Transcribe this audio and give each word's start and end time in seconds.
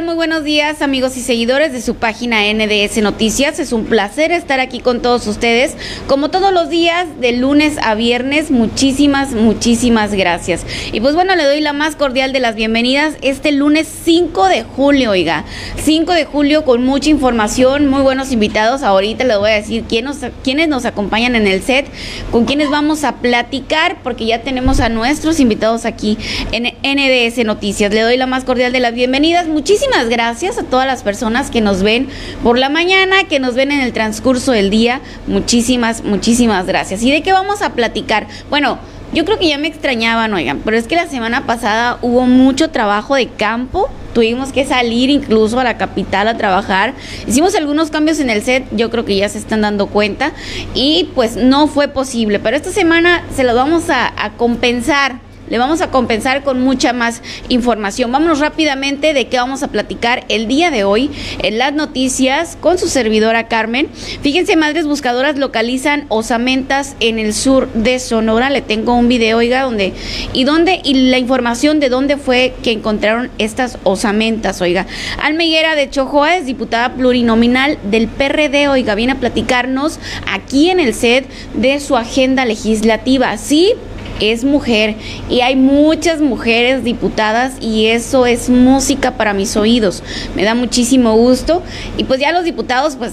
Muy 0.00 0.14
buenos 0.14 0.42
días 0.42 0.80
amigos 0.80 1.18
y 1.18 1.20
seguidores 1.20 1.70
de 1.70 1.82
su 1.82 1.96
página 1.96 2.38
NDS 2.50 3.02
Noticias. 3.02 3.58
Es 3.58 3.74
un 3.74 3.84
placer 3.84 4.32
estar 4.32 4.58
aquí 4.58 4.80
con 4.80 5.02
todos 5.02 5.26
ustedes. 5.26 5.76
Como 6.06 6.30
todos 6.30 6.50
los 6.50 6.70
días, 6.70 7.06
de 7.20 7.32
lunes 7.32 7.76
a 7.82 7.94
viernes, 7.94 8.50
muchísimas, 8.50 9.32
muchísimas 9.32 10.14
gracias. 10.14 10.64
Y 10.92 11.02
pues 11.02 11.14
bueno, 11.14 11.36
le 11.36 11.44
doy 11.44 11.60
la 11.60 11.74
más 11.74 11.94
cordial 11.94 12.32
de 12.32 12.40
las 12.40 12.54
bienvenidas 12.54 13.16
este 13.20 13.52
lunes 13.52 13.86
5 14.04 14.48
de 14.48 14.62
julio, 14.62 15.10
oiga. 15.10 15.44
5 15.76 16.14
de 16.14 16.24
julio 16.24 16.64
con 16.64 16.82
mucha 16.84 17.10
información, 17.10 17.86
muy 17.88 18.00
buenos 18.00 18.32
invitados. 18.32 18.82
Ahorita 18.82 19.24
les 19.24 19.36
voy 19.36 19.50
a 19.50 19.54
decir 19.56 19.84
quién 19.86 20.06
nos, 20.06 20.20
quiénes 20.42 20.68
nos 20.68 20.86
acompañan 20.86 21.36
en 21.36 21.46
el 21.46 21.62
set, 21.62 21.86
con 22.30 22.46
quienes 22.46 22.70
vamos 22.70 23.04
a 23.04 23.16
platicar, 23.16 23.98
porque 24.02 24.24
ya 24.24 24.40
tenemos 24.40 24.80
a 24.80 24.88
nuestros 24.88 25.38
invitados 25.38 25.84
aquí 25.84 26.16
en 26.50 26.71
NDS 26.82 27.44
Noticias. 27.44 27.92
Le 27.92 28.00
doy 28.00 28.16
la 28.16 28.26
más 28.26 28.44
cordial 28.44 28.72
de 28.72 28.80
las 28.80 28.94
bienvenidas 28.94 29.46
muchísimas 29.46 30.08
gracias 30.08 30.58
a 30.58 30.64
todas 30.64 30.86
las 30.86 31.02
personas 31.02 31.50
que 31.50 31.60
nos 31.60 31.82
ven 31.82 32.08
por 32.42 32.58
la 32.58 32.68
mañana, 32.68 33.24
que 33.28 33.38
nos 33.38 33.54
ven 33.54 33.70
en 33.70 33.80
el 33.80 33.92
transcurso 33.92 34.52
del 34.52 34.70
día. 34.70 35.00
Muchísimas, 35.26 36.02
muchísimas 36.04 36.66
gracias. 36.66 37.02
¿Y 37.02 37.10
de 37.10 37.22
qué 37.22 37.32
vamos 37.32 37.62
a 37.62 37.74
platicar? 37.74 38.26
Bueno, 38.50 38.78
yo 39.12 39.24
creo 39.24 39.38
que 39.38 39.48
ya 39.48 39.58
me 39.58 39.68
extrañaban, 39.68 40.32
oigan, 40.32 40.60
pero 40.64 40.76
es 40.76 40.86
que 40.86 40.96
la 40.96 41.06
semana 41.06 41.46
pasada 41.46 41.98
hubo 42.02 42.26
mucho 42.26 42.70
trabajo 42.70 43.14
de 43.14 43.28
campo. 43.28 43.90
Tuvimos 44.14 44.52
que 44.52 44.64
salir 44.66 45.10
incluso 45.10 45.60
a 45.60 45.64
la 45.64 45.78
capital 45.78 46.28
a 46.28 46.36
trabajar. 46.36 46.94
Hicimos 47.26 47.54
algunos 47.54 47.90
cambios 47.90 48.20
en 48.20 48.30
el 48.30 48.42
set, 48.42 48.64
yo 48.72 48.90
creo 48.90 49.04
que 49.04 49.16
ya 49.16 49.28
se 49.28 49.38
están 49.38 49.60
dando 49.62 49.86
cuenta. 49.86 50.32
Y 50.74 51.10
pues 51.14 51.36
no 51.36 51.66
fue 51.66 51.88
posible. 51.88 52.38
Pero 52.38 52.56
esta 52.56 52.70
semana 52.70 53.22
se 53.34 53.44
lo 53.44 53.54
vamos 53.54 53.84
a 53.88 54.32
compensar 54.36 55.31
le 55.52 55.58
vamos 55.58 55.82
a 55.82 55.90
compensar 55.90 56.44
con 56.44 56.62
mucha 56.62 56.94
más 56.94 57.20
información. 57.50 58.10
Vámonos 58.10 58.40
rápidamente 58.40 59.12
de 59.12 59.28
qué 59.28 59.36
vamos 59.36 59.62
a 59.62 59.68
platicar 59.68 60.24
el 60.30 60.48
día 60.48 60.70
de 60.70 60.82
hoy 60.82 61.10
en 61.40 61.58
las 61.58 61.74
noticias 61.74 62.56
con 62.58 62.78
su 62.78 62.88
servidora 62.88 63.48
Carmen. 63.48 63.90
Fíjense, 64.22 64.56
madres 64.56 64.86
buscadoras 64.86 65.36
localizan 65.36 66.06
osamentas 66.08 66.96
en 67.00 67.18
el 67.18 67.34
sur 67.34 67.70
de 67.74 67.98
Sonora. 67.98 68.48
Le 68.48 68.62
tengo 68.62 68.94
un 68.94 69.08
video, 69.08 69.36
oiga, 69.36 69.64
donde 69.64 69.92
y 70.32 70.44
dónde 70.44 70.80
y 70.84 70.94
la 70.94 71.18
información 71.18 71.80
de 71.80 71.90
dónde 71.90 72.16
fue 72.16 72.54
que 72.62 72.72
encontraron 72.72 73.30
estas 73.36 73.76
osamentas, 73.84 74.62
oiga. 74.62 74.86
Almeguera 75.22 75.74
de 75.74 75.90
Chojoa 75.90 76.38
es 76.38 76.46
diputada 76.46 76.94
plurinominal 76.94 77.76
del 77.90 78.08
PRD, 78.08 78.68
oiga, 78.68 78.94
viene 78.94 79.12
a 79.12 79.16
platicarnos 79.16 79.98
aquí 80.26 80.70
en 80.70 80.80
el 80.80 80.94
set 80.94 81.28
de 81.52 81.78
su 81.78 81.98
agenda 81.98 82.46
legislativa. 82.46 83.36
Sí, 83.36 83.74
es 84.20 84.44
mujer 84.44 84.94
y 85.28 85.40
hay 85.40 85.56
muchas 85.56 86.20
mujeres 86.20 86.84
diputadas 86.84 87.54
y 87.60 87.86
eso 87.86 88.26
es 88.26 88.48
música 88.48 89.12
para 89.12 89.34
mis 89.34 89.56
oídos. 89.56 90.02
Me 90.36 90.44
da 90.44 90.54
muchísimo 90.54 91.16
gusto 91.16 91.62
y 91.96 92.04
pues 92.04 92.20
ya 92.20 92.32
los 92.32 92.44
diputados 92.44 92.96
pues 92.96 93.12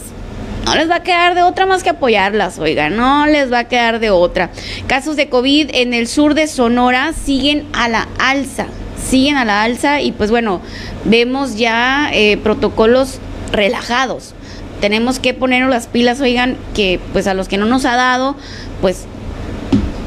no 0.66 0.76
les 0.76 0.90
va 0.90 0.98
a 0.98 1.04
quedar 1.04 1.34
de 1.36 1.42
otra 1.42 1.66
más 1.66 1.82
que 1.82 1.90
apoyarlas, 1.90 2.60
oiga, 2.60 2.90
no 2.90 3.26
les 3.26 3.52
va 3.52 3.60
a 3.60 3.68
quedar 3.68 4.00
de 4.00 4.12
otra. 4.12 4.52
Casos 4.88 5.16
de 5.16 5.30
COVID 5.30 5.70
en 5.74 5.94
el 5.94 6.08
sur 6.08 6.36
de 6.36 6.48
Sonora 6.48 7.14
siguen 7.14 7.66
a 7.74 7.90
la 7.90 8.08
alza, 8.20 8.68
siguen 9.04 9.38
a 9.38 9.46
la 9.46 9.64
alza 9.64 10.02
y 10.02 10.12
pues 10.12 10.30
bueno, 10.30 10.62
vemos 11.06 11.56
ya 11.56 12.12
eh, 12.14 12.38
protocolos 12.38 13.20
relajados. 13.52 14.36
Tenemos 14.80 15.20
que 15.20 15.34
ponernos 15.34 15.72
las 15.72 15.88
pilas, 15.88 16.22
oigan, 16.22 16.56
que 16.74 17.00
pues 17.14 17.28
a 17.28 17.34
los 17.34 17.48
que 17.48 17.58
no 17.58 17.66
nos 17.66 17.86
ha 17.86 17.96
dado, 17.96 18.36
pues 18.80 19.08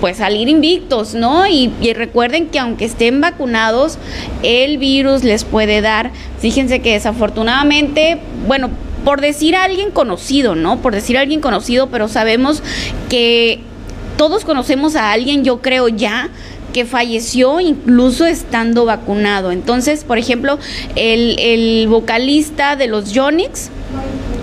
pues 0.03 0.17
salir 0.17 0.49
invictos, 0.49 1.15
¿no? 1.15 1.47
Y, 1.47 1.71
recuerden 1.95 2.49
que 2.49 2.59
aunque 2.59 2.85
estén 2.87 3.21
vacunados, 3.21 3.99
el 4.43 4.79
virus 4.79 5.23
les 5.23 5.45
puede 5.45 5.81
dar. 5.81 6.11
Fíjense 6.41 6.81
que 6.81 6.95
desafortunadamente, 6.95 8.19
bueno, 8.49 8.69
por 9.05 9.21
decir 9.21 9.55
a 9.55 9.63
alguien 9.63 9.93
conocido, 9.93 10.57
¿no? 10.57 10.83
Por 10.83 10.93
decir 10.93 11.17
a 11.17 11.21
alguien 11.21 11.41
conocido, 11.41 11.89
pero 11.89 12.09
sabemos 12.09 12.65
que 13.09 13.61
todos 14.17 14.45
conocemos 14.45 14.97
a 14.97 15.13
alguien, 15.13 15.45
yo 15.45 15.63
creo 15.63 15.87
ya, 15.87 16.31
que 16.73 16.85
falleció 16.85 17.61
incluso 17.61 18.27
estando 18.27 18.85
vacunado. 18.85 19.53
Entonces, 19.53 20.03
por 20.03 20.19
ejemplo, 20.19 20.59
el, 20.97 21.87
vocalista 21.89 22.75
de 22.75 22.89
los 22.89 23.13
Yonix 23.13 23.71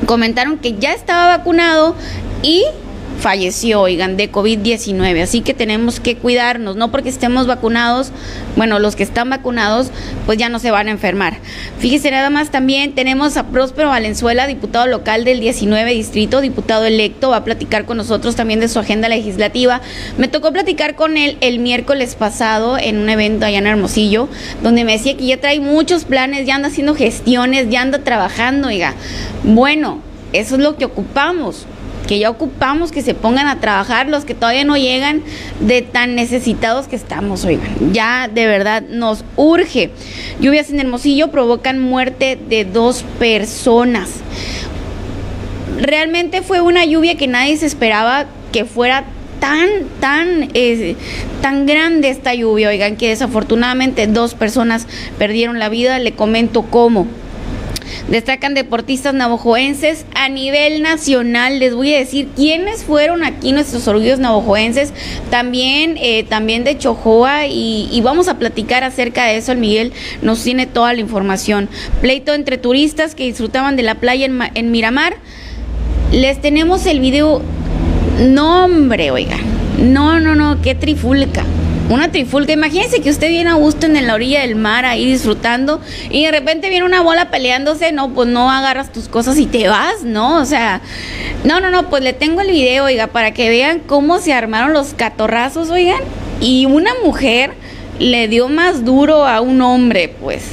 comentaron 0.05 0.57
que 0.57 0.75
ya 0.79 0.93
estaba 0.93 1.35
vacunado 1.35 1.95
y 2.43 2.63
falleció, 3.19 3.81
oigan, 3.81 4.17
de 4.17 4.31
COVID-19. 4.31 5.21
Así 5.21 5.41
que 5.41 5.53
tenemos 5.53 5.99
que 5.99 6.15
cuidarnos, 6.15 6.75
no 6.75 6.91
porque 6.91 7.09
estemos 7.09 7.47
vacunados, 7.47 8.11
bueno, 8.55 8.79
los 8.79 8.95
que 8.95 9.03
están 9.03 9.29
vacunados, 9.29 9.91
pues 10.25 10.37
ya 10.37 10.49
no 10.49 10.59
se 10.59 10.71
van 10.71 10.87
a 10.87 10.91
enfermar. 10.91 11.37
Fíjese 11.79 12.11
nada 12.11 12.29
más 12.29 12.49
también, 12.49 12.93
tenemos 12.93 13.37
a 13.37 13.47
Próspero 13.47 13.89
Valenzuela, 13.89 14.47
diputado 14.47 14.87
local 14.87 15.25
del 15.25 15.39
19 15.39 15.93
distrito, 15.93 16.41
diputado 16.41 16.85
electo, 16.85 17.29
va 17.29 17.37
a 17.37 17.43
platicar 17.43 17.85
con 17.85 17.97
nosotros 17.97 18.35
también 18.35 18.59
de 18.59 18.67
su 18.67 18.79
agenda 18.79 19.09
legislativa. 19.09 19.81
Me 20.17 20.27
tocó 20.27 20.51
platicar 20.51 20.95
con 20.95 21.17
él 21.17 21.37
el 21.41 21.59
miércoles 21.59 22.15
pasado 22.15 22.77
en 22.77 22.97
un 22.97 23.09
evento 23.09 23.45
allá 23.45 23.59
en 23.59 23.67
Hermosillo, 23.67 24.29
donde 24.63 24.83
me 24.83 24.93
decía 24.93 25.17
que 25.17 25.25
ya 25.25 25.39
trae 25.39 25.59
muchos 25.59 26.05
planes, 26.05 26.45
ya 26.45 26.55
anda 26.55 26.69
haciendo 26.69 26.95
gestiones, 26.95 27.69
ya 27.69 27.81
anda 27.81 27.99
trabajando, 27.99 28.69
oiga. 28.69 28.93
Bueno, 29.43 29.99
eso 30.33 30.55
es 30.55 30.61
lo 30.61 30.77
que 30.77 30.85
ocupamos 30.85 31.65
que 32.09 32.17
ya 32.17 32.31
ocupamos 32.31 32.91
que 32.91 33.03
se 33.03 33.13
pongan 33.13 33.45
a 33.45 33.59
trabajar 33.59 34.09
los 34.09 34.25
que 34.25 34.33
todavía 34.33 34.63
no 34.63 34.75
llegan 34.75 35.21
de 35.59 35.83
tan 35.83 36.15
necesitados 36.15 36.87
que 36.87 36.95
estamos, 36.95 37.45
oigan. 37.45 37.93
Ya 37.93 38.27
de 38.27 38.47
verdad 38.47 38.81
nos 38.81 39.23
urge. 39.35 39.91
Lluvias 40.39 40.71
en 40.71 40.79
Hermosillo 40.79 41.29
provocan 41.29 41.77
muerte 41.77 42.35
de 42.49 42.65
dos 42.65 43.03
personas. 43.19 44.09
Realmente 45.79 46.41
fue 46.41 46.61
una 46.61 46.83
lluvia 46.83 47.15
que 47.15 47.27
nadie 47.27 47.55
se 47.57 47.67
esperaba 47.67 48.25
que 48.51 48.65
fuera 48.65 49.03
tan, 49.39 49.69
tan, 49.99 50.49
eh, 50.55 50.95
tan 51.43 51.67
grande 51.67 52.09
esta 52.09 52.33
lluvia, 52.33 52.69
oigan, 52.69 52.95
que 52.95 53.09
desafortunadamente 53.09 54.07
dos 54.07 54.33
personas 54.33 54.87
perdieron 55.19 55.59
la 55.59 55.69
vida. 55.69 55.99
Le 55.99 56.13
comento 56.13 56.63
cómo. 56.63 57.05
Destacan 58.07 58.53
deportistas 58.53 59.13
navajoenses 59.13 60.05
a 60.15 60.29
nivel 60.29 60.81
nacional. 60.81 61.59
Les 61.59 61.73
voy 61.73 61.93
a 61.93 61.97
decir 61.97 62.27
quiénes 62.35 62.83
fueron 62.83 63.23
aquí 63.23 63.51
nuestros 63.51 63.87
orgullos 63.87 64.19
navajoenses, 64.19 64.93
también, 65.29 65.95
eh, 65.97 66.23
también 66.23 66.63
de 66.63 66.77
Chojoa, 66.77 67.47
y, 67.47 67.99
vamos 68.03 68.27
a 68.27 68.39
platicar 68.39 68.83
acerca 68.83 69.25
de 69.25 69.37
eso. 69.37 69.51
El 69.51 69.59
Miguel 69.59 69.93
nos 70.21 70.43
tiene 70.43 70.65
toda 70.65 70.93
la 70.93 71.01
información. 71.01 71.69
Pleito 72.01 72.33
entre 72.33 72.57
turistas 72.57 73.13
que 73.13 73.25
disfrutaban 73.25 73.75
de 73.75 73.83
la 73.83 73.95
playa 73.95 74.25
en, 74.25 74.39
en 74.55 74.71
Miramar. 74.71 75.15
Les 76.11 76.41
tenemos 76.41 76.85
el 76.85 76.99
video. 76.99 77.41
No, 78.19 78.65
hombre, 78.65 79.11
oiga. 79.11 79.37
No, 79.77 80.19
no, 80.19 80.35
no, 80.35 80.61
qué 80.61 80.75
trifulca 80.75 81.45
una 81.89 82.11
trifulca. 82.11 82.53
Imagínense 82.53 83.01
que 83.01 83.09
usted 83.09 83.29
viene 83.29 83.49
a 83.49 83.55
gusto 83.55 83.87
en 83.87 84.05
la 84.05 84.13
orilla 84.13 84.41
del 84.41 84.55
mar 84.55 84.85
ahí 84.85 85.11
disfrutando 85.11 85.81
y 86.09 86.23
de 86.25 86.31
repente 86.31 86.69
viene 86.69 86.85
una 86.85 87.01
bola 87.01 87.29
peleándose, 87.31 87.91
no, 87.91 88.13
pues 88.13 88.29
no 88.29 88.49
agarras 88.49 88.91
tus 88.91 89.09
cosas 89.09 89.37
y 89.37 89.45
te 89.45 89.67
vas, 89.67 90.03
¿no? 90.03 90.37
O 90.37 90.45
sea, 90.45 90.81
no, 91.43 91.59
no, 91.59 91.69
no, 91.71 91.89
pues 91.89 92.03
le 92.03 92.13
tengo 92.13 92.41
el 92.41 92.51
video, 92.51 92.85
oiga, 92.85 93.07
para 93.07 93.31
que 93.31 93.49
vean 93.49 93.79
cómo 93.79 94.19
se 94.19 94.33
armaron 94.33 94.73
los 94.73 94.93
catorrazos, 94.93 95.69
oigan. 95.69 96.01
Y 96.39 96.65
una 96.65 96.91
mujer 97.03 97.51
le 97.99 98.27
dio 98.27 98.47
más 98.47 98.85
duro 98.85 99.25
a 99.25 99.41
un 99.41 99.61
hombre, 99.61 100.13
pues. 100.21 100.43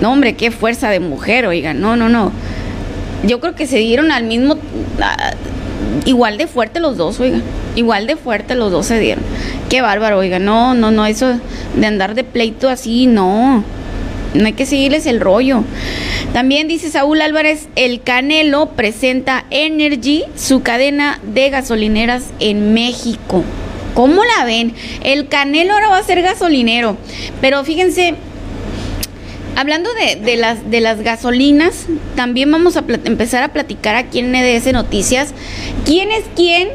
No, 0.00 0.12
hombre, 0.12 0.34
qué 0.34 0.50
fuerza 0.50 0.88
de 0.88 1.00
mujer, 1.00 1.46
oigan, 1.46 1.80
no, 1.80 1.96
no, 1.96 2.08
no. 2.08 2.32
Yo 3.24 3.38
creo 3.40 3.54
que 3.54 3.66
se 3.66 3.78
dieron 3.78 4.12
al 4.12 4.24
mismo... 4.24 4.56
igual 6.04 6.38
de 6.38 6.46
fuerte 6.46 6.80
los 6.80 6.96
dos, 6.96 7.20
oigan. 7.20 7.42
Igual 7.76 8.06
de 8.06 8.16
fuerte 8.16 8.54
los 8.54 8.72
dos 8.72 8.86
se 8.86 8.98
dieron. 8.98 9.24
Qué 9.68 9.80
bárbaro, 9.80 10.18
oiga, 10.18 10.38
no, 10.38 10.74
no, 10.74 10.90
no, 10.90 11.06
eso 11.06 11.38
de 11.74 11.86
andar 11.86 12.14
de 12.14 12.24
pleito 12.24 12.68
así, 12.68 13.06
no. 13.06 13.64
No 14.34 14.46
hay 14.46 14.52
que 14.52 14.66
seguirles 14.66 15.06
el 15.06 15.20
rollo. 15.20 15.64
También 16.32 16.68
dice 16.68 16.90
Saúl 16.90 17.20
Álvarez, 17.20 17.68
el 17.74 18.02
Canelo 18.02 18.70
presenta 18.70 19.44
Energy, 19.50 20.24
su 20.36 20.62
cadena 20.62 21.18
de 21.22 21.50
gasolineras 21.50 22.26
en 22.38 22.72
México. 22.72 23.42
¿Cómo 23.94 24.22
la 24.24 24.44
ven? 24.44 24.72
El 25.02 25.26
Canelo 25.26 25.72
ahora 25.74 25.88
va 25.88 25.98
a 25.98 26.04
ser 26.04 26.22
gasolinero. 26.22 26.96
Pero 27.40 27.64
fíjense, 27.64 28.14
hablando 29.56 29.90
de, 29.94 30.36
las, 30.36 30.70
de 30.70 30.80
las 30.80 31.00
gasolinas, 31.00 31.86
también 32.16 32.50
vamos 32.50 32.76
a 32.76 32.84
empezar 33.04 33.42
a 33.42 33.52
platicar 33.52 33.96
aquí 33.96 34.20
en 34.20 34.32
NDS 34.32 34.72
Noticias. 34.72 35.34
¿Quién 35.84 36.10
es 36.10 36.24
quién 36.34 36.68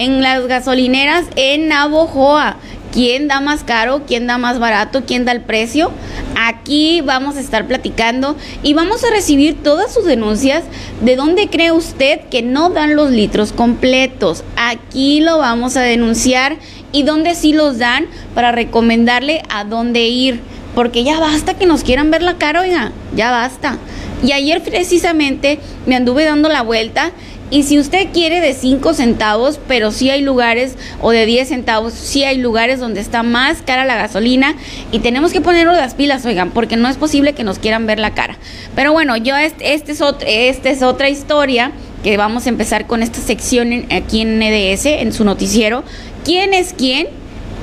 en 0.00 0.22
las 0.22 0.46
gasolineras 0.46 1.26
en 1.36 1.68
Navojoa. 1.68 2.56
¿Quién 2.90 3.28
da 3.28 3.40
más 3.40 3.62
caro? 3.62 4.02
¿Quién 4.06 4.26
da 4.26 4.36
más 4.36 4.58
barato? 4.58 5.04
¿Quién 5.06 5.24
da 5.24 5.30
el 5.30 5.42
precio? 5.42 5.92
Aquí 6.36 7.02
vamos 7.02 7.36
a 7.36 7.40
estar 7.40 7.66
platicando 7.68 8.34
y 8.64 8.74
vamos 8.74 9.04
a 9.04 9.10
recibir 9.10 9.62
todas 9.62 9.94
sus 9.94 10.06
denuncias 10.06 10.64
de 11.02 11.14
dónde 11.14 11.48
cree 11.48 11.70
usted 11.70 12.20
que 12.30 12.42
no 12.42 12.70
dan 12.70 12.96
los 12.96 13.10
litros 13.10 13.52
completos. 13.52 14.42
Aquí 14.56 15.20
lo 15.20 15.38
vamos 15.38 15.76
a 15.76 15.82
denunciar 15.82 16.56
y 16.92 17.04
dónde 17.04 17.36
sí 17.36 17.52
los 17.52 17.78
dan 17.78 18.06
para 18.34 18.50
recomendarle 18.50 19.42
a 19.50 19.64
dónde 19.64 20.08
ir. 20.08 20.40
Porque 20.74 21.04
ya 21.04 21.18
basta 21.18 21.54
que 21.54 21.66
nos 21.66 21.84
quieran 21.84 22.10
ver 22.10 22.22
la 22.22 22.38
cara, 22.38 22.60
oiga, 22.60 22.92
ya 23.14 23.30
basta. 23.30 23.78
Y 24.22 24.32
ayer 24.32 24.62
precisamente 24.62 25.58
me 25.86 25.96
anduve 25.96 26.24
dando 26.24 26.48
la 26.48 26.62
vuelta 26.62 27.12
y 27.50 27.64
si 27.64 27.80
usted 27.80 28.08
quiere 28.12 28.40
de 28.40 28.54
5 28.54 28.94
centavos, 28.94 29.58
pero 29.66 29.90
sí 29.90 30.08
hay 30.08 30.22
lugares, 30.22 30.76
o 31.00 31.10
de 31.10 31.26
10 31.26 31.48
centavos, 31.48 31.94
sí 31.94 32.22
hay 32.22 32.38
lugares 32.38 32.78
donde 32.78 33.00
está 33.00 33.24
más 33.24 33.60
cara 33.62 33.84
la 33.84 33.96
gasolina 33.96 34.54
y 34.92 35.00
tenemos 35.00 35.32
que 35.32 35.40
ponernos 35.40 35.76
las 35.76 35.94
pilas, 35.94 36.24
oigan, 36.26 36.50
porque 36.52 36.76
no 36.76 36.88
es 36.88 36.96
posible 36.96 37.32
que 37.32 37.42
nos 37.42 37.58
quieran 37.58 37.86
ver 37.86 37.98
la 37.98 38.14
cara. 38.14 38.38
Pero 38.76 38.92
bueno, 38.92 39.16
yo 39.16 39.36
este, 39.36 39.74
es, 39.74 40.00
otro, 40.00 40.28
es 40.28 40.82
otra 40.82 41.08
historia 41.08 41.72
que 42.04 42.16
vamos 42.16 42.46
a 42.46 42.50
empezar 42.50 42.86
con 42.86 43.02
esta 43.02 43.18
sección 43.20 43.86
aquí 43.90 44.20
en 44.20 44.38
NDS, 44.38 44.86
en 44.86 45.12
su 45.12 45.24
noticiero. 45.24 45.82
¿Quién 46.24 46.54
es 46.54 46.72
quién? 46.72 47.08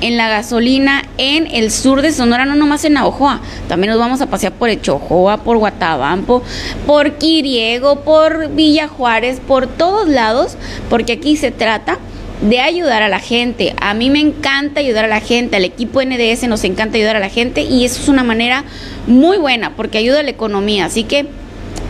En 0.00 0.16
la 0.16 0.28
gasolina 0.28 1.02
en 1.18 1.46
el 1.46 1.70
sur 1.70 2.02
de 2.02 2.12
Sonora, 2.12 2.44
no 2.44 2.54
nomás 2.54 2.84
en 2.84 2.94
Navojoa, 2.94 3.40
también 3.68 3.90
nos 3.90 4.00
vamos 4.00 4.20
a 4.20 4.26
pasear 4.26 4.52
por 4.52 4.68
Echojoa, 4.68 5.38
por 5.38 5.58
Guatabampo, 5.58 6.42
por 6.86 7.12
Quiriego, 7.12 8.00
por 8.00 8.50
Villa 8.50 8.88
Juárez, 8.88 9.40
por 9.46 9.66
todos 9.66 10.08
lados, 10.08 10.56
porque 10.88 11.12
aquí 11.12 11.36
se 11.36 11.50
trata 11.50 11.98
de 12.40 12.60
ayudar 12.60 13.02
a 13.02 13.08
la 13.08 13.18
gente. 13.18 13.74
A 13.80 13.94
mí 13.94 14.10
me 14.10 14.20
encanta 14.20 14.80
ayudar 14.80 15.04
a 15.04 15.08
la 15.08 15.20
gente, 15.20 15.56
al 15.56 15.64
equipo 15.64 16.00
NDS 16.02 16.44
nos 16.48 16.64
encanta 16.64 16.96
ayudar 16.96 17.16
a 17.16 17.20
la 17.20 17.30
gente 17.30 17.62
y 17.62 17.84
eso 17.84 18.00
es 18.00 18.08
una 18.08 18.22
manera 18.22 18.64
muy 19.06 19.38
buena 19.38 19.74
porque 19.74 19.98
ayuda 19.98 20.20
a 20.20 20.22
la 20.22 20.30
economía, 20.30 20.84
así 20.84 21.04
que 21.04 21.26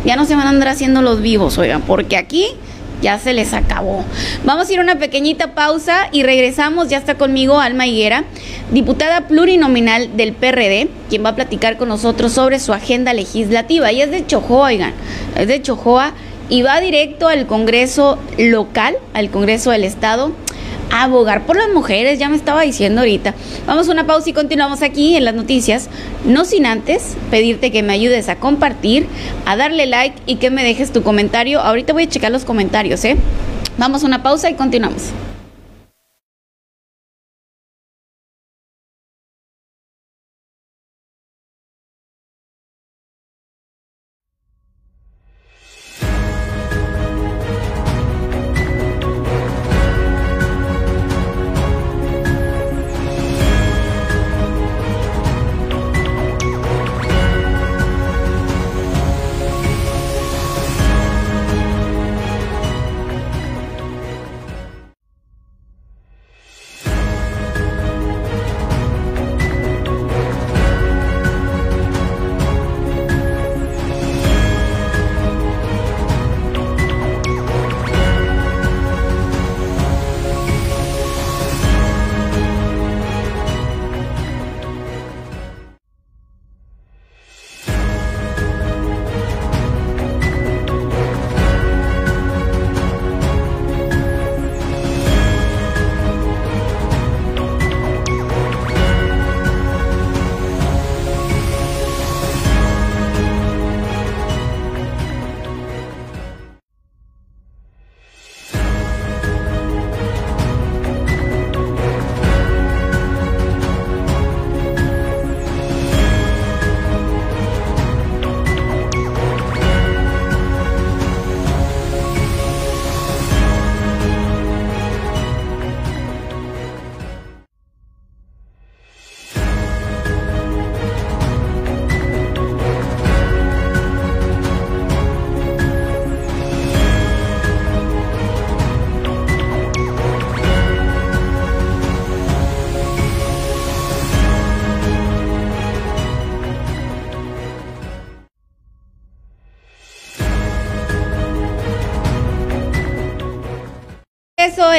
ya 0.05 0.17
no 0.17 0.25
se 0.25 0.37
van 0.37 0.47
a 0.47 0.51
andar 0.51 0.69
haciendo 0.69 1.03
los 1.03 1.21
vivos, 1.21 1.59
oigan, 1.59 1.83
porque 1.83 2.17
aquí 2.17 2.47
ya 3.03 3.19
se 3.19 3.33
les 3.33 3.53
acabó. 3.55 4.05
Vamos 4.45 4.69
a 4.69 4.73
ir 4.73 4.79
a 4.79 4.83
una 4.83 4.99
pequeñita 4.99 5.55
pausa 5.55 6.09
y 6.13 6.23
regresamos. 6.23 6.89
Ya 6.89 6.99
está 6.99 7.15
conmigo 7.15 7.61
Alma 7.61 7.87
Higuera, 7.87 8.25
diputada 8.73 9.29
plurinominal 9.29 10.17
del 10.17 10.33
PRD, 10.33 10.89
quien 11.09 11.25
va 11.25 11.31
a 11.31 11.37
platicar 11.37 11.77
con 11.77 11.89
nosotros 11.89 12.33
sobre 12.33 12.59
su 12.61 12.73
agenda 12.73 13.13
legislativa. 13.13 13.93
Y 13.93 14.03
es 14.03 14.11
de 14.11 14.27
Chojoa, 14.27 14.69
oigan, 14.69 14.93
es 15.37 15.49
de 15.49 15.63
Chojoa 15.63 16.13
y 16.49 16.63
va 16.63 16.81
directo 16.81 17.29
al 17.29 17.47
Congreso 17.47 18.19
local, 18.39 18.97
al 19.15 19.31
Congreso 19.31 19.71
del 19.71 19.85
Estado 19.85 20.33
abogar 20.91 21.47
por 21.47 21.57
las 21.57 21.69
mujeres, 21.69 22.19
ya 22.19 22.29
me 22.29 22.37
estaba 22.37 22.63
diciendo 22.63 23.01
ahorita. 23.01 23.35
Vamos 23.67 23.89
a 23.89 23.93
una 23.93 24.07
pausa 24.07 24.31
y 24.31 24.33
continuamos 24.33 24.83
aquí 24.83 25.17
en 25.17 25.25
las 25.25 25.35
noticias, 25.35 25.89
no 26.25 26.45
sin 26.45 26.67
antes 26.67 27.17
pedirte 27.31 27.71
que 27.71 27.83
me 27.83 27.93
ayudes 27.93 28.29
a 28.29 28.37
compartir, 28.37 29.07
a 29.47 29.57
darle 29.57 29.87
like 29.87 30.17
y 30.27 30.37
que 30.37 30.51
me 30.51 30.65
dejes 30.65 30.93
tu 30.93 31.03
comentario. 31.03 31.61
Ahorita 31.61 31.93
voy 31.93 32.05
a 32.05 32.09
checar 32.09 32.33
los 32.33 32.45
comentarios, 32.45 33.05
¿eh? 33.05 33.17
Vamos 33.77 34.03
a 34.03 34.07
una 34.07 34.23
pausa 34.23 34.51
y 34.51 34.55
continuamos. 34.55 35.13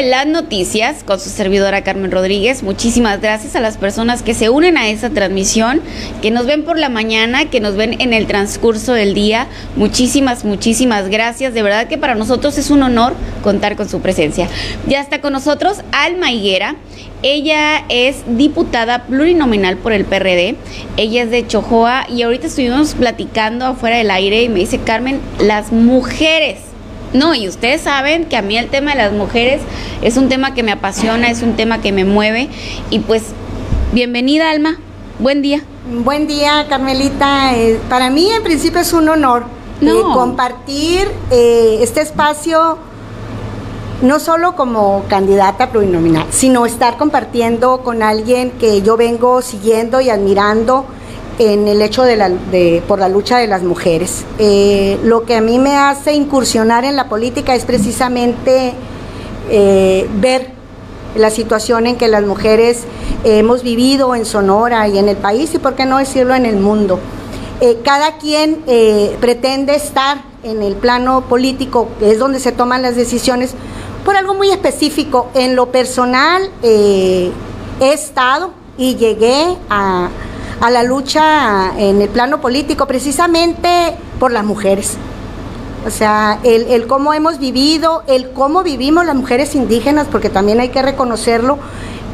Las 0.01 0.27
noticias 0.27 1.03
con 1.03 1.19
su 1.19 1.29
servidora 1.29 1.83
Carmen 1.83 2.11
Rodríguez. 2.11 2.63
Muchísimas 2.63 3.19
gracias 3.19 3.55
a 3.55 3.59
las 3.59 3.77
personas 3.77 4.23
que 4.23 4.33
se 4.33 4.49
unen 4.49 4.77
a 4.77 4.87
esta 4.87 5.09
transmisión, 5.09 5.81
que 6.21 6.31
nos 6.31 6.45
ven 6.45 6.63
por 6.63 6.77
la 6.77 6.89
mañana, 6.89 7.49
que 7.49 7.59
nos 7.59 7.75
ven 7.75 7.99
en 7.99 8.13
el 8.13 8.25
transcurso 8.25 8.93
del 8.93 9.13
día. 9.13 9.47
Muchísimas, 9.75 10.45
muchísimas 10.45 11.09
gracias. 11.09 11.53
De 11.53 11.63
verdad 11.63 11.87
que 11.87 11.97
para 11.97 12.15
nosotros 12.15 12.57
es 12.57 12.69
un 12.69 12.83
honor 12.83 13.13
contar 13.43 13.75
con 13.75 13.89
su 13.89 13.99
presencia. 13.99 14.47
Ya 14.87 15.01
está 15.01 15.19
con 15.21 15.33
nosotros 15.33 15.79
Alma 15.91 16.31
Higuera. 16.31 16.75
Ella 17.21 17.83
es 17.89 18.23
diputada 18.25 19.03
plurinominal 19.03 19.77
por 19.77 19.91
el 19.91 20.05
PRD. 20.05 20.55
Ella 20.95 21.23
es 21.23 21.31
de 21.31 21.45
Chojoa 21.45 22.05
y 22.09 22.21
ahorita 22.21 22.47
estuvimos 22.47 22.93
platicando 22.93 23.65
afuera 23.65 23.97
del 23.97 24.11
aire 24.11 24.43
y 24.43 24.49
me 24.49 24.59
dice, 24.59 24.79
Carmen, 24.79 25.19
las 25.39 25.73
mujeres 25.73 26.68
no, 27.13 27.33
y 27.33 27.47
ustedes 27.47 27.81
saben 27.81 28.25
que 28.25 28.37
a 28.37 28.41
mí 28.41 28.57
el 28.57 28.69
tema 28.69 28.91
de 28.91 28.97
las 28.97 29.13
mujeres 29.13 29.61
es 30.01 30.17
un 30.17 30.29
tema 30.29 30.53
que 30.53 30.63
me 30.63 30.71
apasiona, 30.71 31.29
es 31.29 31.41
un 31.41 31.55
tema 31.55 31.81
que 31.81 31.91
me 31.91 32.05
mueve. 32.05 32.49
Y 32.89 32.99
pues, 32.99 33.23
bienvenida 33.93 34.51
Alma, 34.51 34.77
buen 35.17 35.41
día. 35.41 35.63
Buen 35.91 36.27
día, 36.27 36.67
Carmelita. 36.69 37.55
Eh, 37.55 37.79
para 37.89 38.09
mí 38.09 38.29
en 38.31 38.43
principio 38.43 38.81
es 38.81 38.93
un 38.93 39.09
honor 39.09 39.45
eh, 39.81 39.91
compartir 40.13 41.07
eh, 41.31 41.79
este 41.81 42.01
espacio 42.01 42.77
no 44.01 44.19
solo 44.19 44.55
como 44.55 45.03
candidata 45.09 45.71
plurinominal, 45.71 46.27
sino 46.31 46.65
estar 46.65 46.97
compartiendo 46.97 47.81
con 47.81 48.01
alguien 48.03 48.51
que 48.51 48.81
yo 48.81 48.97
vengo 48.97 49.41
siguiendo 49.41 49.99
y 49.99 50.09
admirando 50.09 50.85
en 51.39 51.69
el 51.69 51.81
hecho 51.81 52.03
de 52.03 52.17
la, 52.17 52.29
de, 52.29 52.83
por 52.85 52.99
la 52.99 53.07
lucha 53.07 53.37
de 53.37 53.47
las 53.47 53.63
mujeres. 53.63 54.25
Eh, 54.37 54.99
lo 55.03 55.23
que 55.23 55.35
a 55.35 55.41
mí 55.41 55.57
me 55.57 55.77
hace 55.77 56.13
incursionar 56.13 56.83
en 56.83 56.97
la 56.97 57.07
política 57.07 57.55
es 57.55 57.63
precisamente 57.63 58.73
eh, 59.49 60.07
ver 60.15 60.51
la 61.15 61.29
situación 61.29 61.87
en 61.87 61.95
que 61.95 62.09
las 62.09 62.23
mujeres 62.23 62.83
hemos 63.23 63.63
vivido 63.63 64.15
en 64.15 64.25
Sonora 64.25 64.87
y 64.89 64.97
en 64.97 65.07
el 65.07 65.15
país 65.15 65.53
y 65.53 65.59
por 65.59 65.75
qué 65.75 65.85
no 65.85 65.97
decirlo 65.97 66.35
en 66.35 66.45
el 66.45 66.57
mundo. 66.57 66.99
Eh, 67.61 67.79
cada 67.83 68.17
quien 68.17 68.63
pretende 69.19 69.75
estar 69.75 70.21
en 70.43 70.61
el 70.61 70.75
plano 70.75 71.21
político, 71.21 71.89
que 71.99 72.11
es 72.11 72.19
donde 72.19 72.39
se 72.39 72.51
toman 72.51 72.81
las 72.81 72.95
decisiones, 72.95 73.53
por 74.05 74.15
algo 74.17 74.33
muy 74.33 74.49
específico. 74.49 75.29
En 75.33 75.55
lo 75.55 75.71
personal 75.71 76.49
he 76.61 77.31
estado 77.79 78.51
y 78.77 78.95
llegué 78.95 79.57
a, 79.69 80.09
a 80.61 80.69
la 80.69 80.83
lucha 80.83 81.71
en 81.77 82.01
el 82.01 82.09
plano 82.09 82.41
político, 82.41 82.85
precisamente 82.85 83.95
por 84.19 84.31
las 84.31 84.43
mujeres. 84.43 84.97
O 85.87 85.89
sea, 85.89 86.39
el, 86.43 86.85
cómo 86.87 87.13
hemos 87.13 87.39
vivido, 87.39 88.03
el 88.07 88.31
cómo 88.31 88.63
vivimos 88.63 89.05
las 89.05 89.15
mujeres 89.15 89.55
indígenas, 89.55 90.07
porque 90.11 90.29
también 90.29 90.59
hay 90.59 90.69
que 90.69 90.81
reconocerlo, 90.81 91.57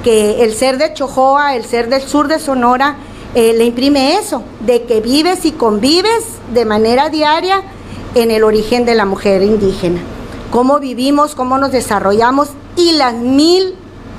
que 0.04 0.44
el 0.44 0.54
ser 0.54 0.78
de 0.78 0.94
Chojoa, 0.94 1.56
el 1.56 1.66
ser 1.66 1.90
del 1.90 2.04
sur 2.04 2.28
de 2.28 2.38
Sonora, 2.40 2.98
eh, 3.34 3.54
le 3.58 3.66
imprime 3.66 4.18
eso, 4.18 4.44
de 4.60 4.84
que 4.84 5.02
vives 5.02 5.46
y 5.46 5.52
convives 5.52 6.24
de 6.54 6.64
manera 6.64 7.10
diaria 7.10 7.64
en 8.14 8.30
el 8.30 8.44
origen 8.44 8.86
de 8.86 8.94
la 8.94 9.06
mujer 9.06 9.42
indígena. 9.42 10.00
Cómo 10.52 10.80
vivimos, 10.80 11.34
cómo 11.34 11.58
nos 11.58 11.72
desarrollamos 11.72 12.50
y 12.78 12.94
las 12.94 13.16
mil 13.16 13.76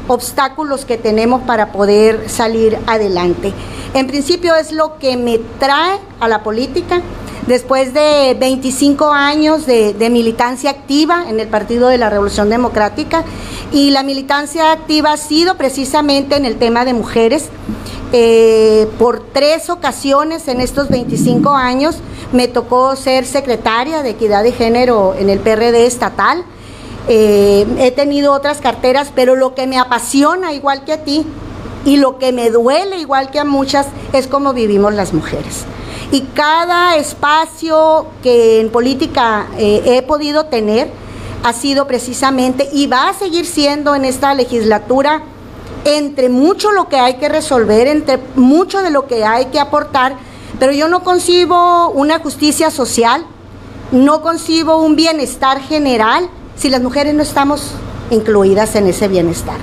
obstáculos 0.09 0.85
que 0.85 0.97
tenemos 0.97 1.43
para 1.43 1.73
poder 1.73 2.29
salir 2.29 2.79
adelante. 2.87 3.53
En 3.95 4.07
principio 4.07 4.55
es 4.55 4.73
lo 4.73 4.99
que 4.99 5.17
me 5.17 5.39
trae 5.59 5.99
a 6.21 6.29
la 6.29 6.43
política. 6.43 7.01
Después 7.47 7.95
de 7.95 8.37
25 8.39 9.07
años 9.13 9.67
de, 9.67 9.95
militancia 10.11 10.71
activa 10.71 11.27
en 11.29 11.39
el 11.39 11.47
Partido 11.47 11.89
de 11.89 11.97
la 11.97 12.11
Revolución 12.11 12.51
Democrática, 12.51 13.25
y 13.73 13.91
la 13.91 14.03
militancia 14.03 14.73
activa 14.73 15.13
ha 15.13 15.17
sido 15.17 15.57
precisamente 15.57 16.37
en 16.37 16.45
el 16.45 16.57
tema 16.57 16.85
de 16.85 16.93
mujeres. 16.93 17.49
Eh, 18.13 18.89
por 18.99 19.21
tres 19.33 19.69
ocasiones 19.71 20.47
en 20.49 20.61
estos 20.61 20.89
25 20.89 21.51
años 21.51 21.97
me 22.33 22.47
tocó 22.49 22.95
ser 22.95 23.27
secretaria 23.27 24.03
de 24.03 24.11
Equidad 24.11 24.45
de 24.45 24.53
Género 24.53 25.15
en 25.19 25.31
el 25.31 25.39
PRD 25.41 25.87
estatal. 25.87 26.45
Eh, 27.09 27.67
he 27.79 27.91
tenido 27.93 28.33
otras 28.33 28.61
carteras, 28.61 29.13
pero 29.15 29.37
lo 29.37 29.55
que 29.55 29.67
me 29.67 29.79
apasiona, 29.79 30.53
igual 30.53 30.85
que 30.85 30.93
a 30.93 31.05
ti, 31.05 31.25
y 31.85 31.99
lo 31.99 32.19
que 32.19 32.33
me 32.33 32.51
duele, 32.51 32.99
igual 32.99 33.31
que 33.31 33.39
a 33.39 33.45
muchas, 33.45 33.87
es 34.13 34.27
cómo 34.27 34.53
vivimos 34.53 34.93
las 34.95 35.13
mujeres. 35.13 35.65
Y 36.11 36.23
cada 36.35 36.97
espacio 36.97 38.07
que 38.23 38.61
en 38.61 38.71
política 38.71 39.47
eh, 39.59 39.83
he 39.85 40.03
podido 40.03 40.47
tener 40.47 40.91
ha 41.43 41.53
sido 41.53 41.87
precisamente 41.87 42.69
y 42.73 42.87
va 42.87 43.09
a 43.09 43.15
seguir 43.15 43.47
siendo 43.47 43.95
en 43.95 44.05
esta 44.05 44.35
legislatura 44.35 45.23
entre 45.85 46.29
mucho 46.29 46.73
lo 46.73 46.89
que 46.89 46.97
hay 46.97 47.15
que 47.15 47.29
resolver, 47.29 47.87
entre 47.87 48.19
mucho 48.35 48.83
de 48.83 48.91
lo 48.91 49.07
que 49.07 49.25
hay 49.25 49.47
que 49.47 49.61
aportar, 49.61 50.17
pero 50.59 50.73
yo 50.73 50.89
no 50.89 51.05
concibo 51.05 51.91
una 51.91 52.19
justicia 52.19 52.71
social, 52.73 53.25
no 53.93 54.23
concibo 54.23 54.79
un 54.79 54.97
bienestar 54.97 55.61
general 55.61 56.29
si 56.57 56.71
las 56.71 56.83
mujeres 56.83 57.15
no 57.15 57.23
estamos 57.23 57.73
incluidas 58.11 58.75
en 58.75 58.87
ese 58.87 59.09
bienestar. 59.09 59.59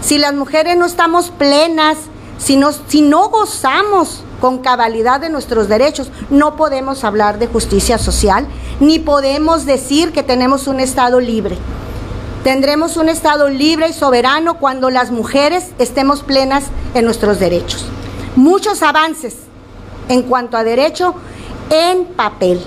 Si 0.00 0.18
las 0.18 0.34
mujeres 0.34 0.76
no 0.76 0.84
estamos 0.84 1.30
plenas, 1.30 1.96
si, 2.38 2.56
no 2.56 3.28
gozamos 3.28 4.22
con 4.40 4.58
cabalidad 4.58 5.20
de 5.20 5.30
nuestros 5.30 5.68
derechos, 5.68 6.10
no 6.28 6.56
podemos 6.56 7.04
hablar 7.04 7.38
de 7.38 7.46
justicia 7.46 7.96
social, 7.96 8.46
ni 8.80 8.98
podemos 8.98 9.64
decir 9.64 10.12
que 10.12 10.22
tenemos 10.22 10.66
un 10.66 10.80
Estado 10.80 11.20
libre. 11.20 11.56
Tendremos 12.42 12.98
un 12.98 13.08
Estado 13.08 13.48
libre 13.48 13.88
y 13.88 13.92
soberano 13.94 14.58
cuando 14.58 14.90
las 14.90 15.10
mujeres 15.10 15.70
estemos 15.78 16.22
plenas 16.22 16.64
en 16.92 17.06
nuestros 17.06 17.38
derechos. 17.38 17.86
Muchos 18.36 18.82
avances 18.82 19.36
en 20.08 20.22
cuanto 20.24 20.58
a 20.58 20.64
derecho 20.64 21.14
en 21.70 22.04
papel. 22.04 22.60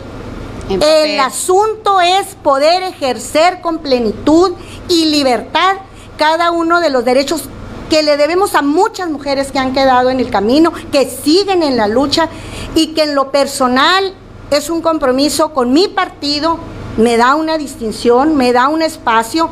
El 0.69 1.19
asunto 1.19 2.01
es 2.01 2.35
poder 2.43 2.83
ejercer 2.83 3.61
con 3.61 3.79
plenitud 3.79 4.51
y 4.89 5.05
libertad 5.05 5.77
cada 6.17 6.51
uno 6.51 6.81
de 6.81 6.89
los 6.89 7.05
derechos 7.05 7.43
que 7.89 8.03
le 8.03 8.17
debemos 8.17 8.53
a 8.53 8.61
muchas 8.61 9.09
mujeres 9.09 9.51
que 9.51 9.59
han 9.59 9.73
quedado 9.73 10.09
en 10.09 10.19
el 10.19 10.29
camino, 10.29 10.73
que 10.91 11.09
siguen 11.09 11.63
en 11.63 11.77
la 11.77 11.87
lucha 11.87 12.27
y 12.75 12.87
que 12.87 13.03
en 13.03 13.15
lo 13.15 13.31
personal 13.31 14.13
es 14.51 14.69
un 14.69 14.81
compromiso 14.81 15.53
con 15.53 15.71
mi 15.71 15.87
partido, 15.87 16.57
me 16.97 17.15
da 17.15 17.35
una 17.35 17.57
distinción, 17.57 18.35
me 18.35 18.51
da 18.51 18.67
un 18.67 18.81
espacio 18.81 19.49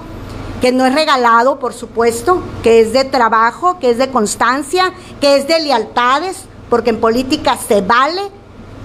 que 0.60 0.74
no 0.74 0.86
es 0.86 0.94
regalado, 0.94 1.60
por 1.60 1.74
supuesto, 1.74 2.42
que 2.62 2.82
es 2.82 2.92
de 2.92 3.06
trabajo, 3.06 3.80
que 3.80 3.92
es 3.92 3.98
de 3.98 4.10
constancia, 4.10 4.92
que 5.22 5.38
es 5.38 5.48
de 5.48 5.60
lealtades, 5.60 6.44
porque 6.70 6.90
en 6.90 7.00
política 7.00 7.58
se 7.58 7.82
vale 7.82 8.22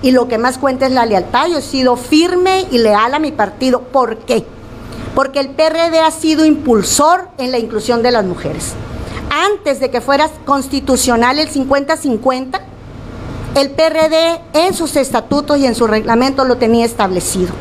y 0.02 0.12
lo 0.12 0.28
que 0.28 0.38
más 0.38 0.58
cuenta 0.58 0.86
es 0.86 0.92
la 0.92 1.06
lealtad. 1.06 1.48
Yo 1.48 1.58
he 1.58 1.62
sido 1.62 1.96
firme 1.96 2.66
y 2.70 2.78
leal 2.78 3.14
a 3.14 3.18
mi 3.18 3.32
partido. 3.32 3.80
¿Por 3.80 4.18
qué? 4.18 4.44
Porque 5.14 5.40
el 5.40 5.50
PRD 5.50 6.00
ha 6.00 6.10
sido 6.10 6.44
impulsor 6.44 7.28
en 7.38 7.50
la 7.50 7.58
inclusión 7.58 8.02
de 8.02 8.12
las 8.12 8.24
mujeres. 8.24 8.74
Antes 9.30 9.80
de 9.80 9.90
que 9.90 10.00
fuera 10.00 10.28
constitucional 10.44 11.38
el 11.38 11.50
50-50, 11.50 12.60
el 13.54 13.70
PRD 13.70 14.40
en 14.52 14.74
sus 14.74 14.96
estatutos 14.96 15.58
y 15.58 15.66
en 15.66 15.74
su 15.74 15.86
reglamento 15.86 16.44
lo 16.44 16.56
tenía 16.56 16.84
establecido. 16.84 17.52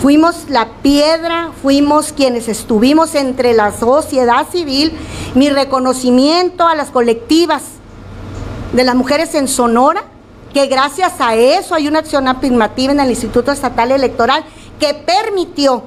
Fuimos 0.00 0.48
la 0.48 0.68
piedra, 0.82 1.50
fuimos 1.62 2.12
quienes 2.12 2.48
estuvimos 2.48 3.14
entre 3.14 3.54
la 3.54 3.72
sociedad 3.72 4.46
civil, 4.50 4.92
mi 5.34 5.50
reconocimiento 5.50 6.66
a 6.68 6.76
las 6.76 6.90
colectivas 6.90 7.62
de 8.72 8.84
las 8.84 8.94
mujeres 8.94 9.34
en 9.34 9.48
Sonora, 9.48 10.04
que 10.56 10.68
gracias 10.68 11.12
a 11.20 11.34
eso 11.34 11.74
hay 11.74 11.86
una 11.86 11.98
acción 11.98 12.26
afirmativa 12.26 12.90
en 12.90 12.98
el 12.98 13.10
Instituto 13.10 13.52
Estatal 13.52 13.92
Electoral 13.92 14.42
que 14.80 14.94
permitió 14.94 15.82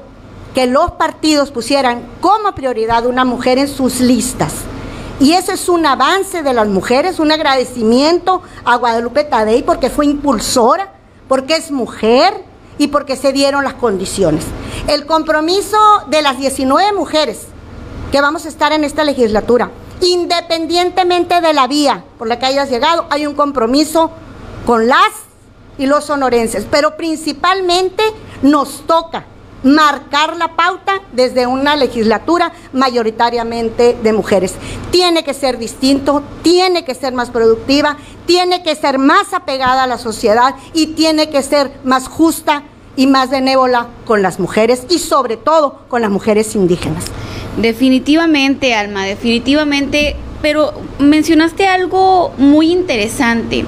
que 0.53 0.67
los 0.67 0.91
partidos 0.91 1.49
pusieran 1.49 2.03
como 2.21 2.53
prioridad 2.53 3.07
una 3.07 3.25
mujer 3.25 3.57
en 3.57 3.67
sus 3.67 3.99
listas. 3.99 4.53
Y 5.19 5.33
ese 5.33 5.53
es 5.53 5.69
un 5.69 5.87
avance 5.87 6.43
de 6.43 6.53
las 6.53 6.67
mujeres, 6.67 7.17
un 7.17 7.31
agradecimiento 7.31 8.43
a 8.63 8.75
Guadalupe 8.75 9.23
Tadei 9.23 9.63
porque 9.63 9.89
fue 9.89 10.05
impulsora, 10.05 10.93
porque 11.27 11.55
es 11.55 11.71
mujer 11.71 12.45
y 12.77 12.89
porque 12.89 13.15
se 13.15 13.33
dieron 13.33 13.63
las 13.63 13.73
condiciones. 13.73 14.45
El 14.87 15.07
compromiso 15.07 15.79
de 16.09 16.21
las 16.21 16.37
19 16.37 16.93
mujeres 16.93 17.47
que 18.11 18.21
vamos 18.21 18.45
a 18.45 18.49
estar 18.49 18.71
en 18.71 18.83
esta 18.83 19.03
legislatura, 19.03 19.71
independientemente 20.01 21.41
de 21.41 21.53
la 21.53 21.65
vía 21.65 22.03
por 22.19 22.27
la 22.27 22.37
que 22.37 22.45
hayas 22.45 22.69
llegado, 22.69 23.07
hay 23.09 23.25
un 23.25 23.33
compromiso 23.33 24.11
con 24.69 24.87
las 24.87 25.13
y 25.79 25.87
los 25.87 26.05
sonorenses, 26.05 26.67
pero 26.69 26.95
principalmente 26.95 28.03
nos 28.43 28.85
toca 28.85 29.25
marcar 29.63 30.37
la 30.37 30.55
pauta 30.55 31.01
desde 31.11 31.47
una 31.47 31.75
legislatura 31.75 32.51
mayoritariamente 32.71 33.97
de 34.03 34.13
mujeres. 34.13 34.53
Tiene 34.91 35.23
que 35.23 35.33
ser 35.33 35.57
distinto, 35.57 36.21
tiene 36.43 36.85
que 36.85 36.93
ser 36.93 37.13
más 37.13 37.31
productiva, 37.31 37.97
tiene 38.27 38.61
que 38.61 38.75
ser 38.75 38.99
más 38.99 39.33
apegada 39.33 39.85
a 39.85 39.87
la 39.87 39.97
sociedad 39.97 40.53
y 40.75 40.93
tiene 40.93 41.31
que 41.31 41.41
ser 41.41 41.71
más 41.83 42.07
justa 42.07 42.61
y 42.95 43.07
más 43.07 43.31
benévola 43.31 43.87
con 44.05 44.21
las 44.21 44.39
mujeres 44.39 44.83
y 44.91 44.99
sobre 44.99 45.35
todo 45.35 45.79
con 45.87 46.03
las 46.03 46.11
mujeres 46.11 46.53
indígenas. 46.53 47.05
Definitivamente, 47.57 48.75
Alma, 48.75 49.05
definitivamente, 49.05 50.15
pero 50.43 50.73
mencionaste 50.99 51.65
algo 51.65 52.33
muy 52.37 52.71
interesante 52.71 53.65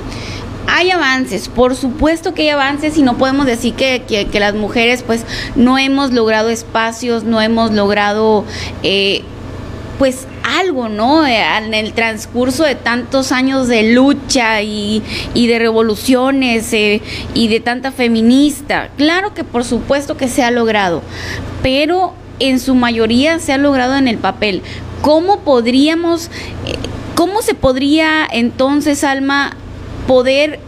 hay 0.68 0.92
avances, 0.92 1.50
por 1.50 1.76
supuesto 1.76 2.34
que 2.34 2.44
hay 2.44 2.50
avances 2.50 2.98
y 2.98 3.04
no 3.04 3.18
podemos 3.18 3.46
decir 3.46 3.74
que, 3.74 4.04
que, 4.04 4.40
las 4.40 4.56
mujeres 4.56 5.04
pues 5.04 5.26
no 5.56 5.78
hemos 5.78 6.12
logrado 6.12 6.50
espacios, 6.50 7.24
no 7.24 7.42
hemos 7.42 7.72
logrado 7.72 8.46
eh, 8.84 9.24
pues 10.00 10.26
algo, 10.44 10.90
¿no? 10.90 11.28
Eh, 11.28 11.44
en 11.58 11.74
el 11.74 11.94
transcurso 11.94 12.64
de 12.64 12.76
tantos 12.76 13.32
años 13.32 13.68
de 13.68 13.94
lucha 13.94 14.62
y, 14.62 15.04
de 15.36 15.60
revoluciones 15.60 16.74
eh, 16.74 17.02
y 17.34 17.48
de 17.48 17.60
tanta 17.60 17.92
feminista. 17.92 18.90
Claro 18.98 19.34
que 19.34 19.44
por 19.44 19.64
supuesto 19.64 20.18
que 20.18 20.28
se 20.28 20.44
ha 20.44 20.52
logrado, 20.52 21.02
pero 21.62 22.14
en 22.40 22.60
su 22.60 22.74
mayoría 22.74 23.40
se 23.40 23.54
ha 23.54 23.58
logrado 23.58 23.96
en 23.96 24.08
el 24.08 24.18
papel. 24.18 24.64
¿Cómo 25.02 25.42
podríamos, 25.42 26.30
cómo 27.16 27.42
se 27.42 27.56
podría 27.56 28.28
entonces, 28.32 29.04
Alma, 29.04 29.56
poder 30.08 30.60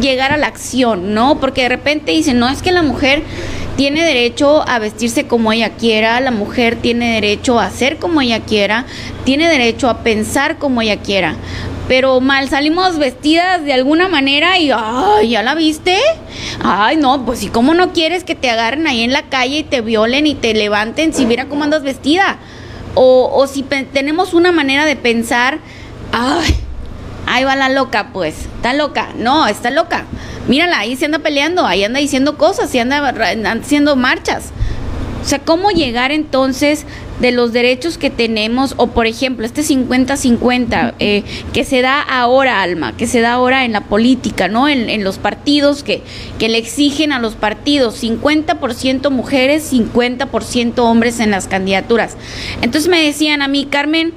llegar 0.00 0.32
a 0.32 0.36
la 0.36 0.46
acción, 0.46 1.14
¿no? 1.14 1.40
Porque 1.40 1.62
de 1.62 1.68
repente 1.68 2.12
dicen, 2.12 2.38
no, 2.38 2.48
es 2.48 2.62
que 2.62 2.72
la 2.72 2.82
mujer 2.82 3.22
tiene 3.76 4.04
derecho 4.04 4.66
a 4.68 4.78
vestirse 4.78 5.26
como 5.26 5.52
ella 5.52 5.70
quiera, 5.70 6.20
la 6.20 6.30
mujer 6.30 6.76
tiene 6.76 7.14
derecho 7.14 7.58
a 7.58 7.66
hacer 7.66 7.98
como 7.98 8.20
ella 8.20 8.40
quiera, 8.40 8.86
tiene 9.24 9.48
derecho 9.48 9.88
a 9.88 9.98
pensar 9.98 10.58
como 10.58 10.82
ella 10.82 10.98
quiera. 10.98 11.34
Pero 11.88 12.20
mal 12.20 12.48
salimos 12.48 12.98
vestidas 12.98 13.62
de 13.64 13.74
alguna 13.74 14.08
manera 14.08 14.58
y, 14.58 14.70
ay, 14.74 15.30
¿ya 15.30 15.42
la 15.42 15.54
viste? 15.54 15.98
Ay, 16.62 16.96
no, 16.96 17.26
pues 17.26 17.40
si 17.40 17.48
cómo 17.48 17.74
no 17.74 17.92
quieres 17.92 18.24
que 18.24 18.34
te 18.34 18.48
agarren 18.48 18.86
ahí 18.86 19.02
en 19.02 19.12
la 19.12 19.22
calle 19.22 19.58
y 19.58 19.64
te 19.64 19.82
violen 19.82 20.26
y 20.26 20.34
te 20.34 20.54
levanten 20.54 21.12
si 21.12 21.26
mira 21.26 21.46
cómo 21.46 21.64
andas 21.64 21.82
vestida. 21.82 22.38
O, 22.94 23.30
o 23.34 23.46
si 23.48 23.62
tenemos 23.64 24.34
una 24.34 24.50
manera 24.50 24.86
de 24.86 24.96
pensar, 24.96 25.58
ay, 26.12 26.54
ahí 27.26 27.44
va 27.44 27.56
la 27.56 27.68
loca, 27.68 28.10
pues, 28.12 28.34
está 28.56 28.72
loca, 28.72 29.10
no, 29.16 29.46
está 29.46 29.70
loca. 29.70 30.04
Mírala, 30.48 30.80
ahí 30.80 30.96
se 30.96 31.06
anda 31.06 31.20
peleando, 31.20 31.66
ahí 31.66 31.84
anda 31.84 32.00
diciendo 32.00 32.36
cosas, 32.36 32.74
y 32.74 32.78
anda, 32.78 33.14
haciendo 33.60 33.96
marchas. 33.96 34.50
O 35.22 35.26
sea, 35.26 35.38
¿cómo 35.38 35.70
llegar 35.70 36.12
entonces 36.12 36.84
de 37.20 37.32
los 37.32 37.52
derechos 37.52 37.96
que 37.96 38.10
tenemos, 38.10 38.74
o 38.76 38.88
por 38.88 39.06
ejemplo, 39.06 39.46
este 39.46 39.62
50-50 39.62 40.94
eh, 40.98 41.22
que 41.52 41.64
se 41.64 41.80
da 41.80 42.00
ahora, 42.00 42.60
Alma, 42.60 42.96
que 42.96 43.06
se 43.06 43.20
da 43.20 43.34
ahora 43.34 43.64
en 43.64 43.72
la 43.72 43.82
política, 43.82 44.48
¿no? 44.48 44.68
En, 44.68 45.04
los 45.04 45.18
partidos 45.18 45.82
que, 45.82 46.02
que 46.38 46.48
le 46.48 46.58
exigen 46.58 47.12
a 47.12 47.20
los 47.20 47.34
partidos 47.36 48.02
50% 48.02 49.10
mujeres, 49.10 49.72
50% 49.72 50.78
hombres 50.80 51.20
en 51.20 51.30
las 51.30 51.46
candidaturas. 51.46 52.16
Entonces 52.62 52.90
me 52.90 53.02
decían 53.02 53.42
a 53.42 53.48
mí, 53.48 53.66
Carmen, 53.66 54.12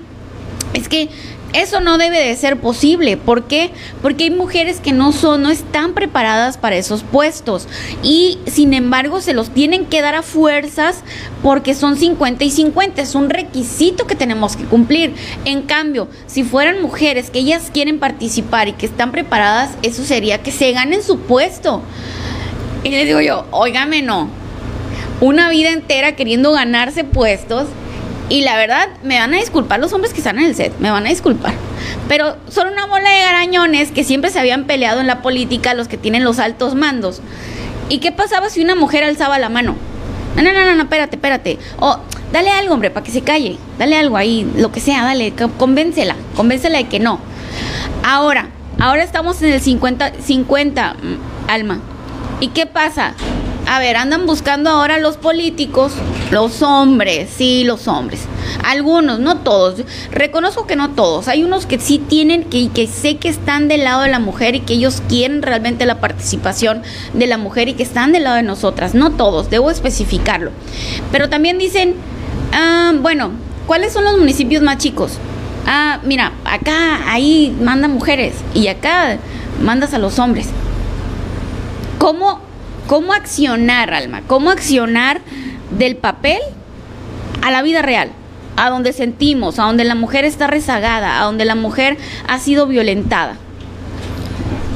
es 0.74 0.90
que 0.90 1.10
Eso 1.54 1.80
no 1.80 1.98
debe 1.98 2.20
de 2.20 2.36
ser 2.36 2.60
posible. 2.60 3.16
¿Por 3.16 3.46
qué? 3.46 3.72
Porque 4.02 4.26
hay 4.26 4.32
mujeres 4.32 4.80
que 4.82 4.92
no 4.92 5.12
son, 5.12 5.44
no 5.44 5.50
están 5.50 5.94
preparadas 5.94 6.58
para 6.58 6.76
esos 6.76 7.04
puestos. 7.04 7.68
Y 8.04 8.40
sin 8.48 8.74
embargo 8.74 9.22
se 9.22 9.34
los 9.34 9.50
tienen 9.52 9.86
que 9.86 10.02
dar 10.02 10.16
a 10.16 10.24
fuerzas 10.24 11.04
porque 11.42 11.74
son 11.74 11.96
50 11.98 12.44
y 12.44 12.52
50. 12.52 13.02
Es 13.02 13.16
un 13.16 13.30
requisito 13.30 14.08
que 14.08 14.16
tenemos 14.16 14.58
que 14.58 14.66
cumplir. 14.66 15.14
En 15.46 15.62
cambio, 15.62 16.10
si 16.28 16.44
fueran 16.44 16.82
mujeres 16.82 17.30
que 17.30 17.40
ellas 17.40 17.72
quieren 17.74 18.00
participar 18.00 18.68
y 18.68 18.74
que 18.74 18.86
están 18.86 19.12
preparadas, 19.12 19.72
eso 19.84 20.04
sería 20.04 20.44
que 20.44 20.52
se 20.52 20.72
ganen 20.74 21.02
su 21.02 21.20
puesto. 21.20 21.82
Y 22.84 22.90
le 22.90 23.06
digo 23.06 23.22
yo, 23.22 23.46
óigame 23.52 24.02
no. 24.02 24.30
Una 25.22 25.50
vida 25.50 25.72
entera 25.72 26.16
queriendo 26.16 26.52
ganarse 26.52 27.04
puestos 27.04 27.68
y 28.30 28.42
la 28.42 28.58
verdad, 28.58 28.90
me 29.04 29.18
van 29.18 29.34
a 29.34 29.38
disculpar 29.38 29.80
los 29.80 29.94
hombres 29.94 30.12
que 30.14 30.20
están 30.20 30.38
en 30.38 30.46
el 30.46 30.56
set, 30.56 30.74
me 30.80 30.92
van 30.92 31.06
a 31.06 31.10
disculpar. 31.10 31.54
Pero 32.10 32.36
son 32.50 32.68
una 32.68 32.86
bola 32.86 33.10
de 33.10 33.20
garañones 33.22 33.92
que 33.92 34.04
siempre 34.04 34.32
se 34.32 34.40
habían 34.40 34.66
peleado 34.66 35.00
en 35.00 35.08
la 35.08 35.22
política 35.22 35.74
los 35.74 35.88
que 35.88 35.98
tienen 35.98 36.24
los 36.24 36.40
altos 36.40 36.76
mandos. 36.76 37.22
¿Y 37.90 38.00
qué 38.00 38.12
pasaba 38.12 38.50
si 38.50 38.62
una 38.62 38.76
mujer 38.76 39.06
alzaba 39.06 39.40
la 39.40 39.48
mano? 39.48 39.76
No, 40.36 40.44
no, 40.44 40.52
no, 40.52 40.76
no, 40.76 40.84
espérate, 40.84 41.16
espérate. 41.16 41.58
O 41.80 42.00
dale 42.34 42.52
algo, 42.52 42.74
hombre, 42.74 42.92
para 42.92 43.06
que 43.06 43.12
se 43.12 43.22
calle. 43.22 43.58
Dale 43.80 43.96
algo 43.96 44.18
ahí, 44.18 44.50
lo 44.58 44.72
que 44.72 44.82
sea, 44.82 45.04
dale, 45.04 45.34
convéncela, 45.58 46.16
convéncela 46.36 46.80
de 46.80 46.88
que 46.88 47.00
no. 47.00 47.20
Ahora, 48.04 48.50
ahora 48.80 49.04
estamos 49.04 49.42
en 49.42 49.54
el 49.54 49.62
50, 49.62 50.14
50, 50.22 50.94
mm, 50.94 51.50
Alma. 51.50 51.80
¿Y 52.42 52.50
qué 52.50 52.66
pasa? 52.66 53.14
A 53.68 53.80
ver, 53.80 53.98
andan 53.98 54.26
buscando 54.26 54.70
ahora 54.70 54.98
los 54.98 55.18
políticos, 55.18 55.92
los 56.32 56.62
hombres, 56.62 57.30
sí, 57.36 57.66
los 57.66 57.88
hombres. 57.90 58.22
Algunos, 58.64 59.20
no 59.20 59.40
todos. 59.40 59.82
Reconozco 60.10 60.66
que 60.66 60.78
no 60.78 60.92
todos. 60.92 61.28
Hay 61.28 61.44
unos 61.44 61.66
que 61.66 61.78
sí 61.78 62.00
tienen 62.00 62.46
que, 62.46 62.70
que 62.70 62.88
sé 62.88 63.18
que 63.18 63.28
están 63.28 63.68
del 63.68 63.84
lado 63.84 64.04
de 64.04 64.10
la 64.10 64.20
mujer 64.20 64.56
y 64.56 64.62
que 64.62 64.76
ellos 64.76 65.04
quieren 65.10 65.42
realmente 65.42 65.86
la 65.86 66.00
participación 66.00 66.82
de 67.14 67.28
la 67.28 67.38
mujer 67.38 67.68
y 67.68 67.74
que 67.74 67.84
están 67.84 68.14
del 68.14 68.24
lado 68.24 68.38
de 68.38 68.44
nosotras. 68.44 68.96
No 68.96 69.12
todos, 69.12 69.50
debo 69.50 69.70
especificarlo. 69.70 70.52
Pero 71.12 71.28
también 71.28 71.58
dicen, 71.58 71.96
ah, 72.54 72.94
bueno, 73.02 73.32
¿cuáles 73.66 73.92
son 73.92 74.06
los 74.06 74.18
municipios 74.18 74.64
más 74.64 74.78
chicos? 74.78 75.18
Ah, 75.66 76.00
mira, 76.06 76.32
acá, 76.46 77.12
ahí 77.12 77.54
mandan 77.62 77.92
mujeres 77.92 78.36
y 78.54 78.70
acá 78.70 79.18
mandas 79.62 79.94
a 79.94 79.98
los 79.98 80.20
hombres. 80.20 80.48
¿Cómo 82.00 82.47
cómo 82.88 83.14
accionar, 83.14 83.94
Alma, 83.94 84.24
cómo 84.26 84.50
accionar 84.50 85.22
del 85.78 85.98
papel 85.98 86.40
a 87.44 87.52
la 87.52 87.62
vida 87.62 87.82
real, 87.82 88.12
a 88.56 88.70
donde 88.70 88.94
sentimos, 88.94 89.60
a 89.60 89.64
donde 89.64 89.84
la 89.84 89.96
mujer 89.96 90.26
está 90.26 90.48
rezagada, 90.48 91.22
a 91.22 91.26
donde 91.26 91.46
la 91.46 91.56
mujer 91.56 91.98
ha 92.28 92.40
sido 92.40 92.66
violentada. 92.66 93.38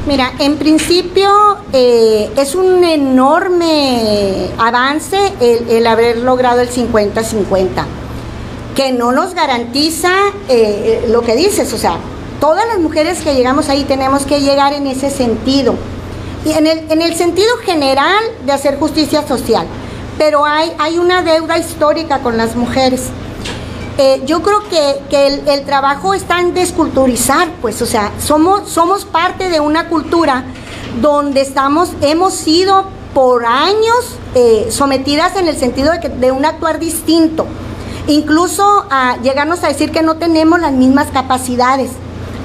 Mira, 0.07 0.31
en 0.39 0.57
principio 0.57 1.29
eh, 1.73 2.31
es 2.35 2.55
un 2.55 2.83
enorme 2.83 4.49
avance 4.57 5.17
el, 5.39 5.85
haber 5.85 6.17
logrado 6.17 6.59
el 6.59 6.69
50-50, 6.69 7.85
que 8.75 8.91
no 8.91 9.11
nos 9.11 9.35
garantiza 9.35 10.11
eh, 10.49 11.05
lo 11.09 11.21
que 11.21 11.35
dices, 11.35 11.71
o 11.73 11.77
sea, 11.77 11.97
todas 12.39 12.65
las 12.67 12.79
mujeres 12.79 13.21
que 13.21 13.35
llegamos 13.35 13.69
ahí 13.69 13.83
tenemos 13.83 14.23
que 14.23 14.41
llegar 14.41 14.73
en 14.73 14.87
ese 14.87 15.11
sentido 15.11 15.75
en 16.45 16.67
el, 16.67 16.91
en 16.91 17.01
el 17.01 17.15
sentido 17.15 17.55
general 17.63 18.23
de 18.45 18.51
hacer 18.51 18.79
justicia 18.79 19.27
social, 19.27 19.65
pero 20.17 20.45
hay, 20.45 20.71
hay 20.79 20.97
una 20.97 21.21
deuda 21.21 21.57
histórica 21.57 22.19
con 22.19 22.37
las 22.37 22.55
mujeres. 22.55 23.09
Eh, 23.97 24.21
yo 24.25 24.41
creo 24.41 24.63
que, 24.69 25.43
el, 25.47 25.65
trabajo 25.65 26.13
está 26.13 26.39
en 26.39 26.53
desculturizar, 26.53 27.49
pues, 27.61 27.81
o 27.81 27.85
sea, 27.85 28.11
somos, 28.19 28.69
somos 28.69 29.05
parte 29.05 29.49
de 29.49 29.59
una 29.59 29.89
cultura 29.89 30.45
donde 31.01 31.41
estamos, 31.41 31.91
hemos 32.01 32.33
sido 32.33 32.85
por 33.13 33.45
años 33.45 34.17
eh, 34.33 34.67
sometidas 34.71 35.35
en 35.35 35.47
el 35.47 35.57
sentido 35.57 35.91
de, 35.91 35.99
que, 35.99 36.09
de 36.09 36.31
un 36.31 36.45
actuar 36.45 36.79
distinto, 36.79 37.45
incluso 38.07 38.85
a 38.89 39.17
llegarnos 39.21 39.63
a 39.63 39.67
decir 39.67 39.91
que 39.91 40.01
no 40.01 40.15
tenemos 40.15 40.59
las 40.59 40.71
mismas 40.71 41.07
capacidades, 41.11 41.91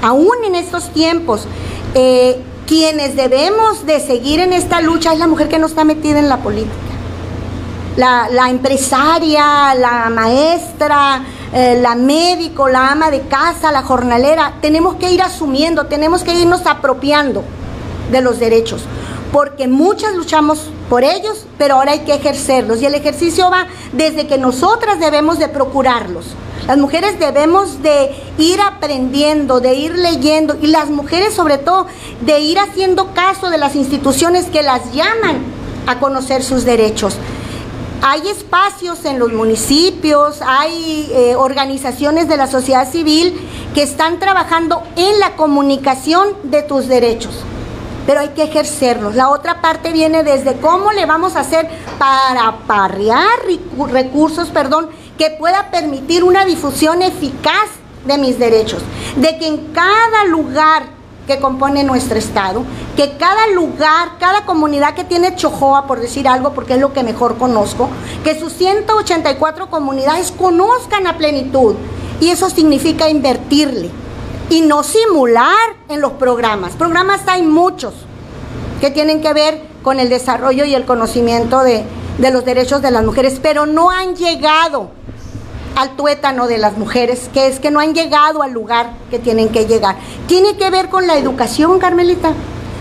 aún 0.01 0.35
en 0.45 0.55
estos 0.55 0.89
tiempos. 0.93 1.47
Eh, 1.95 2.39
quienes 2.67 3.15
debemos 3.15 3.85
de 3.85 3.99
seguir 3.99 4.39
en 4.39 4.53
esta 4.53 4.81
lucha 4.81 5.13
es 5.13 5.19
la 5.19 5.27
mujer 5.27 5.47
que 5.47 5.57
no 5.57 5.65
está 5.65 5.83
metida 5.83 6.19
en 6.19 6.29
la 6.29 6.37
política. 6.37 6.75
La, 7.95 8.49
empresaria, 8.49 9.73
la 9.73 10.11
maestra, 10.11 11.23
eh, 11.51 11.79
la 11.81 11.95
médico, 11.95 12.67
la 12.67 12.91
ama 12.91 13.09
de 13.09 13.21
casa, 13.21 13.71
la 13.71 13.81
jornalera, 13.81 14.53
tenemos 14.61 14.97
que 14.97 15.11
ir 15.11 15.23
asumiendo, 15.23 15.87
tenemos 15.87 16.23
que 16.23 16.35
irnos 16.35 16.67
apropiando 16.67 17.43
de 18.11 18.21
los 18.21 18.37
derechos, 18.37 18.83
porque 19.31 19.67
muchas 19.67 20.13
luchamos 20.13 20.69
por 20.89 21.03
ellos, 21.03 21.47
pero 21.57 21.75
ahora 21.75 21.93
hay 21.93 22.01
que 22.01 22.13
ejercerlos 22.13 22.83
y 22.83 22.85
el 22.85 22.93
ejercicio 22.93 23.49
va 23.49 23.65
desde 23.93 24.27
que 24.27 24.37
nosotras 24.37 24.99
debemos 24.99 25.39
de 25.39 25.47
procurarlos 25.47 26.35
las 26.67 26.77
mujeres 26.77 27.17
debemos 27.17 27.81
de 27.81 28.13
ir 28.37 28.59
aprendiendo, 28.59 29.61
de 29.61 29.73
ir 29.75 29.97
leyendo 29.97 30.57
y 30.61 30.67
las 30.67 30.89
mujeres 30.89 31.33
sobre 31.33 31.57
todo 31.57 31.87
de 32.21 32.41
ir 32.41 32.59
haciendo 32.59 33.13
caso 33.13 33.49
de 33.49 33.57
las 33.57 33.75
instituciones 33.75 34.47
que 34.47 34.61
las 34.63 34.91
llaman 34.91 35.37
a 35.87 35.99
conocer 35.99 36.43
sus 36.43 36.65
derechos. 36.65 37.15
Hay 38.01 38.27
espacios 38.27 39.05
en 39.05 39.17
los 39.17 39.31
municipios, 39.31 40.41
hay 40.45 41.09
eh, 41.13 41.35
organizaciones 41.35 42.27
de 42.27 42.35
la 42.35 42.47
sociedad 42.47 42.91
civil 42.91 43.39
que 43.73 43.81
están 43.81 44.19
trabajando 44.19 44.83
en 44.97 45.19
la 45.19 45.37
comunicación 45.37 46.27
de 46.43 46.63
tus 46.63 46.87
derechos 46.87 47.43
pero 48.05 48.21
hay 48.21 48.29
que 48.29 48.43
ejercerlos. 48.43 49.15
La 49.15 49.27
otra 49.29 49.59
parte 49.59 49.91
viene 49.91 50.23
desde 50.23 50.55
cómo 50.61 50.93
le 50.93 51.05
vamos 51.05 51.35
a 51.35 51.41
hacer 51.41 51.69
para 51.99 52.59
parrear 52.65 53.37
recursos, 53.91 54.47
perdón, 54.47 54.87
que 55.17 55.31
pueda 55.31 55.69
permitir 55.71 56.23
una 56.23 56.45
difusión 56.45 57.01
eficaz 57.01 57.69
de 58.05 58.17
mis 58.17 58.39
derechos, 58.39 58.81
de 59.15 59.37
que 59.37 59.47
en 59.47 59.73
cada 59.73 60.25
lugar 60.25 60.97
que 61.27 61.39
compone 61.39 61.83
nuestro 61.83 62.17
estado, 62.17 62.63
que 62.95 63.17
cada 63.17 63.47
lugar, 63.47 64.17
cada 64.19 64.45
comunidad 64.45 64.95
que 64.95 65.03
tiene 65.03 65.35
Chojoa, 65.35 65.85
por 65.85 65.99
decir 65.99 66.27
algo, 66.27 66.53
porque 66.53 66.75
es 66.75 66.79
lo 66.79 66.93
que 66.93 67.03
mejor 67.03 67.37
conozco, 67.37 67.89
que 68.23 68.39
sus 68.39 68.53
184 68.53 69.69
comunidades 69.69 70.31
conozcan 70.31 71.05
a 71.05 71.17
plenitud. 71.17 71.75
Y 72.21 72.29
eso 72.29 72.49
significa 72.49 73.09
invertirle 73.09 73.91
y 74.49 74.61
no 74.61 74.83
simular 74.83 75.53
en 75.89 76.01
los 76.01 76.13
programas. 76.13 76.73
Programas 76.73 77.21
hay 77.27 77.43
muchos 77.43 77.93
que 78.79 78.89
tienen 78.89 79.21
que 79.21 79.33
ver 79.33 79.61
con 79.83 79.99
el 79.99 80.09
desarrollo 80.09 80.65
y 80.65 80.73
el 80.73 80.85
conocimiento 80.85 81.61
de, 81.61 81.83
de 82.17 82.31
los 82.31 82.45
derechos 82.45 82.81
de 82.81 82.91
las 82.91 83.03
mujeres, 83.03 83.39
pero 83.41 83.65
no 83.65 83.89
han 83.89 84.15
llegado 84.15 84.89
al 85.75 85.95
tuétano 85.95 86.47
de 86.47 86.57
las 86.57 86.77
mujeres, 86.77 87.29
que 87.33 87.47
es 87.47 87.59
que 87.59 87.69
no 87.69 87.79
han 87.79 87.93
llegado 87.93 88.41
al 88.41 88.51
lugar 88.51 88.91
que 89.11 89.19
tienen 89.19 89.49
que 89.49 89.65
llegar. 89.65 89.95
Tiene 90.27 90.57
que 90.57 90.69
ver 90.71 90.89
con 90.89 91.05
la 91.05 91.17
educación, 91.17 91.77
Carmelita. 91.77 92.33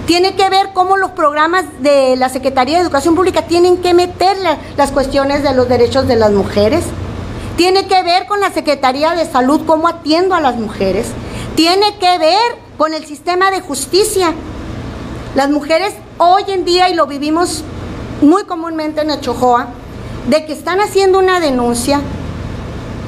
Tiene 0.07 0.35
que 0.35 0.49
ver 0.49 0.70
cómo 0.72 0.96
los 0.96 1.11
programas 1.11 1.64
de 1.81 2.16
la 2.16 2.29
Secretaría 2.29 2.77
de 2.77 2.85
Educación 2.85 3.14
Pública 3.14 3.42
tienen 3.42 3.79
que 3.79 3.92
meter 3.92 4.37
las 4.77 4.92
cuestiones 4.92 5.42
de 5.42 5.53
los 5.53 5.68
derechos 5.68 6.07
de 6.07 6.16
las 6.16 6.31
mujeres. 6.31 6.85
Tiene 7.57 7.87
que 7.87 8.03
ver 8.03 8.27
con 8.27 8.40
la 8.40 8.51
Secretaría 8.53 9.14
de 9.14 9.27
Salud, 9.27 9.62
cómo 9.66 9.88
atiendo 9.88 10.35
a 10.35 10.40
las 10.40 10.57
mujeres. 10.57 11.09
Tiene 11.55 11.99
que 11.99 12.18
ver 12.18 12.57
con 12.79 12.94
el 12.94 13.05
sistema 13.05 13.51
de 13.51 13.61
justicia. 13.61 14.33
Las 15.35 15.51
mujeres 15.51 15.92
hoy 16.18 16.44
en 16.49 16.64
día, 16.64 16.88
y 16.88 16.94
lo 16.94 17.07
vivimos 17.07 17.64
muy 18.22 18.44
comúnmente 18.44 19.02
en 19.02 19.11
Echojoa, 19.11 19.68
de 20.29 20.44
que 20.44 20.52
están 20.52 20.81
haciendo 20.81 21.18
una 21.18 21.40
denuncia 21.40 22.00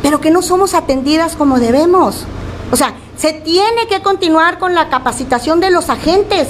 pero 0.03 0.21
que 0.21 0.31
no 0.31 0.43
somos 0.43 0.75
atendidas 0.75 1.37
como 1.37 1.59
debemos. 1.59 2.25
O 2.73 2.77
sea, 2.77 2.95
se 3.17 3.33
tiene 3.33 3.87
que 3.89 4.01
continuar 4.03 4.59
con 4.59 4.75
la 4.75 4.89
capacitación 4.89 5.61
de 5.61 5.71
los 5.71 5.91
agentes 5.91 6.49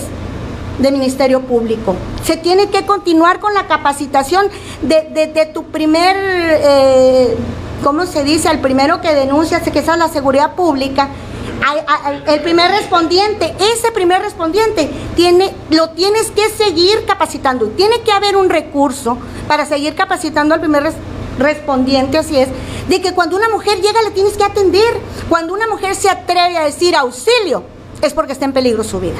del 0.79 0.93
Ministerio 0.95 1.41
Público. 1.41 1.97
Se 2.23 2.37
tiene 2.37 2.69
que 2.69 2.87
continuar 2.87 3.41
con 3.41 3.55
la 3.55 3.67
capacitación 3.67 4.47
de, 4.83 5.51
tu 5.53 5.65
primer, 5.65 6.17
eh, 6.19 7.37
¿cómo 7.83 8.07
se 8.07 8.23
dice? 8.23 8.51
El 8.51 8.61
primero 8.61 9.01
que 9.01 9.15
denuncia, 9.15 9.61
que 9.61 9.79
es 9.79 9.87
la 9.87 10.09
seguridad 10.09 10.55
pública. 10.55 11.09
El 12.27 12.41
primer 12.43 12.71
respondiente, 12.71 13.55
ese 13.75 13.91
primer 13.93 14.23
respondiente, 14.23 14.91
tiene, 15.17 15.55
lo 15.71 15.91
tienes 15.91 16.31
que 16.31 16.49
seguir 16.51 17.05
capacitando. 17.07 17.69
Tiene 17.69 18.01
que 18.03 18.13
haber 18.13 18.37
un 18.37 18.49
recurso 18.49 19.19
para 19.47 19.67
seguir 19.67 19.95
capacitando 19.95 20.55
al 20.55 20.61
primer 20.61 20.93
respondiente, 21.39 22.19
así 22.19 22.37
es, 22.37 22.49
de 22.89 23.01
que 23.01 23.13
cuando 23.13 23.37
una 23.37 23.49
mujer 23.49 23.81
llega 23.81 24.03
le 24.03 24.11
tienes 24.11 24.37
que 24.37 24.45
atender. 24.45 25.01
Cuando 25.29 25.53
una 25.53 25.69
mujer 25.69 25.95
se 25.95 26.09
atreve 26.09 26.57
a 26.57 26.65
decir 26.65 26.97
auxilio, 26.97 27.63
es 28.03 28.15
porque 28.15 28.33
está 28.33 28.45
en 28.45 28.53
peligro 28.53 28.85
su 28.85 29.01
vida. 29.01 29.19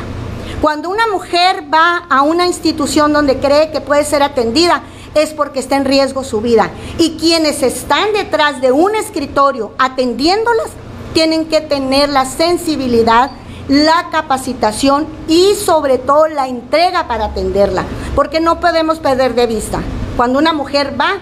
Cuando 0.61 0.91
una 0.91 1.07
mujer 1.07 1.65
va 1.73 2.07
a 2.11 2.23
una 2.23 2.47
institución 2.47 3.13
donde 3.13 3.39
cree 3.39 3.71
que 3.71 3.81
puede 3.81 4.05
ser 4.05 4.23
atendida, 4.23 4.83
es 5.15 5.31
porque 5.31 5.61
está 5.61 5.77
en 5.77 5.85
riesgo 5.85 6.25
su 6.25 6.41
vida. 6.41 6.71
Y 6.99 7.17
quienes 7.17 7.63
están 7.63 8.13
detrás 8.13 8.61
de 8.61 8.73
un 8.73 8.95
escritorio 8.95 9.73
atendiéndolas 9.79 10.71
tienen 11.13 11.47
que 11.47 11.61
tener 11.61 12.09
la 12.09 12.25
sensibilidad, 12.25 13.31
la 13.69 14.09
capacitación 14.11 15.07
y 15.29 15.55
sobre 15.55 15.99
todo 15.99 16.27
la 16.29 16.49
entrega 16.49 17.07
para 17.07 17.27
atenderla, 17.27 17.85
porque 18.15 18.41
no 18.41 18.61
podemos 18.61 18.99
perder 18.99 19.35
de 19.35 19.47
vista. 19.47 19.81
Cuando 20.17 20.39
una 20.39 20.53
mujer 20.53 20.95
va 20.99 21.19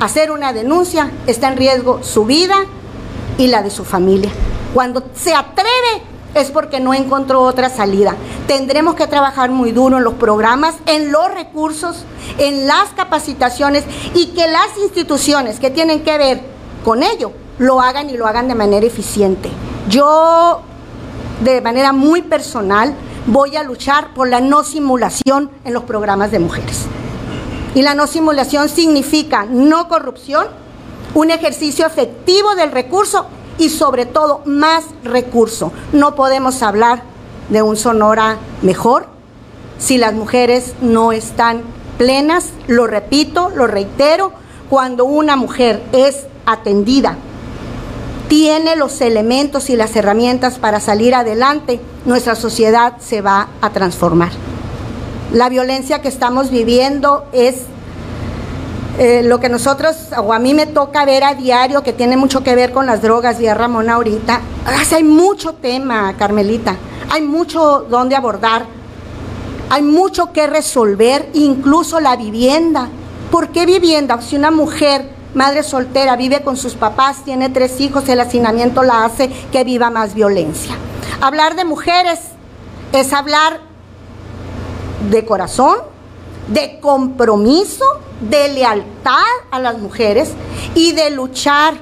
a 0.00 0.04
hacer 0.04 0.30
una 0.30 0.52
denuncia, 0.52 1.10
está 1.26 1.48
en 1.48 1.56
riesgo 1.56 2.02
su 2.02 2.24
vida 2.24 2.56
y 3.38 3.48
la 3.48 3.62
de 3.62 3.70
su 3.70 3.84
familia. 3.84 4.30
Cuando 4.72 5.04
se 5.14 5.34
atreve 5.34 6.02
es 6.34 6.50
porque 6.50 6.80
no 6.80 6.94
encontró 6.94 7.42
otra 7.42 7.68
salida. 7.70 8.16
Tendremos 8.48 8.96
que 8.96 9.06
trabajar 9.06 9.50
muy 9.50 9.70
duro 9.70 9.98
en 9.98 10.04
los 10.04 10.14
programas, 10.14 10.74
en 10.86 11.12
los 11.12 11.32
recursos, 11.32 12.04
en 12.38 12.66
las 12.66 12.90
capacitaciones 12.90 13.84
y 14.14 14.28
que 14.28 14.48
las 14.48 14.76
instituciones 14.82 15.60
que 15.60 15.70
tienen 15.70 16.02
que 16.02 16.18
ver 16.18 16.40
con 16.84 17.02
ello 17.02 17.32
lo 17.58 17.80
hagan 17.80 18.10
y 18.10 18.16
lo 18.16 18.26
hagan 18.26 18.48
de 18.48 18.54
manera 18.54 18.86
eficiente. 18.86 19.50
Yo, 19.88 20.60
de 21.42 21.60
manera 21.60 21.92
muy 21.92 22.22
personal, 22.22 22.94
voy 23.26 23.56
a 23.56 23.62
luchar 23.62 24.14
por 24.14 24.28
la 24.28 24.40
no 24.40 24.64
simulación 24.64 25.50
en 25.64 25.74
los 25.74 25.84
programas 25.84 26.30
de 26.30 26.38
mujeres. 26.38 26.82
Y 27.74 27.82
la 27.82 27.94
no 27.94 28.06
simulación 28.06 28.68
significa 28.68 29.46
no 29.48 29.88
corrupción, 29.88 30.46
un 31.14 31.30
ejercicio 31.30 31.86
efectivo 31.86 32.54
del 32.54 32.72
recurso 32.72 33.26
y 33.58 33.68
sobre 33.68 34.06
todo 34.06 34.42
más 34.44 34.84
recurso. 35.04 35.72
No 35.92 36.14
podemos 36.14 36.62
hablar 36.62 37.02
de 37.50 37.62
un 37.62 37.76
Sonora 37.76 38.38
mejor 38.62 39.14
si 39.78 39.98
las 39.98 40.14
mujeres 40.14 40.74
no 40.80 41.12
están 41.12 41.62
plenas, 41.98 42.50
lo 42.68 42.86
repito, 42.86 43.50
lo 43.54 43.66
reitero, 43.66 44.32
cuando 44.70 45.04
una 45.04 45.36
mujer 45.36 45.82
es 45.92 46.26
atendida, 46.46 47.16
tiene 48.28 48.76
los 48.76 49.00
elementos 49.00 49.70
y 49.70 49.76
las 49.76 49.94
herramientas 49.96 50.58
para 50.58 50.80
salir 50.80 51.14
adelante, 51.14 51.80
nuestra 52.04 52.34
sociedad 52.34 52.94
se 52.98 53.20
va 53.20 53.48
a 53.60 53.70
transformar. 53.70 54.30
La 55.32 55.48
violencia 55.48 56.00
que 56.00 56.08
estamos 56.08 56.50
viviendo 56.50 57.26
es 57.32 57.56
eh, 58.98 59.22
lo 59.24 59.40
que 59.40 59.48
nosotros, 59.48 59.96
o 60.16 60.32
a 60.32 60.38
mí 60.38 60.54
me 60.54 60.66
toca 60.66 61.04
ver 61.04 61.24
a 61.24 61.34
diario, 61.34 61.82
que 61.82 61.92
tiene 61.92 62.16
mucho 62.16 62.44
que 62.44 62.54
ver 62.54 62.72
con 62.72 62.86
las 62.86 63.02
drogas, 63.02 63.40
y 63.40 63.46
a 63.48 63.54
Ramón 63.54 63.90
ahorita, 63.90 64.40
hay 64.94 65.02
mucho 65.02 65.54
tema, 65.54 66.14
Carmelita, 66.16 66.76
hay 67.10 67.22
mucho 67.22 67.86
donde 67.90 68.14
abordar, 68.14 68.66
hay 69.68 69.82
mucho 69.82 70.32
que 70.32 70.46
resolver, 70.46 71.28
incluso 71.34 71.98
la 71.98 72.14
vivienda. 72.14 72.88
¿Por 73.32 73.48
qué 73.48 73.66
vivienda? 73.66 74.20
Si 74.20 74.36
una 74.36 74.52
mujer, 74.52 75.13
madre 75.34 75.62
soltera, 75.62 76.16
vive 76.16 76.42
con 76.42 76.56
sus 76.56 76.74
papás, 76.74 77.24
tiene 77.24 77.50
tres 77.50 77.80
hijos, 77.80 78.08
el 78.08 78.20
hacinamiento 78.20 78.82
la 78.82 79.04
hace 79.04 79.28
que 79.52 79.64
viva 79.64 79.90
más 79.90 80.14
violencia. 80.14 80.76
Hablar 81.20 81.56
de 81.56 81.64
mujeres 81.64 82.20
es 82.92 83.12
hablar 83.12 83.60
de 85.10 85.24
corazón, 85.24 85.78
de 86.48 86.78
compromiso, 86.80 87.84
de 88.20 88.48
lealtad 88.48 89.22
a 89.50 89.58
las 89.58 89.78
mujeres 89.78 90.30
y 90.74 90.92
de 90.92 91.10
luchar 91.10 91.74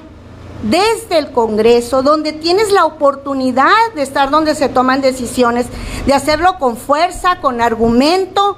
desde 0.63 1.17
el 1.17 1.31
Congreso, 1.31 2.03
donde 2.03 2.31
tienes 2.31 2.71
la 2.71 2.85
oportunidad 2.85 3.93
de 3.95 4.01
estar 4.01 4.29
donde 4.29 4.55
se 4.55 4.69
toman 4.69 5.01
decisiones, 5.01 5.67
de 6.05 6.13
hacerlo 6.13 6.57
con 6.57 6.77
fuerza, 6.77 7.41
con 7.41 7.61
argumento, 7.61 8.57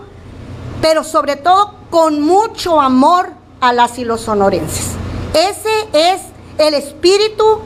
pero 0.81 1.03
sobre 1.03 1.35
todo 1.35 1.73
con 1.89 2.21
mucho 2.21 2.79
amor 2.79 3.31
a 3.61 3.73
las 3.73 3.97
y 3.99 4.05
los 4.05 4.21
sonorenses. 4.21 4.91
Ese 5.33 5.87
es 5.93 6.21
el 6.57 6.73
espíritu 6.73 7.59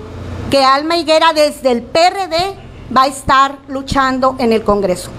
que 0.49 0.63
Alma 0.63 0.97
Higuera 0.97 1.33
desde 1.33 1.71
el 1.71 1.83
PRD 1.83 2.55
va 2.95 3.03
a 3.03 3.07
estar 3.07 3.59
luchando 3.67 4.35
en 4.39 4.51
el 4.51 4.63
Congreso 4.63 5.11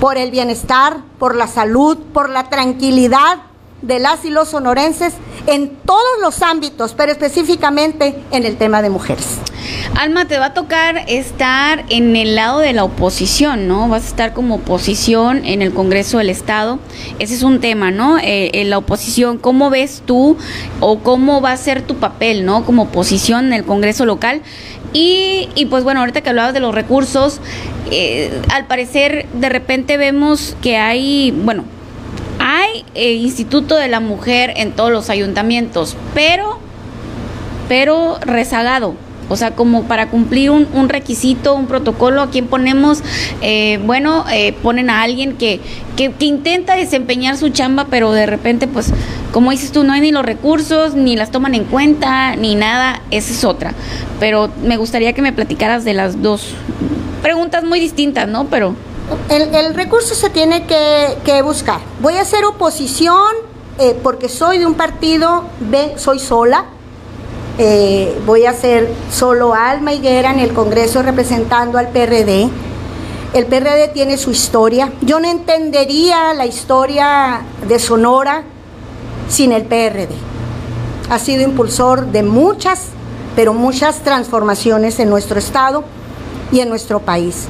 por 0.00 0.16
el 0.16 0.30
bienestar, 0.30 0.98
por 1.18 1.36
la 1.36 1.46
salud, 1.46 1.96
por 2.12 2.28
la 2.28 2.48
tranquilidad 2.48 3.38
de 3.82 3.98
las 3.98 4.24
y 4.24 4.30
los 4.30 4.50
sonorenses 4.50 5.14
en 5.46 5.70
todos 5.84 6.00
los 6.20 6.42
ámbitos, 6.42 6.94
pero 6.94 7.12
específicamente 7.12 8.14
en 8.30 8.44
el 8.44 8.56
tema 8.56 8.80
de 8.82 8.90
mujeres. 8.90 9.38
Alma, 9.96 10.26
te 10.26 10.38
va 10.38 10.46
a 10.46 10.54
tocar 10.54 11.04
estar 11.08 11.84
en 11.88 12.16
el 12.16 12.34
lado 12.34 12.60
de 12.60 12.72
la 12.72 12.84
oposición, 12.84 13.68
¿no? 13.68 13.88
Vas 13.88 14.04
a 14.04 14.08
estar 14.08 14.32
como 14.32 14.56
oposición 14.56 15.44
en 15.44 15.62
el 15.62 15.72
Congreso 15.72 16.18
del 16.18 16.30
Estado. 16.30 16.78
Ese 17.18 17.34
es 17.34 17.42
un 17.42 17.60
tema, 17.60 17.90
¿no? 17.90 18.18
Eh, 18.18 18.50
en 18.54 18.70
la 18.70 18.78
oposición, 18.78 19.38
¿cómo 19.38 19.70
ves 19.70 20.02
tú 20.04 20.36
o 20.80 20.98
cómo 21.00 21.40
va 21.40 21.52
a 21.52 21.56
ser 21.56 21.82
tu 21.82 21.96
papel, 21.96 22.44
¿no? 22.44 22.64
Como 22.64 22.84
oposición 22.84 23.46
en 23.46 23.52
el 23.52 23.64
Congreso 23.64 24.04
local. 24.04 24.42
Y, 24.92 25.48
y 25.54 25.66
pues 25.66 25.84
bueno, 25.84 26.00
ahorita 26.00 26.20
que 26.20 26.30
hablabas 26.30 26.54
de 26.54 26.60
los 26.60 26.74
recursos, 26.74 27.40
eh, 27.90 28.30
al 28.50 28.66
parecer 28.66 29.26
de 29.32 29.48
repente 29.48 29.96
vemos 29.96 30.56
que 30.60 30.76
hay, 30.76 31.30
bueno, 31.30 31.64
hay 32.52 32.84
eh, 32.94 33.12
Instituto 33.14 33.76
de 33.76 33.88
la 33.88 34.00
Mujer 34.00 34.52
en 34.56 34.72
todos 34.72 34.90
los 34.90 35.10
ayuntamientos, 35.10 35.96
pero, 36.14 36.58
pero 37.68 38.18
rezagado. 38.20 38.94
O 39.28 39.36
sea, 39.36 39.52
como 39.52 39.84
para 39.84 40.10
cumplir 40.10 40.50
un, 40.50 40.88
requisito, 40.90 41.54
un 41.54 41.66
protocolo, 41.66 42.20
¿a 42.20 42.30
quién 42.30 42.48
ponemos? 42.48 43.02
Eh, 43.40 43.80
bueno, 43.86 44.26
ponen 44.62 44.90
a 44.90 45.00
alguien 45.00 45.36
que, 45.36 45.58
que, 45.96 46.12
que, 46.12 46.26
intenta 46.26 46.74
desempeñar 46.74 47.38
su 47.38 47.48
chamba, 47.48 47.86
pero 47.88 48.12
de 48.12 48.26
repente, 48.26 48.66
pues, 48.66 48.92
como 49.32 49.50
dices 49.50 49.72
tú, 49.72 49.84
no 49.84 49.94
hay 49.94 50.02
ni 50.02 50.12
los 50.12 50.26
recursos, 50.26 50.94
ni 50.94 51.16
las 51.16 51.30
toman 51.30 51.54
en 51.54 51.64
cuenta, 51.64 52.36
ni 52.36 52.54
nada. 52.56 53.00
Esa 53.10 53.32
es 53.32 53.44
otra. 53.44 53.72
Pero 54.20 54.50
me 54.62 54.76
gustaría 54.76 55.14
que 55.14 55.22
me 55.22 55.32
platicaras 55.32 55.84
de 55.84 55.94
las 55.94 56.20
dos 56.20 56.48
preguntas 57.22 57.64
muy 57.64 57.80
distintas, 57.80 58.28
¿no? 58.28 58.46
Pero... 58.48 58.74
El, 59.28 59.74
recurso 59.74 60.14
se 60.14 60.30
tiene 60.30 60.66
que, 60.66 61.42
buscar. 61.42 61.80
Voy 62.00 62.16
a 62.16 62.22
hacer 62.22 62.44
oposición 62.44 63.34
eh, 63.78 63.98
porque 64.02 64.28
soy 64.28 64.58
de 64.58 64.66
un 64.66 64.74
partido, 64.74 65.44
soy 65.96 66.18
sola. 66.18 66.66
Eh, 67.58 68.20
voy 68.24 68.46
a 68.46 68.54
ser 68.54 68.90
solo 69.10 69.54
Alma 69.54 69.92
Higuera 69.92 70.32
en 70.32 70.38
el 70.38 70.52
Congreso 70.54 71.02
representando 71.02 71.78
al 71.78 71.88
PRD. 71.88 72.48
El 73.34 73.46
PRD 73.46 73.88
tiene 73.88 74.18
su 74.18 74.30
historia. 74.30 74.92
Yo 75.00 75.18
no 75.18 75.28
entendería 75.28 76.34
la 76.34 76.46
historia 76.46 77.42
de 77.66 77.78
Sonora 77.78 78.44
sin 79.28 79.52
el 79.52 79.64
PRD. 79.64 80.14
Ha 81.10 81.18
sido 81.18 81.42
impulsor 81.42 82.06
de 82.06 82.22
muchas, 82.22 82.88
pero 83.34 83.54
muchas 83.54 84.00
transformaciones 84.00 84.98
en 84.98 85.10
nuestro 85.10 85.38
estado 85.38 85.84
y 86.52 86.60
en 86.60 86.68
nuestro 86.68 87.00
país. 87.00 87.48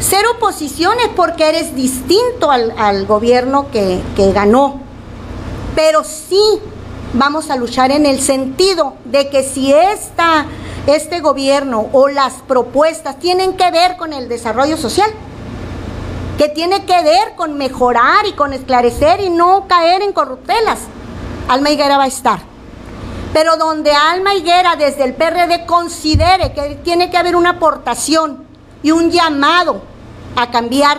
Ser 0.00 0.26
oposición 0.26 0.98
es 1.00 1.08
porque 1.08 1.48
eres 1.48 1.74
distinto 1.74 2.50
al, 2.50 3.06
gobierno 3.06 3.70
que, 3.70 4.02
que 4.14 4.32
ganó, 4.32 4.80
pero 5.74 6.04
sí 6.04 6.60
vamos 7.14 7.50
a 7.50 7.56
luchar 7.56 7.90
en 7.90 8.04
el 8.04 8.20
sentido 8.20 8.94
de 9.06 9.30
que 9.30 9.42
si 9.42 9.72
esta, 9.72 10.46
este 10.86 11.20
gobierno 11.20 11.88
o 11.92 12.08
las 12.08 12.34
propuestas 12.46 13.18
tienen 13.18 13.56
que 13.56 13.70
ver 13.70 13.96
con 13.96 14.12
el 14.12 14.28
desarrollo 14.28 14.76
social, 14.76 15.10
que 16.36 16.50
tiene 16.50 16.84
que 16.84 17.02
ver 17.02 17.34
con 17.34 17.56
mejorar 17.56 18.26
y 18.26 18.32
con 18.32 18.52
esclarecer 18.52 19.20
y 19.20 19.30
no 19.30 19.66
caer 19.66 20.02
en 20.02 20.12
corruptelas, 20.12 20.80
Alma 21.48 21.70
Higuera 21.70 21.96
va 21.96 22.04
a 22.04 22.08
estar. 22.08 22.40
Pero 23.32 23.56
donde 23.56 23.92
Alma 23.92 24.34
Higuera 24.34 24.76
desde 24.76 25.04
el 25.04 25.14
PRD 25.14 25.66
considere 25.66 26.52
que 26.52 26.78
tiene 26.84 27.10
que 27.10 27.16
haber 27.16 27.36
una 27.36 27.50
aportación 27.50 28.45
y 28.82 28.90
un 28.90 29.10
llamado 29.10 29.82
a 30.36 30.50
cambiar 30.50 30.98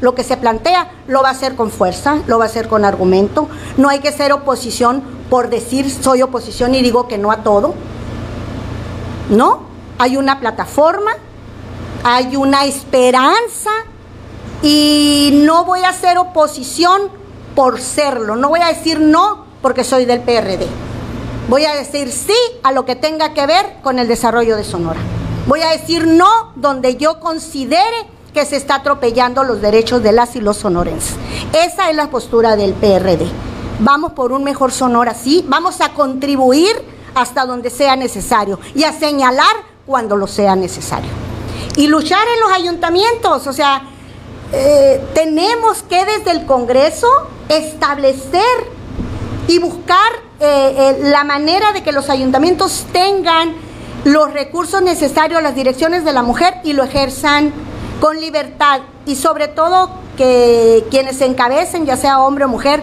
lo 0.00 0.14
que 0.14 0.22
se 0.22 0.36
plantea, 0.36 0.90
lo 1.06 1.22
va 1.22 1.28
a 1.28 1.32
hacer 1.32 1.56
con 1.56 1.70
fuerza, 1.70 2.18
lo 2.26 2.38
va 2.38 2.44
a 2.44 2.48
hacer 2.48 2.68
con 2.68 2.84
argumento. 2.84 3.48
No 3.76 3.88
hay 3.88 4.00
que 4.00 4.12
ser 4.12 4.32
oposición 4.32 5.02
por 5.28 5.50
decir 5.50 5.90
soy 5.90 6.22
oposición 6.22 6.74
y 6.74 6.82
digo 6.82 7.08
que 7.08 7.18
no 7.18 7.30
a 7.30 7.38
todo. 7.38 7.74
No, 9.30 9.62
hay 9.98 10.16
una 10.16 10.40
plataforma, 10.40 11.10
hay 12.04 12.36
una 12.36 12.64
esperanza 12.64 13.70
y 14.62 15.42
no 15.44 15.64
voy 15.64 15.80
a 15.80 15.90
hacer 15.90 16.18
oposición 16.18 17.02
por 17.54 17.80
serlo, 17.80 18.36
no 18.36 18.48
voy 18.48 18.60
a 18.60 18.68
decir 18.68 19.00
no 19.00 19.44
porque 19.60 19.84
soy 19.84 20.04
del 20.04 20.20
PRD. 20.20 20.66
Voy 21.48 21.64
a 21.64 21.74
decir 21.74 22.12
sí 22.12 22.36
a 22.62 22.72
lo 22.72 22.84
que 22.84 22.94
tenga 22.94 23.32
que 23.32 23.46
ver 23.46 23.76
con 23.82 23.98
el 23.98 24.06
desarrollo 24.06 24.56
de 24.56 24.64
Sonora. 24.64 25.00
Voy 25.48 25.62
a 25.62 25.70
decir 25.70 26.06
no 26.06 26.52
donde 26.56 26.96
yo 26.96 27.20
considere 27.20 28.06
que 28.34 28.44
se 28.44 28.56
está 28.56 28.74
atropellando 28.76 29.44
los 29.44 29.62
derechos 29.62 30.02
de 30.02 30.12
las 30.12 30.36
y 30.36 30.42
los 30.42 30.58
sonorenses. 30.58 31.16
Esa 31.54 31.88
es 31.88 31.96
la 31.96 32.10
postura 32.10 32.54
del 32.54 32.74
PRD. 32.74 33.26
Vamos 33.80 34.12
por 34.12 34.32
un 34.32 34.44
mejor 34.44 34.72
Sonora, 34.72 35.14
sí, 35.14 35.46
vamos 35.48 35.80
a 35.80 35.94
contribuir 35.94 36.76
hasta 37.14 37.46
donde 37.46 37.70
sea 37.70 37.96
necesario 37.96 38.60
y 38.74 38.84
a 38.84 38.92
señalar 38.92 39.56
cuando 39.86 40.16
lo 40.16 40.26
sea 40.26 40.54
necesario. 40.54 41.08
Y 41.76 41.86
luchar 41.86 42.28
en 42.34 42.40
los 42.40 42.50
ayuntamientos, 42.52 43.46
o 43.46 43.52
sea, 43.54 43.84
eh, 44.52 45.02
tenemos 45.14 45.82
que 45.82 46.04
desde 46.04 46.30
el 46.32 46.44
Congreso 46.44 47.08
establecer 47.48 48.42
y 49.46 49.58
buscar 49.60 50.12
eh, 50.40 50.74
eh, 50.76 50.98
la 51.04 51.24
manera 51.24 51.72
de 51.72 51.82
que 51.82 51.92
los 51.92 52.10
ayuntamientos 52.10 52.84
tengan 52.92 53.67
los 54.12 54.32
recursos 54.32 54.80
necesarios 54.80 55.38
a 55.38 55.42
las 55.42 55.54
direcciones 55.54 56.04
de 56.04 56.12
la 56.14 56.22
mujer 56.22 56.54
y 56.64 56.72
lo 56.72 56.82
ejerzan 56.82 57.52
con 58.00 58.18
libertad 58.20 58.80
y 59.04 59.16
sobre 59.16 59.48
todo 59.48 59.90
que 60.16 60.84
quienes 60.90 61.18
se 61.18 61.26
encabecen, 61.26 61.84
ya 61.84 61.96
sea 61.96 62.20
hombre 62.20 62.46
o 62.46 62.48
mujer, 62.48 62.82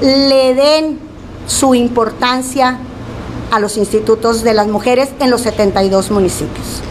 le 0.00 0.54
den 0.54 0.98
su 1.46 1.74
importancia 1.74 2.78
a 3.50 3.58
los 3.58 3.76
institutos 3.76 4.44
de 4.44 4.54
las 4.54 4.68
mujeres 4.68 5.08
en 5.18 5.30
los 5.30 5.40
72 5.40 6.12
municipios. 6.12 6.82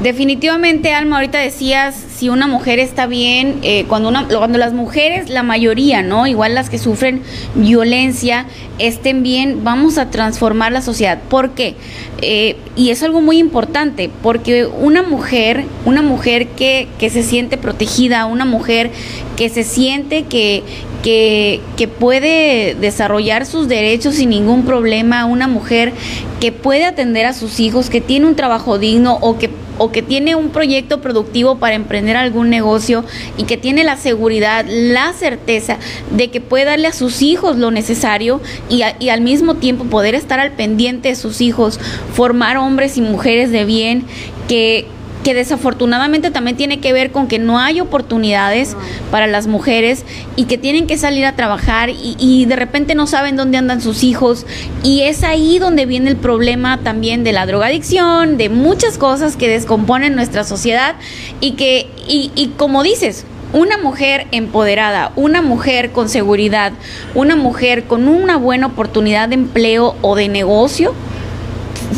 Definitivamente, 0.00 0.94
Alma, 0.94 1.16
ahorita 1.16 1.38
decías 1.38 2.03
si 2.14 2.28
una 2.28 2.46
mujer 2.46 2.78
está 2.78 3.06
bien, 3.06 3.58
eh, 3.62 3.86
cuando, 3.88 4.08
una, 4.08 4.28
cuando 4.28 4.56
las 4.56 4.72
mujeres, 4.72 5.28
la 5.28 5.42
mayoría, 5.42 6.02
¿no? 6.02 6.28
Igual 6.28 6.54
las 6.54 6.70
que 6.70 6.78
sufren 6.78 7.22
violencia, 7.56 8.46
estén 8.78 9.24
bien, 9.24 9.64
vamos 9.64 9.98
a 9.98 10.10
transformar 10.10 10.70
la 10.70 10.80
sociedad. 10.80 11.18
¿Por 11.28 11.50
qué? 11.50 11.74
Eh, 12.22 12.56
y 12.76 12.90
es 12.90 13.02
algo 13.02 13.20
muy 13.20 13.38
importante, 13.38 14.10
porque 14.22 14.66
una 14.66 15.02
mujer, 15.02 15.64
una 15.84 16.02
mujer 16.02 16.48
que, 16.48 16.86
que 16.98 17.10
se 17.10 17.24
siente 17.24 17.56
protegida, 17.56 18.26
una 18.26 18.44
mujer 18.44 18.90
que 19.36 19.48
se 19.48 19.64
siente 19.64 20.22
que, 20.22 20.62
que, 21.02 21.60
que, 21.76 21.88
puede 21.88 22.76
desarrollar 22.76 23.44
sus 23.44 23.66
derechos 23.66 24.14
sin 24.14 24.30
ningún 24.30 24.64
problema, 24.64 25.24
una 25.24 25.48
mujer 25.48 25.92
que 26.40 26.52
puede 26.52 26.84
atender 26.84 27.26
a 27.26 27.32
sus 27.32 27.58
hijos, 27.58 27.90
que 27.90 28.00
tiene 28.00 28.26
un 28.26 28.36
trabajo 28.36 28.78
digno 28.78 29.18
o 29.20 29.36
que 29.36 29.50
o 29.78 29.90
que 29.90 30.02
tiene 30.02 30.34
un 30.34 30.50
proyecto 30.50 31.00
productivo 31.00 31.56
para 31.58 31.74
emprender 31.74 32.16
algún 32.16 32.50
negocio 32.50 33.04
y 33.36 33.44
que 33.44 33.56
tiene 33.56 33.84
la 33.84 33.96
seguridad, 33.96 34.64
la 34.68 35.12
certeza 35.12 35.78
de 36.10 36.30
que 36.30 36.40
puede 36.40 36.64
darle 36.64 36.88
a 36.88 36.92
sus 36.92 37.22
hijos 37.22 37.56
lo 37.56 37.70
necesario 37.70 38.40
y, 38.68 38.82
y 38.98 39.08
al 39.08 39.20
mismo 39.20 39.54
tiempo 39.54 39.84
poder 39.84 40.14
estar 40.14 40.40
al 40.40 40.52
pendiente 40.52 41.08
de 41.08 41.16
sus 41.16 41.40
hijos, 41.40 41.80
formar 42.12 42.56
hombres 42.56 42.96
y 42.96 43.00
mujeres 43.00 43.50
de 43.50 43.64
bien 43.64 44.04
que, 44.48 44.86
que 45.24 45.34
desafortunadamente 45.34 46.30
también 46.30 46.56
tiene 46.56 46.78
que 46.78 46.92
ver 46.92 47.10
con 47.10 47.26
que 47.26 47.40
no 47.40 47.58
hay 47.58 47.80
oportunidades 47.80 48.76
para 49.10 49.26
las 49.26 49.48
mujeres 49.48 50.04
y 50.36 50.44
que 50.44 50.58
tienen 50.58 50.86
que 50.86 50.98
salir 50.98 51.24
a 51.24 51.34
trabajar 51.34 51.90
y, 51.90 52.44
de 52.44 52.56
repente 52.56 52.94
no 52.94 53.06
saben 53.06 53.36
dónde 53.36 53.56
andan 53.56 53.80
sus 53.80 54.04
hijos. 54.04 54.46
Y 54.82 55.00
es 55.00 55.24
ahí 55.24 55.58
donde 55.58 55.86
viene 55.86 56.10
el 56.10 56.16
problema 56.16 56.78
también 56.84 57.24
de 57.24 57.32
la 57.32 57.46
drogadicción, 57.46 58.36
de 58.36 58.50
muchas 58.50 58.98
cosas 58.98 59.36
que 59.36 59.48
descomponen 59.48 60.14
nuestra 60.14 60.44
sociedad 60.44 60.96
y 61.40 61.52
que, 61.52 61.88
y, 62.06 62.30
y 62.34 62.48
como 62.58 62.82
dices, 62.82 63.24
una 63.54 63.78
mujer 63.78 64.26
empoderada, 64.30 65.10
una 65.16 65.40
mujer 65.40 65.92
con 65.92 66.10
seguridad, 66.10 66.72
una 67.14 67.34
mujer 67.34 67.84
con 67.84 68.08
una 68.08 68.36
buena 68.36 68.66
oportunidad 68.66 69.30
de 69.30 69.36
empleo 69.36 69.96
o 70.02 70.16
de 70.16 70.28
negocio, 70.28 70.92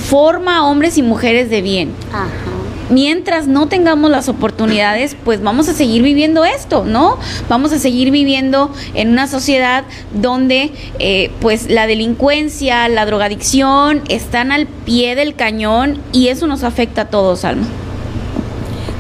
forma 0.09 0.65
hombres 0.65 0.97
y 0.97 1.03
mujeres 1.03 1.51
de 1.51 1.63
bien. 1.63 1.93
Ajá 2.13 2.56
mientras 2.91 3.47
no 3.47 3.69
tengamos 3.69 4.11
las 4.11 4.29
oportunidades, 4.29 5.17
pues 5.25 5.43
vamos 5.43 5.69
a 5.69 5.75
seguir 5.75 6.03
viviendo 6.03 6.45
esto, 6.45 6.85
¿no? 6.85 7.19
Vamos 7.49 7.73
a 7.73 7.79
seguir 7.79 8.11
viviendo 8.11 8.71
en 8.95 9.11
una 9.11 9.27
sociedad 9.27 9.85
donde 10.13 10.73
eh, 10.99 11.31
pues 11.41 11.69
la 11.71 11.87
delincuencia, 11.87 12.89
la 12.89 13.07
drogadicción 13.07 14.03
están 14.09 14.53
al 14.53 14.67
pie 14.67 15.15
del 15.15 15.35
cañón 15.35 16.01
y 16.13 16.29
eso 16.29 16.47
nos 16.47 16.65
afecta 16.65 17.03
a 17.03 17.05
todos, 17.07 17.45
Alma. 17.45 17.67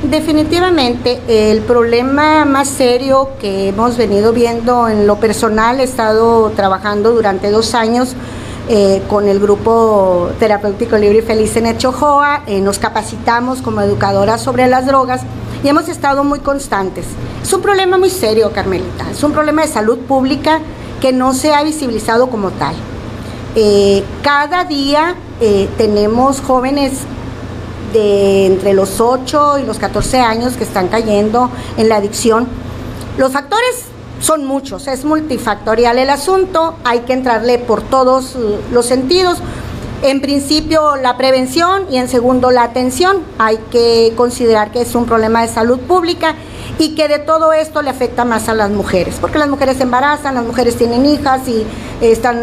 Definitivamente, 0.03 1.19
el 1.27 1.61
problema 1.63 2.45
más 2.45 2.69
serio 2.69 3.31
que 3.41 3.69
hemos 3.69 3.97
venido 3.97 4.33
viendo 4.33 4.89
en 4.89 5.07
lo 5.07 5.17
personal, 5.17 5.81
he 5.81 5.85
estado 5.85 6.51
trabajando 6.51 7.13
durante 7.13 7.51
dos 7.51 7.75
años 7.75 8.15
eh, 8.69 9.01
con 9.09 9.29
el 9.29 9.39
grupo 9.39 10.31
terapéutico 10.41 10.97
libre 10.97 11.19
y 11.19 11.23
feliz 11.23 11.57
en 11.57 11.67
Echojoa, 11.67 12.43
eh, 12.49 12.61
nos 12.61 12.81
capacitamos 12.81 13.63
como 13.63 13.81
educadoras 13.81 14.41
sobre 14.43 14.67
las 14.67 14.87
drogas 14.87 15.21
y 15.63 15.69
hemos 15.69 15.89
estado 15.89 16.25
muy 16.25 16.41
constantes. 16.41 17.05
Es 17.41 17.53
un 17.53 17.63
problema 17.63 17.97
muy 17.97 18.11
serio, 18.11 18.51
Carmelita, 18.53 19.09
es 19.13 19.23
un 19.23 19.31
problema 19.31 19.63
de 19.63 19.69
salud 19.69 19.99
pública 19.99 20.61
que 21.01 21.13
no 21.13 21.33
se 21.33 21.55
ha 21.55 21.63
visibilizado 21.63 22.29
como 22.29 22.51
tal. 22.51 22.75
Eh, 23.55 24.03
cada 24.23 24.65
día 24.65 25.15
tenemos 25.79 26.41
jóvenes 26.41 27.03
de 27.93 28.47
entre 28.47 28.75
los 28.75 29.01
8 29.01 29.59
y 29.59 29.65
los 29.65 29.79
14 29.79 30.19
años 30.21 30.55
que 30.55 30.65
están 30.65 30.89
cayendo 30.89 31.51
en 31.77 31.89
la 31.89 31.97
adicción. 31.97 32.49
Los 33.17 33.33
factores 33.33 33.85
son 34.21 34.45
muchos, 34.45 34.87
es 34.89 35.05
multifactorial 35.05 35.99
el 35.99 36.11
asunto, 36.11 36.75
hay 36.85 37.01
que 37.01 37.13
entrarle 37.13 37.59
por 37.59 37.83
todos 37.83 38.37
los 38.73 38.87
sentidos. 38.87 39.39
En 40.03 40.21
principio 40.21 40.97
la 40.97 41.17
prevención 41.17 41.87
y 41.91 41.97
en 41.97 42.09
segundo 42.09 42.51
la 42.51 42.65
atención. 42.65 43.23
Hay 43.39 43.59
que 43.71 44.13
considerar 44.15 44.71
que 44.71 44.83
es 44.83 44.95
un 44.95 45.07
problema 45.07 45.43
de 45.43 45.49
salud 45.49 45.79
pública 45.81 46.35
y 46.79 46.95
que 46.95 47.09
de 47.09 47.19
todo 47.19 47.53
esto 47.53 47.81
le 47.81 47.91
afecta 47.91 48.25
más 48.25 48.49
a 48.49 48.55
las 48.55 48.71
mujeres, 48.71 49.17
porque 49.21 49.39
las 49.39 49.49
mujeres 49.49 49.79
se 49.79 49.85
embarazan, 49.85 50.35
las 50.35 50.45
mujeres 50.45 50.77
tienen 50.77 51.07
hijas 51.07 51.49
y 51.49 51.65
están 52.03 52.39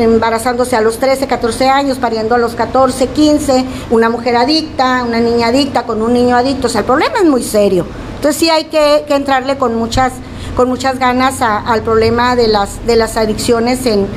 embarazándose 0.00 0.74
a 0.74 0.80
los 0.80 0.98
13, 0.98 1.28
14 1.28 1.68
años, 1.68 1.98
pariendo 1.98 2.34
a 2.34 2.38
los 2.38 2.54
14, 2.54 3.06
15, 3.08 3.64
una 3.90 4.10
mujer 4.10 4.36
adicta, 4.36 5.04
una 5.06 5.20
niña 5.20 5.48
adicta 5.48 5.84
con 5.84 6.02
un 6.02 6.12
niño 6.12 6.36
adicto, 6.36 6.66
o 6.66 6.70
sea, 6.70 6.80
el 6.80 6.86
problema 6.86 7.18
es 7.18 7.26
muy 7.26 7.44
serio. 7.44 7.86
Entonces 8.16 8.40
sí 8.40 8.50
hay 8.50 8.64
que, 8.64 9.04
que 9.06 9.14
entrarle 9.14 9.56
con 9.58 9.76
muchas 9.76 10.12
con 10.58 10.68
muchas 10.68 10.98
ganas 10.98 11.40
al 11.40 11.82
problema 11.82 12.34
de 12.34 12.48
las, 12.48 12.84
de 12.84 12.96
las 12.96 13.16
adicciones 13.16 13.86
en, 13.86 14.08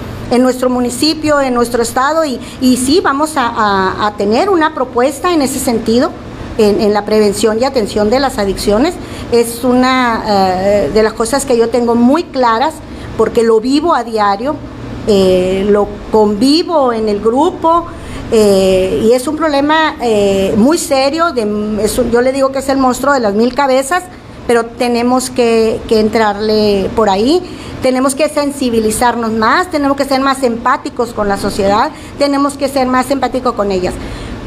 nuestro 0.42 0.72
municipio, 0.72 1.40
en 1.40 1.54
nuestro 1.54 1.84
estado 1.84 2.26
y, 2.26 2.40
y 2.60 2.78
sí 2.78 3.00
vamos 3.00 3.34
a, 3.36 4.12
tener 4.18 4.50
una 4.50 4.74
propuesta 4.74 5.36
en 5.36 5.44
ese 5.44 5.60
sentido. 5.60 6.10
En, 6.58 6.94
la 6.96 7.06
prevención 7.06 7.60
y 7.62 7.64
atención 7.64 8.10
de 8.10 8.20
las 8.20 8.40
adicciones 8.40 8.96
es 9.32 9.64
una 9.64 10.24
eh, 10.28 10.92
de 10.92 11.04
las 11.04 11.14
cosas 11.14 11.46
que 11.46 11.56
yo 11.56 11.70
tengo 11.70 11.94
muy 11.94 12.24
claras 12.24 12.74
porque 13.20 13.44
lo 13.44 13.60
vivo 13.60 13.94
a 13.94 14.04
diario, 14.04 14.56
eh, 15.06 15.64
lo 15.70 15.88
convivo 16.12 16.92
en 16.92 17.08
el 17.08 17.20
grupo, 17.20 17.86
eh, 18.32 19.04
y 19.04 19.12
es 19.12 19.28
un 19.28 19.36
problema 19.36 19.96
muy 20.58 20.80
serio, 20.80 21.34
de, 21.34 21.88
yo 22.12 22.22
le 22.22 22.32
digo 22.32 22.52
que 22.52 22.60
es 22.60 22.70
el 22.70 22.80
monstruo 22.80 23.14
de 23.14 23.20
las 23.20 23.36
mil 23.36 23.54
cabezas, 23.54 24.06
pero 24.48 24.66
tenemos 24.66 25.30
que, 25.30 25.80
entrarle 25.90 26.90
por 26.96 27.10
ahí, 27.10 27.42
tenemos 27.82 28.16
que 28.16 28.30
sensibilizarnos 28.30 29.32
más, 29.32 29.70
tenemos 29.72 29.98
que 29.98 30.06
ser 30.06 30.22
más 30.22 30.44
empáticos 30.44 31.14
con 31.14 31.28
la 31.28 31.38
sociedad, 31.38 31.92
tenemos 32.18 32.56
que 32.56 32.68
ser 32.68 32.88
más 32.88 33.12
empáticos 33.12 33.54
con 33.54 33.72
ellas. 33.72 33.94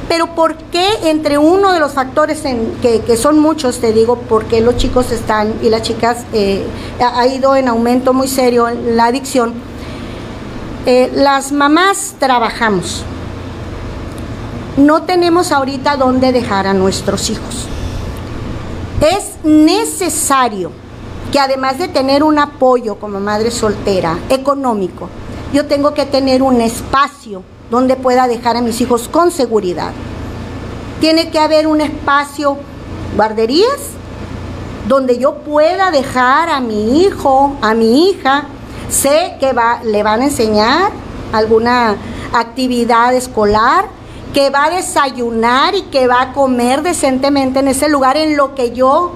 Pero 0.09 0.35
¿por 0.35 0.57
qué 0.57 0.87
entre 1.05 1.39
uno 1.39 1.73
de 1.73 1.81
los 1.81 1.93
factores 1.93 2.45
en, 2.45 2.73
que, 2.83 3.17
son 3.17 3.39
muchos, 3.39 3.81
te 3.81 3.93
digo, 3.93 4.17
por 4.17 4.45
qué 4.45 4.61
los 4.61 4.77
chicos 4.77 5.11
están 5.11 5.55
y 5.63 5.71
las 5.71 5.83
chicas 5.83 6.25
eh, 6.33 6.65
ha 7.01 7.27
ido 7.27 7.57
en 7.57 7.69
aumento 7.69 8.13
muy 8.13 8.29
serio 8.29 8.69
la 8.71 9.07
adicción? 9.07 9.55
Eh, 10.87 11.11
las 11.15 11.53
mamás 11.53 12.17
trabajamos. 12.19 13.05
No 14.77 15.05
tenemos 15.05 15.51
ahorita 15.51 15.97
dónde 15.97 16.33
dejar 16.33 16.67
a 16.67 16.75
nuestros 16.75 17.31
hijos. 17.31 17.69
Es 19.01 19.45
necesario 19.45 20.71
que 21.33 21.39
además 21.39 21.79
de 21.79 21.89
tener 21.89 22.23
un 22.23 22.39
apoyo 22.39 22.97
como 22.97 23.21
madre 23.21 23.51
soltera 23.51 24.19
económico, 24.29 25.09
yo 25.53 25.67
tengo 25.67 25.95
que 25.95 26.07
tener 26.07 26.43
un 26.43 26.61
espacio 26.61 27.43
donde 27.71 27.97
pueda 27.97 28.29
dejar 28.29 28.57
a 28.57 28.63
mis 28.63 28.81
hijos 28.81 29.09
con 29.09 29.31
seguridad. 29.31 29.93
Tiene 31.01 31.31
que 31.31 31.39
haber 31.39 31.67
un 31.67 31.81
espacio, 31.81 32.57
guarderías, 33.17 33.81
donde 34.89 35.19
yo 35.19 35.37
pueda 35.39 35.91
dejar 35.91 36.49
a 36.49 36.61
mi 36.61 37.03
hijo, 37.03 37.57
a 37.63 37.75
mi 37.75 38.09
hija, 38.09 38.45
sé 38.89 39.37
que 39.41 39.53
le 39.85 40.03
van 40.03 40.21
a 40.21 40.25
enseñar 40.25 40.91
alguna 41.33 41.97
actividad 42.33 43.15
escolar, 43.15 43.87
que 44.35 44.51
va 44.51 44.65
a 44.65 44.71
desayunar 44.71 45.77
y 45.77 45.83
que 45.83 46.09
va 46.09 46.21
a 46.21 46.33
comer 46.33 46.83
decentemente 46.83 47.61
en 47.61 47.69
ese 47.69 47.89
lugar 47.89 48.17
en 48.17 48.37
lo 48.37 48.57
que 48.57 48.73
yo 48.73 49.13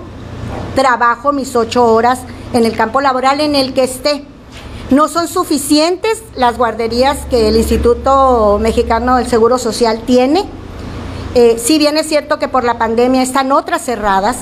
trabajo 0.76 1.32
mis 1.32 1.56
ocho 1.56 1.84
horas 1.84 2.20
en 2.52 2.64
el 2.64 2.76
campo 2.76 3.00
laboral 3.00 3.40
en 3.40 3.56
el 3.56 3.74
que 3.74 3.82
esté. 3.82 4.24
No 4.90 5.08
son 5.08 5.26
suficientes 5.26 6.22
las 6.36 6.56
guarderías 6.56 7.26
que 7.28 7.48
el 7.48 7.56
Instituto 7.56 8.58
Mexicano 8.60 9.16
del 9.16 9.26
Seguro 9.26 9.58
Social 9.58 10.02
tiene. 10.06 10.44
Eh, 11.34 11.56
si 11.58 11.78
bien 11.78 11.98
es 11.98 12.08
cierto 12.08 12.38
que 12.38 12.46
por 12.46 12.62
la 12.62 12.78
pandemia 12.78 13.20
están 13.20 13.50
otras 13.50 13.84
cerradas, 13.84 14.36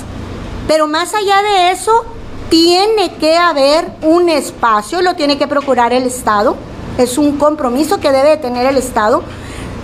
pero 0.69 0.87
más 0.87 1.15
allá 1.15 1.43
de 1.43 1.71
eso, 1.73 2.05
tiene 2.51 3.15
que 3.15 3.37
haber 3.37 3.91
un 4.03 4.29
espacio, 4.29 5.01
lo 5.01 5.15
tiene 5.15 5.39
que 5.39 5.49
procurar 5.49 5.95
el 5.95 6.05
Estado, 6.05 6.55
es 6.99 7.17
un 7.17 7.39
compromiso 7.39 7.99
que 7.99 8.13
debe 8.13 8.37
tener 8.37 8.67
el 8.67 8.77
Estado 8.77 9.23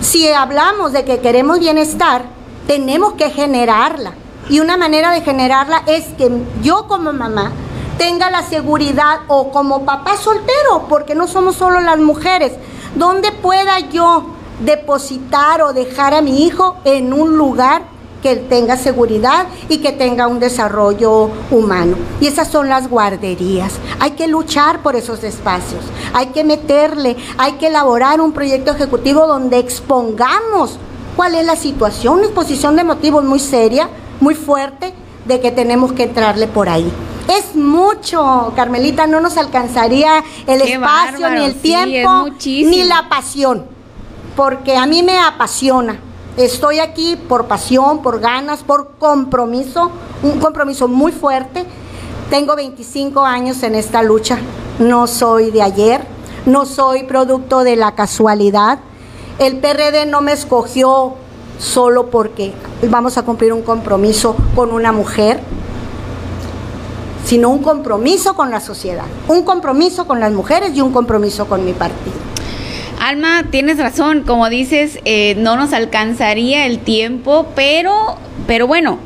si 0.03 0.31
hablamos 0.31 0.91
de 0.91 1.05
que 1.05 1.19
queremos 1.19 1.59
bienestar, 1.59 2.23
tenemos 2.67 3.13
que 3.13 3.29
generarla. 3.29 4.13
Y 4.49 4.59
una 4.59 4.77
manera 4.77 5.11
de 5.11 5.21
generarla 5.21 5.83
es 5.87 6.05
que 6.17 6.29
yo 6.61 6.87
como 6.87 7.13
mamá 7.13 7.51
tenga 7.97 8.29
la 8.29 8.43
seguridad 8.43 9.21
o 9.27 9.51
como 9.51 9.85
papá 9.85 10.17
soltero, 10.17 10.85
porque 10.89 11.15
no 11.15 11.27
somos 11.27 11.55
solo 11.55 11.79
las 11.79 11.97
mujeres, 11.99 12.53
donde 12.95 13.31
pueda 13.31 13.79
yo 13.79 14.25
depositar 14.59 15.61
o 15.61 15.73
dejar 15.73 16.13
a 16.13 16.21
mi 16.21 16.43
hijo 16.43 16.77
en 16.83 17.13
un 17.13 17.37
lugar 17.37 17.83
que 18.23 18.37
tenga 18.37 18.77
seguridad 18.77 19.47
y 19.67 19.79
que 19.79 19.91
tenga 19.91 20.27
un 20.27 20.39
desarrollo 20.39 21.29
humano. 21.51 21.97
Y 22.21 22.27
esas 22.27 22.47
son 22.47 22.69
las 22.69 22.89
guarderías. 22.89 23.73
Hay 23.99 24.11
que 24.11 24.27
luchar 24.27 24.81
por 24.81 24.95
esos 24.95 25.23
espacios, 25.25 25.83
hay 26.13 26.27
que 26.27 26.45
meterle, 26.45 27.17
hay 27.37 27.53
que 27.53 27.67
elaborar 27.67 28.21
un 28.21 28.31
proyecto 28.31 28.71
ejecutivo 28.71 29.27
donde 29.27 29.59
expongamos 29.59 30.79
cuál 31.17 31.35
es 31.35 31.45
la 31.45 31.57
situación, 31.57 32.15
una 32.15 32.25
exposición 32.25 32.77
de 32.77 32.85
motivos 32.85 33.25
muy 33.25 33.39
seria, 33.39 33.89
muy 34.21 34.35
fuerte, 34.35 34.93
de 35.25 35.41
que 35.41 35.51
tenemos 35.51 35.91
que 35.91 36.03
entrarle 36.03 36.47
por 36.47 36.69
ahí. 36.69 36.89
Es 37.27 37.55
mucho, 37.55 38.53
Carmelita, 38.55 39.05
no 39.05 39.19
nos 39.19 39.37
alcanzaría 39.37 40.23
el 40.47 40.61
espacio, 40.61 41.29
ni 41.29 41.43
el 41.43 41.55
tiempo, 41.55 42.27
ni 42.45 42.83
la 42.83 43.09
pasión, 43.09 43.65
porque 44.35 44.77
a 44.77 44.85
mí 44.85 45.03
me 45.03 45.19
apasiona 45.19 45.99
Estoy 46.37 46.79
aquí 46.79 47.15
por 47.15 47.45
pasión, 47.45 48.01
por 48.01 48.19
ganas, 48.19 48.63
por 48.63 48.93
compromiso, 48.97 49.91
un 50.23 50.39
compromiso 50.39 50.87
muy 50.87 51.11
fuerte. 51.11 51.63
Tengo 52.31 52.55
25 52.55 53.21
años 53.21 53.61
en 53.61 53.75
esta 53.75 54.01
lucha, 54.01 54.39
no 54.79 55.05
soy 55.05 55.51
de 55.51 55.61
ayer, 55.61 56.03
no 56.47 56.65
soy 56.65 57.03
producto 57.03 57.63
de 57.63 57.75
la 57.75 57.93
casualidad. 57.93 58.79
El 59.37 59.59
PRD 59.59 60.07
no 60.07 60.21
me 60.21 60.31
escogió 60.31 61.13
solo 61.59 62.09
porque 62.09 62.51
vamos 62.89 63.19
a 63.19 63.23
cumplir 63.23 63.53
un 63.53 63.61
compromiso 63.61 64.35
con 64.55 64.73
una 64.73 64.91
mujer, 64.91 65.39
sino 67.25 67.49
un 67.49 67.59
compromiso 67.59 68.33
con 68.33 68.49
la 68.49 68.59
sociedad, 68.59 69.05
un 69.27 69.43
compromiso 69.43 70.07
con 70.07 70.19
las 70.19 70.31
mujeres 70.31 70.71
y 70.73 70.81
un 70.81 70.91
compromiso 70.91 71.45
con 71.45 71.63
mi 71.63 71.73
partido. 71.73 72.32
Alma, 73.03 73.43
tienes 73.51 73.79
razón, 73.79 74.21
como 74.21 74.49
dices, 74.49 74.97
eh, 75.03 75.35
no 75.37 75.57
nos 75.57 75.73
alcanzaría 75.73 76.65
el 76.65 76.79
tiempo, 76.79 77.47
pero, 77.53 78.17
pero 78.47 78.65
bueno, 78.65 78.97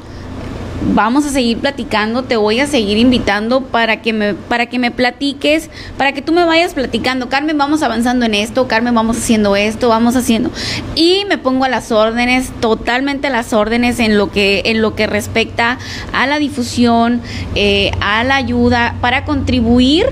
vamos 0.93 1.25
a 1.25 1.29
seguir 1.29 1.57
platicando, 1.57 2.21
te 2.21 2.35
voy 2.37 2.59
a 2.59 2.67
seguir 2.67 2.99
invitando 2.99 3.61
para 3.61 4.03
que 4.03 4.13
me 4.13 4.35
para 4.35 4.67
que 4.67 4.77
me 4.77 4.91
platiques, 4.91 5.71
para 5.97 6.11
que 6.11 6.21
tú 6.21 6.31
me 6.31 6.45
vayas 6.45 6.75
platicando, 6.75 7.27
Carmen, 7.27 7.57
vamos 7.57 7.81
avanzando 7.81 8.27
en 8.27 8.35
esto, 8.35 8.67
Carmen, 8.67 8.93
vamos 8.93 9.17
haciendo 9.17 9.55
esto, 9.55 9.89
vamos 9.89 10.15
haciendo 10.15 10.51
y 10.93 11.25
me 11.27 11.39
pongo 11.39 11.65
a 11.65 11.69
las 11.69 11.91
órdenes, 11.91 12.51
totalmente 12.59 13.25
a 13.25 13.31
las 13.31 13.51
órdenes 13.51 13.99
en 13.99 14.15
lo 14.15 14.31
que 14.31 14.61
en 14.65 14.83
lo 14.83 14.93
que 14.93 15.07
respecta 15.07 15.79
a 16.13 16.27
la 16.27 16.37
difusión, 16.37 17.19
eh, 17.55 17.89
a 17.99 18.23
la 18.23 18.35
ayuda 18.35 18.93
para 19.01 19.25
contribuir 19.25 20.05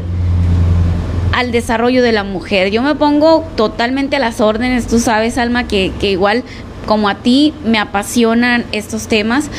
al 1.35 1.51
desarrollo 1.51 2.01
de 2.01 2.13
la 2.13 2.23
mujer. 2.23 2.71
Yo 2.71 2.81
me 2.81 2.95
pongo 2.95 3.45
totalmente 3.57 4.15
a 4.15 4.19
las 4.19 4.39
órdenes, 4.39 4.87
tú 4.87 4.99
sabes, 4.99 5.37
Alma, 5.37 5.67
que, 5.67 5.91
que 5.99 6.09
igual 6.09 6.43
como 6.85 7.09
a 7.09 7.15
ti 7.15 7.53
me 7.65 7.77
apasionan 7.77 8.63
estos 8.71 9.07
temas 9.07 9.49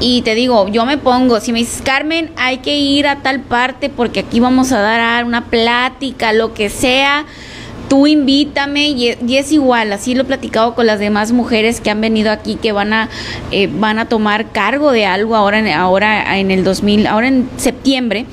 y 0.00 0.22
te 0.22 0.34
digo, 0.34 0.68
yo 0.68 0.86
me 0.86 0.96
pongo, 0.96 1.40
si 1.40 1.52
me 1.52 1.58
dices, 1.58 1.82
Carmen, 1.82 2.30
hay 2.36 2.58
que 2.58 2.76
ir 2.76 3.08
a 3.08 3.16
tal 3.16 3.40
parte 3.40 3.88
porque 3.88 4.20
aquí 4.20 4.38
vamos 4.38 4.70
a 4.70 4.80
dar 4.80 5.24
una 5.24 5.46
plática, 5.46 6.32
lo 6.32 6.54
que 6.54 6.68
sea, 6.68 7.24
tú 7.88 8.06
invítame 8.06 8.90
y, 8.90 9.08
es 9.08 9.50
igual, 9.50 9.92
así 9.92 10.14
lo 10.14 10.22
he 10.22 10.26
platicado 10.26 10.76
con 10.76 10.86
las 10.86 11.00
demás 11.00 11.32
mujeres 11.32 11.80
que 11.80 11.90
han 11.90 12.00
venido 12.00 12.30
aquí 12.30 12.54
que 12.56 12.70
van 12.70 12.92
a 12.92 13.08
eh, 13.50 13.68
van 13.72 13.98
a 13.98 14.08
tomar 14.08 14.52
cargo 14.52 14.92
de 14.92 15.04
algo 15.04 15.34
ahora 15.34 15.58
en, 15.58 15.68
ahora 15.68 16.38
en 16.38 16.52
el 16.52 16.62
2000, 16.62 17.08
ahora 17.08 17.26
en 17.26 17.48
septiembre 17.56 18.26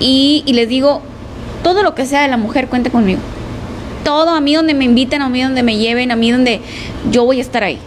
y, 0.00 0.42
y 0.46 0.54
les 0.54 0.68
digo, 0.68 1.02
todo 1.62 1.82
lo 1.82 1.94
que 1.94 2.06
sea 2.06 2.22
de 2.22 2.28
la 2.28 2.36
mujer, 2.36 2.68
cuente 2.68 2.90
conmigo. 2.90 3.20
Todo, 4.04 4.30
a 4.30 4.40
mí 4.40 4.54
donde 4.54 4.74
me 4.74 4.84
inviten, 4.84 5.22
a 5.22 5.28
mí 5.28 5.42
donde 5.42 5.62
me 5.62 5.76
lleven, 5.76 6.10
a 6.10 6.16
mí 6.16 6.30
donde 6.30 6.60
yo 7.10 7.24
voy 7.24 7.38
a 7.38 7.42
estar 7.42 7.62
ahí. 7.62 7.78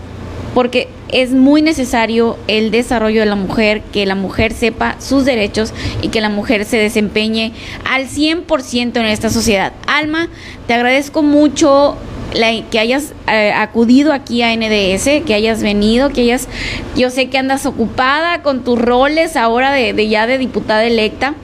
Porque 0.53 0.87
es 1.09 1.31
muy 1.31 1.61
necesario 1.61 2.37
el 2.47 2.71
desarrollo 2.71 3.21
de 3.21 3.25
la 3.25 3.35
mujer, 3.35 3.81
que 3.91 4.05
la 4.05 4.15
mujer 4.15 4.53
sepa 4.53 4.95
sus 4.99 5.25
derechos 5.25 5.73
y 6.01 6.09
que 6.09 6.21
la 6.21 6.29
mujer 6.29 6.65
se 6.65 6.77
desempeñe 6.77 7.53
al 7.85 8.07
100% 8.07 8.97
en 8.97 9.05
esta 9.05 9.29
sociedad. 9.29 9.73
Alma, 9.87 10.29
te 10.67 10.73
agradezco 10.73 11.23
mucho 11.23 11.97
que 12.71 12.79
hayas 12.79 13.13
eh, 13.31 13.53
acudido 13.55 14.11
aquí 14.11 14.41
a 14.41 14.55
NDS, 14.55 15.23
que 15.25 15.33
hayas 15.35 15.61
venido, 15.61 16.09
que 16.09 16.21
hayas, 16.21 16.47
yo 16.95 17.11
sé 17.11 17.29
que 17.29 17.37
andas 17.37 17.65
ocupada 17.67 18.41
con 18.41 18.63
tus 18.63 18.79
roles 18.79 19.35
ahora 19.35 19.71
de, 19.71 19.93
de 19.93 20.07
ya 20.07 20.25
de 20.25 20.39
diputada 20.39 20.83
electa, 20.83 21.35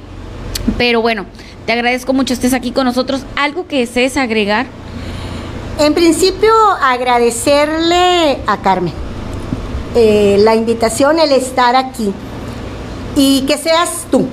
pero 0.78 1.02
bueno, 1.02 1.28
te 1.66 1.74
agradezco 1.74 2.14
mucho 2.14 2.34
estés 2.34 2.54
aquí 2.54 2.72
con 2.72 2.86
nosotros. 2.86 3.22
¿Algo 3.36 3.68
que 3.68 3.80
desees 3.80 4.18
agregar? 4.18 4.66
En 5.80 5.94
principio, 5.94 6.52
agradecerle 6.82 8.40
a 8.46 8.58
Carmen 8.58 8.94
eh, 9.96 10.38
la 10.40 10.56
invitación, 10.56 11.20
el 11.20 11.32
estar 11.32 11.76
aquí 11.76 12.14
y 13.16 13.42
que 13.42 13.58
seas 13.58 14.06
tú. 14.12 14.28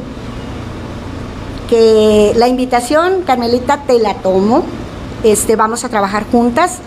Que 1.70 2.32
la 2.36 2.48
invitación, 2.48 3.22
Carmelita, 3.22 3.82
te 3.86 3.98
la 3.98 4.14
tomo. 4.14 4.64
Este, 5.22 5.56
vamos 5.56 5.84
a 5.84 5.88
trabajar 5.88 6.24
juntas. 6.30 6.78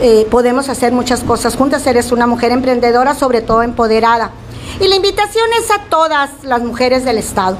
Eh, 0.00 0.26
podemos 0.30 0.68
hacer 0.68 0.92
muchas 0.92 1.20
cosas 1.20 1.56
juntas. 1.56 1.86
Eres 1.86 2.12
una 2.12 2.26
mujer 2.26 2.52
emprendedora, 2.52 3.14
sobre 3.14 3.42
todo 3.42 3.62
empoderada. 3.62 4.32
Y 4.80 4.88
la 4.88 4.96
invitación 4.96 5.46
es 5.62 5.70
a 5.70 5.84
todas 5.84 6.30
las 6.42 6.62
mujeres 6.62 7.04
del 7.04 7.18
Estado 7.18 7.56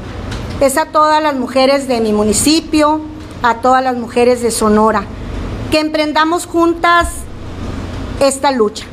es 0.60 0.76
a 0.78 0.86
todas 0.86 1.22
las 1.22 1.34
mujeres 1.34 1.88
de 1.88 2.00
mi 2.00 2.12
municipio, 2.12 3.00
a 3.42 3.56
todas 3.56 3.82
las 3.82 3.96
mujeres 3.96 4.40
de 4.40 4.50
Sonora, 4.50 5.04
que 5.70 5.80
emprendamos 5.80 6.46
juntas 6.46 7.08
esta 8.20 8.52
lucha, 8.52 8.86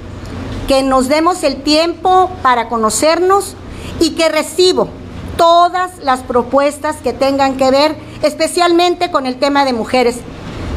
que 0.68 0.84
nos 0.84 1.08
demos 1.08 1.44
el 1.44 1.62
tiempo 1.62 2.32
para 2.42 2.68
conocernos 2.68 3.56
y 4.00 4.12
que 4.12 4.30
recibo 4.30 4.90
todas 5.38 6.00
las 6.04 6.22
propuestas 6.22 6.98
que 6.98 7.14
tengan 7.14 7.58
que 7.58 7.72
ver 7.72 7.96
especialmente 8.24 9.12
con 9.12 9.26
el 9.26 9.38
tema 9.38 9.64
de 9.64 9.74
mujeres, 9.74 10.18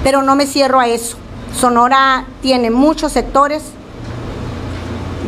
pero 0.03 0.23
no 0.23 0.37
me 0.37 0.47
cierro 0.47 0.81
a 0.81 0.87
eso. 0.87 1.17
Sonora 1.59 2.27
tiene 2.43 2.71
muchos 2.71 3.13
sectores 3.13 3.63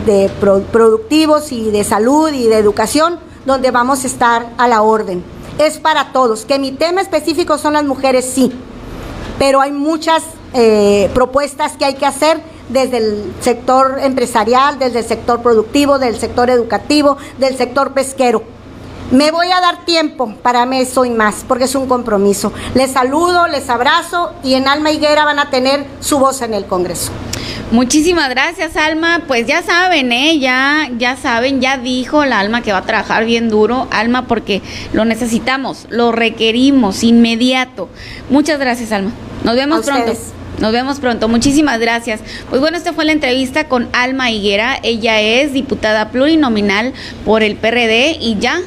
de 0.04 0.30
productivos 0.70 1.50
y 1.50 1.70
de 1.70 1.82
salud 1.82 2.30
y 2.32 2.46
de 2.46 2.58
educación 2.58 3.18
donde 3.46 3.70
vamos 3.70 4.04
a 4.04 4.06
estar 4.06 4.46
a 4.58 4.68
la 4.68 4.82
orden 4.82 5.35
es 5.58 5.78
para 5.78 6.12
todos. 6.12 6.44
Que 6.44 6.58
mi 6.58 6.72
tema 6.72 7.00
específico 7.00 7.58
son 7.58 7.74
las 7.74 7.84
mujeres, 7.84 8.30
sí, 8.32 8.52
pero 9.38 9.60
hay 9.60 9.72
muchas 9.72 10.22
eh, 10.54 11.10
propuestas 11.14 11.76
que 11.76 11.84
hay 11.84 11.94
que 11.94 12.06
hacer 12.06 12.40
desde 12.68 12.98
el 12.98 13.34
sector 13.40 13.98
empresarial, 14.00 14.78
desde 14.78 15.00
el 15.00 15.04
sector 15.04 15.42
productivo, 15.42 15.98
del 15.98 16.16
sector 16.18 16.50
educativo, 16.50 17.16
del 17.38 17.56
sector 17.56 17.92
pesquero. 17.92 18.42
Me 19.10 19.30
voy 19.30 19.46
a 19.52 19.60
dar 19.60 19.84
tiempo 19.84 20.34
para 20.42 20.66
mí 20.66 20.80
eso 20.80 21.04
y 21.04 21.10
más, 21.10 21.44
porque 21.46 21.64
es 21.64 21.74
un 21.76 21.86
compromiso. 21.86 22.52
Les 22.74 22.90
saludo, 22.90 23.46
les 23.46 23.70
abrazo 23.70 24.32
y 24.42 24.54
en 24.54 24.66
Alma 24.66 24.90
Higuera 24.90 25.24
van 25.24 25.38
a 25.38 25.50
tener 25.50 25.86
su 26.00 26.18
voz 26.18 26.42
en 26.42 26.54
el 26.54 26.66
Congreso. 26.66 27.12
Muchísimas 27.70 28.30
gracias, 28.30 28.76
Alma. 28.76 29.22
Pues 29.26 29.46
ya 29.46 29.62
saben, 29.62 30.12
¿eh? 30.12 30.38
Ya, 30.38 30.90
ya 30.98 31.16
saben, 31.16 31.60
ya 31.60 31.78
dijo 31.78 32.24
la 32.24 32.40
Alma 32.40 32.62
que 32.62 32.72
va 32.72 32.78
a 32.78 32.82
trabajar 32.82 33.24
bien 33.24 33.48
duro, 33.48 33.88
Alma, 33.90 34.26
porque 34.26 34.62
lo 34.92 35.04
necesitamos, 35.04 35.86
lo 35.90 36.12
requerimos 36.12 37.02
inmediato. 37.02 37.88
Muchas 38.30 38.58
gracias, 38.58 38.92
Alma. 38.92 39.10
Nos 39.44 39.56
vemos 39.56 39.84
pronto. 39.84 40.12
Nos 40.58 40.72
vemos 40.72 41.00
pronto. 41.00 41.28
Muchísimas 41.28 41.78
gracias. 41.78 42.20
Pues 42.48 42.60
bueno, 42.60 42.78
esta 42.78 42.92
fue 42.92 43.04
la 43.04 43.12
entrevista 43.12 43.68
con 43.68 43.88
Alma 43.92 44.30
Higuera. 44.30 44.78
Ella 44.82 45.20
es 45.20 45.52
diputada 45.52 46.10
plurinominal 46.10 46.94
por 47.24 47.42
el 47.42 47.56
PRD 47.56 48.16
y 48.20 48.38
ya 48.38 48.62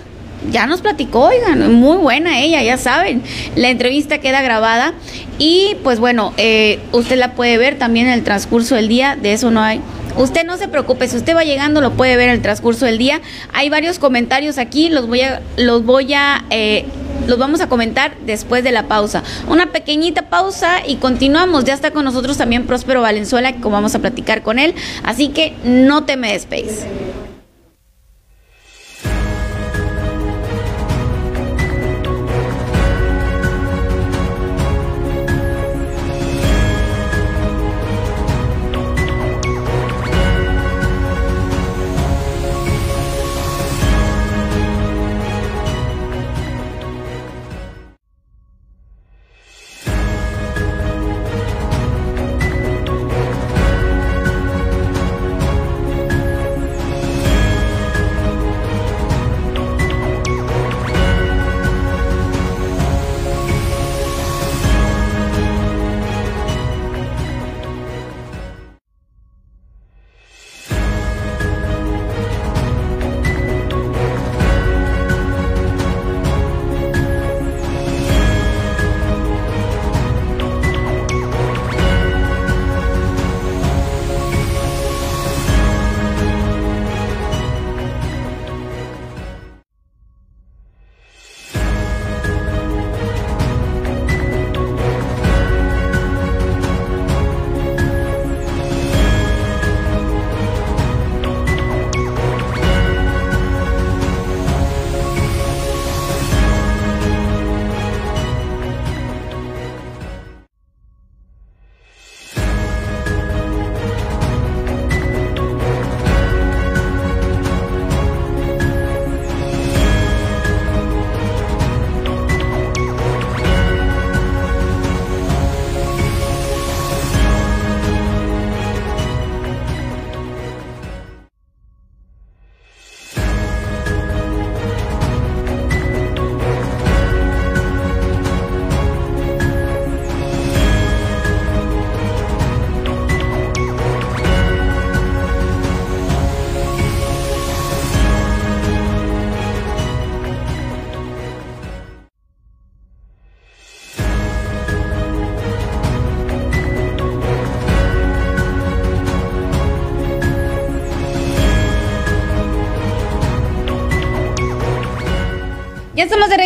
ya 0.51 0.65
nos 0.65 0.81
platicó, 0.81 1.25
oigan, 1.25 1.73
muy 1.73 1.97
buena 1.97 2.39
ella, 2.39 2.61
ya 2.63 2.77
saben. 2.77 3.21
La 3.55 3.69
entrevista 3.69 4.19
queda 4.19 4.41
grabada 4.41 4.93
y 5.37 5.75
pues 5.83 5.99
bueno, 5.99 6.33
eh, 6.37 6.79
usted 6.91 7.17
la 7.17 7.33
puede 7.33 7.57
ver 7.57 7.77
también 7.77 8.07
en 8.07 8.13
el 8.13 8.23
transcurso 8.23 8.75
del 8.75 8.87
día, 8.87 9.15
de 9.15 9.33
eso 9.33 9.51
no 9.51 9.61
hay. 9.61 9.81
Usted 10.17 10.45
no 10.45 10.57
se 10.57 10.67
preocupe, 10.67 11.07
si 11.07 11.17
usted 11.17 11.35
va 11.35 11.43
llegando 11.43 11.81
lo 11.81 11.91
puede 11.91 12.17
ver 12.17 12.29
en 12.29 12.35
el 12.35 12.41
transcurso 12.41 12.85
del 12.85 12.97
día. 12.97 13.21
Hay 13.53 13.69
varios 13.69 13.99
comentarios 13.99 14.57
aquí, 14.57 14.89
los 14.89 15.07
voy 15.07 15.21
a, 15.21 15.41
los 15.55 15.85
voy 15.85 16.13
a, 16.13 16.43
eh, 16.49 16.85
los 17.27 17.37
vamos 17.37 17.61
a 17.61 17.69
comentar 17.69 18.15
después 18.25 18.63
de 18.63 18.71
la 18.71 18.87
pausa. 18.87 19.23
Una 19.47 19.71
pequeñita 19.71 20.23
pausa 20.23 20.85
y 20.85 20.95
continuamos. 20.95 21.63
Ya 21.65 21.73
está 21.73 21.91
con 21.91 22.05
nosotros 22.05 22.37
también 22.37 22.65
Próspero 22.65 23.01
Valenzuela, 23.01 23.53
como 23.57 23.71
vamos 23.71 23.95
a 23.95 23.99
platicar 23.99 24.41
con 24.41 24.59
él. 24.59 24.73
Así 25.03 25.29
que 25.29 25.53
no 25.63 26.03
te 26.03 26.17
me 26.17 26.33
despegues. 26.33 26.85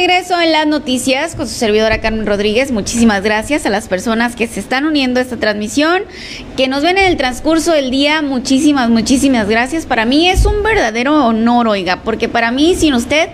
Regreso 0.05 0.37
en 0.41 0.51
las 0.51 0.67
noticias 0.67 1.33
con 1.33 1.47
su 1.47 1.53
servidora 1.53 2.01
Carmen 2.01 2.25
Rodríguez. 2.25 2.73
Muchísimas 2.73 3.23
gracias 3.23 3.65
a 3.65 3.69
las 3.69 3.87
personas 3.87 4.35
que 4.35 4.47
se 4.47 4.59
están 4.59 4.83
uniendo 4.85 5.21
a 5.21 5.23
esta 5.23 5.37
transmisión, 5.37 6.03
que 6.57 6.67
nos 6.67 6.83
ven 6.83 6.97
en 6.97 7.05
el 7.05 7.15
transcurso 7.15 7.71
del 7.71 7.89
día. 7.89 8.21
Muchísimas, 8.21 8.89
muchísimas 8.89 9.47
gracias. 9.47 9.85
Para 9.85 10.03
mí 10.03 10.27
es 10.27 10.45
un 10.45 10.61
verdadero 10.61 11.27
honor, 11.27 11.69
oiga, 11.69 12.01
porque 12.03 12.27
para 12.27 12.51
mí, 12.51 12.75
sin 12.75 12.95
usted, 12.95 13.29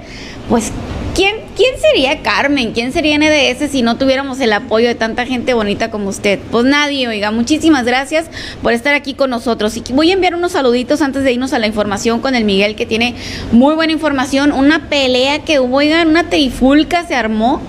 pues 0.48 0.72
¿Quién, 1.16 1.36
¿Quién 1.60 1.78
sería 1.78 2.22
Carmen? 2.22 2.72
¿Quién 2.72 2.94
sería 2.94 3.18
NDS 3.18 3.70
si 3.70 3.82
no 3.82 3.98
tuviéramos 3.98 4.40
el 4.40 4.54
apoyo 4.54 4.88
de 4.88 4.96
tanta 4.96 5.26
gente 5.26 5.54
bonita 5.54 5.92
como 5.92 6.08
usted? 6.08 6.40
Pues 6.52 6.64
nadie, 6.64 7.06
oiga. 7.10 7.32
Muchísimas 7.32 7.84
gracias 7.84 8.28
por 8.64 8.72
estar 8.72 8.96
aquí 8.96 9.14
con 9.14 9.30
nosotros. 9.30 9.76
Y 9.76 9.82
voy 9.92 10.12
a 10.12 10.14
enviar 10.14 10.36
unos 10.36 10.54
saluditos 10.54 11.02
antes 11.02 11.26
de 11.26 11.34
irnos 11.34 11.52
a 11.52 11.60
la 11.60 11.68
información 11.68 12.22
con 12.22 12.34
el 12.34 12.46
Miguel, 12.46 12.78
que 12.78 12.86
tiene 12.86 13.14
muy 13.52 13.76
buena 13.76 13.92
información. 13.92 14.54
Una 14.54 14.88
pelea 14.88 15.40
que 15.40 15.60
hubo, 15.60 15.80
oigan, 15.80 16.08
una 16.08 16.30
trifulca 16.30 17.06
se 17.06 17.16
armó 17.16 17.62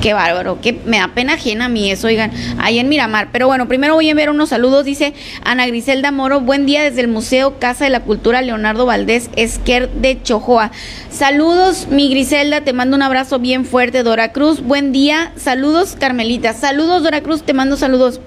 Qué 0.00 0.14
bárbaro, 0.14 0.60
que 0.60 0.78
me 0.84 0.98
da 0.98 1.08
pena 1.08 1.32
ajena 1.32 1.64
a 1.64 1.68
mí 1.68 1.90
eso, 1.90 2.06
oigan, 2.06 2.30
ahí 2.58 2.78
en 2.78 2.88
Miramar. 2.88 3.30
Pero 3.32 3.48
bueno, 3.48 3.66
primero 3.66 3.94
voy 3.94 4.06
a 4.06 4.12
enviar 4.12 4.30
unos 4.30 4.50
saludos, 4.50 4.84
dice 4.84 5.12
Ana 5.42 5.66
Griselda 5.66 6.12
Moro, 6.12 6.40
buen 6.40 6.66
día 6.66 6.84
desde 6.84 7.00
el 7.00 7.08
Museo 7.08 7.58
Casa 7.58 7.82
de 7.82 7.90
la 7.90 8.00
Cultura 8.00 8.40
Leonardo 8.40 8.86
Valdés 8.86 9.28
Esquer 9.34 9.90
de 9.90 10.22
Chojoa. 10.22 10.70
Saludos, 11.10 11.88
mi 11.90 12.08
Griselda, 12.10 12.60
te 12.60 12.72
mando 12.72 12.94
un 12.94 13.02
abrazo 13.02 13.40
bien 13.40 13.64
fuerte, 13.64 14.04
Dora 14.04 14.30
Cruz, 14.30 14.62
buen 14.62 14.92
día, 14.92 15.32
saludos, 15.34 15.96
Carmelita, 15.98 16.52
saludos, 16.52 17.02
Dora 17.02 17.20
Cruz, 17.20 17.42
te 17.42 17.52
mando 17.52 17.76
saludos. 17.76 18.20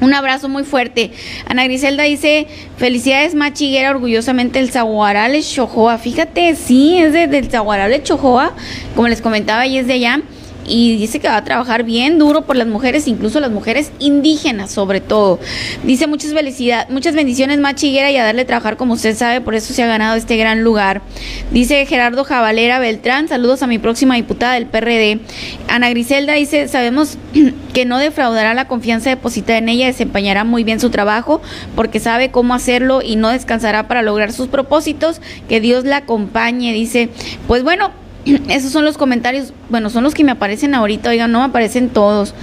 Un 0.00 0.14
abrazo 0.14 0.48
muy 0.48 0.62
fuerte. 0.62 1.10
Ana 1.46 1.64
Griselda 1.64 2.04
dice, 2.04 2.46
felicidades 2.78 3.34
Machiguera, 3.34 3.90
orgullosamente 3.90 4.60
el 4.60 4.70
Zaguarales 4.70 5.52
Chojoa. 5.52 5.98
Fíjate, 5.98 6.54
sí, 6.54 6.96
es 6.96 7.12
de, 7.12 7.26
del 7.26 7.50
Zaguarales 7.50 8.04
Chojoa, 8.04 8.54
como 8.94 9.08
les 9.08 9.20
comentaba, 9.20 9.66
y 9.66 9.76
es 9.76 9.88
de 9.88 9.94
allá 9.94 10.22
y 10.66 10.96
dice 10.96 11.20
que 11.20 11.28
va 11.28 11.36
a 11.36 11.44
trabajar 11.44 11.84
bien 11.84 12.18
duro 12.18 12.42
por 12.42 12.56
las 12.56 12.66
mujeres, 12.66 13.08
incluso 13.08 13.40
las 13.40 13.50
mujeres 13.50 13.92
indígenas 13.98 14.70
sobre 14.70 15.00
todo. 15.00 15.38
Dice 15.84 16.06
muchas 16.06 16.32
felicidades, 16.32 16.90
muchas 16.90 17.14
bendiciones 17.14 17.58
más 17.58 17.74
chiguera 17.74 18.10
y 18.10 18.16
a 18.16 18.24
darle 18.24 18.44
trabajar 18.44 18.76
como 18.76 18.94
usted 18.94 19.16
sabe, 19.16 19.40
por 19.40 19.54
eso 19.54 19.72
se 19.72 19.82
ha 19.82 19.86
ganado 19.86 20.16
este 20.16 20.36
gran 20.36 20.62
lugar. 20.62 21.02
Dice 21.50 21.84
Gerardo 21.86 22.24
Javalera 22.24 22.78
Beltrán, 22.78 23.28
saludos 23.28 23.62
a 23.62 23.66
mi 23.66 23.78
próxima 23.78 24.16
diputada 24.16 24.54
del 24.54 24.66
PRD. 24.66 25.20
Ana 25.68 25.90
Griselda 25.90 26.34
dice, 26.34 26.68
sabemos 26.68 27.18
que 27.72 27.84
no 27.84 27.98
defraudará 27.98 28.54
la 28.54 28.68
confianza 28.68 29.10
depositada 29.10 29.58
en 29.58 29.68
ella, 29.68 29.86
desempeñará 29.86 30.44
muy 30.44 30.64
bien 30.64 30.80
su 30.80 30.90
trabajo 30.90 31.40
porque 31.74 32.00
sabe 32.00 32.30
cómo 32.30 32.54
hacerlo 32.54 33.02
y 33.02 33.16
no 33.16 33.30
descansará 33.30 33.88
para 33.88 34.02
lograr 34.02 34.32
sus 34.32 34.48
propósitos. 34.48 35.20
Que 35.48 35.60
Dios 35.60 35.84
la 35.84 35.98
acompañe, 35.98 36.72
dice. 36.72 37.08
Pues 37.46 37.62
bueno, 37.62 37.90
esos 38.48 38.72
son 38.72 38.84
los 38.84 38.96
comentarios, 38.96 39.52
bueno, 39.68 39.90
son 39.90 40.04
los 40.04 40.14
que 40.14 40.24
me 40.24 40.32
aparecen 40.32 40.74
ahorita, 40.74 41.10
oigan, 41.10 41.32
no 41.32 41.40
me 41.40 41.46
aparecen 41.46 41.88
todos. 41.88 42.34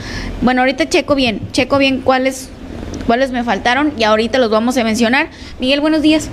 Bueno, 0.41 0.61
ahorita 0.61 0.89
checo 0.89 1.15
bien, 1.15 1.41
checo 1.51 1.77
bien 1.77 2.01
cuáles 2.01 2.49
cuáles 3.05 3.31
me 3.31 3.43
faltaron 3.43 3.93
y 3.97 4.03
ahorita 4.03 4.37
los 4.37 4.51
vamos 4.51 4.77
a 4.77 4.83
mencionar. 4.83 5.29
Miguel, 5.59 5.81
buenos 5.81 6.01
días. 6.01 6.29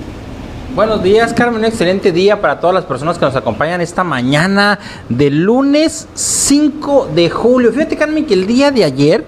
Buenos 0.75 1.05
días, 1.05 1.33
Carmen. 1.33 1.61
Un 1.61 1.67
excelente 1.67 2.11
día 2.11 2.41
para 2.41 2.59
todas 2.59 2.75
las 2.75 2.85
personas 2.85 3.17
que 3.17 3.25
nos 3.25 3.37
acompañan 3.37 3.81
esta 3.81 4.03
mañana 4.03 4.81
de 5.09 5.31
lunes 5.31 6.09
5 6.15 7.11
de 7.15 7.31
julio. 7.31 7.73
Fíjate, 7.73 7.97
Carmen, 7.97 8.27
que 8.27 8.35
el 8.35 8.49
día 8.49 8.73
de 8.73 8.83
ayer 8.83 9.25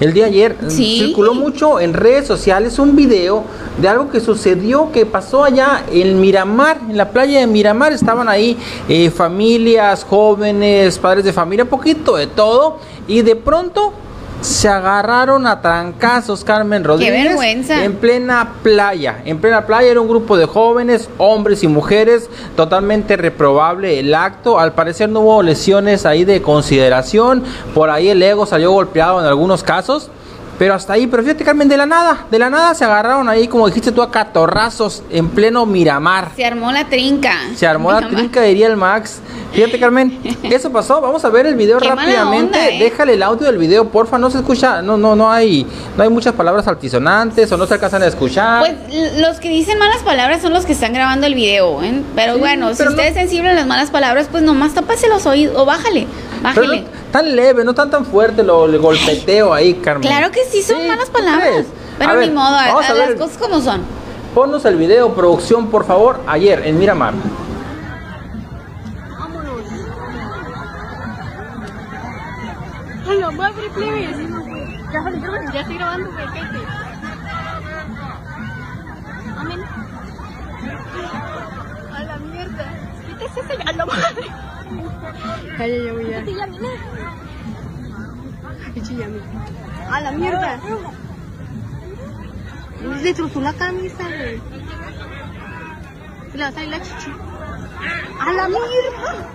el 0.00 0.12
día 0.12 0.24
de 0.24 0.30
ayer 0.30 0.56
mm, 0.60 0.70
circuló 0.70 1.34
mucho 1.34 1.80
en 1.80 1.94
redes 1.94 2.26
sociales 2.26 2.78
un 2.78 2.94
video 2.96 3.44
de 3.78 3.88
algo 3.88 4.10
que 4.10 4.20
sucedió, 4.20 4.92
que 4.92 5.06
pasó 5.06 5.44
allá 5.44 5.84
en 5.90 6.20
Miramar, 6.20 6.78
en 6.88 6.96
la 6.96 7.10
playa 7.10 7.40
de 7.40 7.46
Miramar. 7.46 7.92
Estaban 7.92 8.28
ahí 8.28 8.56
eh, 8.88 9.10
familias, 9.10 10.04
jóvenes, 10.04 10.98
padres 10.98 11.24
de 11.24 11.32
familia, 11.32 11.64
un 11.64 11.70
poquito 11.70 12.16
de 12.16 12.26
todo. 12.26 12.78
Y 13.08 13.22
de 13.22 13.36
pronto 13.36 13.92
se 14.40 14.68
agarraron 14.68 15.46
a 15.46 15.60
trancazos 15.60 16.44
Carmen 16.44 16.84
Rodríguez 16.84 17.36
en 17.68 17.94
plena 17.94 18.54
playa. 18.62 19.22
En 19.24 19.38
plena 19.38 19.66
playa 19.66 19.90
era 19.90 20.00
un 20.00 20.08
grupo 20.08 20.36
de 20.36 20.46
jóvenes, 20.46 21.08
hombres 21.18 21.62
y 21.62 21.68
mujeres, 21.68 22.30
totalmente 22.54 23.16
reprobable 23.16 23.98
el 23.98 24.14
acto. 24.14 24.58
Al 24.58 24.72
parecer 24.72 25.08
no 25.08 25.20
hubo 25.20 25.42
lesiones 25.42 26.06
ahí 26.06 26.24
de 26.24 26.42
consideración. 26.42 27.42
Por 27.74 27.90
ahí 27.90 28.08
el 28.08 28.22
ego 28.22 28.46
salió 28.46 28.72
golpeado 28.72 29.20
en 29.20 29.26
algunos 29.26 29.62
casos. 29.62 30.10
Pero 30.58 30.74
hasta 30.74 30.94
ahí, 30.94 31.06
pero 31.06 31.22
fíjate 31.22 31.44
Carmen, 31.44 31.68
de 31.68 31.76
la 31.76 31.86
nada, 31.86 32.26
de 32.30 32.38
la 32.38 32.48
nada 32.48 32.74
se 32.74 32.84
agarraron 32.84 33.28
ahí, 33.28 33.46
como 33.46 33.66
dijiste 33.66 33.92
tú, 33.92 34.02
a 34.02 34.10
catorrazos 34.10 35.02
en 35.10 35.28
pleno 35.28 35.66
Miramar. 35.66 36.30
Se 36.34 36.44
armó 36.44 36.72
la 36.72 36.88
trinca. 36.88 37.34
Se 37.54 37.66
armó 37.66 37.92
la 37.92 38.08
trinca, 38.08 38.42
diría 38.42 38.66
el 38.66 38.76
Max. 38.76 39.20
Fíjate 39.52 39.78
Carmen, 39.78 40.20
eso 40.42 40.70
pasó, 40.70 41.00
vamos 41.00 41.24
a 41.24 41.30
ver 41.30 41.46
el 41.46 41.54
video 41.54 41.78
rápidamente. 41.80 42.76
¿eh? 42.76 42.78
Déjale 42.78 43.14
el 43.14 43.22
audio 43.22 43.46
del 43.46 43.58
video, 43.58 43.88
porfa, 43.88 44.18
no 44.18 44.30
se 44.30 44.38
escucha, 44.38 44.82
no, 44.82 44.96
no, 44.96 45.16
no 45.16 45.30
hay, 45.30 45.66
no 45.96 46.02
hay 46.02 46.10
muchas 46.10 46.34
palabras 46.34 46.66
altisonantes 46.68 47.50
o 47.52 47.56
no 47.56 47.66
se 47.66 47.74
alcanzan 47.74 48.02
a 48.02 48.06
escuchar. 48.06 48.60
Pues 48.60 49.16
los 49.18 49.40
que 49.40 49.48
dicen 49.48 49.78
malas 49.78 50.02
palabras 50.02 50.42
son 50.42 50.52
los 50.52 50.66
que 50.66 50.72
están 50.72 50.92
grabando 50.92 51.26
el 51.26 51.34
video, 51.34 51.82
¿eh? 51.82 52.02
Pero 52.14 52.38
bueno, 52.38 52.74
si 52.74 52.82
usted 52.82 53.08
es 53.08 53.14
sensible 53.14 53.50
a 53.50 53.54
las 53.54 53.66
malas 53.66 53.90
palabras, 53.90 54.28
pues 54.30 54.42
nomás 54.42 54.74
tápase 54.74 55.08
los 55.08 55.26
oídos 55.26 55.56
o 55.56 55.64
bájale, 55.64 56.06
bájale 56.46 56.84
tan 57.12 57.34
leve, 57.34 57.64
no 57.64 57.74
tan 57.74 57.90
tan 57.90 58.04
fuerte 58.04 58.42
lo 58.42 58.66
el 58.66 58.78
golpeteo 58.78 59.52
ahí, 59.52 59.74
Carmen. 59.74 60.08
Claro 60.08 60.30
que 60.30 60.44
sí, 60.44 60.62
son 60.62 60.86
malas 60.86 61.10
palabras. 61.10 61.66
Pero 61.98 62.20
ni 62.20 62.30
modo, 62.30 62.56
a, 62.56 62.82
las 62.82 63.14
cosas 63.14 63.38
como 63.38 63.60
son. 63.60 63.80
Ponnos 64.34 64.64
el 64.66 64.76
video, 64.76 65.14
producción, 65.14 65.68
por 65.68 65.86
favor, 65.86 66.20
ayer 66.26 66.66
en 66.66 66.78
Miramar. 66.78 67.14
Vámonos. 69.18 69.62
Hola, 73.08 73.30
madre, 73.30 73.70
plebes. 73.74 74.16
Ya, 74.92 75.52
ya 75.52 75.60
estoy 75.60 75.76
grabando, 75.76 76.10
perfecto. 76.10 76.58
Amén. 79.38 79.60
A 81.94 82.04
la 82.04 82.16
mierda. 82.18 82.72
Quítese 83.06 83.40
ese 83.40 83.62
a 83.62 83.72
la 83.72 83.86
madre. 83.86 84.45
Calla, 85.56 85.76
ya 85.84 85.92
voy 85.92 86.12
a. 86.12 86.18
A 89.90 90.00
la 90.00 90.12
mierda. 90.12 90.60
Le 92.82 93.02
destrozó 93.02 93.40
la 93.40 93.52
camisa, 93.54 94.04
güey. 94.04 94.40
Se 96.30 96.36
le 96.36 96.42
va 96.42 96.48
a 96.48 96.52
salir 96.52 96.68
la 96.68 96.82
chichi. 96.82 97.12
A 98.20 98.32
la 98.32 98.48
mierda. 98.48 99.30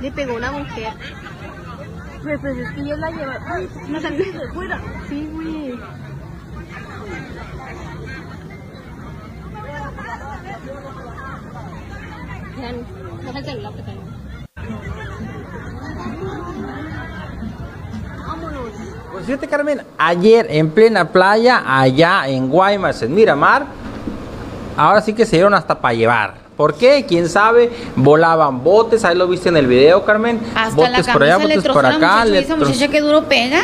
Le 0.00 0.12
pegó 0.12 0.34
una 0.36 0.52
mujer. 0.52 0.94
Pues, 2.22 2.40
pues 2.40 2.58
es 2.58 2.70
que 2.72 2.86
yo 2.86 2.96
la 2.96 3.10
llevo. 3.10 3.32
Ay, 3.46 3.68
no 3.88 4.00
salió 4.00 4.32
de 4.32 4.48
fuera. 4.52 4.80
Sí, 5.08 5.28
güey. 5.32 5.78
Deja 13.24 13.38
el 13.38 13.44
celular 13.44 13.72
que 13.74 13.82
tengo. 13.82 14.00
Pues 19.12 19.26
fíjate, 19.26 19.48
Carmen, 19.48 19.82
ayer 19.98 20.46
en 20.50 20.70
plena 20.70 21.08
playa, 21.08 21.62
allá 21.66 22.28
en 22.28 22.48
Guaymas, 22.48 23.02
en 23.02 23.14
Miramar, 23.14 23.66
ahora 24.76 25.00
sí 25.02 25.12
que 25.12 25.26
se 25.26 25.36
dieron 25.36 25.52
hasta 25.52 25.78
para 25.80 25.94
llevar. 25.94 26.34
¿Por 26.56 26.74
qué? 26.74 27.04
¿Quién 27.06 27.28
sabe? 27.28 27.70
Volaban 27.96 28.62
botes, 28.62 29.04
ahí 29.04 29.16
lo 29.16 29.26
viste 29.28 29.48
en 29.48 29.56
el 29.56 29.66
video, 29.66 30.04
Carmen. 30.04 30.40
Hasta 30.54 30.76
botes 30.76 31.08
por 31.08 31.22
allá, 31.22 31.38
botes 31.38 31.64
por 31.64 31.86
acá. 31.86 32.24
Muchacho, 32.24 32.34
esa 32.34 32.56
muchacha 32.56 32.88
que 32.88 33.00
duro 33.00 33.24
pega? 33.24 33.62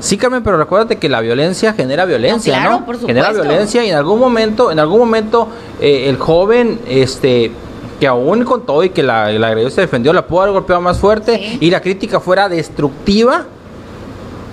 Sí, 0.00 0.18
Carmen, 0.18 0.42
pero 0.42 0.58
recuérdate 0.58 0.96
que 0.96 1.08
la 1.08 1.20
violencia 1.20 1.72
genera 1.72 2.04
violencia, 2.04 2.62
¿no? 2.64 2.84
Por 2.84 3.00
genera 3.00 3.32
violencia 3.32 3.84
y 3.84 3.90
en 3.90 3.96
algún 3.96 4.18
momento, 4.18 4.70
en 4.70 4.78
algún 4.78 4.98
momento, 4.98 5.48
eh, 5.80 6.08
el 6.08 6.18
joven, 6.18 6.80
este, 6.86 7.50
que 8.00 8.06
aún 8.06 8.44
con 8.44 8.66
todo 8.66 8.82
y 8.84 8.90
que 8.90 9.02
la, 9.02 9.30
la 9.32 9.70
se 9.70 9.82
defendió, 9.82 10.12
la 10.12 10.26
pudo 10.26 10.42
haber 10.42 10.54
golpeado 10.54 10.80
más 10.80 10.98
fuerte 10.98 11.58
y 11.60 11.70
la 11.70 11.80
crítica 11.80 12.20
fuera 12.20 12.48
destructiva 12.48 13.46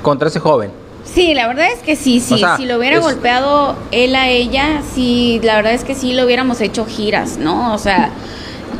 contra 0.01 0.27
ese 0.27 0.39
joven. 0.39 0.71
Sí, 1.03 1.33
la 1.33 1.47
verdad 1.47 1.67
es 1.73 1.79
que 1.79 1.95
sí, 1.95 2.19
sí, 2.19 2.41
si 2.57 2.65
lo 2.65 2.77
hubiera 2.77 2.99
golpeado 2.99 3.75
él 3.91 4.15
a 4.15 4.29
ella, 4.29 4.81
sí, 4.93 5.41
la 5.43 5.55
verdad 5.55 5.73
es 5.73 5.83
que 5.83 5.95
sí 5.95 6.13
lo 6.13 6.25
hubiéramos 6.25 6.61
hecho 6.61 6.85
giras, 6.85 7.37
¿no? 7.37 7.73
O 7.73 7.77
sea, 7.77 8.11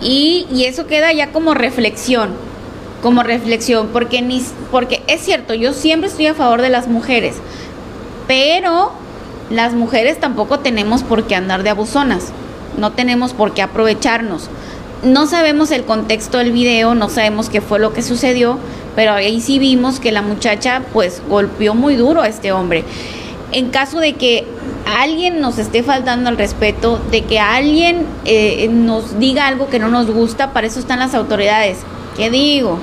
y, 0.02 0.48
y 0.52 0.66
eso 0.66 0.88
queda 0.88 1.12
ya 1.12 1.32
como 1.32 1.54
reflexión, 1.54 2.30
como 3.02 3.24
reflexión, 3.24 3.90
porque, 3.92 4.22
ni, 4.22 4.42
porque 4.70 5.02
es 5.08 5.22
cierto, 5.22 5.54
yo 5.56 5.74
siempre 5.74 6.10
estoy 6.10 6.28
a 6.28 6.34
favor 6.34 6.62
de 6.62 6.70
las 6.70 6.88
mujeres, 6.88 7.36
pero 8.28 8.92
las 9.50 9.74
mujeres 9.74 10.20
tampoco 10.20 10.60
tenemos 10.60 11.04
por 11.04 11.24
qué 11.24 11.36
andar 11.36 11.64
de 11.64 11.72
abusonas, 11.72 12.32
no 12.78 12.92
tenemos 12.92 13.34
por 13.34 13.54
qué 13.54 13.62
aprovecharnos. 13.62 14.50
No 15.04 15.26
sabemos 15.26 15.72
el 15.72 15.84
contexto 15.84 16.38
del 16.38 16.52
video, 16.52 16.94
no 16.94 17.10
sabemos 17.10 17.50
qué 17.50 17.62
fue 17.62 17.80
lo 17.80 17.94
que 17.94 18.04
sucedió, 18.04 18.60
pero 18.96 19.14
ahí 19.14 19.42
sí 19.42 19.58
vimos 19.58 20.00
que 20.00 20.12
la 20.12 20.22
muchacha 20.22 20.84
pues 20.94 21.22
golpeó 21.28 21.74
muy 21.74 21.96
duro 21.96 22.22
a 22.22 22.28
este 22.28 22.52
hombre. 22.52 22.84
En 23.52 23.70
caso 23.70 24.00
de 24.00 24.14
que 24.14 24.46
alguien 24.86 25.42
nos 25.42 25.58
esté 25.58 25.84
faltando 25.84 26.30
al 26.30 26.38
respeto, 26.38 27.02
de 27.12 27.24
que 27.24 27.40
alguien 27.40 28.06
eh, 28.26 28.70
nos 28.72 29.20
diga 29.20 29.48
algo 29.48 29.70
que 29.70 29.80
no 29.80 29.90
nos 29.90 30.10
gusta, 30.10 30.54
para 30.54 30.68
eso 30.68 30.80
están 30.80 31.00
las 31.00 31.16
autoridades. 31.16 31.80
¿Qué 32.16 32.30
digo? 32.30 32.78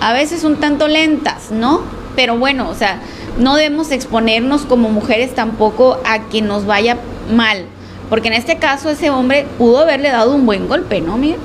A 0.00 0.12
veces 0.12 0.44
un 0.44 0.56
tanto 0.56 0.88
lentas, 0.88 1.50
¿no? 1.50 1.82
Pero 2.16 2.36
bueno, 2.36 2.68
o 2.68 2.74
sea, 2.74 3.00
no 3.38 3.54
debemos 3.54 3.90
exponernos 3.92 4.62
como 4.62 4.88
mujeres 4.88 5.34
tampoco 5.34 5.98
a 6.04 6.28
que 6.28 6.42
nos 6.42 6.66
vaya 6.66 6.98
mal, 7.32 7.66
porque 8.08 8.28
en 8.28 8.34
este 8.34 8.56
caso 8.56 8.90
ese 8.90 9.10
hombre 9.10 9.46
pudo 9.58 9.78
haberle 9.78 10.10
dado 10.10 10.34
un 10.34 10.46
buen 10.46 10.68
golpe, 10.68 11.00
¿no, 11.00 11.16
Miguel? 11.16 11.38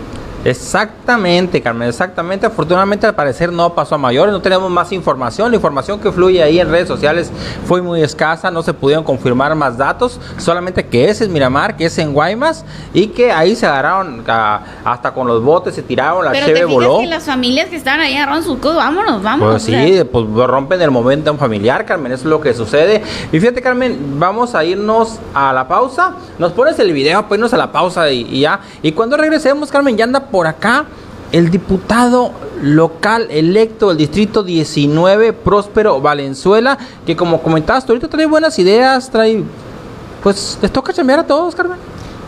Exactamente, 0.46 1.62
Carmen, 1.62 1.88
exactamente. 1.88 2.46
Afortunadamente 2.46 3.08
al 3.08 3.16
parecer 3.16 3.52
no 3.52 3.74
pasó 3.74 3.96
a 3.96 3.98
mayores, 3.98 4.34
no 4.34 4.41
tenemos 4.41 4.70
más 4.70 4.91
información. 4.91 5.52
La 5.52 5.56
información 5.56 6.00
que 6.00 6.12
fluye 6.12 6.44
ahí 6.44 6.60
en 6.60 6.70
redes 6.70 6.88
sociales 6.88 7.32
fue 7.66 7.82
muy 7.82 8.02
escasa, 8.02 8.52
no 8.52 8.62
se 8.62 8.74
pudieron 8.74 9.04
confirmar 9.04 9.56
más 9.56 9.78
datos, 9.78 10.20
solamente 10.38 10.86
que 10.86 11.10
ese 11.10 11.26
es 11.26 11.30
Miramar, 11.30 11.78
que 11.78 11.86
es 11.86 11.98
en 11.98 12.14
Guaymas 12.14 12.66
y 12.94 13.08
que 13.08 13.32
ahí 13.32 13.56
se 13.56 13.66
agarraron 13.66 14.24
hasta 14.28 15.14
con 15.14 15.28
los 15.28 15.41
botes, 15.44 15.76
se 15.76 15.82
tiraron, 15.82 16.26
la 16.26 16.32
Pero 16.32 16.46
cheve 16.48 16.66
voló. 16.66 17.00
Que 17.00 17.08
las 17.08 17.24
familias 17.24 17.70
que 17.70 17.76
estaban 17.78 18.02
ahí 18.02 18.16
agarraron 18.16 18.44
sus 18.44 18.60
cosas, 18.60 18.78
vámonos, 18.78 19.24
vámonos. 19.24 19.64
Pues 19.64 19.64
sí, 19.64 20.04
pues 20.12 20.26
rompen 20.48 20.82
el 20.82 20.91
momento 20.91 21.32
un 21.32 21.39
familiar, 21.39 21.86
Carmen, 21.86 22.12
eso 22.12 22.24
es 22.24 22.30
lo 22.30 22.41
que 22.41 22.54
sucede. 22.54 23.02
Y 23.32 23.39
fíjate, 23.39 23.62
Carmen, 23.62 24.20
vamos 24.20 24.56
a 24.56 24.64
irnos 24.64 25.20
a 25.34 25.54
la 25.54 25.68
pausa. 25.68 26.16
Nos 26.38 26.52
pones 26.52 26.78
el 26.80 26.91
video, 26.91 27.28
pues 27.28 27.38
irnos 27.38 27.54
a 27.54 27.58
la 27.58 27.72
pausa 27.72 28.10
y, 28.12 28.22
y 28.30 28.41
ya. 28.41 28.60
Y 28.82 28.91
cuando 28.91 29.16
regresemos, 29.16 29.72
Carmen, 29.72 29.96
ya 29.96 30.04
anda 30.04 30.26
por 30.34 30.48
acá 30.48 30.86
el 31.32 31.52
diputado 31.52 32.32
local 32.60 33.28
electo 33.30 33.90
del 33.90 33.98
distrito 34.00 34.42
19, 34.42 35.32
Próspero 35.32 36.02
Valenzuela, 36.02 36.80
que 37.06 37.16
como 37.16 37.44
comentabas, 37.44 37.88
ahorita 37.88 38.08
trae 38.08 38.26
buenas 38.26 38.58
ideas, 38.58 39.12
trae, 39.12 39.44
pues 40.24 40.58
les 40.60 40.72
toca 40.72 40.92
chambear 40.92 41.20
a 41.20 41.28
todos, 41.28 41.54
Carmen. 41.54 41.78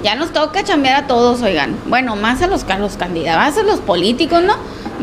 Ya 0.04 0.14
nos 0.14 0.32
toca 0.32 0.64
chambear 0.64 1.06
a 1.06 1.08
todos, 1.08 1.42
oigan. 1.42 1.76
Bueno, 1.88 2.16
más 2.16 2.44
a 2.44 2.48
los, 2.48 2.64
a 2.66 2.78
los 2.78 2.96
candidatos, 2.96 3.58
a 3.58 3.64
los 3.64 3.80
políticos, 3.80 4.44
¿no? 4.44 4.54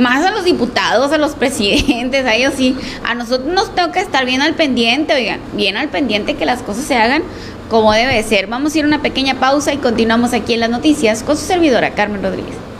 Más 0.00 0.24
a 0.24 0.30
los 0.30 0.44
diputados, 0.44 1.10
a 1.10 1.18
los 1.18 1.32
presidentes, 1.34 2.24
a 2.24 2.36
ellos 2.36 2.54
sí. 2.56 2.76
A 3.04 3.16
nosotros 3.16 3.52
nos 3.52 3.74
toca 3.74 4.00
estar 4.00 4.24
bien 4.26 4.42
al 4.42 4.54
pendiente, 4.54 5.12
oigan, 5.12 5.40
bien 5.54 5.76
al 5.76 5.88
pendiente 5.88 6.36
que 6.36 6.46
las 6.46 6.62
cosas 6.62 6.84
se 6.84 6.94
hagan 6.94 7.24
como 7.68 7.92
debe 7.92 8.22
ser. 8.22 8.46
Vamos 8.46 8.76
a 8.76 8.78
ir 8.78 8.84
a 8.84 8.86
una 8.86 9.02
pequeña 9.02 9.40
pausa 9.40 9.72
y 9.72 9.78
continuamos 9.78 10.32
aquí 10.34 10.54
en 10.54 10.60
las 10.60 10.70
noticias 10.70 11.24
con 11.24 11.36
su 11.36 11.46
servidora 11.46 11.94
Carmen 11.94 12.22
Rodríguez. 12.22 12.71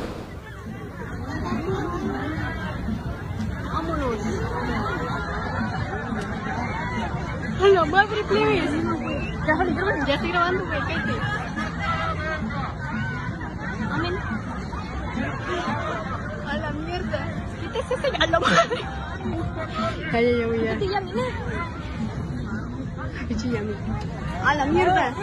La 7.93 8.07
madre, 8.07 8.25
plebes. 8.25 8.71
Ya, 9.47 9.55
ya, 9.65 10.07
ya 10.07 10.15
estoy 10.15 10.31
grabando, 10.31 10.65
güey. 10.65 10.81
Amén. 13.91 14.15
A 16.47 16.57
la 16.57 16.71
mierda. 16.71 17.29
Quítese 17.61 17.95
ese 17.95 18.17
a 18.17 18.27
la 18.27 18.41
madre. 18.41 18.81
Calla, 20.11 20.39
ya 20.39 20.47
voy 20.47 20.65
ya. 20.65 20.73
A 24.45 24.55
la 24.55 24.65
mierda. 24.67 25.15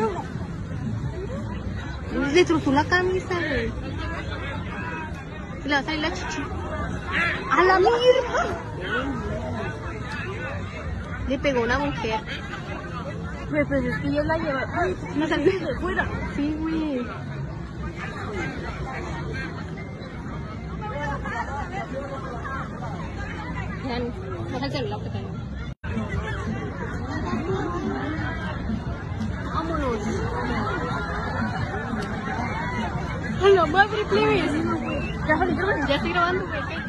Le 2.13 2.33
destrozó 2.33 2.71
la 2.71 2.83
camisa, 2.83 3.35
güey. 3.35 3.71
Se 5.61 5.67
le 5.67 5.73
va 5.73 5.79
a 5.79 5.83
salir 5.83 5.99
la 6.01 6.13
chichi. 6.13 6.43
A 7.51 7.63
la 7.63 7.79
mierda. 7.79 8.45
Le 11.27 11.39
pegó 11.39 11.61
una 11.61 11.79
mujer. 11.79 12.19
Pues, 13.49 13.67
pues 13.67 13.83
es 13.83 13.99
que 13.99 14.13
yo 14.13 14.23
la 14.23 14.37
llevé. 14.37 14.61
No 15.15 15.27
salió 15.27 15.59
de 15.59 15.79
fuera. 15.79 16.07
Sí, 16.35 16.55
güey. 16.59 17.05
Deja 24.51 24.65
el 24.65 24.71
celular 24.71 24.99
que 25.01 25.09
tengo. 25.09 25.29
Vámonos. 29.53 30.07
A 33.41 33.49
la 33.49 33.65
madre, 33.65 34.05
plebes. 34.09 34.51
Ya 35.87 35.95
estoy 35.95 36.11
grabando, 36.11 36.45
güey. 36.47 36.88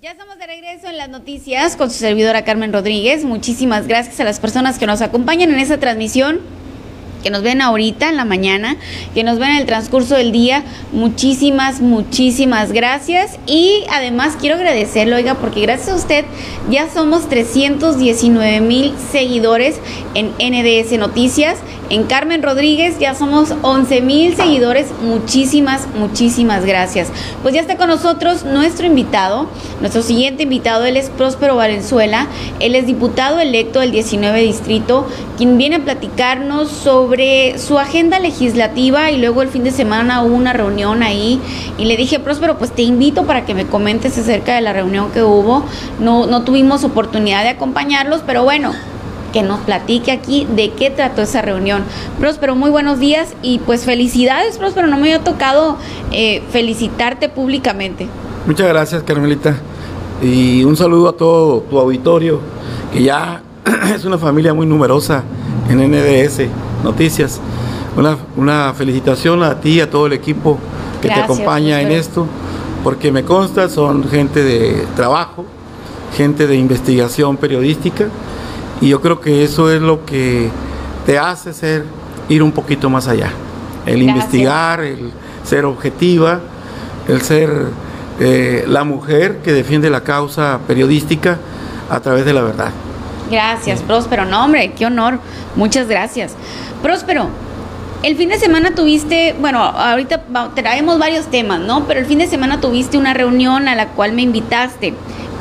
Ya 0.00 0.12
estamos 0.12 0.38
de 0.38 0.46
regreso 0.46 0.86
en 0.86 0.96
las 0.96 1.08
noticias 1.08 1.74
con 1.74 1.90
su 1.90 1.98
servidora 1.98 2.44
Carmen 2.44 2.72
Rodríguez. 2.72 3.24
Muchísimas 3.24 3.88
gracias 3.88 4.20
a 4.20 4.24
las 4.24 4.38
personas 4.38 4.78
que 4.78 4.86
nos 4.86 5.02
acompañan 5.02 5.50
en 5.50 5.58
esta 5.58 5.80
transmisión 5.80 6.38
que 7.22 7.30
nos 7.30 7.42
ven 7.42 7.60
ahorita 7.60 8.08
en 8.08 8.16
la 8.16 8.24
mañana, 8.24 8.76
que 9.14 9.24
nos 9.24 9.38
ven 9.38 9.50
en 9.50 9.56
el 9.56 9.66
transcurso 9.66 10.14
del 10.14 10.32
día. 10.32 10.64
Muchísimas, 10.92 11.80
muchísimas 11.80 12.72
gracias. 12.72 13.38
Y 13.46 13.84
además 13.90 14.36
quiero 14.40 14.56
agradecerlo, 14.56 15.16
oiga, 15.16 15.34
porque 15.34 15.60
gracias 15.60 15.88
a 15.90 15.94
usted 15.96 16.24
ya 16.70 16.88
somos 16.88 17.28
319 17.28 18.60
mil 18.60 18.92
seguidores 19.10 19.76
en 20.14 20.32
NDS 20.38 20.98
Noticias. 20.98 21.58
En 21.90 22.04
Carmen 22.04 22.42
Rodríguez 22.42 22.98
ya 22.98 23.14
somos 23.14 23.54
11 23.62 24.02
mil 24.02 24.36
seguidores. 24.36 24.88
Muchísimas, 25.02 25.86
muchísimas 25.98 26.66
gracias. 26.66 27.08
Pues 27.42 27.54
ya 27.54 27.62
está 27.62 27.76
con 27.76 27.88
nosotros 27.88 28.44
nuestro 28.44 28.86
invitado, 28.86 29.48
nuestro 29.80 30.02
siguiente 30.02 30.42
invitado, 30.42 30.84
él 30.84 30.98
es 30.98 31.08
Próspero 31.08 31.56
Valenzuela. 31.56 32.26
Él 32.60 32.74
es 32.74 32.86
diputado 32.86 33.38
electo 33.38 33.80
del 33.80 33.90
19 33.92 34.40
Distrito, 34.42 35.06
quien 35.36 35.56
viene 35.56 35.76
a 35.76 35.80
platicarnos 35.80 36.70
sobre 36.70 37.07
su 37.56 37.78
agenda 37.78 38.18
legislativa 38.18 39.10
y 39.10 39.18
luego 39.18 39.40
el 39.40 39.48
fin 39.48 39.64
de 39.64 39.70
semana 39.70 40.22
hubo 40.22 40.34
una 40.34 40.52
reunión 40.52 41.02
ahí 41.02 41.40
y 41.78 41.86
le 41.86 41.96
dije, 41.96 42.18
Próspero, 42.18 42.58
pues 42.58 42.70
te 42.70 42.82
invito 42.82 43.24
para 43.24 43.46
que 43.46 43.54
me 43.54 43.66
comentes 43.66 44.18
acerca 44.18 44.54
de 44.54 44.60
la 44.60 44.74
reunión 44.74 45.10
que 45.10 45.22
hubo. 45.22 45.64
No, 46.00 46.26
no 46.26 46.42
tuvimos 46.42 46.84
oportunidad 46.84 47.44
de 47.44 47.50
acompañarlos, 47.50 48.20
pero 48.26 48.44
bueno, 48.44 48.72
que 49.32 49.42
nos 49.42 49.60
platique 49.60 50.12
aquí 50.12 50.46
de 50.54 50.70
qué 50.72 50.90
trató 50.90 51.22
esa 51.22 51.40
reunión. 51.40 51.82
Próspero, 52.18 52.54
muy 52.54 52.70
buenos 52.70 52.98
días 52.98 53.34
y 53.42 53.58
pues 53.60 53.84
felicidades, 53.84 54.58
Próspero, 54.58 54.86
no 54.86 54.96
me 54.96 55.12
había 55.14 55.24
tocado 55.24 55.78
eh, 56.12 56.42
felicitarte 56.50 57.30
públicamente. 57.30 58.06
Muchas 58.46 58.68
gracias, 58.68 59.02
Carmelita. 59.02 59.56
Y 60.22 60.62
un 60.64 60.76
saludo 60.76 61.08
a 61.08 61.16
todo 61.16 61.60
tu 61.62 61.78
auditorio, 61.78 62.40
que 62.92 63.02
ya 63.02 63.42
es 63.94 64.04
una 64.04 64.18
familia 64.18 64.52
muy 64.52 64.66
numerosa 64.66 65.22
en 65.70 65.78
NDS 65.90 66.67
Noticias. 66.84 67.40
Una, 67.96 68.16
una 68.36 68.74
felicitación 68.74 69.42
a 69.42 69.60
ti 69.60 69.74
y 69.74 69.80
a 69.80 69.90
todo 69.90 70.06
el 70.06 70.12
equipo 70.12 70.58
que 71.02 71.08
te 71.08 71.14
acompaña 71.14 71.80
en 71.80 71.90
esto, 71.90 72.26
porque 72.84 73.10
me 73.10 73.24
consta, 73.24 73.68
son 73.68 74.08
gente 74.08 74.42
de 74.42 74.86
trabajo, 74.94 75.44
gente 76.16 76.46
de 76.46 76.56
investigación 76.56 77.36
periodística 77.36 78.06
y 78.80 78.88
yo 78.88 79.00
creo 79.00 79.20
que 79.20 79.44
eso 79.44 79.70
es 79.70 79.82
lo 79.82 80.04
que 80.04 80.50
te 81.06 81.18
hace 81.18 81.52
ser 81.52 81.84
ir 82.28 82.42
un 82.42 82.52
poquito 82.52 82.88
más 82.90 83.08
allá. 83.08 83.30
El 83.86 84.02
investigar, 84.02 84.80
el 84.80 85.10
ser 85.44 85.64
objetiva, 85.64 86.40
el 87.08 87.22
ser 87.22 87.66
eh, 88.20 88.64
la 88.68 88.84
mujer 88.84 89.38
que 89.38 89.52
defiende 89.52 89.90
la 89.90 90.02
causa 90.02 90.60
periodística 90.66 91.38
a 91.90 92.00
través 92.00 92.24
de 92.24 92.32
la 92.32 92.42
verdad. 92.42 92.70
Gracias, 93.30 93.82
Próspero. 93.82 94.24
No, 94.24 94.44
hombre, 94.44 94.72
qué 94.72 94.86
honor. 94.86 95.18
Muchas 95.56 95.88
gracias. 95.88 96.34
Próspero, 96.82 97.28
el 98.02 98.16
fin 98.16 98.28
de 98.28 98.38
semana 98.38 98.74
tuviste, 98.74 99.34
bueno, 99.40 99.60
ahorita 99.60 100.22
traemos 100.54 100.98
varios 100.98 101.26
temas, 101.26 101.60
¿no? 101.60 101.84
Pero 101.86 102.00
el 102.00 102.06
fin 102.06 102.18
de 102.18 102.28
semana 102.28 102.60
tuviste 102.60 102.96
una 102.96 103.14
reunión 103.14 103.66
a 103.66 103.74
la 103.74 103.88
cual 103.88 104.12
me 104.12 104.22
invitaste. 104.22 104.94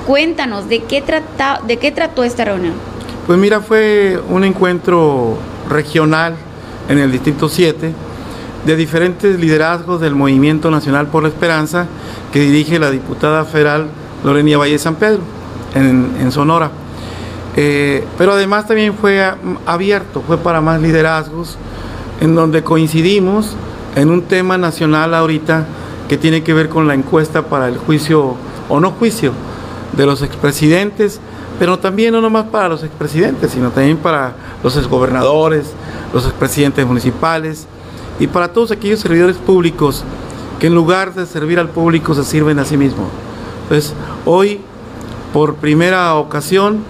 Cuéntanos, 0.08 0.68
¿de 0.68 0.84
qué, 0.84 1.02
trata, 1.02 1.62
de 1.68 1.78
qué 1.78 1.92
trató 1.92 2.24
esta 2.24 2.46
reunión? 2.46 2.74
Pues 3.28 3.38
mira, 3.38 3.60
fue 3.62 4.20
un 4.30 4.44
encuentro 4.44 5.38
regional 5.70 6.36
en 6.90 6.98
el 6.98 7.12
Distrito 7.12 7.50
7 7.50 7.94
de 8.66 8.76
diferentes 8.76 9.40
liderazgos 9.40 10.02
del 10.02 10.16
Movimiento 10.16 10.72
Nacional 10.72 11.08
por 11.08 11.24
la 11.24 11.30
Esperanza 11.30 11.86
que 12.34 12.40
dirige 12.40 12.80
la 12.80 12.90
diputada 12.90 13.46
federal 13.46 13.88
Lorenia 14.24 14.58
Valle 14.58 14.80
San 14.80 14.96
Pedro 14.96 15.22
en 15.76 16.32
Sonora. 16.32 16.72
Eh, 17.60 18.06
pero 18.20 18.34
además 18.34 18.68
también 18.68 18.94
fue 18.94 19.20
abierto, 19.66 20.22
fue 20.26 20.38
para 20.38 20.62
más 20.62 20.80
liderazgos, 20.80 21.58
en 22.22 22.36
donde 22.36 22.64
coincidimos 22.64 23.56
en 23.96 24.12
un 24.12 24.22
tema 24.22 24.60
nacional 24.60 25.16
ahorita 25.16 25.66
que 26.08 26.18
tiene 26.18 26.44
que 26.44 26.54
ver 26.54 26.70
con 26.70 26.88
la 26.88 26.94
encuesta 26.94 27.42
para 27.42 27.68
el 27.68 27.80
juicio 27.80 28.36
o 28.70 28.80
no 28.80 28.92
juicio 28.92 29.34
de 29.94 30.06
los 30.06 30.22
expresidentes, 30.22 31.20
pero 31.58 31.80
también 31.80 32.14
no 32.14 32.22
nomás 32.22 32.46
para 32.46 32.70
los 32.70 32.84
expresidentes, 32.84 33.52
sino 33.52 33.72
también 33.72 33.98
para 33.98 34.36
los 34.64 34.78
exgobernadores, 34.78 35.74
los 36.14 36.26
expresidentes 36.26 36.86
municipales 36.86 37.66
y 38.20 38.28
para 38.28 38.50
todos 38.50 38.70
aquellos 38.70 39.00
servidores 39.00 39.38
públicos 39.38 40.04
que 40.60 40.68
en 40.68 40.76
lugar 40.76 41.16
de 41.16 41.26
servir 41.26 41.58
al 41.58 41.70
público 41.70 42.14
se 42.14 42.24
sirven 42.24 42.60
a 42.60 42.66
sí 42.66 42.78
mismos. 42.78 43.08
Entonces, 43.64 43.94
hoy, 44.26 44.62
por 45.34 45.56
primera 45.56 46.14
ocasión, 46.16 46.84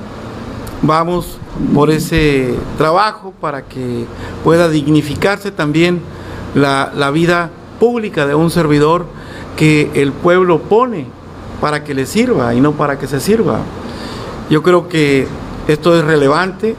vamos 0.81 1.37
por 1.73 1.89
ese 1.89 2.55
trabajo 2.77 3.33
para 3.41 3.63
que 3.63 4.05
pueda 4.43 4.69
dignificarse 4.69 5.51
también 5.51 6.01
la, 6.55 7.11
vida 7.11 7.49
pública 7.79 8.25
de 8.25 8.35
un 8.35 8.49
servidor 8.49 9.05
que 9.55 9.91
el 9.95 10.11
pueblo 10.11 10.59
pone 10.59 11.05
para 11.61 11.83
que 11.83 11.93
le 11.93 12.05
sirva 12.05 12.53
y 12.53 12.61
no 12.61 12.73
para 12.73 12.99
que 12.99 13.07
se 13.07 13.19
sirva. 13.19 13.59
Yo 14.49 14.63
creo 14.63 14.87
que 14.87 15.27
esto 15.67 15.97
es 15.97 16.03
relevante. 16.03 16.75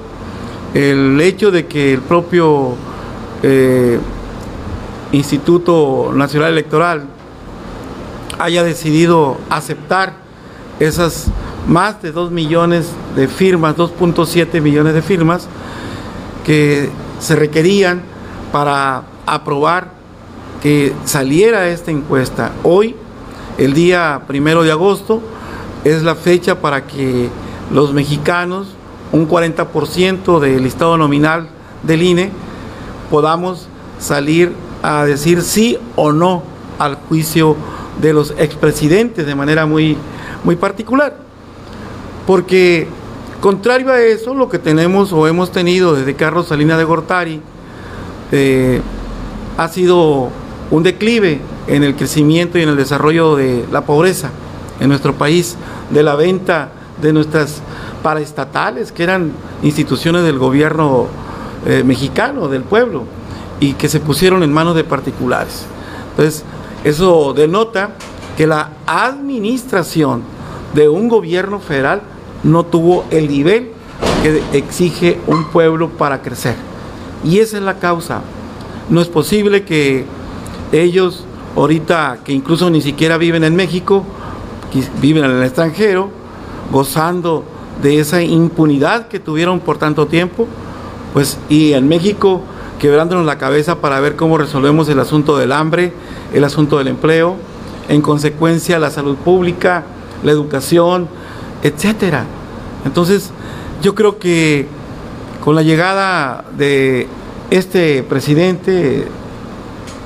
El 0.74 1.20
hecho 1.20 1.50
de 1.50 1.66
que 1.66 1.92
el 1.92 2.00
propio 2.00 2.74
eh, 3.42 3.98
Instituto 5.12 6.12
Nacional 6.14 6.52
Electoral 6.52 7.04
haya 8.38 8.62
decidido 8.62 9.38
aceptar 9.50 10.14
esas 10.80 11.28
más 11.68 12.00
de 12.00 12.12
2 12.12 12.30
millones 12.30 12.90
de 13.14 13.28
firmas, 13.28 13.76
2.7 13.76 14.60
millones 14.60 14.94
de 14.94 15.02
firmas 15.02 15.46
que 16.44 16.88
se 17.20 17.36
requerían 17.36 18.02
para 18.50 19.02
aprobar 19.26 19.92
que 20.62 20.94
saliera 21.04 21.68
esta 21.68 21.90
encuesta. 21.90 22.52
Hoy, 22.64 22.96
el 23.58 23.74
día 23.74 24.22
primero 24.26 24.62
de 24.62 24.72
agosto, 24.72 25.20
es 25.84 26.02
la 26.02 26.14
fecha 26.14 26.60
para 26.60 26.86
que 26.86 27.28
los 27.70 27.92
mexicanos, 27.92 28.68
un 29.12 29.28
40% 29.28 30.40
del 30.40 30.62
listado 30.62 30.96
nominal 30.96 31.48
del 31.82 32.02
INE, 32.02 32.30
podamos 33.10 33.68
salir 33.98 34.54
a 34.82 35.04
decir 35.04 35.42
sí 35.42 35.76
o 35.96 36.12
no 36.12 36.42
al 36.78 36.94
juicio 36.94 37.56
de 38.00 38.14
los 38.14 38.30
expresidentes 38.38 39.26
de 39.26 39.34
manera 39.34 39.66
muy, 39.66 39.98
muy 40.44 40.56
particular 40.56 41.27
porque 42.28 42.86
contrario 43.40 43.90
a 43.90 44.02
eso, 44.02 44.34
lo 44.34 44.50
que 44.50 44.58
tenemos 44.58 45.14
o 45.14 45.26
hemos 45.26 45.50
tenido 45.50 45.94
desde 45.94 46.12
Carlos 46.12 46.48
Salinas 46.48 46.76
de 46.76 46.84
Gortari 46.84 47.40
eh, 48.32 48.82
ha 49.56 49.68
sido 49.68 50.28
un 50.70 50.82
declive 50.82 51.40
en 51.68 51.84
el 51.84 51.96
crecimiento 51.96 52.58
y 52.58 52.64
en 52.64 52.68
el 52.68 52.76
desarrollo 52.76 53.34
de 53.34 53.64
la 53.72 53.86
pobreza 53.86 54.28
en 54.78 54.90
nuestro 54.90 55.14
país, 55.14 55.56
de 55.88 56.02
la 56.02 56.16
venta 56.16 56.68
de 57.00 57.14
nuestras 57.14 57.62
paraestatales, 58.02 58.92
que 58.92 59.04
eran 59.04 59.32
instituciones 59.62 60.22
del 60.22 60.38
gobierno 60.38 61.06
eh, 61.64 61.82
mexicano, 61.82 62.48
del 62.48 62.62
pueblo, 62.62 63.04
y 63.58 63.72
que 63.72 63.88
se 63.88 64.00
pusieron 64.00 64.42
en 64.42 64.52
manos 64.52 64.76
de 64.76 64.84
particulares. 64.84 65.64
Entonces, 66.10 66.44
eso 66.84 67.32
denota 67.32 67.92
que 68.36 68.46
la 68.46 68.72
administración 68.86 70.24
de 70.74 70.90
un 70.90 71.08
gobierno 71.08 71.58
federal 71.60 72.02
no 72.42 72.64
tuvo 72.64 73.04
el 73.10 73.28
nivel 73.28 73.70
que 74.22 74.42
exige 74.52 75.18
un 75.26 75.44
pueblo 75.50 75.90
para 75.90 76.22
crecer. 76.22 76.54
Y 77.24 77.38
esa 77.38 77.56
es 77.56 77.62
la 77.62 77.78
causa. 77.78 78.20
No 78.88 79.00
es 79.00 79.08
posible 79.08 79.64
que 79.64 80.04
ellos, 80.72 81.24
ahorita 81.56 82.18
que 82.24 82.32
incluso 82.32 82.70
ni 82.70 82.80
siquiera 82.80 83.18
viven 83.18 83.44
en 83.44 83.56
México, 83.56 84.04
viven 85.00 85.24
en 85.24 85.32
el 85.32 85.42
extranjero, 85.42 86.10
gozando 86.70 87.44
de 87.82 88.00
esa 88.00 88.22
impunidad 88.22 89.08
que 89.08 89.18
tuvieron 89.18 89.60
por 89.60 89.78
tanto 89.78 90.06
tiempo, 90.06 90.46
pues 91.12 91.38
y 91.48 91.72
en 91.72 91.88
México 91.88 92.42
quebrándonos 92.78 93.26
la 93.26 93.38
cabeza 93.38 93.76
para 93.80 94.00
ver 94.00 94.16
cómo 94.16 94.38
resolvemos 94.38 94.88
el 94.88 95.00
asunto 95.00 95.36
del 95.36 95.52
hambre, 95.52 95.92
el 96.32 96.44
asunto 96.44 96.78
del 96.78 96.88
empleo, 96.88 97.36
en 97.88 98.02
consecuencia 98.02 98.78
la 98.78 98.90
salud 98.90 99.16
pública, 99.16 99.84
la 100.22 100.32
educación, 100.32 101.08
etcétera. 101.62 102.24
Entonces, 102.84 103.30
yo 103.82 103.94
creo 103.94 104.18
que 104.18 104.66
con 105.44 105.54
la 105.54 105.62
llegada 105.62 106.44
de 106.56 107.06
este 107.50 108.02
presidente 108.02 109.06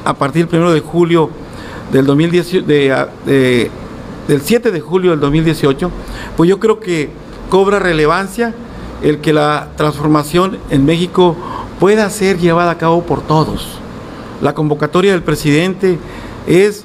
a 0.04 0.14
partir 0.14 0.48
del 0.48 0.60
1 0.60 0.72
de 0.72 0.80
julio 0.80 1.30
del 1.92 2.06
2018, 2.06 2.66
del 2.66 4.40
7 4.42 4.70
de 4.70 4.80
julio 4.80 5.10
del 5.12 5.20
2018, 5.20 5.90
pues 6.36 6.48
yo 6.48 6.60
creo 6.60 6.80
que 6.80 7.10
cobra 7.50 7.78
relevancia 7.78 8.54
el 9.02 9.18
que 9.18 9.32
la 9.32 9.68
transformación 9.76 10.58
en 10.70 10.84
México 10.84 11.36
pueda 11.80 12.08
ser 12.10 12.38
llevada 12.38 12.70
a 12.70 12.78
cabo 12.78 13.02
por 13.02 13.20
todos. 13.22 13.78
La 14.40 14.54
convocatoria 14.54 15.12
del 15.12 15.22
presidente 15.22 15.98
es 16.46 16.84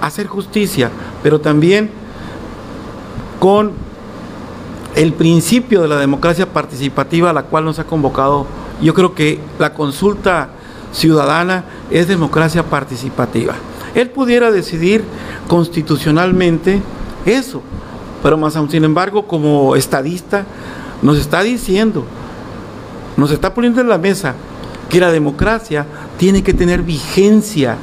hacer 0.00 0.26
justicia, 0.26 0.90
pero 1.22 1.40
también 1.40 1.90
con 3.40 3.72
el 4.94 5.12
principio 5.14 5.82
de 5.82 5.88
la 5.88 5.96
democracia 5.96 6.52
participativa 6.52 7.30
a 7.30 7.32
la 7.32 7.42
cual 7.42 7.64
nos 7.64 7.80
ha 7.80 7.84
convocado. 7.84 8.46
Yo 8.80 8.94
creo 8.94 9.14
que 9.14 9.40
la 9.58 9.74
consulta 9.74 10.50
ciudadana 10.92 11.64
es 11.90 12.06
democracia 12.06 12.62
participativa. 12.64 13.54
Él 13.94 14.10
pudiera 14.10 14.52
decidir 14.52 15.02
constitucionalmente 15.48 16.80
eso, 17.24 17.62
pero 18.22 18.36
más 18.36 18.56
aún, 18.56 18.70
sin 18.70 18.84
embargo, 18.84 19.26
como 19.26 19.74
estadista, 19.74 20.44
nos 21.02 21.18
está 21.18 21.42
diciendo, 21.42 22.04
nos 23.16 23.30
está 23.30 23.54
poniendo 23.54 23.80
en 23.80 23.88
la 23.88 23.98
mesa 23.98 24.34
que 24.88 25.00
la 25.00 25.10
democracia 25.10 25.86
tiene 26.18 26.42
que 26.42 26.52
tener 26.52 26.82
vigencia 26.82 27.76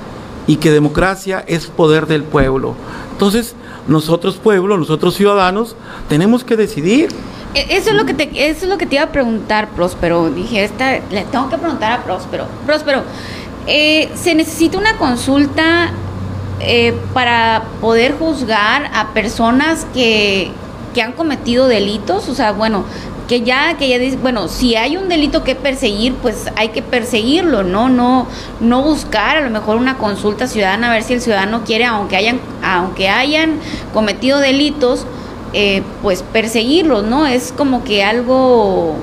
y 0.47 0.55
que 0.55 0.71
democracia 0.71 1.43
es 1.45 1.67
poder 1.67 2.07
del 2.07 2.23
pueblo. 2.23 2.75
Entonces, 3.11 3.55
nosotros 3.87 4.37
pueblo, 4.37 4.77
nosotros 4.77 5.15
ciudadanos, 5.15 5.75
tenemos 6.09 6.43
que 6.43 6.55
decidir. 6.55 7.09
E, 7.53 7.77
eso 7.77 7.89
es 7.91 7.95
lo 7.95 8.05
que 8.05 8.13
te, 8.13 8.49
eso 8.49 8.65
es 8.65 8.69
lo 8.69 8.77
que 8.77 8.85
te 8.85 8.95
iba 8.95 9.03
a 9.03 9.11
preguntar, 9.11 9.69
Próspero. 9.69 10.29
Dije, 10.29 10.63
esta, 10.63 10.99
le 11.11 11.25
tengo 11.25 11.49
que 11.49 11.57
preguntar 11.57 11.91
a 11.91 12.03
Próspero. 12.03 12.45
Próspero, 12.65 13.03
eh, 13.67 14.09
¿se 14.15 14.35
necesita 14.35 14.77
una 14.77 14.97
consulta 14.97 15.91
eh, 16.59 16.95
para 17.13 17.63
poder 17.81 18.17
juzgar 18.17 18.89
a 18.93 19.13
personas 19.13 19.85
que, 19.93 20.51
que 20.93 21.01
han 21.01 21.13
cometido 21.13 21.67
delitos? 21.67 22.29
O 22.29 22.35
sea, 22.35 22.51
bueno, 22.53 22.85
que 23.27 23.41
ya 23.41 23.75
que 23.77 23.89
ya 23.89 23.99
dice, 23.99 24.17
bueno, 24.17 24.47
si 24.47 24.75
hay 24.75 24.97
un 24.97 25.09
delito 25.09 25.43
que 25.43 25.55
perseguir, 25.55 26.15
pues 26.15 26.45
hay 26.55 26.69
que 26.69 26.81
perseguirlo, 26.81 27.63
no 27.63 27.89
no 27.89 28.27
no 28.59 28.81
buscar 28.81 29.37
a 29.37 29.41
lo 29.41 29.49
mejor 29.49 29.77
una 29.77 29.97
consulta 29.97 30.47
ciudadana 30.47 30.89
a 30.89 30.93
ver 30.93 31.03
si 31.03 31.13
el 31.13 31.21
ciudadano 31.21 31.63
quiere 31.63 31.85
aunque 31.85 32.15
hayan 32.15 32.39
aunque 32.63 33.09
hayan 33.09 33.59
cometido 33.93 34.39
delitos, 34.39 35.05
eh, 35.53 35.83
pues 36.01 36.23
perseguirlos, 36.23 37.03
¿no? 37.03 37.27
Es 37.27 37.51
como 37.51 37.83
que 37.83 38.03
algo 38.03 38.95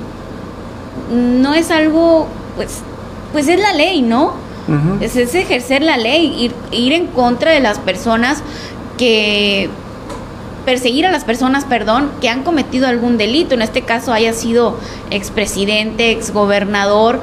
no 1.11 1.53
es 1.53 1.71
algo 1.71 2.27
pues 2.55 2.81
pues 3.31 3.47
es 3.47 3.59
la 3.59 3.73
ley, 3.73 4.01
¿no? 4.01 4.45
es, 4.99 5.15
es, 5.15 5.35
ejercer 5.35 5.83
la 5.83 5.95
ley, 5.97 6.33
ir, 6.39 6.51
ir 6.71 6.93
en 6.93 7.05
contra 7.07 7.51
de 7.51 7.59
las 7.59 7.77
personas 7.77 8.41
que 8.97 9.69
perseguir 10.65 11.05
a 11.05 11.11
las 11.11 11.23
personas, 11.23 11.63
perdón, 11.65 12.09
que 12.21 12.29
han 12.29 12.43
cometido 12.43 12.87
algún 12.87 13.17
delito, 13.17 13.53
en 13.53 13.61
este 13.61 13.83
caso 13.83 14.11
haya 14.11 14.33
sido 14.33 14.77
expresidente, 15.11 16.11
exgobernador, 16.11 17.21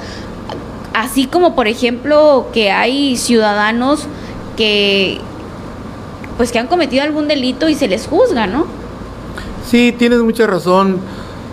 Así 0.94 1.26
como, 1.26 1.54
por 1.54 1.68
ejemplo, 1.68 2.48
que 2.52 2.70
hay 2.70 3.16
ciudadanos 3.16 4.06
que 4.56 5.18
pues 6.36 6.50
que 6.50 6.58
han 6.58 6.66
cometido 6.66 7.02
algún 7.02 7.28
delito 7.28 7.68
y 7.68 7.74
se 7.74 7.88
les 7.88 8.06
juzga, 8.06 8.46
¿no? 8.46 8.66
Sí, 9.66 9.94
tienes 9.96 10.20
mucha 10.20 10.46
razón, 10.46 10.98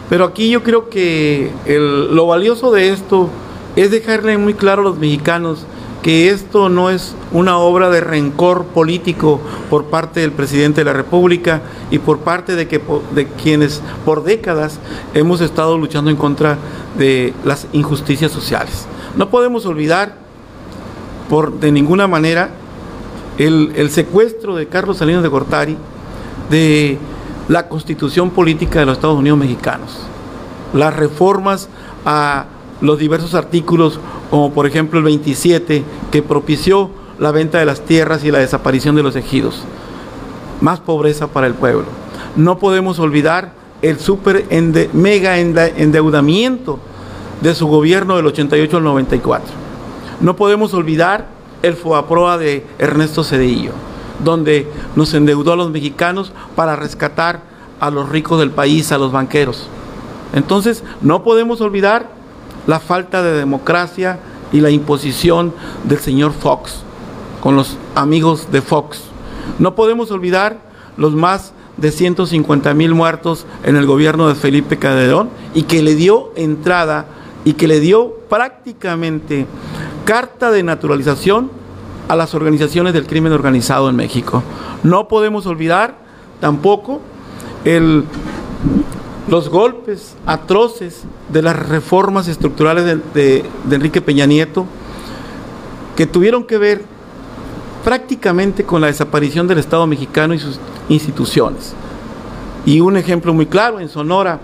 pero 0.09 0.25
aquí 0.25 0.49
yo 0.49 0.63
creo 0.63 0.89
que 0.89 1.51
lo 1.67 2.27
valioso 2.27 2.71
de 2.71 2.89
esto 2.89 3.29
es 3.75 3.91
dejarle 3.91 4.37
muy 4.37 4.53
claro 4.53 4.81
a 4.81 4.85
los 4.85 4.97
mexicanos 4.97 5.65
que 6.01 6.29
esto 6.29 6.69
no 6.69 6.89
es 6.89 7.13
una 7.31 7.57
obra 7.57 7.89
de 7.89 8.01
rencor 8.01 8.65
político 8.65 9.41
por 9.69 9.85
parte 9.85 10.21
del 10.21 10.31
presidente 10.31 10.81
de 10.81 10.85
la 10.85 10.93
República 10.93 11.61
y 11.91 11.99
por 11.99 12.19
parte 12.19 12.55
de, 12.55 12.67
que, 12.67 12.81
de 13.13 13.27
quienes 13.27 13.81
por 14.05 14.23
décadas 14.23 14.79
hemos 15.13 15.41
estado 15.41 15.77
luchando 15.77 16.09
en 16.09 16.15
contra 16.15 16.57
de 16.97 17.33
las 17.43 17.67
injusticias 17.73 18.31
sociales. 18.31 18.85
No 19.17 19.29
podemos 19.29 19.65
olvidar 19.65 20.15
por 21.29 21.59
de 21.59 21.71
ninguna 21.71 22.07
manera 22.07 22.51
el, 23.37 23.73
el 23.75 23.89
secuestro 23.89 24.55
de 24.55 24.67
Carlos 24.67 24.97
Salinas 24.97 25.21
de 25.21 25.29
Gortari 25.29 25.77
de 26.49 26.97
la 27.49 27.67
constitución 27.67 28.29
política 28.29 28.79
de 28.79 28.85
los 28.85 28.97
Estados 28.97 29.17
Unidos 29.17 29.39
mexicanos, 29.39 29.99
las 30.73 30.95
reformas 30.95 31.67
a 32.05 32.45
los 32.81 32.99
diversos 32.99 33.33
artículos, 33.33 33.99
como 34.29 34.51
por 34.51 34.65
ejemplo 34.65 34.99
el 34.99 35.05
27, 35.05 35.83
que 36.11 36.21
propició 36.21 36.89
la 37.17 37.31
venta 37.31 37.59
de 37.59 37.65
las 37.65 37.81
tierras 37.81 38.23
y 38.23 38.31
la 38.31 38.39
desaparición 38.39 38.95
de 38.95 39.03
los 39.03 39.15
ejidos. 39.15 39.63
Más 40.61 40.79
pobreza 40.79 41.27
para 41.27 41.47
el 41.47 41.53
pueblo. 41.53 41.85
No 42.35 42.59
podemos 42.59 42.99
olvidar 42.99 43.53
el 43.81 43.99
super 43.99 44.45
mega 44.93 45.39
endeudamiento 45.39 46.79
de 47.41 47.55
su 47.55 47.67
gobierno 47.67 48.17
del 48.17 48.27
88 48.27 48.77
al 48.77 48.83
94. 48.83 49.47
No 50.21 50.35
podemos 50.35 50.73
olvidar 50.73 51.27
el 51.63 51.75
FOAPROA 51.75 52.37
de 52.37 52.65
Ernesto 52.77 53.23
Cedillo, 53.23 53.71
donde 54.23 54.67
nos 54.95 55.13
endeudó 55.13 55.53
a 55.53 55.55
los 55.55 55.71
mexicanos 55.71 56.31
para 56.55 56.75
rescatar 56.75 57.41
a 57.79 57.89
los 57.89 58.09
ricos 58.09 58.39
del 58.39 58.51
país, 58.51 58.91
a 58.91 58.97
los 58.97 59.11
banqueros. 59.11 59.67
Entonces, 60.33 60.83
no 61.01 61.23
podemos 61.23 61.61
olvidar 61.61 62.18
la 62.69 62.79
falta 62.79 63.23
de 63.23 63.33
democracia 63.33 64.19
y 64.51 64.61
la 64.61 64.69
imposición 64.69 65.55
del 65.85 65.97
señor 65.97 66.33
Fox 66.33 66.83
con 67.41 67.55
los 67.55 67.77
amigos 67.95 68.51
de 68.51 68.61
Fox. 68.61 69.01
No 69.57 69.73
podemos 69.73 70.11
olvidar 70.11 70.59
los 70.95 71.15
más 71.15 71.51
de 71.77 71.91
150 71.91 72.71
mil 72.75 72.93
muertos 72.93 73.47
en 73.63 73.75
el 73.75 73.87
gobierno 73.87 74.27
de 74.27 74.35
Felipe 74.35 74.77
Calderón 74.77 75.31
y 75.55 75.63
que 75.63 75.81
le 75.81 75.95
dio 75.95 76.31
entrada 76.35 77.07
y 77.43 77.53
que 77.53 77.67
le 77.67 77.79
dio 77.79 78.13
prácticamente 78.29 79.47
carta 80.05 80.51
de 80.51 80.61
naturalización 80.61 81.49
a 82.07 82.15
las 82.15 82.35
organizaciones 82.35 82.93
del 82.93 83.07
crimen 83.07 83.33
organizado 83.33 83.89
en 83.89 83.95
México. 83.95 84.43
No 84.83 85.07
podemos 85.07 85.47
olvidar 85.47 85.95
tampoco 86.39 87.01
el 87.65 88.03
los 89.29 89.49
golpes 89.49 90.15
atroces 90.25 91.03
de 91.31 91.41
las 91.43 91.55
reformas 91.55 92.27
estructurales 92.27 92.97
de, 93.13 93.45
Enrique 93.69 94.01
Peña 94.01 94.25
Nieto, 94.25 94.65
que 95.95 96.07
tuvieron 96.07 96.43
que 96.43 96.57
ver 96.57 96.81
prácticamente 97.83 98.63
con 98.63 98.81
la 98.81 98.87
desaparición 98.87 99.47
del 99.47 99.59
Estado 99.59 99.85
mexicano 99.85 100.33
y 100.33 100.39
sus 100.39 100.59
instituciones. 100.89 101.73
Y 102.65 102.79
un 102.79 102.97
ejemplo 102.97 103.33
muy 103.33 103.45
claro 103.45 103.79
en 103.79 103.89
Sonora, 103.89 104.39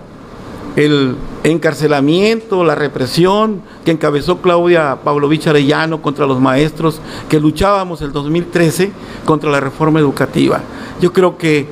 el 0.75 1.15
encarcelamiento, 1.43 2.63
la 2.63 2.75
represión 2.75 3.61
que 3.86 3.91
encabezó 3.91 4.41
Claudia 4.41 4.99
Pavlovich 5.03 5.47
Arellano 5.47 6.01
contra 6.01 6.27
los 6.27 6.39
maestros 6.39 6.99
que 7.29 7.39
luchábamos 7.39 8.01
el 8.01 8.11
2013 8.11 8.91
contra 9.25 9.49
la 9.49 9.61
reforma 9.61 9.99
educativa. 9.99 10.61
Yo 11.01 11.11
creo 11.11 11.38
que, 11.38 11.65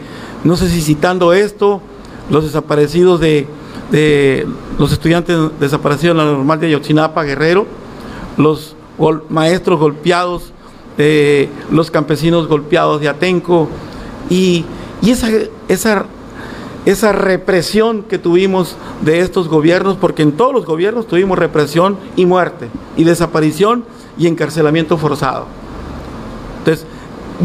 no 0.44 0.56
sé 0.56 0.70
si 0.70 0.82
citando 0.82 1.34
esto, 1.34 1.82
los 2.30 2.44
desaparecidos 2.44 3.20
de, 3.20 3.48
los 4.80 4.92
estudiantes 4.92 5.38
desaparecidos 5.60 6.14
en 6.14 6.18
la 6.18 6.26
normal 6.26 6.60
de 6.60 6.68
Ayotzinapa, 6.68 7.24
Guerrero, 7.24 7.66
los 8.38 8.76
maestros 9.30 9.80
golpeados, 9.80 10.52
eh, 10.98 11.50
los 11.72 11.92
campesinos 11.92 12.48
golpeados 12.48 13.02
de 13.02 13.10
Atenco 13.10 13.68
y, 14.30 14.66
esa, 15.06 15.30
esa, 15.68 16.06
esa 16.86 17.12
represión 17.12 18.04
que 18.04 18.18
tuvimos 18.18 18.76
de 19.02 19.20
estos 19.20 19.48
gobiernos, 19.48 19.98
porque 19.98 20.24
en 20.24 20.32
todos 20.34 20.54
los 20.54 20.66
gobiernos 20.66 21.08
tuvimos 21.08 21.38
represión 21.38 21.98
y 22.16 22.26
muerte, 22.26 22.70
y 22.96 23.04
desaparición 23.04 23.84
y 24.18 24.28
encarcelamiento 24.28 24.98
forzado. 24.98 25.46
Entonces, 26.60 26.88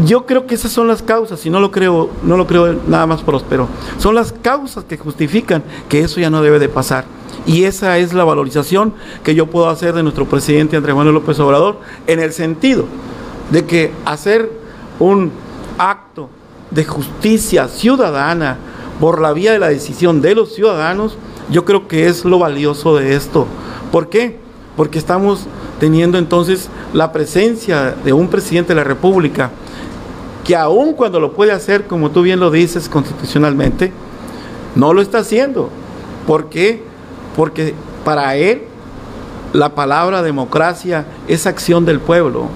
yo 0.05 0.25
creo 0.25 0.45
que 0.45 0.55
esas 0.55 0.71
son 0.71 0.87
las 0.87 1.01
causas, 1.01 1.45
y 1.45 1.49
no 1.49 1.59
lo 1.59 1.71
creo, 1.71 2.09
no 2.23 2.37
lo 2.37 2.47
creo 2.47 2.79
nada 2.87 3.05
más 3.05 3.21
próspero. 3.21 3.67
Son 3.97 4.15
las 4.15 4.31
causas 4.31 4.83
que 4.83 4.97
justifican 4.97 5.63
que 5.87 6.01
eso 6.01 6.19
ya 6.19 6.29
no 6.29 6.41
debe 6.41 6.59
de 6.59 6.69
pasar. 6.69 7.05
Y 7.45 7.63
esa 7.63 7.97
es 7.97 8.13
la 8.13 8.23
valorización 8.23 8.93
que 9.23 9.35
yo 9.35 9.47
puedo 9.47 9.69
hacer 9.69 9.93
de 9.93 10.03
nuestro 10.03 10.25
presidente 10.25 10.77
Andrés 10.77 10.95
Manuel 10.95 11.15
López 11.15 11.39
Obrador, 11.39 11.79
en 12.07 12.19
el 12.19 12.33
sentido 12.33 12.85
de 13.51 13.65
que 13.65 13.91
hacer 14.05 14.51
un 14.99 15.31
acto 15.77 16.29
de 16.71 16.85
justicia 16.85 17.67
ciudadana 17.67 18.57
por 18.99 19.21
la 19.21 19.33
vía 19.33 19.53
de 19.53 19.59
la 19.59 19.69
decisión 19.69 20.21
de 20.21 20.35
los 20.35 20.53
ciudadanos, 20.53 21.17
yo 21.49 21.65
creo 21.65 21.87
que 21.87 22.07
es 22.07 22.25
lo 22.25 22.37
valioso 22.37 22.95
de 22.97 23.15
esto. 23.15 23.47
¿Por 23.91 24.09
qué? 24.09 24.37
Porque 24.75 24.99
estamos 24.99 25.47
teniendo 25.79 26.17
entonces 26.17 26.69
la 26.93 27.11
presencia 27.11 27.95
de 28.03 28.13
un 28.13 28.27
presidente 28.27 28.69
de 28.69 28.75
la 28.75 28.83
República 28.83 29.51
que 30.49 30.55
aun 30.55 30.93
cuando 30.93 31.19
lo 31.19 31.33
puede 31.33 31.51
hacer, 31.51 31.85
como 31.85 32.09
tú 32.09 32.23
bien 32.23 32.39
lo 32.39 32.49
dices 32.49 32.89
constitucionalmente, 32.89 33.91
no 34.73 34.95
lo 34.95 35.01
está 35.03 35.19
haciendo. 35.19 35.69
¿Por 36.25 36.49
qué? 36.49 36.81
Porque 37.35 37.75
para 38.03 38.35
él 38.35 38.63
la 39.53 39.75
palabra 39.75 40.23
democracia 40.23 41.05
es 41.27 41.45
acción 41.45 41.85
del 41.85 41.99
pueblo. 41.99 42.47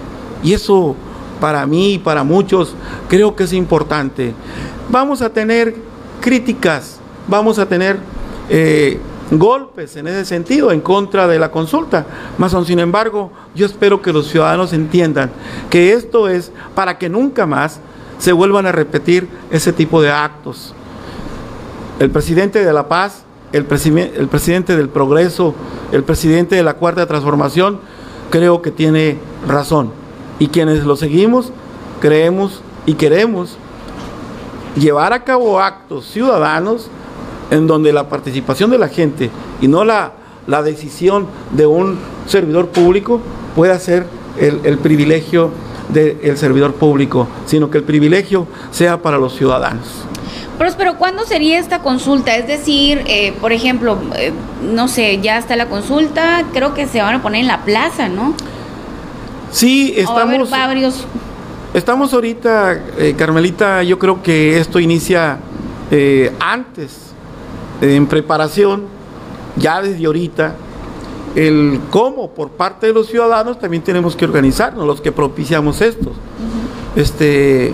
Y 0.44 0.54
eso 0.54 0.96
para 1.40 1.68
mí 1.68 1.94
y 1.94 1.98
para 2.00 2.24
muchos 2.24 2.74
creo 3.10 3.36
que 3.36 3.44
es 3.44 3.54
importante. 3.54 4.34
Vamos 4.90 5.22
a 5.22 5.30
tener 5.30 5.76
críticas, 6.20 6.98
vamos 7.28 7.60
a 7.60 7.68
tener 7.68 8.00
eh, 8.50 8.98
golpes 9.32 9.96
en 9.96 10.08
ese 10.08 10.26
sentido 10.26 10.72
en 10.72 10.82
contra 10.82 11.28
de 11.28 11.40
la 11.40 11.52
consulta. 11.52 12.06
Más 12.38 12.54
aún, 12.54 12.66
sin 12.66 12.80
embargo, 12.80 13.32
yo 13.56 13.66
espero 13.66 14.02
que 14.02 14.14
los 14.14 14.28
ciudadanos 14.28 14.74
entiendan 14.74 15.32
que 15.70 15.94
esto 15.94 16.28
es 16.28 16.52
para 16.76 16.98
que 16.98 17.10
nunca 17.10 17.46
más 17.46 17.80
se 18.20 18.32
vuelvan 18.32 18.66
a 18.66 18.72
repetir 18.72 19.28
ese 19.52 19.74
tipo 19.74 20.02
de 20.02 20.12
actos. 20.12 20.74
El 22.00 22.10
presidente 22.10 22.64
de 22.64 22.74
la 22.74 22.88
paz, 22.88 23.24
el, 23.52 23.66
el 23.66 24.28
presidente 24.28 24.76
del 24.76 24.90
progreso, 24.90 25.54
el 25.92 26.04
presidente 26.04 26.56
de 26.56 26.64
la 26.64 26.76
cuarta 26.76 27.06
transformación, 27.06 27.80
creo 28.30 28.62
que 28.62 28.72
tiene 28.72 29.18
razón. 29.48 29.92
Y 30.40 30.48
quienes 30.48 30.86
lo 30.86 30.96
seguimos, 30.96 31.52
creemos 32.02 32.62
y 32.86 32.96
queremos 32.96 33.58
llevar 34.76 35.14
a 35.14 35.24
cabo 35.24 35.60
actos 35.60 36.06
ciudadanos 36.06 36.90
en 37.54 37.68
donde 37.68 37.94
la 37.94 38.10
participación 38.10 38.72
de 38.72 38.80
la 38.80 38.88
gente 38.88 39.30
y 39.62 39.68
no 39.68 39.86
la, 39.86 40.14
la 40.48 40.64
decisión 40.64 41.28
de 41.52 41.68
un 41.68 42.00
servidor 42.28 42.70
público 42.70 43.22
pueda 43.56 43.78
ser 43.78 44.08
el, 44.40 44.80
privilegio 44.80 45.52
del 45.90 46.36
servidor 46.38 46.74
público, 46.74 47.28
sino 47.46 47.70
que 47.70 47.78
el 47.78 47.84
privilegio 47.84 48.48
sea 48.72 48.98
para 48.98 49.20
los 49.20 49.36
ciudadanos. 49.36 49.88
Pero, 50.78 50.98
¿cuándo 50.98 51.26
sería 51.26 51.60
esta 51.60 51.80
consulta? 51.80 52.36
Es 52.36 52.48
decir, 52.48 53.04
eh, 53.06 53.34
por 53.40 53.52
ejemplo, 53.52 54.00
eh, 54.16 54.32
no 54.74 54.88
sé, 54.88 55.20
ya 55.22 55.38
está 55.38 55.56
la 55.56 55.68
consulta, 55.68 56.46
creo 56.54 56.74
que 56.74 56.88
se 56.88 57.02
van 57.02 57.16
a 57.16 57.22
poner 57.22 57.42
en 57.42 57.48
la 57.48 57.64
plaza, 57.66 58.08
¿no? 58.10 58.34
Sí, 59.52 59.94
estamos... 59.96 60.50
varios... 60.50 61.06
Estamos 61.74 62.14
ahorita, 62.14 62.84
eh, 63.00 63.16
Carmelita, 63.18 63.82
yo 63.84 63.98
creo 63.98 64.22
que 64.22 64.60
esto 64.60 64.80
inicia 64.80 65.40
antes 66.40 67.13
en 67.84 68.08
preparación, 68.08 68.84
ya 69.58 69.82
desde 69.82 70.06
ahorita, 70.06 70.56
el 71.36 71.80
cómo 71.90 72.32
por 72.32 72.50
parte 72.50 72.88
de 72.88 72.94
los 72.94 73.08
ciudadanos 73.08 73.60
también 73.60 73.84
tenemos 73.84 74.16
que 74.16 74.26
organizarnos, 74.26 74.86
los 74.88 75.02
que 75.02 75.12
propiciamos 75.12 75.82
esto, 75.82 76.12
este, 76.96 77.74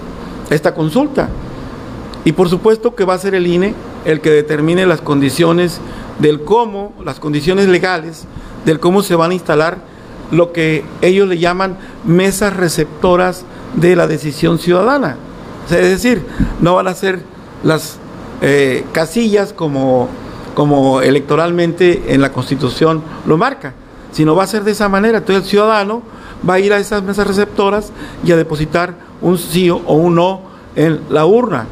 esta 0.50 0.74
consulta. 0.74 1.30
Y 2.26 2.32
por 2.32 2.50
supuesto 2.50 2.96
que 2.96 3.06
va 3.06 3.14
a 3.14 3.20
ser 3.20 3.36
el 3.36 3.48
INE 3.48 3.74
el 4.06 4.22
que 4.22 4.32
determine 4.32 4.86
las 4.86 5.02
condiciones 5.02 5.80
del 6.20 6.42
cómo, 6.42 6.94
las 7.04 7.20
condiciones 7.20 7.68
legales, 7.68 8.26
del 8.66 8.80
cómo 8.80 9.04
se 9.04 9.16
van 9.16 9.32
a 9.32 9.34
instalar 9.34 9.78
lo 10.32 10.52
que 10.54 10.84
ellos 11.02 11.28
le 11.28 11.38
llaman 11.38 11.78
mesas 12.06 12.56
receptoras 12.56 13.46
de 13.76 13.96
la 13.96 14.08
decisión 14.08 14.60
ciudadana. 14.60 15.18
es 15.66 15.70
decir, 15.70 16.24
no 16.62 16.76
van 16.76 16.88
a 16.88 16.94
ser 16.94 17.22
las 17.64 18.00
eh, 18.42 18.86
casillas 18.92 19.54
como, 19.54 20.08
como 20.56 21.02
electoralmente 21.02 22.14
en 22.14 22.22
la 22.22 22.32
Constitución 22.32 23.04
lo 23.26 23.38
marca, 23.38 23.74
sino 24.12 24.36
va 24.36 24.44
a 24.44 24.48
ser 24.48 24.64
de 24.64 24.72
esa 24.72 24.90
manera. 24.90 25.20
Entonces 25.20 25.44
el 25.44 25.50
ciudadano 25.50 26.02
va 26.48 26.56
a 26.56 26.60
ir 26.60 26.74
a 26.74 26.78
esas 26.78 27.04
mesas 27.04 27.28
receptoras 27.28 27.92
y 28.24 28.32
a 28.32 28.38
depositar 28.38 28.94
un 29.22 29.38
sí 29.38 29.70
o 29.70 29.78
un 29.78 30.16
no 30.16 30.42
en 30.76 31.02
la 31.10 31.26
urna. 31.26 31.66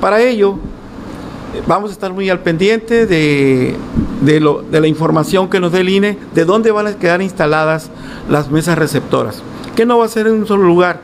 Para 0.00 0.20
ello, 0.20 0.56
vamos 1.66 1.90
a 1.90 1.92
estar 1.92 2.12
muy 2.12 2.30
al 2.30 2.40
pendiente 2.40 3.06
de, 3.06 3.76
lo, 4.40 4.62
de 4.62 4.80
la 4.80 4.86
información 4.86 5.48
que 5.48 5.60
nos 5.60 5.72
dé 5.72 5.80
el 5.80 5.88
INE, 5.88 6.18
de 6.34 6.44
dónde 6.44 6.70
van 6.70 6.86
a 6.86 6.96
quedar 6.96 7.20
instaladas 7.22 7.90
las 8.28 8.50
mesas 8.50 8.78
receptoras. 8.78 9.42
Que 9.74 9.86
no 9.86 9.98
va 9.98 10.06
a 10.06 10.08
ser 10.08 10.26
en 10.26 10.34
un 10.34 10.46
solo 10.46 10.64
lugar, 10.64 11.00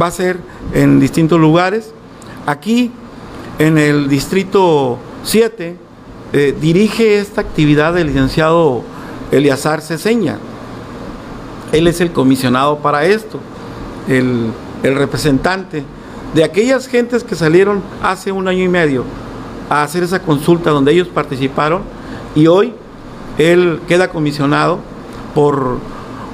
va 0.00 0.06
a 0.06 0.10
ser 0.10 0.38
en 0.74 1.00
distintos 1.00 1.40
lugares. 1.40 1.92
Aquí, 2.46 2.92
en 3.58 3.78
el 3.78 4.08
distrito 4.08 4.98
7, 5.24 5.76
eh, 6.32 6.54
dirige 6.60 7.18
esta 7.18 7.40
actividad 7.40 7.96
el 7.98 8.08
licenciado 8.08 8.82
Eliazar 9.30 9.80
Ceseña. 9.80 10.38
Él 11.72 11.86
es 11.86 12.00
el 12.00 12.12
comisionado 12.12 12.78
para 12.78 13.04
esto, 13.04 13.40
el, 14.08 14.50
el 14.82 14.94
representante 14.94 15.84
de 16.34 16.44
aquellas 16.44 16.86
gentes 16.86 17.24
que 17.24 17.34
salieron 17.34 17.82
hace 18.02 18.30
un 18.30 18.46
año 18.46 18.62
y 18.62 18.68
medio 18.68 19.04
a 19.70 19.82
hacer 19.82 20.02
esa 20.02 20.20
consulta 20.20 20.70
donde 20.70 20.92
ellos 20.92 21.08
participaron 21.08 21.82
y 22.34 22.46
hoy 22.46 22.74
él 23.38 23.80
queda 23.88 24.08
comisionado 24.08 24.78
por, 25.34 25.78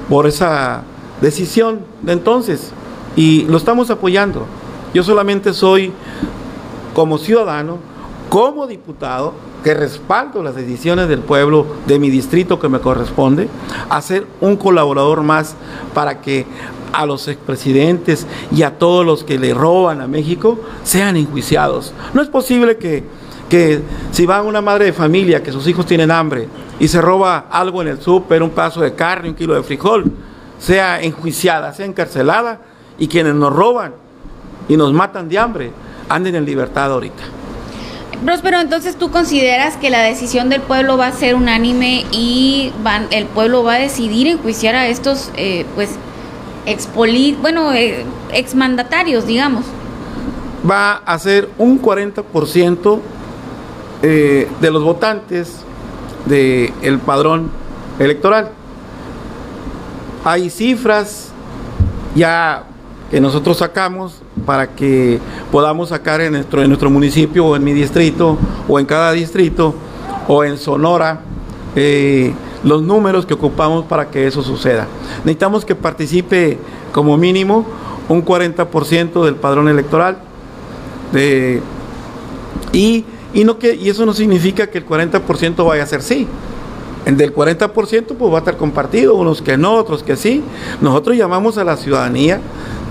por 0.09 0.27
esa 0.27 0.83
decisión 1.21 1.79
de 2.01 2.13
entonces 2.13 2.71
y 3.15 3.43
lo 3.43 3.57
estamos 3.57 3.89
apoyando. 3.89 4.45
Yo 4.93 5.03
solamente 5.03 5.53
soy 5.53 5.93
como 6.93 7.17
ciudadano, 7.17 7.77
como 8.29 8.67
diputado, 8.67 9.33
que 9.63 9.73
respaldo 9.73 10.43
las 10.43 10.55
decisiones 10.55 11.07
del 11.07 11.19
pueblo 11.19 11.65
de 11.87 11.97
mi 11.99 12.09
distrito 12.09 12.59
que 12.59 12.69
me 12.69 12.79
corresponde, 12.79 13.47
a 13.89 14.01
ser 14.01 14.27
un 14.41 14.57
colaborador 14.57 15.23
más 15.23 15.55
para 15.93 16.21
que 16.21 16.45
a 16.91 17.05
los 17.05 17.27
expresidentes 17.27 18.27
y 18.51 18.63
a 18.63 18.77
todos 18.77 19.05
los 19.05 19.23
que 19.23 19.39
le 19.39 19.53
roban 19.53 20.01
a 20.01 20.07
México 20.07 20.59
sean 20.83 21.15
enjuiciados. 21.15 21.93
No 22.13 22.21
es 22.21 22.27
posible 22.27 22.77
que, 22.77 23.03
que 23.49 23.81
si 24.11 24.25
va 24.25 24.41
una 24.41 24.61
madre 24.61 24.85
de 24.85 24.93
familia, 24.93 25.41
que 25.41 25.51
sus 25.51 25.67
hijos 25.67 25.85
tienen 25.85 26.11
hambre 26.11 26.47
y 26.79 26.87
se 26.87 27.01
roba 27.01 27.45
algo 27.49 27.81
en 27.81 27.87
el 27.87 28.01
súper, 28.01 28.43
un 28.43 28.51
paso 28.51 28.81
de 28.81 28.93
carne, 28.93 29.29
un 29.29 29.35
kilo 29.35 29.55
de 29.55 29.63
frijol, 29.63 30.11
sea 30.59 31.01
enjuiciada, 31.01 31.73
sea 31.73 31.85
encarcelada 31.85 32.59
y 32.97 33.07
quienes 33.07 33.33
nos 33.33 33.53
roban 33.53 33.93
y 34.67 34.77
nos 34.77 34.93
matan 34.93 35.29
de 35.29 35.39
hambre 35.39 35.71
anden 36.13 36.35
en 36.35 36.45
libertad 36.45 36.91
ahorita. 36.91 37.23
Próspero, 38.23 38.61
entonces 38.61 38.95
tú 38.95 39.11
consideras 39.11 39.75
que 39.75 39.89
la 39.89 40.01
decisión 40.01 40.49
del 40.49 40.61
pueblo 40.61 40.97
va 40.97 41.07
a 41.07 41.11
ser 41.11 41.35
unánime 41.35 42.05
y 42.11 42.71
van, 42.81 43.07
el 43.11 43.25
pueblo 43.25 43.63
va 43.63 43.73
a 43.73 43.79
decidir 43.79 44.27
enjuiciar 44.27 44.75
a 44.75 44.87
estos, 44.87 45.29
eh, 45.35 45.65
pues, 45.75 45.89
expoli 46.65 47.37
bueno, 47.41 47.73
eh, 47.73 48.05
exmandatarios, 48.31 49.27
digamos. 49.27 49.65
Va 50.69 50.93
a 51.05 51.19
ser 51.19 51.49
un 51.57 51.81
40% 51.81 52.99
eh, 54.01 54.47
de 54.61 54.71
los 54.71 54.83
votantes 54.83 55.57
del 56.25 56.71
el 56.81 56.99
padrón 56.99 57.51
electoral. 57.99 58.51
Hay 60.23 60.49
cifras 60.49 61.33
ya 62.15 62.63
que 63.11 63.19
nosotros 63.19 63.57
sacamos 63.57 64.22
para 64.45 64.75
que 64.75 65.19
podamos 65.51 65.89
sacar 65.89 66.21
en 66.21 66.33
nuestro, 66.33 66.61
en 66.61 66.69
nuestro 66.69 66.89
municipio 66.89 67.45
o 67.45 67.55
en 67.55 67.63
mi 67.63 67.73
distrito 67.73 68.37
o 68.67 68.79
en 68.79 68.85
cada 68.85 69.11
distrito 69.11 69.73
o 70.27 70.43
en 70.43 70.57
Sonora 70.57 71.21
eh, 71.75 72.33
los 72.63 72.81
números 72.81 73.25
que 73.25 73.33
ocupamos 73.33 73.85
para 73.85 74.09
que 74.09 74.27
eso 74.27 74.41
suceda. 74.41 74.87
Necesitamos 75.25 75.65
que 75.65 75.75
participe 75.75 76.57
como 76.91 77.17
mínimo 77.17 77.65
un 78.09 78.23
40% 78.23 79.25
del 79.25 79.35
padrón 79.35 79.67
electoral 79.67 80.17
y, 82.71 83.05
y, 83.33 83.43
no 83.43 83.59
que, 83.59 83.75
y 83.75 83.89
eso 83.89 84.05
no 84.05 84.13
significa 84.13 84.67
que 84.67 84.79
el 84.79 84.85
40% 84.85 85.65
vaya 85.65 85.83
a 85.83 85.87
ser 85.87 86.01
sí. 86.01 86.27
El 87.05 87.17
del 87.17 87.35
40% 87.35 88.15
pues 88.17 88.31
va 88.31 88.37
a 88.37 88.39
estar 88.39 88.55
compartido, 88.55 89.15
unos 89.15 89.41
que 89.41 89.57
no, 89.57 89.75
otros 89.75 90.03
que 90.03 90.15
sí. 90.15 90.41
Nosotros 90.81 91.17
llamamos 91.17 91.57
a 91.57 91.63
la 91.63 91.75
ciudadanía, 91.75 92.39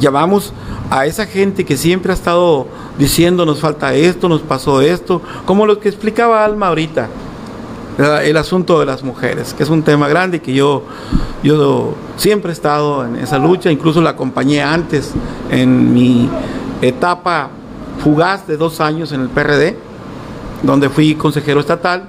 llamamos 0.03 0.53
a 0.91 1.07
esa 1.07 1.27
gente 1.27 1.65
que 1.65 1.77
siempre 1.77 2.13
ha 2.13 2.15
estado 2.15 2.67
diciendo 2.99 3.47
nos 3.47 3.61
falta 3.61 3.95
esto, 3.95 4.29
nos 4.29 4.43
pasó 4.43 4.83
esto, 4.83 5.23
como 5.47 5.65
lo 5.65 5.79
que 5.79 5.89
explicaba 5.89 6.45
Alma 6.45 6.69
ahorita, 6.69 7.09
el 8.25 8.37
asunto 8.37 8.81
de 8.81 8.87
las 8.87 9.03
mujeres, 9.03 9.55
que 9.55 9.63
es 9.63 9.71
un 9.71 9.83
tema 9.83 10.09
grande 10.09 10.43
que 10.43 10.53
yo, 10.53 10.83
yo 11.43 11.95
siempre 12.17 12.51
he 12.51 12.53
estado 12.53 13.07
en 13.07 13.17
esa 13.17 13.39
lucha, 13.39 13.71
incluso 13.71 14.03
la 14.03 14.11
acompañé 14.11 14.63
antes 14.63 15.13
en 15.51 15.95
mi 15.95 16.29
etapa 16.83 17.49
fugaz 18.03 18.47
de 18.47 18.57
dos 18.57 18.81
años 18.81 19.13
en 19.13 19.21
el 19.21 19.29
PRD, 19.29 19.77
donde 20.63 20.89
fui 20.89 21.15
consejero 21.15 21.61
estatal, 21.61 22.05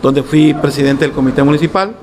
donde 0.00 0.22
fui 0.22 0.54
presidente 0.54 1.04
del 1.04 1.12
comité 1.12 1.42
municipal. 1.42 1.94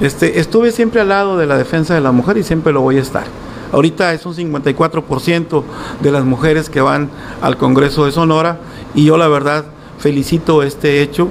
Este, 0.00 0.40
estuve 0.40 0.72
siempre 0.72 1.00
al 1.00 1.08
lado 1.08 1.36
de 1.36 1.46
la 1.46 1.56
defensa 1.56 1.94
de 1.94 2.00
la 2.00 2.10
mujer 2.10 2.36
y 2.38 2.42
siempre 2.42 2.72
lo 2.72 2.80
voy 2.80 2.98
a 2.98 3.02
estar. 3.02 3.24
Ahorita 3.72 4.12
es 4.12 4.24
un 4.26 4.34
54% 4.34 5.62
de 6.00 6.12
las 6.12 6.24
mujeres 6.24 6.70
que 6.70 6.80
van 6.80 7.10
al 7.42 7.56
Congreso 7.56 8.04
de 8.04 8.12
Sonora 8.12 8.58
y 8.94 9.04
yo 9.04 9.16
la 9.16 9.28
verdad 9.28 9.64
felicito 9.98 10.62
este 10.62 11.02
hecho 11.02 11.28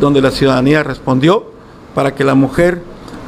donde 0.00 0.20
la 0.20 0.30
ciudadanía 0.30 0.82
respondió 0.82 1.46
para 1.94 2.14
que 2.14 2.24
la 2.24 2.34
mujer 2.34 2.82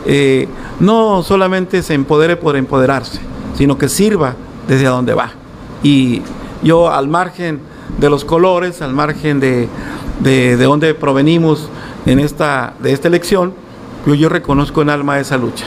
eh, 0.07 0.49
no 0.81 1.23
solamente 1.23 1.83
se 1.83 1.95
empodere 1.95 2.37
por 2.37 2.57
empoderarse, 2.57 3.21
sino 3.57 3.79
que 3.79 3.89
sirva 3.89 4.35
desde 4.69 4.87
donde 4.87 5.15
va. 5.15 5.33
Y 5.83 6.23
yo 6.63 6.91
al 6.91 7.09
margen 7.09 7.61
de 7.99 8.11
los 8.11 8.25
colores, 8.25 8.83
al 8.83 8.93
margen 8.93 9.41
de, 9.41 9.69
de, 10.21 10.57
de 10.57 10.65
dónde 10.65 10.95
provenimos 10.95 11.69
en 12.07 12.19
esta, 12.19 12.75
de 12.81 12.93
esta 12.93 13.09
elección, 13.09 13.55
yo, 14.07 14.15
yo 14.15 14.29
reconozco 14.29 14.83
en 14.83 14.91
alma 14.91 15.19
esa 15.19 15.39
lucha 15.39 15.67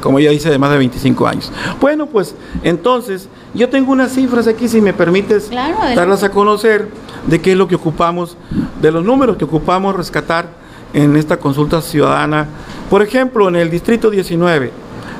como 0.00 0.18
ella 0.18 0.30
dice, 0.30 0.50
de 0.50 0.58
más 0.58 0.70
de 0.70 0.78
25 0.78 1.26
años. 1.26 1.52
Bueno, 1.80 2.06
pues 2.06 2.34
entonces, 2.62 3.28
yo 3.54 3.68
tengo 3.68 3.92
unas 3.92 4.12
cifras 4.12 4.46
aquí, 4.46 4.68
si 4.68 4.80
me 4.80 4.92
permites 4.92 5.50
darlas 5.50 6.22
a 6.22 6.30
conocer, 6.30 6.88
de 7.26 7.40
qué 7.40 7.52
es 7.52 7.58
lo 7.58 7.68
que 7.68 7.76
ocupamos, 7.76 8.36
de 8.80 8.90
los 8.90 9.04
números 9.04 9.36
que 9.36 9.44
ocupamos 9.44 9.94
rescatar 9.94 10.48
en 10.92 11.14
esta 11.16 11.38
consulta 11.38 11.80
ciudadana. 11.80 12.48
Por 12.90 13.02
ejemplo, 13.02 13.48
en 13.48 13.54
el 13.56 13.70
distrito 13.70 14.10
19 14.10 14.70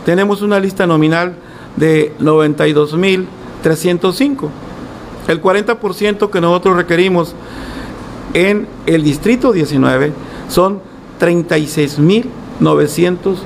tenemos 0.04 0.42
una 0.42 0.60
lista 0.60 0.86
nominal 0.86 1.34
de 1.76 2.12
92.305. 2.20 4.48
El 5.28 5.40
40% 5.40 6.30
que 6.30 6.40
nosotros 6.40 6.76
requerimos 6.76 7.36
en 8.34 8.66
el 8.86 9.04
distrito 9.04 9.52
19 9.52 10.12
son 10.48 10.80
36.900 11.20 13.36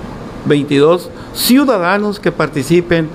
22 0.47 1.11
ciudadanos 1.35 2.21
que 2.21 2.33
participen 2.33 3.09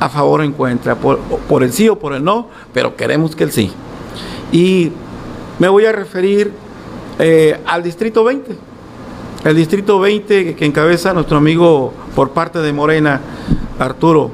a 0.00 0.08
favor 0.08 0.40
o 0.40 0.44
en 0.44 0.52
contra, 0.52 0.94
por, 0.94 1.18
el 1.62 1.72
sí 1.72 1.88
o 1.88 1.98
por 1.98 2.14
el 2.14 2.22
no, 2.24 2.48
pero 2.72 2.96
queremos 2.96 3.34
que 3.34 3.42
el 3.44 3.52
sí. 3.52 3.70
Y 4.52 4.92
me 5.58 5.68
voy 5.68 5.86
a 5.86 5.92
referir 5.92 6.52
eh, 7.18 7.58
al 7.66 7.82
Distrito 7.82 8.22
20. 8.24 8.56
El 9.44 9.56
Distrito 9.56 10.00
20 10.00 10.54
que 10.54 10.64
encabeza 10.64 11.12
nuestro 11.12 11.36
amigo 11.36 11.92
por 12.14 12.30
parte 12.30 12.60
de 12.60 12.72
Morena, 12.72 13.20
Arturo, 13.78 14.30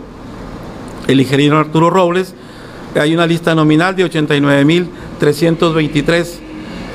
el 1.06 1.20
ingeniero 1.20 1.58
Arturo 1.58 1.90
Robles, 1.90 2.34
hay 2.94 3.12
una 3.14 3.26
lista 3.26 3.54
nominal 3.54 3.94
de 3.96 4.08
89.323 4.08 6.38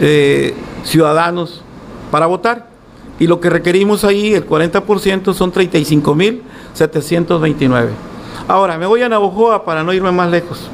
eh, 0.02 0.56
ciudadanos 0.84 1.62
para 2.10 2.26
votar 2.26 2.69
y 3.20 3.28
lo 3.28 3.40
que 3.42 3.50
requerimos 3.50 4.06
ahí, 4.06 4.34
el 4.34 4.48
40%, 4.48 5.34
son 5.34 5.52
35.729. 5.52 7.90
Ahora, 8.48 8.78
me 8.78 8.86
voy 8.86 9.02
a 9.02 9.10
Navojoa 9.10 9.66
para 9.66 9.84
no 9.84 9.92
irme 9.92 10.14
más 10.14 10.32
lejos. 10.32 10.70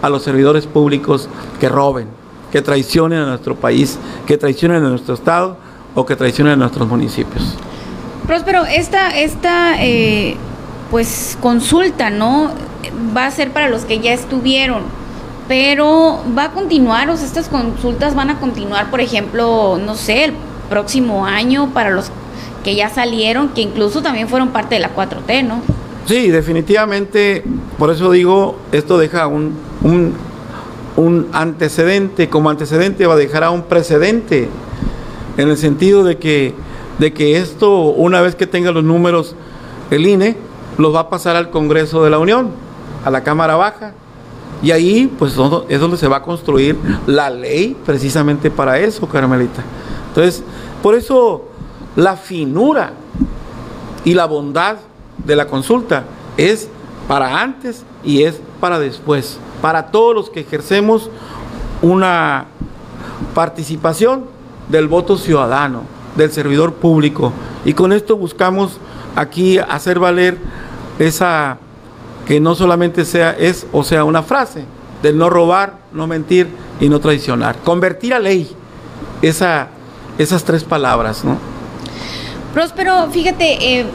a 0.00 0.08
los 0.08 0.22
servidores 0.22 0.66
públicos 0.66 1.28
que 1.60 1.68
roben, 1.68 2.08
que 2.50 2.62
traicionen 2.62 3.18
a 3.20 3.26
nuestro 3.26 3.54
país, 3.54 3.98
que 4.26 4.38
traicionen 4.38 4.82
a 4.82 4.88
nuestro 4.88 5.14
Estado 5.14 5.67
o 5.98 6.06
que 6.06 6.14
traicionen 6.14 6.54
a 6.54 6.56
nuestros 6.56 6.86
municipios. 6.88 7.56
Próspero, 8.26 8.64
esta, 8.64 9.18
esta 9.18 9.82
eh, 9.84 10.36
pues 10.90 11.36
consulta, 11.40 12.08
¿no? 12.10 12.52
Va 13.16 13.26
a 13.26 13.30
ser 13.30 13.50
para 13.50 13.68
los 13.68 13.84
que 13.84 13.98
ya 13.98 14.12
estuvieron, 14.12 14.82
pero 15.48 16.22
va 16.36 16.44
a 16.44 16.50
continuar, 16.52 17.10
o 17.10 17.16
sea, 17.16 17.26
estas 17.26 17.48
consultas 17.48 18.14
van 18.14 18.30
a 18.30 18.38
continuar, 18.38 18.90
por 18.90 19.00
ejemplo, 19.00 19.78
no 19.84 19.96
sé, 19.96 20.24
el 20.26 20.34
próximo 20.70 21.26
año 21.26 21.70
para 21.74 21.90
los 21.90 22.12
que 22.62 22.76
ya 22.76 22.90
salieron, 22.90 23.48
que 23.48 23.62
incluso 23.62 24.00
también 24.00 24.28
fueron 24.28 24.50
parte 24.50 24.76
de 24.76 24.80
la 24.82 24.94
4T, 24.94 25.44
¿no? 25.44 25.62
Sí, 26.06 26.28
definitivamente, 26.28 27.42
por 27.76 27.90
eso 27.90 28.12
digo, 28.12 28.56
esto 28.70 28.98
deja 28.98 29.26
un, 29.26 29.54
un, 29.82 30.14
un 30.96 31.28
antecedente, 31.32 32.28
como 32.28 32.50
antecedente 32.50 33.06
va 33.06 33.14
a 33.14 33.16
dejar 33.16 33.42
a 33.42 33.50
un 33.50 33.62
precedente, 33.62 34.48
en 35.38 35.48
el 35.48 35.56
sentido 35.56 36.04
de 36.04 36.18
que, 36.18 36.52
de 36.98 37.14
que 37.14 37.38
esto, 37.38 37.80
una 37.80 38.20
vez 38.20 38.34
que 38.34 38.46
tenga 38.46 38.72
los 38.72 38.84
números, 38.84 39.34
el 39.90 40.06
INE 40.06 40.36
los 40.76 40.94
va 40.94 41.00
a 41.00 41.10
pasar 41.10 41.36
al 41.36 41.50
Congreso 41.50 42.04
de 42.04 42.10
la 42.10 42.18
Unión, 42.18 42.50
a 43.04 43.10
la 43.10 43.22
Cámara 43.22 43.56
Baja, 43.56 43.92
y 44.62 44.72
ahí, 44.72 45.06
pues, 45.18 45.36
es 45.68 45.80
donde 45.80 45.96
se 45.96 46.08
va 46.08 46.16
a 46.16 46.22
construir 46.22 46.76
la 47.06 47.30
ley 47.30 47.76
precisamente 47.86 48.50
para 48.50 48.80
eso, 48.80 49.08
Carmelita. 49.08 49.62
Entonces, 50.08 50.42
por 50.82 50.96
eso 50.96 51.44
la 51.94 52.16
finura 52.16 52.92
y 54.04 54.14
la 54.14 54.26
bondad 54.26 54.78
de 55.24 55.36
la 55.36 55.46
consulta 55.46 56.04
es 56.36 56.68
para 57.06 57.40
antes 57.40 57.84
y 58.04 58.24
es 58.24 58.40
para 58.58 58.80
después, 58.80 59.38
para 59.62 59.92
todos 59.92 60.14
los 60.16 60.30
que 60.30 60.40
ejercemos 60.40 61.08
una 61.80 62.46
participación 63.34 64.37
del 64.68 64.88
voto 64.88 65.16
ciudadano, 65.16 65.82
del 66.16 66.32
servidor 66.32 66.74
público. 66.74 67.32
Y 67.64 67.72
con 67.72 67.92
esto 67.92 68.16
buscamos 68.16 68.78
aquí 69.16 69.58
hacer 69.58 69.98
valer 69.98 70.38
esa 70.98 71.58
que 72.26 72.40
no 72.40 72.54
solamente 72.54 73.04
sea 73.04 73.30
es 73.32 73.66
o 73.72 73.82
sea 73.82 74.04
una 74.04 74.22
frase 74.22 74.64
del 75.02 75.16
no 75.16 75.30
robar, 75.30 75.78
no 75.92 76.06
mentir 76.06 76.48
y 76.80 76.88
no 76.88 77.00
traicionar. 77.00 77.56
Convertir 77.64 78.14
a 78.14 78.18
ley 78.18 78.50
esa, 79.22 79.68
esas 80.18 80.44
tres 80.44 80.64
palabras, 80.64 81.24
¿no? 81.24 81.38
Próspero, 82.52 83.08
fíjate, 83.10 83.80
eh, 83.80 83.86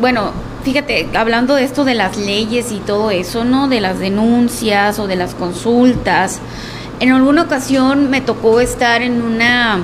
bueno, 0.00 0.32
fíjate, 0.64 1.08
hablando 1.14 1.54
de 1.54 1.64
esto 1.64 1.84
de 1.84 1.94
las 1.94 2.16
leyes 2.16 2.72
y 2.72 2.78
todo 2.78 3.10
eso, 3.10 3.44
¿no? 3.44 3.68
De 3.68 3.80
las 3.80 3.98
denuncias 3.98 4.98
o 4.98 5.06
de 5.06 5.16
las 5.16 5.34
consultas. 5.34 6.40
En 7.00 7.10
alguna 7.10 7.42
ocasión 7.42 8.10
me 8.10 8.20
tocó 8.20 8.60
estar 8.60 9.02
en 9.02 9.22
una 9.22 9.80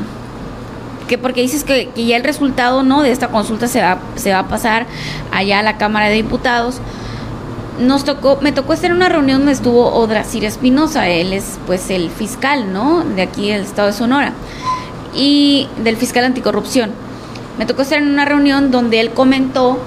que 1.09 1.19
porque 1.19 1.41
dices 1.41 1.65
que, 1.65 1.91
ya 1.97 2.17
el 2.17 2.23
resultado 2.23 2.85
no 2.85 3.03
de 3.03 3.11
esta 3.11 3.29
consulta 3.29 3.67
se 3.67 3.83
va, 3.83 3.99
se 4.15 4.33
va 4.33 4.41
a 4.41 4.49
pasar 4.49 4.87
allá 5.33 5.59
a 5.59 5.63
la 5.63 5.77
Cámara 5.79 6.07
de 6.09 6.15
Diputados. 6.15 6.81
Nos 7.81 8.05
tocó, 8.05 8.39
me 8.41 8.53
tocó 8.53 8.73
estar 8.73 8.91
en 8.91 8.97
una 8.97 9.09
reunión 9.09 9.39
donde 9.39 9.53
estuvo 9.53 9.93
Odrasir 9.93 10.45
Espinosa, 10.45 11.09
él 11.09 11.33
es 11.33 11.59
pues 11.67 11.91
el 11.91 12.11
fiscal, 12.11 12.73
¿no? 12.73 13.05
De 13.05 13.23
aquí 13.23 13.51
del 13.51 13.63
estado 13.63 13.89
de 13.89 13.95
Sonora. 13.95 14.33
Y 15.15 15.69
del 15.83 15.97
fiscal 15.97 16.25
anticorrupción. 16.25 16.91
Me 17.59 17.67
tocó 17.67 17.83
estar 17.83 17.99
en 17.99 18.09
una 18.09 18.25
reunión 18.25 18.71
donde 18.71 19.01
él 19.01 19.11
comentó 19.11 19.79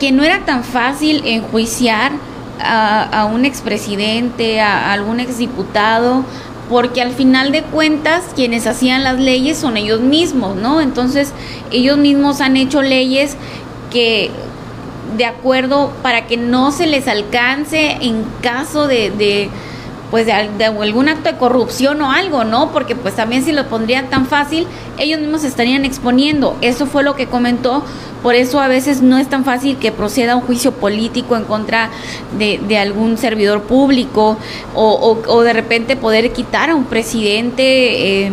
que 0.00 0.12
no 0.12 0.22
era 0.22 0.44
tan 0.44 0.64
fácil 0.64 1.22
enjuiciar 1.24 2.12
a, 2.60 3.20
a 3.20 3.24
un 3.26 3.44
expresidente, 3.44 4.60
a, 4.60 4.90
a 4.90 4.92
algún 4.92 5.20
exdiputado, 5.20 6.24
porque 6.68 7.00
al 7.00 7.12
final 7.12 7.52
de 7.52 7.62
cuentas 7.62 8.24
quienes 8.34 8.66
hacían 8.66 9.04
las 9.04 9.18
leyes 9.18 9.58
son 9.58 9.76
ellos 9.76 10.00
mismos, 10.00 10.56
¿no? 10.56 10.80
Entonces 10.80 11.32
ellos 11.70 11.98
mismos 11.98 12.40
han 12.40 12.56
hecho 12.56 12.82
leyes 12.82 13.36
que 13.90 14.30
de 15.16 15.24
acuerdo 15.24 15.92
para 16.02 16.26
que 16.26 16.36
no 16.36 16.72
se 16.72 16.86
les 16.86 17.06
alcance 17.08 17.96
en 18.00 18.24
caso 18.42 18.86
de, 18.86 19.10
de 19.10 19.48
pues 20.16 20.24
de, 20.24 20.32
algún 20.32 21.10
acto 21.10 21.30
de 21.30 21.36
corrupción 21.36 22.00
o 22.00 22.10
algo, 22.10 22.42
¿no? 22.42 22.72
Porque 22.72 22.96
pues 22.96 23.14
también 23.14 23.44
si 23.44 23.52
lo 23.52 23.68
pondrían 23.68 24.08
tan 24.08 24.24
fácil, 24.24 24.66
ellos 24.96 25.20
mismos 25.20 25.42
se 25.42 25.48
estarían 25.48 25.84
exponiendo. 25.84 26.56
Eso 26.62 26.86
fue 26.86 27.02
lo 27.02 27.16
que 27.16 27.26
comentó, 27.26 27.84
por 28.22 28.34
eso 28.34 28.58
a 28.58 28.66
veces 28.66 29.02
no 29.02 29.18
es 29.18 29.28
tan 29.28 29.44
fácil 29.44 29.76
que 29.76 29.92
proceda 29.92 30.34
un 30.34 30.40
juicio 30.40 30.72
político 30.72 31.36
en 31.36 31.44
contra 31.44 31.90
de, 32.38 32.78
algún 32.78 33.18
servidor 33.18 33.64
público 33.64 34.38
o, 34.74 35.42
de 35.42 35.52
repente 35.52 35.96
poder 35.96 36.32
quitar 36.32 36.70
a 36.70 36.74
un 36.74 36.84
presidente. 36.84 38.24
Eh, 38.24 38.32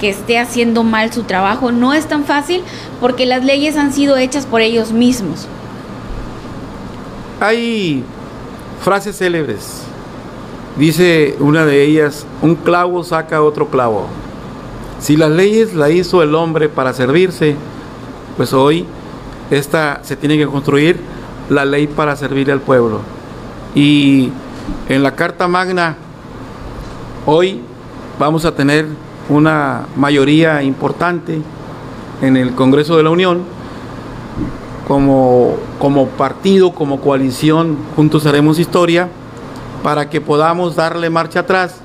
que 0.00 0.08
esté 0.08 0.36
haciendo 0.36 0.82
mal 0.82 1.12
su 1.12 1.22
trabajo 1.22 1.70
no 1.70 1.94
es 1.94 2.08
tan 2.08 2.24
fácil 2.24 2.64
porque 3.00 3.24
las 3.24 3.44
leyes 3.44 3.76
han 3.76 3.92
sido 3.92 4.16
hechas 4.16 4.46
por 4.46 4.60
ellos 4.60 4.90
mismos. 4.90 5.46
Hay 7.38 8.02
frases 8.80 9.18
célebres 9.18 9.84
Dice 10.76 11.36
una 11.38 11.66
de 11.66 11.84
ellas, 11.84 12.26
un 12.40 12.54
clavo 12.54 13.04
saca 13.04 13.42
otro 13.42 13.68
clavo. 13.68 14.06
Si 15.00 15.16
las 15.16 15.30
leyes 15.30 15.74
la 15.74 15.90
hizo 15.90 16.22
el 16.22 16.34
hombre 16.34 16.70
para 16.70 16.94
servirse, 16.94 17.56
pues 18.38 18.54
hoy 18.54 18.86
esta 19.50 20.00
se 20.02 20.16
tiene 20.16 20.38
que 20.38 20.46
construir 20.46 20.98
la 21.50 21.66
ley 21.66 21.86
para 21.88 22.16
servir 22.16 22.50
al 22.50 22.60
pueblo. 22.60 23.00
Y 23.74 24.30
en 24.88 25.02
la 25.02 25.14
Carta 25.14 25.46
Magna, 25.46 25.96
hoy 27.26 27.60
vamos 28.18 28.46
a 28.46 28.54
tener 28.54 28.86
una 29.28 29.86
mayoría 29.94 30.62
importante 30.62 31.42
en 32.22 32.36
el 32.36 32.54
Congreso 32.54 32.96
de 32.96 33.02
la 33.02 33.10
Unión, 33.10 33.42
como, 34.88 35.56
como 35.78 36.06
partido, 36.08 36.72
como 36.72 37.00
coalición, 37.00 37.76
juntos 37.94 38.24
haremos 38.24 38.58
historia 38.58 39.08
para 39.82 40.08
que 40.08 40.20
podamos 40.20 40.76
darle 40.76 41.10
marcha 41.10 41.40
atrás 41.40 41.76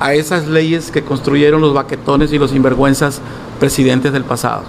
a 0.00 0.14
esas 0.14 0.46
leyes 0.48 0.90
que 0.90 1.04
construyeron 1.04 1.60
los 1.60 1.74
baquetones 1.74 2.32
y 2.32 2.38
los 2.38 2.50
sinvergüenzas 2.50 3.20
presidentes 3.60 4.12
del 4.12 4.24
pasado. 4.24 4.62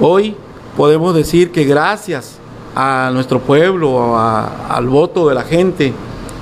Hoy 0.00 0.34
podemos 0.76 1.14
decir 1.14 1.52
que 1.52 1.64
gracias 1.64 2.38
a 2.74 3.10
nuestro 3.12 3.40
pueblo, 3.40 4.18
al 4.18 4.88
voto 4.88 5.28
de 5.28 5.34
la 5.34 5.42
gente 5.42 5.92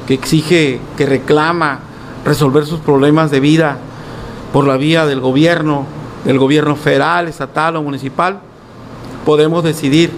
que 0.06 0.14
exige, 0.14 0.80
que 0.96 1.06
reclama 1.06 1.80
resolver 2.24 2.64
sus 2.66 2.80
problemas 2.80 3.30
de 3.30 3.40
vida 3.40 3.78
por 4.52 4.66
la 4.66 4.76
vía 4.76 5.06
del 5.06 5.20
gobierno, 5.20 5.84
del 6.24 6.38
gobierno 6.38 6.76
federal, 6.76 7.28
estatal 7.28 7.76
o 7.76 7.82
municipal, 7.82 8.40
podemos 9.24 9.64
decidir. 9.64 10.12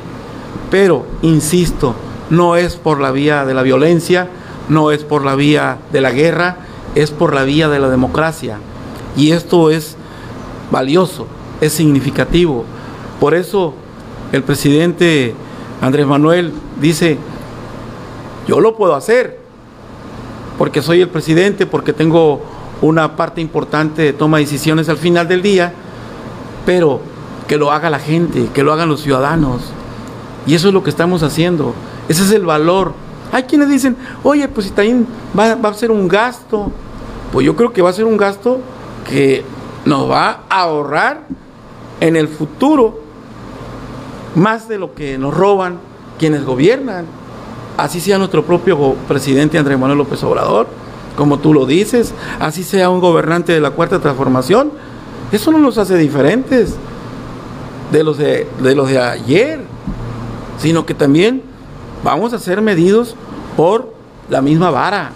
Pero, 0.70 1.04
insisto, 1.22 1.94
no 2.30 2.56
es 2.56 2.76
por 2.76 3.00
la 3.00 3.10
vía 3.10 3.44
de 3.44 3.54
la 3.54 3.62
violencia, 3.62 4.28
no 4.70 4.92
es 4.92 5.04
por 5.04 5.24
la 5.24 5.34
vía 5.34 5.78
de 5.92 6.00
la 6.00 6.12
guerra, 6.12 6.56
es 6.94 7.10
por 7.10 7.34
la 7.34 7.42
vía 7.42 7.68
de 7.68 7.80
la 7.80 7.90
democracia. 7.90 8.58
Y 9.16 9.32
esto 9.32 9.70
es 9.70 9.96
valioso, 10.70 11.26
es 11.60 11.72
significativo. 11.72 12.64
Por 13.18 13.34
eso 13.34 13.74
el 14.32 14.42
presidente 14.42 15.34
Andrés 15.80 16.06
Manuel 16.06 16.52
dice, 16.80 17.18
yo 18.46 18.60
lo 18.60 18.76
puedo 18.76 18.94
hacer, 18.94 19.40
porque 20.56 20.82
soy 20.82 21.00
el 21.00 21.08
presidente, 21.08 21.66
porque 21.66 21.92
tengo 21.92 22.40
una 22.80 23.16
parte 23.16 23.40
importante 23.40 24.02
de 24.02 24.12
toma 24.12 24.38
de 24.38 24.44
decisiones 24.44 24.88
al 24.88 24.98
final 24.98 25.26
del 25.26 25.42
día, 25.42 25.72
pero 26.64 27.00
que 27.48 27.56
lo 27.56 27.72
haga 27.72 27.90
la 27.90 27.98
gente, 27.98 28.48
que 28.54 28.62
lo 28.62 28.72
hagan 28.72 28.88
los 28.88 29.02
ciudadanos. 29.02 29.62
Y 30.46 30.54
eso 30.54 30.68
es 30.68 30.74
lo 30.74 30.84
que 30.84 30.90
estamos 30.90 31.22
haciendo. 31.22 31.74
Ese 32.08 32.22
es 32.22 32.30
el 32.30 32.46
valor 32.46 32.94
hay 33.32 33.44
quienes 33.44 33.68
dicen, 33.68 33.96
oye, 34.22 34.48
pues 34.48 34.66
si 34.66 34.72
también 34.72 35.06
va, 35.38 35.54
va 35.54 35.68
a 35.68 35.74
ser 35.74 35.90
un 35.90 36.08
gasto. 36.08 36.70
Pues 37.32 37.46
yo 37.46 37.54
creo 37.54 37.72
que 37.72 37.82
va 37.82 37.90
a 37.90 37.92
ser 37.92 38.04
un 38.04 38.16
gasto 38.16 38.60
que 39.08 39.44
nos 39.84 40.10
va 40.10 40.42
a 40.48 40.62
ahorrar 40.62 41.26
en 42.00 42.16
el 42.16 42.28
futuro 42.28 43.00
más 44.34 44.68
de 44.68 44.78
lo 44.78 44.94
que 44.94 45.18
nos 45.18 45.34
roban 45.34 45.78
quienes 46.18 46.44
gobiernan. 46.44 47.06
Así 47.76 48.00
sea 48.00 48.18
nuestro 48.18 48.44
propio 48.44 48.94
presidente 49.08 49.58
Andrés 49.58 49.78
Manuel 49.78 49.98
López 49.98 50.22
Obrador, 50.24 50.66
como 51.16 51.38
tú 51.38 51.54
lo 51.54 51.66
dices, 51.66 52.14
así 52.38 52.62
sea 52.62 52.90
un 52.90 53.00
gobernante 53.00 53.52
de 53.52 53.60
la 53.60 53.70
cuarta 53.70 54.00
transformación. 54.00 54.72
Eso 55.32 55.50
no 55.52 55.58
nos 55.58 55.78
hace 55.78 55.96
diferentes 55.96 56.74
de 57.92 58.04
los 58.04 58.18
de, 58.18 58.46
de 58.62 58.74
los 58.74 58.88
de 58.88 58.98
ayer, 58.98 59.60
sino 60.58 60.84
que 60.84 60.94
también 60.94 61.42
vamos 62.02 62.32
a 62.32 62.38
ser 62.38 62.60
medidos 62.60 63.14
por 63.56 63.92
la 64.28 64.40
misma 64.40 64.70
vara. 64.70 65.12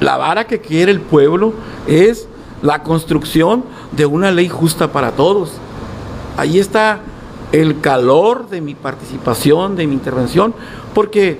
La 0.00 0.16
vara 0.16 0.46
que 0.46 0.60
quiere 0.60 0.92
el 0.92 1.00
pueblo 1.00 1.54
es 1.86 2.28
la 2.62 2.82
construcción 2.82 3.64
de 3.92 4.06
una 4.06 4.30
ley 4.30 4.48
justa 4.48 4.92
para 4.92 5.12
todos. 5.12 5.52
Ahí 6.36 6.58
está 6.58 7.00
el 7.52 7.80
calor 7.80 8.48
de 8.48 8.60
mi 8.60 8.74
participación, 8.74 9.76
de 9.76 9.86
mi 9.86 9.94
intervención, 9.94 10.54
porque 10.94 11.38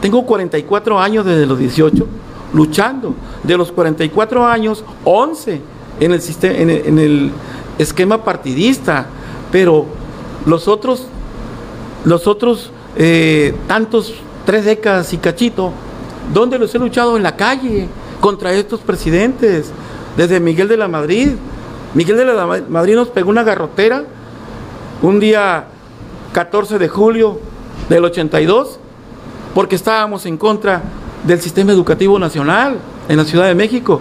tengo 0.00 0.26
44 0.26 1.00
años 1.00 1.24
desde 1.24 1.46
los 1.46 1.58
18 1.58 2.06
luchando. 2.52 3.14
De 3.42 3.56
los 3.56 3.72
44 3.72 4.46
años, 4.46 4.84
11 5.04 5.60
en 6.00 6.12
el, 6.12 6.20
sistema, 6.20 6.54
en 6.54 6.98
el, 6.98 7.30
esquema 7.78 8.22
partidista, 8.22 9.06
pero 9.50 9.86
los 10.44 10.68
otros, 10.68 11.06
los 12.04 12.26
otros 12.26 12.70
eh, 12.96 13.54
tantos, 13.66 14.14
tres 14.44 14.64
décadas 14.64 15.12
y 15.12 15.18
cachito, 15.18 15.72
¿dónde 16.32 16.58
los 16.58 16.74
he 16.74 16.78
luchado? 16.78 17.16
En 17.16 17.22
la 17.22 17.36
calle, 17.36 17.88
contra 18.20 18.52
estos 18.52 18.80
presidentes, 18.80 19.70
desde 20.16 20.40
Miguel 20.40 20.68
de 20.68 20.76
la 20.76 20.88
Madrid. 20.88 21.30
Miguel 21.94 22.16
de 22.16 22.24
la 22.24 22.46
Madrid 22.68 22.94
nos 22.94 23.08
pegó 23.08 23.30
una 23.30 23.42
garrotera 23.42 24.04
un 25.02 25.20
día 25.20 25.66
14 26.32 26.78
de 26.78 26.88
julio 26.88 27.40
del 27.88 28.04
82, 28.04 28.78
porque 29.54 29.74
estábamos 29.74 30.24
en 30.26 30.38
contra 30.38 30.82
del 31.26 31.40
sistema 31.40 31.72
educativo 31.72 32.18
nacional 32.18 32.78
en 33.08 33.16
la 33.16 33.24
Ciudad 33.24 33.46
de 33.46 33.54
México. 33.54 34.00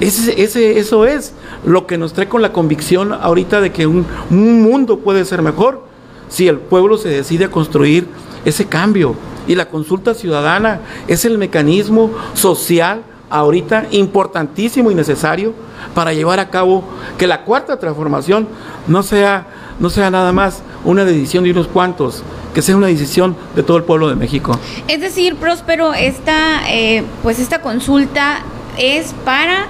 Ese, 0.00 0.42
ese, 0.42 0.78
eso 0.78 1.06
es 1.06 1.32
lo 1.64 1.86
que 1.86 1.96
nos 1.96 2.12
trae 2.12 2.28
con 2.28 2.42
la 2.42 2.52
convicción 2.52 3.12
ahorita 3.12 3.60
de 3.60 3.70
que 3.70 3.86
un, 3.86 4.04
un 4.30 4.62
mundo 4.62 4.98
puede 4.98 5.24
ser 5.24 5.42
mejor 5.42 5.85
si 6.28 6.48
el 6.48 6.58
pueblo 6.58 6.98
se 6.98 7.08
decide 7.08 7.46
a 7.46 7.50
construir 7.50 8.08
ese 8.44 8.66
cambio. 8.66 9.14
Y 9.46 9.54
la 9.54 9.68
consulta 9.68 10.14
ciudadana 10.14 10.80
es 11.06 11.24
el 11.24 11.38
mecanismo 11.38 12.10
social 12.34 13.02
ahorita 13.30 13.86
importantísimo 13.90 14.90
y 14.90 14.94
necesario 14.94 15.52
para 15.94 16.12
llevar 16.12 16.38
a 16.40 16.48
cabo 16.50 16.84
que 17.18 17.26
la 17.26 17.42
cuarta 17.42 17.78
transformación 17.78 18.48
no 18.86 19.02
sea, 19.02 19.46
no 19.80 19.90
sea 19.90 20.10
nada 20.10 20.32
más 20.32 20.62
una 20.84 21.04
decisión 21.04 21.44
de 21.44 21.50
unos 21.50 21.66
cuantos, 21.66 22.22
que 22.54 22.62
sea 22.62 22.76
una 22.76 22.86
decisión 22.86 23.36
de 23.54 23.62
todo 23.62 23.76
el 23.76 23.84
pueblo 23.84 24.08
de 24.08 24.14
México. 24.14 24.58
Es 24.88 25.00
decir, 25.00 25.36
Próspero, 25.36 25.94
esta, 25.94 26.62
eh, 26.70 27.04
pues 27.22 27.38
esta 27.38 27.60
consulta 27.60 28.40
es 28.78 29.14
para 29.24 29.66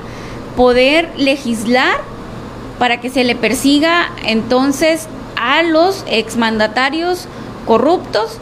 poder 0.57 1.11
legislar 1.17 2.01
para 2.79 3.01
que 3.01 3.11
se 3.11 3.25
le 3.25 3.35
persiga 3.35 4.11
entonces 4.25 5.09
a 5.37 5.63
los 5.63 6.05
exmandatarios 6.09 7.27
corruptos 7.67 8.39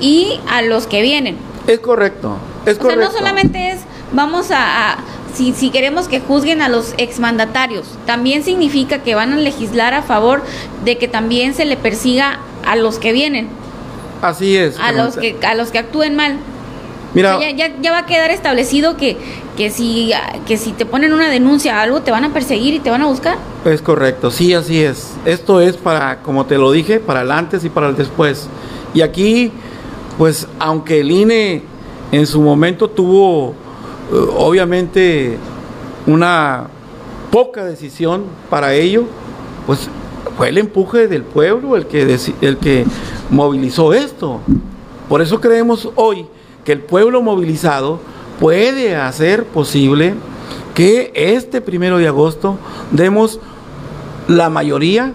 y 0.00 0.40
a 0.48 0.62
los 0.62 0.86
que 0.86 1.02
vienen. 1.02 1.36
Es 1.66 1.80
correcto, 1.80 2.36
es 2.64 2.78
correcto. 2.78 3.04
no 3.04 3.12
solamente 3.12 3.70
es 3.70 3.80
vamos 4.12 4.50
a, 4.50 4.98
si, 5.34 5.52
si, 5.52 5.70
queremos 5.70 6.08
que 6.08 6.20
juzguen 6.20 6.62
a 6.62 6.68
los 6.68 6.94
exmandatarios, 6.98 7.86
también 8.06 8.42
significa 8.42 9.02
que 9.02 9.14
van 9.14 9.32
a 9.32 9.36
legislar 9.36 9.94
a 9.94 10.02
favor 10.02 10.42
de 10.84 10.98
que 10.98 11.08
también 11.08 11.54
se 11.54 11.64
le 11.64 11.76
persiga 11.76 12.40
a 12.64 12.76
los 12.76 12.98
que 12.98 13.12
vienen. 13.12 13.48
Así 14.22 14.56
es. 14.56 14.78
A 14.78 14.92
los 14.92 15.16
que, 15.16 15.36
a 15.46 15.54
los 15.54 15.70
que 15.70 15.78
actúen 15.78 16.16
mal. 16.16 16.38
Mira, 17.14 17.38
ya, 17.40 17.70
ya, 17.80 17.92
va 17.92 17.98
a 17.98 18.06
quedar 18.06 18.30
establecido 18.30 18.96
que, 18.96 19.16
que, 19.56 19.70
si, 19.70 20.12
que 20.46 20.56
si 20.56 20.72
te 20.72 20.86
ponen 20.86 21.12
una 21.12 21.28
denuncia 21.28 21.80
algo, 21.80 22.00
te 22.00 22.10
van 22.10 22.24
a 22.24 22.32
perseguir 22.32 22.74
y 22.74 22.78
te 22.80 22.90
van 22.90 23.02
a 23.02 23.06
buscar. 23.06 23.38
Es 23.64 23.82
correcto, 23.82 24.30
sí, 24.30 24.54
así 24.54 24.82
es. 24.82 25.14
Esto 25.24 25.60
es 25.60 25.76
para, 25.76 26.22
como 26.22 26.46
te 26.46 26.58
lo 26.58 26.70
dije, 26.70 27.00
para 27.00 27.22
el 27.22 27.30
antes 27.30 27.64
y 27.64 27.70
para 27.70 27.88
el 27.88 27.96
después. 27.96 28.48
Y 28.94 29.00
aquí, 29.00 29.52
pues, 30.18 30.46
aunque 30.58 31.00
el 31.00 31.10
INE 31.10 31.62
en 32.12 32.26
su 32.26 32.40
momento 32.40 32.88
tuvo 32.88 33.50
eh, 34.12 34.26
obviamente 34.36 35.36
una 36.06 36.68
poca 37.30 37.64
decisión 37.64 38.24
para 38.48 38.74
ello, 38.74 39.04
pues 39.66 39.88
fue 40.36 40.50
el 40.50 40.58
empuje 40.58 41.08
del 41.08 41.22
pueblo 41.22 41.76
el 41.76 41.86
que, 41.86 42.18
el 42.40 42.58
que 42.58 42.84
movilizó 43.30 43.92
esto. 43.92 44.40
Por 45.08 45.22
eso 45.22 45.40
creemos 45.40 45.88
hoy 45.96 46.26
que 46.64 46.72
el 46.72 46.80
pueblo 46.80 47.22
movilizado 47.22 48.00
puede 48.40 48.96
hacer 48.96 49.44
posible 49.44 50.14
que 50.74 51.12
este 51.14 51.60
primero 51.60 51.98
de 51.98 52.06
agosto 52.06 52.58
demos 52.90 53.40
la 54.28 54.50
mayoría 54.50 55.12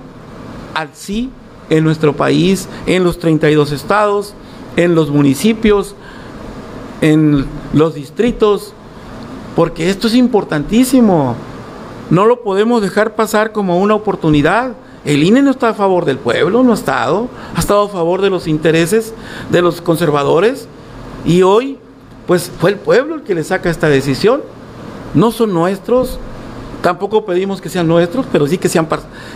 al 0.73 0.89
sí 0.93 1.29
en 1.69 1.83
nuestro 1.83 2.13
país, 2.13 2.67
en 2.85 3.03
los 3.03 3.19
32 3.19 3.71
estados, 3.71 4.33
en 4.75 4.95
los 4.95 5.09
municipios, 5.09 5.95
en 7.01 7.45
los 7.73 7.93
distritos, 7.93 8.73
porque 9.55 9.89
esto 9.89 10.07
es 10.07 10.15
importantísimo. 10.15 11.35
No 12.09 12.25
lo 12.25 12.41
podemos 12.41 12.81
dejar 12.81 13.15
pasar 13.15 13.51
como 13.51 13.79
una 13.79 13.95
oportunidad. 13.95 14.73
El 15.05 15.23
INE 15.23 15.41
no 15.41 15.51
está 15.51 15.69
a 15.69 15.73
favor 15.73 16.05
del 16.05 16.17
pueblo, 16.17 16.63
no 16.63 16.71
ha 16.71 16.75
estado, 16.75 17.27
ha 17.55 17.59
estado 17.59 17.83
a 17.83 17.89
favor 17.89 18.21
de 18.21 18.29
los 18.29 18.47
intereses 18.47 19.13
de 19.49 19.61
los 19.61 19.81
conservadores 19.81 20.67
y 21.25 21.41
hoy 21.41 21.77
pues 22.31 22.49
fue 22.61 22.69
el 22.69 22.77
pueblo 22.77 23.15
el 23.15 23.23
que 23.23 23.35
le 23.35 23.43
saca 23.43 23.69
esta 23.69 23.89
decisión. 23.89 24.41
No 25.13 25.33
son 25.33 25.53
nuestros, 25.53 26.17
tampoco 26.81 27.25
pedimos 27.25 27.59
que 27.59 27.67
sean 27.67 27.89
nuestros, 27.89 28.25
pero 28.31 28.47
sí 28.47 28.57
que 28.57 28.69
sean, 28.69 28.87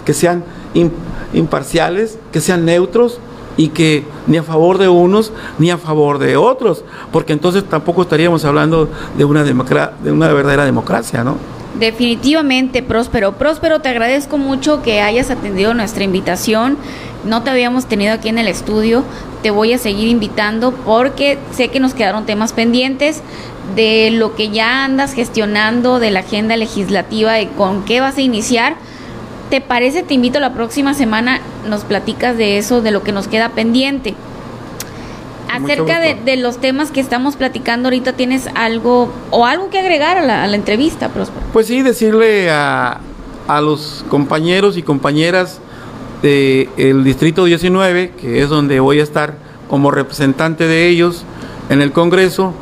que 0.05 0.13
sean 0.13 0.45
imparciales, 1.33 2.17
que 2.31 2.39
sean 2.39 2.63
neutros 2.63 3.19
y 3.57 3.67
que 3.67 4.05
ni 4.27 4.37
a 4.37 4.43
favor 4.43 4.77
de 4.77 4.87
unos 4.87 5.33
ni 5.59 5.71
a 5.71 5.77
favor 5.77 6.19
de 6.19 6.37
otros, 6.37 6.85
porque 7.11 7.33
entonces 7.33 7.65
tampoco 7.65 8.03
estaríamos 8.03 8.45
hablando 8.45 8.87
de 9.17 9.25
una, 9.25 9.43
de 9.43 10.11
una 10.13 10.29
verdadera 10.29 10.63
democracia, 10.63 11.21
¿no? 11.21 11.35
Definitivamente, 11.77 12.81
Próspero. 12.81 13.33
Próspero, 13.33 13.81
te 13.81 13.89
agradezco 13.89 14.37
mucho 14.37 14.81
que 14.81 15.01
hayas 15.01 15.29
atendido 15.29 15.73
nuestra 15.73 16.05
invitación. 16.05 16.77
No 17.25 17.43
te 17.43 17.49
habíamos 17.49 17.85
tenido 17.85 18.13
aquí 18.13 18.29
en 18.29 18.37
el 18.37 18.47
estudio. 18.47 19.03
Te 19.43 19.49
voy 19.49 19.73
a 19.73 19.77
seguir 19.77 20.07
invitando 20.07 20.71
porque 20.71 21.37
sé 21.51 21.69
que 21.69 21.79
nos 21.79 21.93
quedaron 21.93 22.25
temas 22.25 22.53
pendientes 22.53 23.21
de 23.75 24.11
lo 24.11 24.35
que 24.35 24.49
ya 24.49 24.85
andas 24.85 25.13
gestionando, 25.13 25.99
de 25.99 26.11
la 26.11 26.19
agenda 26.21 26.55
legislativa, 26.55 27.39
y 27.41 27.47
con 27.47 27.83
qué 27.83 27.99
vas 27.99 28.17
a 28.17 28.21
iniciar 28.21 28.77
¿Te 29.49 29.61
parece? 29.61 30.01
Te 30.01 30.13
invito 30.15 30.39
la 30.39 30.53
próxima 30.53 30.93
semana, 30.93 31.39
nos 31.67 31.83
platicas 31.83 32.37
de 32.37 32.57
eso, 32.57 32.81
de 32.81 32.91
lo 32.91 33.03
que 33.03 33.11
nos 33.11 33.27
queda 33.27 33.49
pendiente. 33.49 34.15
Acerca 35.51 35.99
de, 35.99 36.35
los 36.37 36.57
temas 36.57 36.91
que 36.91 36.99
estamos 36.99 37.35
platicando 37.35 37.87
ahorita, 37.87 38.13
¿tienes 38.13 38.49
algo 38.55 39.13
o 39.29 39.45
algo 39.45 39.69
que 39.69 39.79
agregar 39.79 40.17
a 40.17 40.47
la, 40.47 40.55
entrevista, 40.55 41.09
Próspero? 41.09 41.45
Pues 41.53 41.67
sí, 41.67 41.81
decirle 41.83 42.49
a, 42.49 42.99
a 43.47 43.61
los 43.61 44.03
compañeros 44.09 44.77
y 44.77 44.83
compañeras 44.83 45.61
del 46.21 47.03
Distrito 47.03 47.45
19, 47.45 48.11
que 48.19 48.41
es 48.41 48.49
donde 48.49 48.79
voy 48.79 48.99
a 48.99 49.03
estar 49.03 49.35
como 49.69 49.91
representante 49.91 50.67
de 50.67 50.87
ellos 50.87 51.25
en 51.69 51.81
el 51.81 51.91
Congreso, 51.91 52.53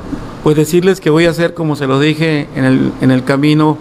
pues 0.43 0.55
decirles 0.55 0.99
que 0.99 1.09
voy 1.09 1.25
a 1.25 1.29
hacer 1.29 1.53
como 1.53 1.75
se 1.75 1.87
lo 1.87 1.99
dije 1.99 2.47
en 2.55 2.65
el, 2.65 2.91
en 3.01 3.11
el 3.11 3.23
camino 3.23 3.77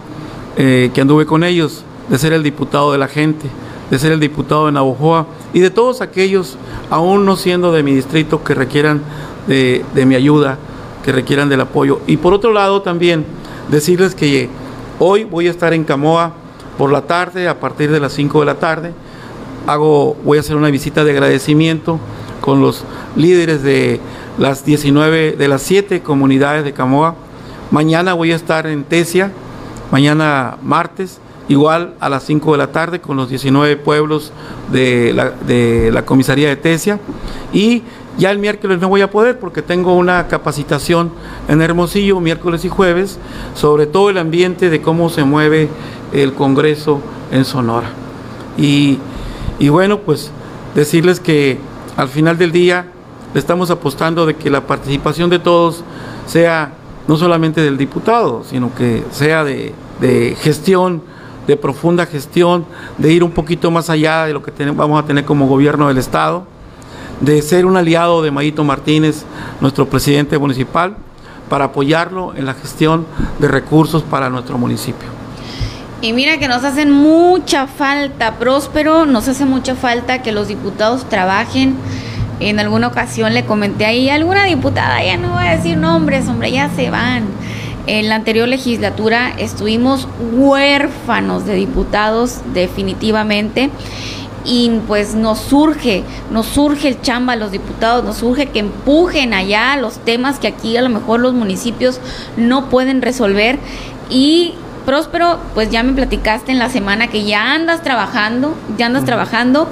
eh, 0.55 0.91
que 0.93 1.01
anduve 1.01 1.25
con 1.25 1.43
ellos, 1.43 1.83
de 2.09 2.17
ser 2.17 2.31
el 2.31 2.43
diputado 2.43 2.91
de 2.91 2.97
la 2.97 3.07
gente, 3.07 3.47
de 3.89 3.97
ser 3.97 4.11
el 4.11 4.19
diputado 4.19 4.67
de 4.67 4.71
Navojoa 4.71 5.27
y 5.51 5.59
de 5.59 5.71
todos 5.71 6.01
aquellos, 6.01 6.57
aún 6.89 7.25
no 7.25 7.35
siendo 7.35 7.71
de 7.71 7.83
mi 7.83 7.93
distrito, 7.93 8.43
que 8.43 8.53
requieran 8.53 9.01
de, 9.47 9.83
mi 10.05 10.15
ayuda, 10.15 10.57
que 11.03 11.11
requieran 11.11 11.49
del 11.49 11.61
apoyo. 11.61 12.01
Y 12.07 12.17
por 12.17 12.33
otro 12.33 12.53
lado 12.53 12.81
también 12.81 13.25
decirles 13.69 14.15
que 14.15 14.49
hoy 14.99 15.23
voy 15.23 15.47
a 15.47 15.51
estar 15.51 15.73
en 15.73 15.83
Camoa 15.83 16.33
por 16.77 16.91
la 16.91 17.01
tarde, 17.01 17.47
a 17.47 17.59
partir 17.59 17.91
de 17.91 17.99
las 17.99 18.13
5 18.13 18.39
de 18.39 18.45
la 18.45 18.55
tarde. 18.55 18.93
Hago, 19.65 20.17
voy 20.25 20.37
a 20.37 20.41
hacer 20.41 20.57
una 20.57 20.69
visita 20.69 21.05
de 21.05 21.11
agradecimiento 21.11 21.97
con 22.41 22.59
los 22.61 22.83
líderes 23.15 23.63
de 23.63 24.01
las 24.37 24.65
19, 24.65 25.37
de 25.37 25.47
las 25.47 25.61
7 25.61 26.01
comunidades 26.01 26.65
de 26.65 26.73
Camoa. 26.73 27.15
Mañana 27.71 28.13
voy 28.13 28.33
a 28.33 28.35
estar 28.35 28.67
en 28.67 28.83
Tesia, 28.83 29.31
mañana 29.89 30.57
martes, 30.61 31.21
igual 31.47 31.93
a 32.01 32.09
las 32.09 32.23
5 32.23 32.51
de 32.51 32.57
la 32.57 32.73
tarde 32.73 32.99
con 32.99 33.15
los 33.15 33.29
19 33.29 33.77
pueblos 33.77 34.33
de 34.69 35.13
la, 35.13 35.31
de 35.31 35.91
la 35.93 36.03
comisaría 36.03 36.49
de 36.49 36.57
Tesia 36.57 36.99
y 37.53 37.83
ya 38.17 38.31
el 38.31 38.39
miércoles 38.39 38.79
no 38.79 38.89
voy 38.89 39.01
a 39.01 39.09
poder 39.09 39.39
porque 39.39 39.61
tengo 39.61 39.95
una 39.95 40.27
capacitación 40.27 41.11
en 41.47 41.61
Hermosillo 41.61 42.19
miércoles 42.19 42.63
y 42.65 42.69
jueves 42.69 43.17
sobre 43.55 43.87
todo 43.87 44.09
el 44.09 44.17
ambiente 44.17 44.69
de 44.69 44.81
cómo 44.81 45.09
se 45.09 45.23
mueve 45.23 45.69
el 46.11 46.33
Congreso 46.33 47.01
en 47.31 47.45
Sonora. 47.45 47.89
Y, 48.57 48.99
y 49.59 49.69
bueno, 49.69 49.99
pues 49.99 50.31
decirles 50.75 51.19
que 51.19 51.57
al 51.97 52.07
final 52.07 52.37
del 52.37 52.51
día 52.51 52.87
le 53.33 53.39
estamos 53.39 53.71
apostando 53.71 54.25
de 54.25 54.35
que 54.35 54.49
la 54.49 54.61
participación 54.67 55.29
de 55.29 55.39
todos 55.39 55.83
sea 56.27 56.73
no 57.07 57.17
solamente 57.17 57.61
del 57.61 57.77
diputado, 57.77 58.43
sino 58.43 58.73
que 58.73 59.03
sea 59.11 59.43
de, 59.43 59.73
gestión 60.39 61.01
de 61.47 61.57
profunda 61.57 62.05
gestión, 62.05 62.65
de 62.97 63.11
ir 63.11 63.23
un 63.23 63.31
poquito 63.31 63.69
más 63.69 63.89
allá 63.89 64.25
de 64.25 64.33
lo 64.33 64.41
que 64.41 64.51
vamos 64.71 65.03
a 65.03 65.05
tener 65.05 65.25
como 65.25 65.47
gobierno 65.47 65.89
del 65.89 65.97
Estado, 65.97 66.45
de 67.19 67.41
ser 67.41 67.65
un 67.65 67.75
aliado 67.75 68.21
de 68.21 68.31
Mayito 68.31 68.63
Martínez, 68.63 69.25
nuestro 69.59 69.87
presidente 69.87 70.37
municipal, 70.37 70.95
para 71.49 71.65
apoyarlo 71.65 72.33
en 72.35 72.45
la 72.45 72.53
gestión 72.53 73.05
de 73.39 73.49
recursos 73.49 74.03
para 74.03 74.29
nuestro 74.29 74.57
municipio. 74.57 75.12
Y 76.03 76.11
mira 76.11 76.37
que 76.37 76.49
nos 76.49 76.65
hacen 76.65 76.91
mucha 76.91 77.65
falta, 77.65 78.33
Próspero, 78.33 79.05
nos 79.05 79.29
hace 79.29 79.45
mucha 79.45 79.73
falta 79.73 80.21
que 80.21 80.33
los 80.33 80.49
diputados 80.49 81.07
trabajen. 81.07 81.77
En 82.41 82.59
alguna 82.59 82.87
ocasión 82.87 83.33
le 83.33 83.45
comenté 83.45 83.85
ahí, 83.85 84.09
alguna 84.09 84.43
diputada, 84.43 85.01
ya 85.01 85.15
no 85.15 85.29
voy 85.29 85.45
a 85.45 85.55
decir 85.55 85.77
nombres, 85.77 86.27
hombre, 86.27 86.51
ya 86.51 86.69
se 86.75 86.89
van. 86.89 87.23
En 87.87 88.09
la 88.09 88.15
anterior 88.15 88.49
legislatura 88.49 89.31
estuvimos 89.37 90.09
huérfanos 90.33 91.45
de 91.45 91.55
diputados 91.55 92.41
definitivamente 92.53 93.69
y 94.43 94.71
pues 94.85 95.15
nos 95.15 95.39
surge, 95.39 96.03
nos 96.31 96.47
surge 96.47 96.89
el 96.89 97.01
chamba 97.01 97.31
a 97.31 97.37
los 97.37 97.51
diputados, 97.51 98.03
nos 98.03 98.17
surge 98.17 98.47
que 98.47 98.59
empujen 98.59 99.33
allá 99.33 99.77
los 99.77 99.99
temas 99.99 100.37
que 100.37 100.47
aquí 100.47 100.75
a 100.75 100.81
lo 100.81 100.89
mejor 100.89 101.21
los 101.21 101.33
municipios 101.33 102.01
no 102.35 102.69
pueden 102.69 103.01
resolver 103.01 103.57
y 104.09 104.55
Próspero, 104.85 105.37
pues 105.53 105.69
ya 105.69 105.83
me 105.83 105.93
platicaste 105.93 106.51
en 106.51 106.59
la 106.59 106.69
semana 106.69 107.07
que 107.07 107.23
ya 107.23 107.53
andas 107.53 107.81
trabajando, 107.81 108.53
ya 108.77 108.87
andas 108.87 109.05
trabajando 109.05 109.67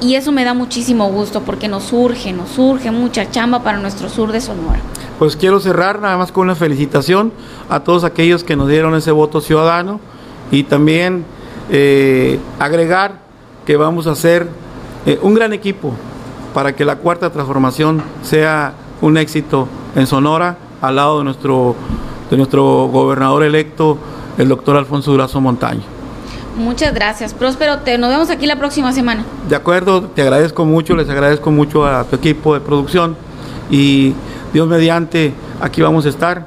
y 0.00 0.14
eso 0.16 0.32
me 0.32 0.44
da 0.44 0.54
muchísimo 0.54 1.08
gusto 1.08 1.42
porque 1.42 1.68
nos 1.68 1.84
surge, 1.84 2.32
nos 2.32 2.50
surge 2.50 2.90
mucha 2.90 3.30
chamba 3.30 3.62
para 3.62 3.78
nuestro 3.78 4.08
sur 4.08 4.32
de 4.32 4.40
Sonora. 4.40 4.80
Pues 5.18 5.36
quiero 5.36 5.60
cerrar 5.60 6.00
nada 6.00 6.16
más 6.16 6.32
con 6.32 6.44
una 6.44 6.54
felicitación 6.54 7.32
a 7.68 7.80
todos 7.80 8.04
aquellos 8.04 8.44
que 8.44 8.56
nos 8.56 8.68
dieron 8.68 8.94
ese 8.94 9.12
voto 9.12 9.40
ciudadano 9.40 10.00
y 10.50 10.64
también 10.64 11.24
eh, 11.70 12.38
agregar 12.58 13.20
que 13.64 13.76
vamos 13.76 14.06
a 14.06 14.12
hacer 14.12 14.48
eh, 15.06 15.18
un 15.22 15.34
gran 15.34 15.52
equipo 15.52 15.92
para 16.52 16.74
que 16.74 16.84
la 16.84 16.96
cuarta 16.96 17.30
transformación 17.30 18.02
sea 18.22 18.74
un 19.00 19.16
éxito 19.16 19.68
en 19.96 20.06
Sonora 20.06 20.56
al 20.80 20.96
lado 20.96 21.18
de 21.18 21.24
nuestro, 21.24 21.74
de 22.30 22.36
nuestro 22.36 22.88
gobernador 22.88 23.42
electo 23.42 23.98
el 24.38 24.48
doctor 24.48 24.76
Alfonso 24.76 25.10
Durazo 25.10 25.40
Montaño. 25.40 25.82
Muchas 26.56 26.94
gracias, 26.94 27.34
Próspero. 27.34 27.78
Te, 27.78 27.98
nos 27.98 28.10
vemos 28.10 28.30
aquí 28.30 28.46
la 28.46 28.56
próxima 28.56 28.92
semana. 28.92 29.24
De 29.48 29.56
acuerdo, 29.56 30.02
te 30.02 30.22
agradezco 30.22 30.64
mucho, 30.64 30.94
les 30.94 31.08
agradezco 31.08 31.50
mucho 31.50 31.84
a 31.84 32.04
tu 32.04 32.16
equipo 32.16 32.54
de 32.54 32.60
producción 32.60 33.16
y 33.70 34.14
Dios 34.52 34.68
mediante, 34.68 35.34
aquí 35.60 35.82
vamos 35.82 36.06
a 36.06 36.10
estar 36.10 36.46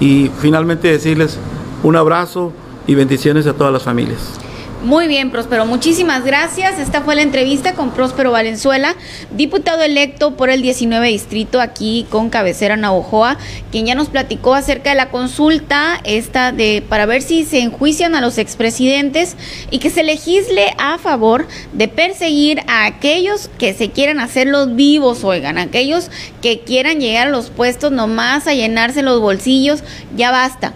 y 0.00 0.30
finalmente 0.40 0.88
decirles 0.88 1.38
un 1.82 1.94
abrazo 1.94 2.52
y 2.86 2.94
bendiciones 2.94 3.46
a 3.46 3.52
todas 3.52 3.72
las 3.72 3.82
familias. 3.82 4.40
Muy 4.82 5.08
bien, 5.08 5.32
Próspero. 5.32 5.66
Muchísimas 5.66 6.24
gracias. 6.24 6.78
Esta 6.78 7.00
fue 7.00 7.16
la 7.16 7.22
entrevista 7.22 7.74
con 7.74 7.90
Próspero 7.90 8.30
Valenzuela, 8.30 8.94
diputado 9.32 9.82
electo 9.82 10.36
por 10.36 10.50
el 10.50 10.62
19 10.62 11.08
distrito 11.08 11.60
aquí 11.60 12.06
con 12.10 12.30
cabecera 12.30 12.76
Navojoa, 12.76 13.38
quien 13.72 13.86
ya 13.86 13.96
nos 13.96 14.08
platicó 14.08 14.54
acerca 14.54 14.90
de 14.90 14.96
la 14.96 15.10
consulta 15.10 16.00
esta 16.04 16.52
de 16.52 16.80
para 16.88 17.06
ver 17.06 17.22
si 17.22 17.44
se 17.44 17.58
enjuician 17.58 18.14
a 18.14 18.20
los 18.20 18.38
expresidentes 18.38 19.36
y 19.72 19.80
que 19.80 19.90
se 19.90 20.04
legisle 20.04 20.72
a 20.78 20.98
favor 20.98 21.48
de 21.72 21.88
perseguir 21.88 22.60
a 22.68 22.86
aquellos 22.86 23.50
que 23.58 23.74
se 23.74 23.90
quieran 23.90 24.20
hacer 24.20 24.46
los 24.46 24.76
vivos, 24.76 25.24
oigan, 25.24 25.58
aquellos 25.58 26.08
que 26.40 26.60
quieran 26.60 27.00
llegar 27.00 27.26
a 27.26 27.30
los 27.30 27.50
puestos 27.50 27.90
nomás 27.90 28.46
a 28.46 28.54
llenarse 28.54 29.02
los 29.02 29.20
bolsillos. 29.20 29.82
Ya 30.16 30.30
basta 30.30 30.72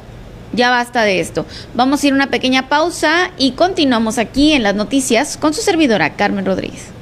ya 0.52 0.70
basta 0.70 1.02
de 1.02 1.20
esto. 1.20 1.46
Vamos 1.74 2.02
a 2.02 2.06
ir 2.06 2.12
a 2.12 2.16
una 2.16 2.26
pequeña 2.28 2.68
pausa 2.68 3.30
y 3.38 3.52
continuamos 3.52 4.18
aquí 4.18 4.52
en 4.52 4.62
las 4.62 4.74
noticias 4.74 5.36
con 5.36 5.54
su 5.54 5.62
servidora 5.62 6.14
Carmen 6.14 6.46
Rodríguez. 6.46 7.01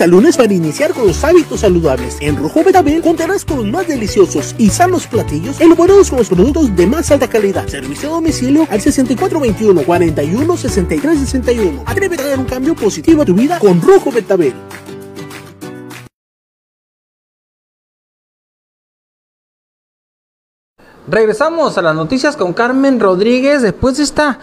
A 0.00 0.06
lunes 0.06 0.36
para 0.36 0.52
iniciar 0.52 0.92
con 0.92 1.06
los 1.06 1.22
hábitos 1.24 1.60
saludables. 1.60 2.16
En 2.20 2.36
Rojo 2.36 2.64
Betabel 2.64 3.02
contarás 3.02 3.44
con 3.44 3.58
los 3.58 3.66
más 3.66 3.86
deliciosos 3.86 4.54
y 4.58 4.70
sanos 4.70 5.06
platillos 5.06 5.60
elaborados 5.60 6.10
con 6.10 6.18
los 6.18 6.28
productos 6.28 6.74
de 6.74 6.86
más 6.86 7.10
alta 7.10 7.28
calidad. 7.28 7.66
Servicio 7.66 8.08
a 8.08 8.12
domicilio 8.12 8.66
al 8.70 8.80
6421 8.80 9.82
41 9.82 10.56
63 10.56 11.18
61. 11.18 11.82
Atrévete 11.86 12.22
a 12.22 12.28
dar 12.28 12.38
un 12.38 12.46
cambio 12.46 12.74
positivo 12.74 13.22
a 13.22 13.24
tu 13.24 13.34
vida 13.34 13.58
con 13.58 13.80
Rojo 13.80 14.10
Betabel. 14.10 14.54
Regresamos 21.08 21.76
a 21.76 21.82
las 21.82 21.94
noticias 21.94 22.36
con 22.36 22.52
Carmen 22.52 23.00
Rodríguez 23.00 23.62
después 23.62 23.96
de 23.96 24.04
esta 24.04 24.38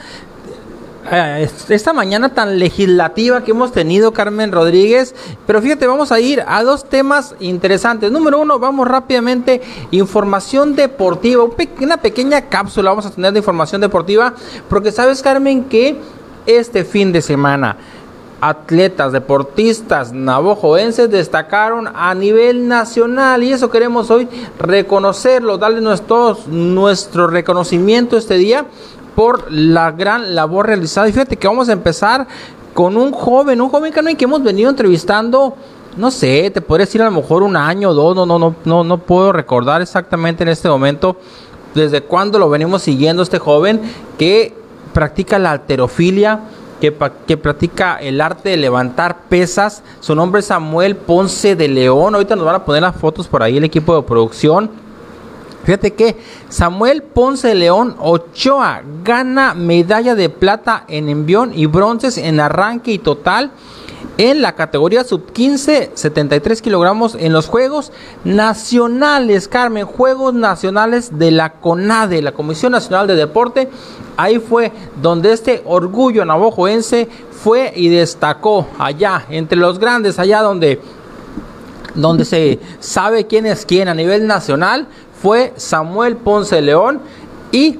esta 1.70 1.94
mañana 1.94 2.34
tan 2.34 2.60
legislativa 2.60 3.44
que 3.44 3.52
hemos 3.52 3.72
tenido, 3.72 4.14
Carmen 4.14 4.52
Rodríguez. 4.52 5.16
Pero 5.46 5.62
fíjate, 5.62 5.88
vamos 5.88 6.12
a 6.12 6.20
ir 6.20 6.44
a 6.48 6.64
dos 6.64 6.88
temas 6.90 7.36
interesantes. 7.40 8.12
Número 8.12 8.40
uno, 8.40 8.60
vamos 8.60 8.88
rápidamente, 8.88 9.62
información 9.92 10.76
deportiva, 10.76 11.46
una 11.82 11.98
pequeña 11.98 12.42
cápsula 12.42 12.92
vamos 12.92 13.06
a 13.06 13.12
tener 13.12 13.34
de 13.34 13.40
información 13.40 13.82
deportiva, 13.82 14.34
porque 14.70 14.92
sabes, 14.92 15.22
Carmen, 15.22 15.66
que 15.66 15.98
este 16.46 16.84
fin 16.84 17.12
de 17.12 17.22
semana 17.22 17.78
atletas, 18.40 19.12
deportistas 19.12 20.14
navojoenses 20.14 21.10
destacaron 21.10 21.90
a 21.94 22.14
nivel 22.14 22.68
nacional 22.68 23.44
y 23.44 23.52
eso 23.52 23.72
queremos 23.72 24.12
hoy 24.12 24.28
reconocerlo, 24.60 25.58
darle 25.58 25.82
nuestro, 25.82 26.38
nuestro 26.48 27.28
reconocimiento 27.28 28.18
este 28.18 28.36
día 28.36 28.66
por 29.18 29.52
la 29.52 29.90
gran 29.90 30.36
labor 30.36 30.68
realizada. 30.68 31.10
Y 31.10 31.12
fíjate 31.12 31.38
que 31.38 31.48
vamos 31.48 31.70
a 31.70 31.72
empezar 31.72 32.28
con 32.76 32.96
un 32.96 33.12
joven, 33.12 33.60
un 33.60 33.70
joven 33.70 33.92
que 34.16 34.26
hemos 34.26 34.44
venido 34.44 34.70
entrevistando, 34.70 35.56
no 35.96 36.12
sé, 36.12 36.52
te 36.52 36.62
podría 36.62 36.86
decir 36.86 37.02
a 37.02 37.06
lo 37.06 37.12
mejor 37.12 37.42
un 37.42 37.58
año, 37.58 37.96
dos, 37.96 38.16
no, 38.16 38.28
no, 38.28 38.38
no, 38.38 38.56
no, 38.64 38.84
no 38.84 38.98
puedo 39.00 39.32
recordar 39.32 39.82
exactamente 39.82 40.44
en 40.44 40.50
este 40.50 40.70
momento 40.70 41.18
desde 41.74 42.02
cuándo 42.02 42.38
lo 42.38 42.48
venimos 42.48 42.84
siguiendo 42.84 43.24
este 43.24 43.40
joven 43.40 43.82
que 44.20 44.54
practica 44.94 45.40
la 45.40 45.54
alterofilia 45.54 46.42
que 46.80 46.92
practica 46.92 47.96
el 47.96 48.22
arte 48.22 48.50
de 48.50 48.58
levantar 48.58 49.24
pesas. 49.30 49.82
Su 50.00 50.14
nombre 50.14 50.42
es 50.42 50.46
Samuel 50.46 50.96
Ponce 50.96 51.56
de 51.56 51.68
León. 51.68 52.14
Ahorita 52.14 52.36
nos 52.36 52.46
van 52.46 52.54
a 52.54 52.66
poner 52.66 52.84
las 52.84 52.96
fotos 52.96 53.28
por 53.28 53.42
ahí 53.42 53.58
el 53.58 53.64
equipo 53.64 53.96
de 53.96 54.04
producción. 54.04 54.70
Fíjate 55.68 55.92
que 55.92 56.16
Samuel 56.48 57.04
Ponce 57.04 57.54
León 57.54 57.98
Ochoa 58.00 58.84
gana 59.04 59.54
medalla 59.54 60.16
de 60.16 60.30
plata 60.30 60.86
en 60.88 61.10
envión 61.10 61.52
y 61.54 61.66
bronces 61.66 62.18
en 62.18 62.40
arranque 62.40 62.94
y 62.94 63.00
total 63.00 63.52
en 64.18 64.42
la 64.42 64.56
categoría 64.56 65.04
sub 65.04 65.34
15, 65.34 65.92
73 65.94 66.62
kilogramos 66.62 67.16
en 67.16 67.34
los 67.34 67.48
Juegos 67.48 67.92
Nacionales, 68.24 69.50
Carmen, 69.50 69.86
Juegos 69.86 70.34
Nacionales 70.34 71.20
de 71.20 71.32
la 71.32 71.60
CONADE, 71.60 72.22
la 72.22 72.32
Comisión 72.32 72.72
Nacional 72.72 73.06
de 73.06 73.18
Deporte. 73.18 73.70
Ahí 74.16 74.40
fue 74.40 74.72
donde 75.02 75.34
este 75.34 75.64
orgullo 75.66 76.24
navajoense 76.24 77.10
fue 77.30 77.74
y 77.76 77.90
destacó 77.90 78.68
allá, 78.80 79.26
entre 79.30 79.58
los 79.58 79.80
grandes, 79.80 80.18
allá 80.18 80.40
donde, 80.44 80.80
donde 81.94 82.24
se 82.24 82.58
sabe 82.80 83.28
quién 83.28 83.46
es 83.46 83.66
quién 83.66 83.90
a 83.90 83.94
nivel 83.94 84.28
nacional, 84.28 84.88
fue 85.22 85.54
Samuel 85.58 86.18
Ponce 86.18 86.62
León 86.62 87.02
y 87.52 87.80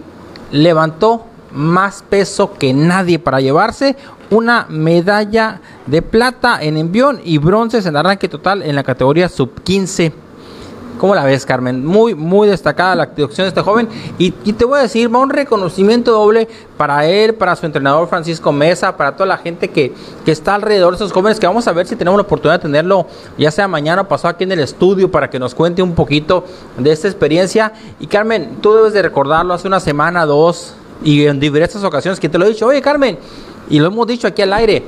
levantó 0.52 1.26
más 1.54 2.04
peso 2.08 2.54
que 2.54 2.74
nadie 2.74 3.20
para 3.20 3.40
llevarse 3.40 3.96
una 4.30 4.66
medalla 4.70 5.62
de 5.86 6.02
plata 6.02 6.62
en 6.62 6.78
envión 6.78 7.22
y 7.24 7.38
bronces 7.38 7.86
en 7.86 7.96
arranque 7.96 8.28
total 8.28 8.62
en 8.62 8.76
la 8.76 8.84
categoría 8.84 9.30
sub 9.30 9.62
15. 9.64 10.27
¿Cómo 10.98 11.14
la 11.14 11.24
ves, 11.24 11.46
Carmen? 11.46 11.86
Muy, 11.86 12.16
muy 12.16 12.48
destacada 12.48 12.96
la 12.96 13.04
actuación 13.04 13.46
de 13.46 13.50
este 13.50 13.62
joven. 13.62 13.88
Y, 14.18 14.32
te 14.32 14.66
voy 14.66 14.80
a 14.80 14.82
decir, 14.82 15.14
va 15.14 15.20
un 15.20 15.30
reconocimiento 15.30 16.12
doble 16.12 16.48
para 16.76 17.06
él, 17.06 17.36
para 17.36 17.56
su 17.56 17.66
entrenador 17.66 18.08
Francisco 18.08 18.52
Mesa, 18.52 18.98
para 18.98 19.14
toda 19.14 19.28
la 19.28 19.38
gente 19.38 19.68
que, 19.70 19.94
que 20.26 20.32
está 20.32 20.56
alrededor 20.56 20.92
de 20.92 20.96
esos 20.96 21.12
jóvenes, 21.12 21.40
que 21.40 21.46
vamos 21.46 21.68
a 21.68 21.72
ver 21.72 21.86
si 21.86 21.96
tenemos 21.96 22.18
la 22.18 22.24
oportunidad 22.24 22.60
de 22.60 22.64
tenerlo, 22.64 23.06
ya 23.38 23.52
sea 23.52 23.68
mañana 23.68 24.02
o 24.02 24.08
pasado 24.08 24.30
aquí 24.30 24.44
en 24.44 24.52
el 24.52 24.60
estudio, 24.60 25.12
para 25.12 25.30
que 25.30 25.38
nos 25.38 25.54
cuente 25.54 25.82
un 25.84 25.94
poquito 25.94 26.46
de 26.78 26.92
esta 26.92 27.08
experiencia. 27.08 27.74
Y 28.00 28.08
Carmen, 28.08 28.58
tú 28.62 28.74
debes 28.74 28.94
de 28.94 29.04
recordarlo 29.04 29.54
hace 29.54 29.68
una 29.68 29.80
semana, 29.80 30.26
dos, 30.26 30.74
y 31.04 31.26
en 31.28 31.40
diversas 31.40 31.84
ocasiones 31.84 32.20
que 32.20 32.30
te 32.30 32.38
lo 32.38 32.46
he 32.46 32.50
dicho, 32.50 32.66
oye 32.66 32.82
Carmen, 32.82 33.20
y 33.70 33.80
lo 33.80 33.88
hemos 33.88 34.08
dicho 34.08 34.28
aquí 34.28 34.42
al 34.42 34.54
aire, 34.54 34.84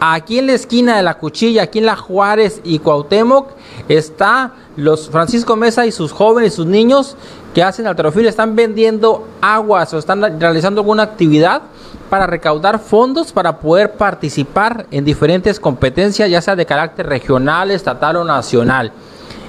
aquí 0.00 0.38
en 0.38 0.48
la 0.48 0.52
esquina 0.52 0.96
de 0.96 1.02
la 1.02 1.14
cuchilla, 1.14 1.62
aquí 1.62 1.78
en 1.78 1.86
la 1.86 1.96
Juárez 1.96 2.60
y 2.64 2.78
Cuauhtémoc, 2.78 3.48
está 3.88 4.52
los 4.76 5.08
Francisco 5.08 5.56
Mesa 5.56 5.86
y 5.86 5.92
sus 5.92 6.12
jóvenes, 6.12 6.54
sus 6.54 6.66
niños 6.66 7.16
que 7.54 7.62
hacen 7.62 7.86
alterofilia, 7.86 8.30
están 8.30 8.56
vendiendo 8.56 9.28
aguas 9.40 9.92
o 9.94 9.98
están 9.98 10.40
realizando 10.40 10.80
alguna 10.80 11.04
actividad 11.04 11.62
para 12.10 12.26
recaudar 12.26 12.78
fondos 12.78 13.32
para 13.32 13.58
poder 13.58 13.92
participar 13.92 14.86
en 14.90 15.04
diferentes 15.04 15.58
competencias, 15.60 16.30
ya 16.30 16.42
sea 16.42 16.56
de 16.56 16.66
carácter 16.66 17.06
regional, 17.06 17.70
estatal 17.70 18.16
o 18.16 18.24
nacional. 18.24 18.92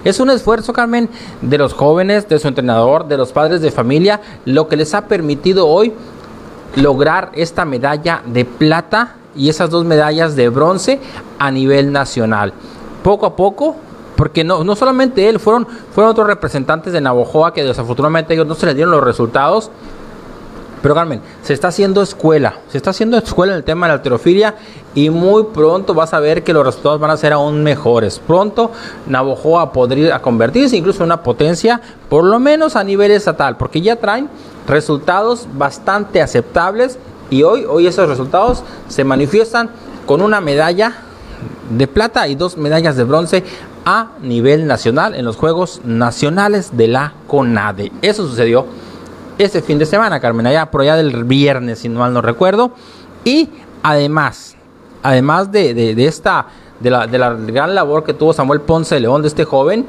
Es 0.03 0.19
un 0.19 0.29
esfuerzo, 0.29 0.71
Carmen, 0.71 1.09
de 1.41 1.57
los 1.57 1.73
jóvenes, 1.73 2.29
de 2.29 2.37
su 2.37 2.47
entrenador, 2.47 3.07
de 3.07 3.17
los 3.17 3.31
padres 3.31 3.61
de 3.61 3.71
familia, 3.71 4.21
lo 4.45 4.67
que 4.67 4.77
les 4.77 4.93
ha 4.93 5.07
permitido 5.07 5.67
hoy 5.67 5.93
lograr 6.75 7.31
esta 7.33 7.65
medalla 7.65 8.21
de 8.25 8.45
plata 8.45 9.15
y 9.35 9.49
esas 9.49 9.69
dos 9.69 9.83
medallas 9.83 10.35
de 10.35 10.49
bronce 10.49 10.99
a 11.39 11.49
nivel 11.49 11.91
nacional. 11.91 12.53
Poco 13.03 13.25
a 13.25 13.35
poco, 13.35 13.75
porque 14.15 14.43
no, 14.43 14.63
no 14.63 14.75
solamente 14.75 15.29
él, 15.29 15.39
fueron, 15.39 15.67
fueron 15.93 16.11
otros 16.11 16.27
representantes 16.27 16.93
de 16.93 17.01
Navojoa 17.01 17.53
que 17.53 17.63
desafortunadamente 17.63 18.33
ellos 18.33 18.47
no 18.47 18.55
se 18.55 18.65
les 18.65 18.75
dieron 18.75 18.91
los 18.91 19.03
resultados. 19.03 19.71
Pero 20.81 20.93
Carmen, 20.93 21.19
se 21.41 21.53
está 21.53 21.69
haciendo 21.69 22.03
escuela, 22.03 22.59
se 22.69 22.77
está 22.77 22.91
haciendo 22.91 23.17
escuela 23.17 23.53
en 23.53 23.57
el 23.57 23.63
tema 23.63 23.87
de 23.87 23.89
la 23.89 23.93
alterofilia 23.95 24.53
y 24.93 25.09
muy 25.09 25.45
pronto 25.45 25.95
vas 25.95 26.13
a 26.13 26.19
ver 26.19 26.43
que 26.43 26.53
los 26.53 26.63
resultados 26.63 26.99
van 26.99 27.09
a 27.09 27.17
ser 27.17 27.33
aún 27.33 27.63
mejores. 27.63 28.19
Pronto 28.19 28.71
Navojoa 29.07 29.73
podría 29.73 30.21
convertirse 30.21 30.77
incluso 30.77 30.99
en 30.99 31.07
una 31.07 31.23
potencia, 31.23 31.81
por 32.07 32.23
lo 32.23 32.39
menos 32.39 32.75
a 32.75 32.83
nivel 32.83 33.09
estatal, 33.09 33.57
porque 33.57 33.81
ya 33.81 33.95
traen 33.95 34.29
resultados 34.67 35.47
bastante 35.53 36.21
aceptables 36.21 36.99
y 37.31 37.41
hoy, 37.41 37.65
hoy 37.67 37.87
esos 37.87 38.07
resultados 38.07 38.63
se 38.87 39.03
manifiestan 39.03 39.71
con 40.05 40.21
una 40.21 40.39
medalla 40.39 41.01
de 41.69 41.87
plata 41.87 42.27
y 42.27 42.35
dos 42.35 42.57
medallas 42.57 42.95
de 42.95 43.03
bronce 43.03 43.43
a 43.85 44.09
nivel 44.21 44.67
nacional 44.67 45.13
en 45.15 45.25
los 45.25 45.35
Juegos 45.35 45.81
Nacionales 45.83 46.75
de 46.75 46.87
la 46.87 47.13
CONADE. 47.27 47.91
Eso 48.01 48.27
sucedió 48.27 48.65
este 49.37 49.61
fin 49.61 49.77
de 49.77 49.85
semana, 49.85 50.19
Carmen, 50.19 50.47
allá 50.47 50.71
por 50.71 50.81
allá 50.81 50.95
del 50.95 51.23
viernes, 51.23 51.79
si 51.79 51.89
mal 51.89 52.13
no 52.13 52.21
recuerdo. 52.21 52.71
Y 53.23 53.49
además, 53.83 54.55
además 55.03 55.51
de, 55.51 55.93
esta, 56.05 56.47
de 56.79 56.89
la, 56.89 57.07
de 57.07 57.17
la, 57.17 57.33
gran 57.33 57.75
labor 57.75 58.03
que 58.03 58.13
tuvo 58.13 58.33
Samuel 58.33 58.61
Ponce 58.61 58.95
de 58.95 59.01
León, 59.01 59.21
de 59.21 59.27
este 59.27 59.45
joven, 59.45 59.85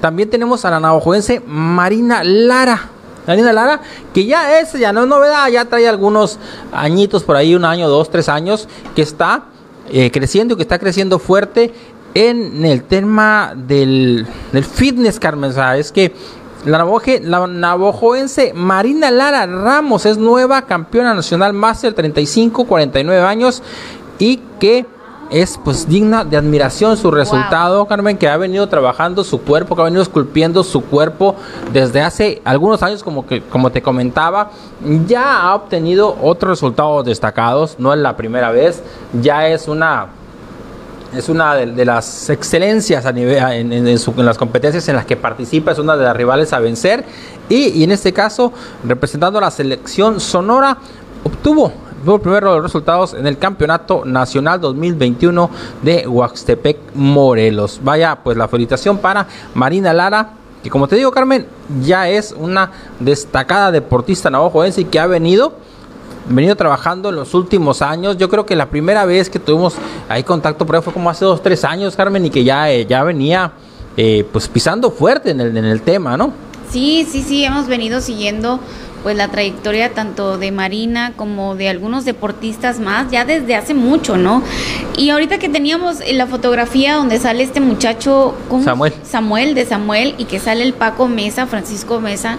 también 0.00 0.30
tenemos 0.30 0.64
a 0.64 0.70
la 0.70 0.80
navajoense 0.80 1.42
Marina 1.46 2.22
Lara. 2.24 2.88
Marina 3.26 3.52
Lara, 3.52 3.80
que 4.14 4.24
ya 4.24 4.58
es, 4.58 4.72
ya 4.72 4.92
no 4.92 5.02
es 5.02 5.06
novedad, 5.06 5.48
ya 5.48 5.66
trae 5.66 5.86
algunos 5.86 6.38
añitos 6.72 7.24
por 7.24 7.36
ahí, 7.36 7.54
un 7.54 7.64
año, 7.64 7.88
dos, 7.88 8.10
tres 8.10 8.28
años, 8.28 8.68
que 8.96 9.02
está 9.02 9.44
eh, 9.90 10.10
creciendo, 10.10 10.56
que 10.56 10.62
está 10.62 10.78
creciendo 10.78 11.18
fuerte 11.18 11.72
en 12.14 12.64
el 12.64 12.82
tema 12.84 13.54
del, 13.56 14.26
del 14.52 14.64
fitness, 14.64 15.18
Carmen. 15.18 15.52
O 15.56 15.72
es 15.72 15.92
que 15.92 16.12
la, 16.64 16.84
la 17.22 17.46
navojoense 17.46 18.52
Marina 18.54 19.10
Lara 19.10 19.46
Ramos 19.46 20.06
es 20.06 20.18
nueva 20.18 20.62
campeona 20.62 21.14
nacional 21.14 21.52
Master 21.52 21.94
35, 21.94 22.66
49 22.66 23.22
años 23.22 23.62
y 24.18 24.40
que 24.58 24.86
es 25.30 25.58
pues 25.62 25.88
digna 25.88 26.24
de 26.24 26.36
admiración 26.36 26.96
su 26.96 27.10
resultado, 27.10 27.86
Carmen, 27.86 28.16
que 28.16 28.28
ha 28.28 28.36
venido 28.36 28.68
trabajando 28.68 29.24
su 29.24 29.40
cuerpo, 29.40 29.74
que 29.74 29.82
ha 29.82 29.84
venido 29.84 30.02
esculpiendo 30.02 30.62
su 30.64 30.82
cuerpo 30.82 31.36
desde 31.72 32.00
hace 32.00 32.40
algunos 32.44 32.82
años, 32.82 33.02
como 33.02 33.26
que 33.26 33.42
como 33.42 33.70
te 33.70 33.82
comentaba, 33.82 34.50
ya 35.06 35.42
ha 35.42 35.54
obtenido 35.54 36.16
otros 36.22 36.50
resultados 36.50 37.04
destacados, 37.04 37.76
no 37.78 37.92
es 37.92 37.98
la 37.98 38.16
primera 38.16 38.50
vez, 38.50 38.82
ya 39.20 39.48
es 39.48 39.68
una 39.68 40.08
es 41.16 41.28
una 41.28 41.54
de, 41.54 41.84
las 41.84 42.28
excelencias 42.28 43.06
a 43.06 43.12
nivel, 43.12 43.38
en, 43.38 44.24
las 44.24 44.36
competencias 44.36 44.88
en 44.88 44.96
las 44.96 45.06
que 45.06 45.16
participa, 45.16 45.72
es 45.72 45.78
una 45.78 45.96
de 45.96 46.04
las 46.04 46.14
rivales 46.14 46.52
a 46.52 46.58
vencer. 46.58 47.04
Y, 47.48 47.82
en 47.82 47.92
este 47.92 48.12
caso, 48.12 48.52
representando 48.84 49.38
a 49.38 49.42
la 49.42 49.50
selección 49.50 50.20
sonora, 50.20 50.76
obtuvo 51.24 51.72
primero 52.04 52.54
los 52.54 52.62
resultados 52.62 53.14
en 53.14 53.26
el 53.26 53.38
Campeonato 53.38 54.04
Nacional 54.04 54.60
2021 54.60 55.50
de 55.82 56.06
Huaxtepec, 56.06 56.78
Morelos. 56.94 57.80
Vaya, 57.82 58.18
pues 58.22 58.36
la 58.36 58.48
felicitación 58.48 58.98
para 58.98 59.26
Marina 59.54 59.92
Lara, 59.92 60.30
que 60.62 60.70
como 60.70 60.88
te 60.88 60.96
digo, 60.96 61.10
Carmen, 61.10 61.46
ya 61.82 62.08
es 62.08 62.34
una 62.36 62.70
destacada 63.00 63.70
deportista 63.70 64.30
navajoense 64.30 64.82
y 64.82 64.84
que 64.84 64.98
ha 64.98 65.06
venido 65.06 65.54
venido 66.28 66.56
trabajando 66.56 67.08
en 67.08 67.16
los 67.16 67.34
últimos 67.34 67.82
años. 67.82 68.18
Yo 68.18 68.28
creo 68.28 68.44
que 68.44 68.54
la 68.54 68.68
primera 68.68 69.04
vez 69.04 69.30
que 69.30 69.38
tuvimos 69.38 69.74
ahí 70.08 70.22
contacto 70.22 70.66
por 70.66 70.82
fue 70.82 70.92
como 70.92 71.10
hace 71.10 71.24
dos, 71.24 71.42
tres 71.42 71.64
años, 71.64 71.96
Carmen, 71.96 72.26
y 72.26 72.30
que 72.30 72.44
ya, 72.44 72.70
eh, 72.70 72.86
ya 72.86 73.02
venía 73.02 73.52
eh, 73.96 74.26
pues 74.30 74.46
pisando 74.48 74.90
fuerte 74.90 75.30
en 75.30 75.40
el, 75.40 75.56
en 75.56 75.64
el 75.64 75.82
tema, 75.82 76.16
¿no? 76.16 76.32
Sí, 76.70 77.06
sí, 77.10 77.22
sí, 77.22 77.44
hemos 77.44 77.66
venido 77.66 78.00
siguiendo 78.00 78.60
pues 79.02 79.16
la 79.16 79.28
trayectoria 79.28 79.94
tanto 79.94 80.38
de 80.38 80.52
Marina 80.52 81.12
como 81.16 81.54
de 81.54 81.68
algunos 81.68 82.04
deportistas 82.04 82.80
más 82.80 83.10
ya 83.10 83.24
desde 83.24 83.54
hace 83.54 83.74
mucho, 83.74 84.16
¿no? 84.16 84.42
Y 84.96 85.10
ahorita 85.10 85.38
que 85.38 85.48
teníamos 85.48 85.98
la 86.12 86.26
fotografía 86.26 86.94
donde 86.94 87.18
sale 87.18 87.42
este 87.42 87.60
muchacho 87.60 88.34
Samuel. 88.64 88.94
Samuel 89.02 89.54
de 89.54 89.66
Samuel 89.66 90.14
y 90.18 90.24
que 90.24 90.38
sale 90.38 90.62
el 90.62 90.74
Paco 90.74 91.08
Mesa, 91.08 91.46
Francisco 91.46 92.00
Mesa, 92.00 92.38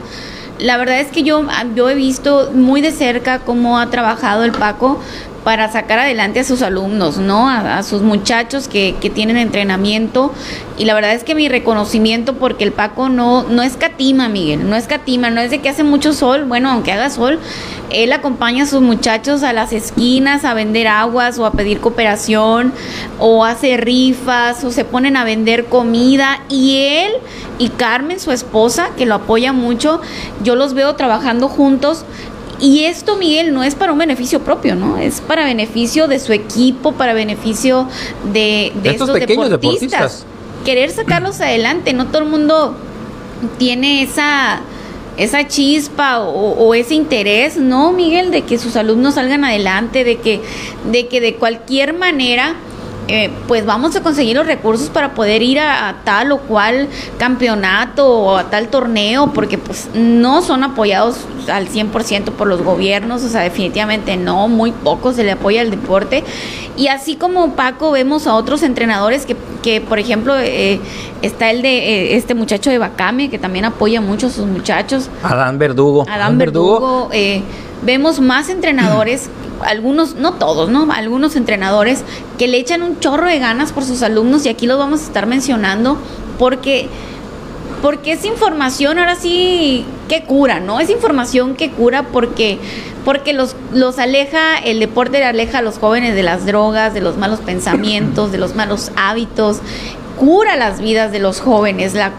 la 0.59 0.75
verdad 0.77 0.99
es 0.99 1.07
que 1.07 1.23
yo, 1.23 1.47
yo 1.75 1.89
he 1.89 1.95
visto 1.95 2.51
muy 2.53 2.81
de 2.81 2.91
cerca 2.91 3.39
cómo 3.39 3.79
ha 3.79 3.89
trabajado 3.89 4.43
el 4.43 4.51
Paco 4.51 4.99
para 5.43 5.71
sacar 5.71 5.99
adelante 5.99 6.39
a 6.41 6.43
sus 6.43 6.61
alumnos, 6.61 7.17
¿no? 7.17 7.49
A, 7.49 7.81
sus 7.83 8.01
muchachos 8.01 8.67
que, 8.67 8.93
tienen 9.13 9.37
entrenamiento. 9.37 10.33
Y 10.77 10.85
la 10.85 10.93
verdad 10.93 11.13
es 11.13 11.23
que 11.23 11.35
mi 11.35 11.49
reconocimiento, 11.49 12.35
porque 12.35 12.63
el 12.63 12.71
Paco 12.71 13.09
no, 13.09 13.43
no 13.43 13.61
escatima, 13.61 14.29
Miguel, 14.29 14.69
no 14.69 14.75
escatima, 14.75 15.29
no 15.29 15.41
es 15.41 15.51
de 15.51 15.59
que 15.59 15.69
hace 15.69 15.83
mucho 15.83 16.13
sol, 16.13 16.45
bueno, 16.45 16.69
aunque 16.69 16.91
haga 16.91 17.09
sol, 17.09 17.39
él 17.89 18.13
acompaña 18.13 18.63
a 18.63 18.67
sus 18.67 18.81
muchachos 18.81 19.43
a 19.43 19.51
las 19.51 19.73
esquinas 19.73 20.45
a 20.45 20.53
vender 20.53 20.87
aguas 20.87 21.39
o 21.39 21.45
a 21.45 21.51
pedir 21.51 21.79
cooperación, 21.79 22.71
o 23.17 23.45
hace 23.45 23.77
rifas, 23.77 24.63
o 24.63 24.71
se 24.71 24.85
ponen 24.85 25.17
a 25.17 25.23
vender 25.23 25.65
comida. 25.65 26.41
Y 26.49 26.77
él 26.77 27.11
y 27.57 27.69
Carmen, 27.69 28.19
su 28.19 28.31
esposa, 28.31 28.89
que 28.97 29.05
lo 29.05 29.15
apoya 29.15 29.53
mucho, 29.53 30.01
yo 30.43 30.55
los 30.55 30.73
veo 30.73 30.95
trabajando 30.95 31.49
juntos 31.49 32.05
y 32.59 32.85
esto, 32.85 33.15
Miguel, 33.15 33.53
no 33.53 33.63
es 33.63 33.75
para 33.75 33.91
un 33.91 33.97
beneficio 33.97 34.41
propio, 34.41 34.75
¿no? 34.75 34.97
Es 34.97 35.21
para 35.21 35.45
beneficio 35.45 36.07
de 36.07 36.19
su 36.19 36.33
equipo, 36.33 36.93
para 36.93 37.13
beneficio 37.13 37.87
de, 38.31 38.71
de, 38.83 38.89
estos, 38.89 39.09
pequeños 39.11 39.49
deportistas. 39.49 40.25
Querer 40.65 40.91
sacarlos 40.91 41.39
adelante, 41.41 41.93
no 41.93 42.07
todo 42.07 42.23
el 42.23 42.29
mundo 42.29 42.75
tiene 43.57 44.03
esa 44.03 44.61
esa 45.19 45.45
chispa 45.47 46.21
o, 46.21 46.73
ese 46.73 46.93
interés, 46.93 47.57
¿no, 47.57 47.91
Miguel? 47.91 48.31
De 48.31 48.43
que 48.43 48.57
sus 48.57 48.77
alumnos 48.77 49.15
salgan 49.15 49.43
adelante, 49.43 50.05
de 50.05 50.15
que, 50.15 50.41
de 50.89 51.07
que 51.07 51.19
de 51.19 51.35
cualquier 51.35 51.93
manera 51.93 52.55
eh, 53.09 53.31
pues 53.47 53.65
vamos 53.65 53.95
a 53.95 54.03
conseguir 54.03 54.35
los 54.35 54.45
recursos 54.45 54.89
para 54.89 55.15
poder 55.15 55.41
ir 55.41 55.59
a, 55.59 55.95
tal 56.03 56.31
o 56.31 56.37
cual 56.39 56.87
campeonato 57.17 58.07
o 58.07 58.37
a 58.37 58.49
tal 58.51 58.67
torneo, 58.69 59.31
porque 59.33 59.57
pues 59.57 59.89
no 59.95 60.41
son 60.43 60.63
apoyados 60.63 61.25
al 61.51 61.67
100% 61.67 62.31
por 62.31 62.47
los 62.47 62.61
gobiernos, 62.61 63.23
o 63.23 63.29
sea, 63.29 63.41
definitivamente 63.41 64.15
no, 64.15 64.47
muy 64.47 64.71
poco 64.71 65.11
se 65.11 65.23
le 65.23 65.31
apoya 65.31 65.61
al 65.61 65.71
deporte. 65.71 66.23
Y 66.77 66.87
así 66.87 67.15
como 67.15 67.55
Paco, 67.55 67.91
vemos 67.91 68.27
a 68.27 68.35
otros 68.35 68.63
entrenadores 68.63 69.25
que, 69.25 69.35
que 69.63 69.81
por 69.81 69.99
ejemplo, 69.99 70.37
eh, 70.37 70.79
está 71.21 71.49
el 71.49 71.61
de 71.61 71.77
eh, 71.77 72.15
este 72.15 72.35
muchacho 72.35 72.69
de 72.69 72.77
Bacame, 72.77 73.29
que 73.29 73.39
también 73.39 73.65
apoya 73.65 74.01
mucho 74.01 74.27
a 74.27 74.29
sus 74.29 74.45
muchachos. 74.45 75.09
Adán 75.23 75.57
Verdugo. 75.57 76.05
Adán, 76.07 76.37
Verdugo. 76.37 77.09
Vemos 77.83 78.19
más 78.19 78.49
entrenadores 78.49 79.29
algunos, 79.65 80.15
no 80.15 80.33
todos, 80.33 80.69
¿no? 80.69 80.91
Algunos 80.91 81.35
entrenadores 81.35 82.03
que 82.37 82.47
le 82.47 82.57
echan 82.57 82.81
un 82.81 82.99
chorro 82.99 83.27
de 83.27 83.39
ganas 83.39 83.71
por 83.71 83.83
sus 83.83 84.01
alumnos 84.03 84.45
y 84.45 84.49
aquí 84.49 84.67
los 84.67 84.77
vamos 84.77 85.01
a 85.01 85.03
estar 85.03 85.25
mencionando 85.25 85.97
porque 86.37 86.89
porque 87.81 88.11
es 88.11 88.25
información 88.25 88.99
ahora 88.99 89.15
sí 89.15 89.85
que 90.09 90.23
cura, 90.23 90.59
¿no? 90.59 90.79
Es 90.79 90.89
información 90.89 91.55
que 91.55 91.71
cura 91.71 92.03
porque 92.03 92.59
porque 93.05 93.31
los 93.33 93.55
los 93.73 93.99
aleja 93.99 94.57
el 94.57 94.79
deporte 94.79 95.23
aleja 95.23 95.59
a 95.59 95.61
los 95.61 95.77
jóvenes 95.77 96.15
de 96.15 96.23
las 96.23 96.45
drogas, 96.45 96.93
de 96.93 97.01
los 97.01 97.17
malos 97.17 97.39
pensamientos, 97.45 98.31
de 98.31 98.37
los 98.37 98.55
malos 98.55 98.91
hábitos 98.95 99.59
cura 100.19 100.57
las 100.57 100.81
vidas 100.81 101.11
de 101.13 101.19
los 101.19 101.39
jóvenes, 101.39 101.93
la 101.93 102.11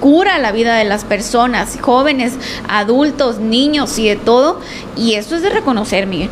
cura 0.00 0.38
la 0.38 0.50
vida 0.50 0.74
de 0.74 0.84
las 0.84 1.04
personas, 1.04 1.78
jóvenes, 1.80 2.34
adultos, 2.68 3.38
niños 3.38 3.96
y 3.98 4.08
de 4.08 4.16
todo. 4.16 4.58
Y 4.96 5.14
eso 5.14 5.36
es 5.36 5.42
de 5.42 5.50
reconocer, 5.50 6.06
Miguel. 6.06 6.30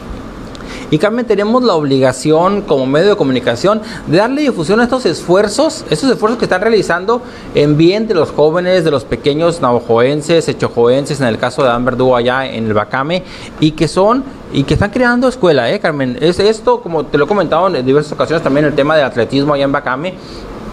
Y 0.91 0.99
Carmen, 0.99 1.25
tenemos 1.25 1.63
la 1.63 1.75
obligación 1.75 2.63
como 2.63 2.85
medio 2.85 3.11
de 3.11 3.17
comunicación 3.17 3.81
de 4.07 4.19
darle 4.19 4.43
difusión 4.43 4.79
a 4.81 4.85
estos 4.85 5.07
esfuerzos, 5.07 5.87
estos 5.89 6.11
esfuerzos 6.11 6.39
que 6.39 6.45
están 6.45 6.61
realizando 6.61 7.23
en 7.55 7.79
bien 7.79 8.07
de 8.07 8.15
los 8.15 8.31
jóvenes, 8.31 8.85
de 8.85 8.91
los 8.91 9.05
pequeños 9.05 9.63
navajoenses, 9.63 10.49
echojoenses, 10.49 11.21
en 11.21 11.29
el 11.29 11.39
caso 11.39 11.63
de 11.63 11.69
Dan 11.69 11.87
Verdugo 11.87 12.15
allá 12.15 12.47
en 12.47 12.67
el 12.67 12.75
Bacame, 12.75 13.23
y 13.59 13.71
que 13.71 13.89
son 13.89 14.23
y 14.53 14.65
que 14.65 14.75
están 14.75 14.91
creando 14.91 15.29
escuela, 15.29 15.71
¿eh, 15.73 15.81
Carmen? 15.81 16.19
Es 16.21 16.39
esto, 16.39 16.83
como 16.83 17.07
te 17.07 17.17
lo 17.17 17.25
he 17.25 17.29
comentado 17.29 17.75
en 17.75 17.87
diversas 17.87 18.13
ocasiones 18.13 18.43
también, 18.43 18.67
el 18.67 18.75
tema 18.75 18.95
del 18.95 19.07
atletismo 19.07 19.55
allá 19.55 19.65
en 19.65 19.73
Bacame, 19.73 20.15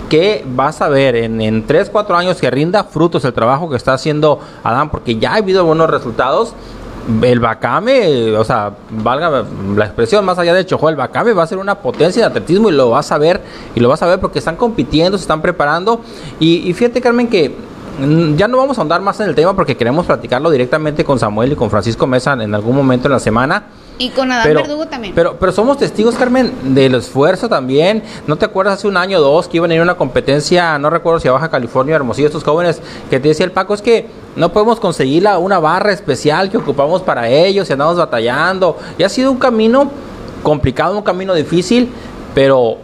que 0.09 0.43
vas 0.45 0.81
a 0.81 0.89
ver 0.89 1.15
en, 1.15 1.39
en 1.41 1.65
3, 1.65 1.89
4 1.89 2.17
años 2.17 2.37
que 2.37 2.49
rinda 2.49 2.83
frutos 2.83 3.23
el 3.25 3.33
trabajo 3.33 3.69
que 3.69 3.77
está 3.77 3.93
haciendo 3.93 4.39
Adán, 4.63 4.89
porque 4.89 5.17
ya 5.17 5.33
ha 5.33 5.35
habido 5.35 5.63
buenos 5.63 5.89
resultados 5.89 6.53
el 7.23 7.39
Bacame, 7.39 8.35
o 8.35 8.43
sea, 8.43 8.71
valga 8.91 9.43
la 9.75 9.85
expresión, 9.85 10.23
más 10.25 10.37
allá 10.37 10.53
de 10.53 10.65
Chojo, 10.65 10.89
el 10.89 10.95
Bacame 10.95 11.33
va 11.33 11.43
a 11.43 11.47
ser 11.47 11.57
una 11.57 11.75
potencia 11.75 12.21
de 12.21 12.27
atletismo 12.27 12.69
y 12.69 12.73
lo 12.73 12.91
vas 12.91 13.11
a 13.11 13.17
ver, 13.17 13.41
y 13.73 13.79
lo 13.79 13.89
vas 13.89 14.01
a 14.03 14.05
ver 14.05 14.19
porque 14.19 14.39
están 14.39 14.55
compitiendo, 14.55 15.17
se 15.17 15.23
están 15.23 15.41
preparando. 15.41 16.01
Y, 16.39 16.69
y 16.69 16.73
fíjate, 16.73 17.01
Carmen, 17.01 17.27
que 17.27 17.55
ya 18.35 18.47
no 18.47 18.57
vamos 18.57 18.77
a 18.77 18.81
andar 18.81 19.01
más 19.01 19.19
en 19.19 19.29
el 19.29 19.35
tema 19.35 19.55
porque 19.55 19.75
queremos 19.75 20.05
platicarlo 20.05 20.49
directamente 20.49 21.03
con 21.03 21.19
Samuel 21.19 21.53
y 21.53 21.55
con 21.55 21.69
Francisco 21.69 22.07
Mesa 22.07 22.33
en 22.33 22.53
algún 22.55 22.75
momento 22.75 23.07
en 23.07 23.13
la 23.13 23.19
semana. 23.19 23.63
Y 23.97 24.11
con 24.11 24.31
Adán 24.31 24.53
Verdugo 24.53 24.87
también. 24.87 25.13
Pero, 25.13 25.35
pero 25.37 25.51
somos 25.51 25.77
testigos, 25.77 26.15
Carmen, 26.15 26.53
del 26.73 26.95
esfuerzo 26.95 27.49
también. 27.49 28.01
¿No 28.27 28.37
te 28.37 28.45
acuerdas 28.45 28.75
hace 28.75 28.87
un 28.87 28.95
año 28.95 29.17
o 29.17 29.21
dos 29.21 29.49
que 29.49 29.57
iban 29.57 29.71
a 29.71 29.73
ir 29.73 29.81
a 29.81 29.83
una 29.83 29.97
competencia, 29.97 30.79
no 30.79 30.89
recuerdo 30.89 31.19
si 31.19 31.27
a 31.27 31.33
Baja 31.33 31.49
California, 31.49 31.97
Hermosillo, 31.97 32.27
estos 32.27 32.45
jóvenes, 32.45 32.81
que 33.09 33.19
te 33.19 33.27
decía 33.27 33.45
el 33.45 33.51
Paco, 33.51 33.73
es 33.73 33.81
que 33.81 34.07
no 34.37 34.53
podemos 34.53 34.79
conseguir 34.79 35.23
la, 35.23 35.37
una 35.37 35.59
barra 35.59 35.91
especial 35.91 36.49
que 36.49 36.55
ocupamos 36.55 37.01
para 37.01 37.27
ellos 37.27 37.69
y 37.69 37.73
andamos 37.73 37.97
batallando. 37.97 38.77
Y 38.97 39.03
ha 39.03 39.09
sido 39.09 39.31
un 39.31 39.37
camino 39.37 39.91
complicado, 40.43 40.97
un 40.97 41.03
camino 41.03 41.33
difícil, 41.33 41.89
pero, 42.33 42.77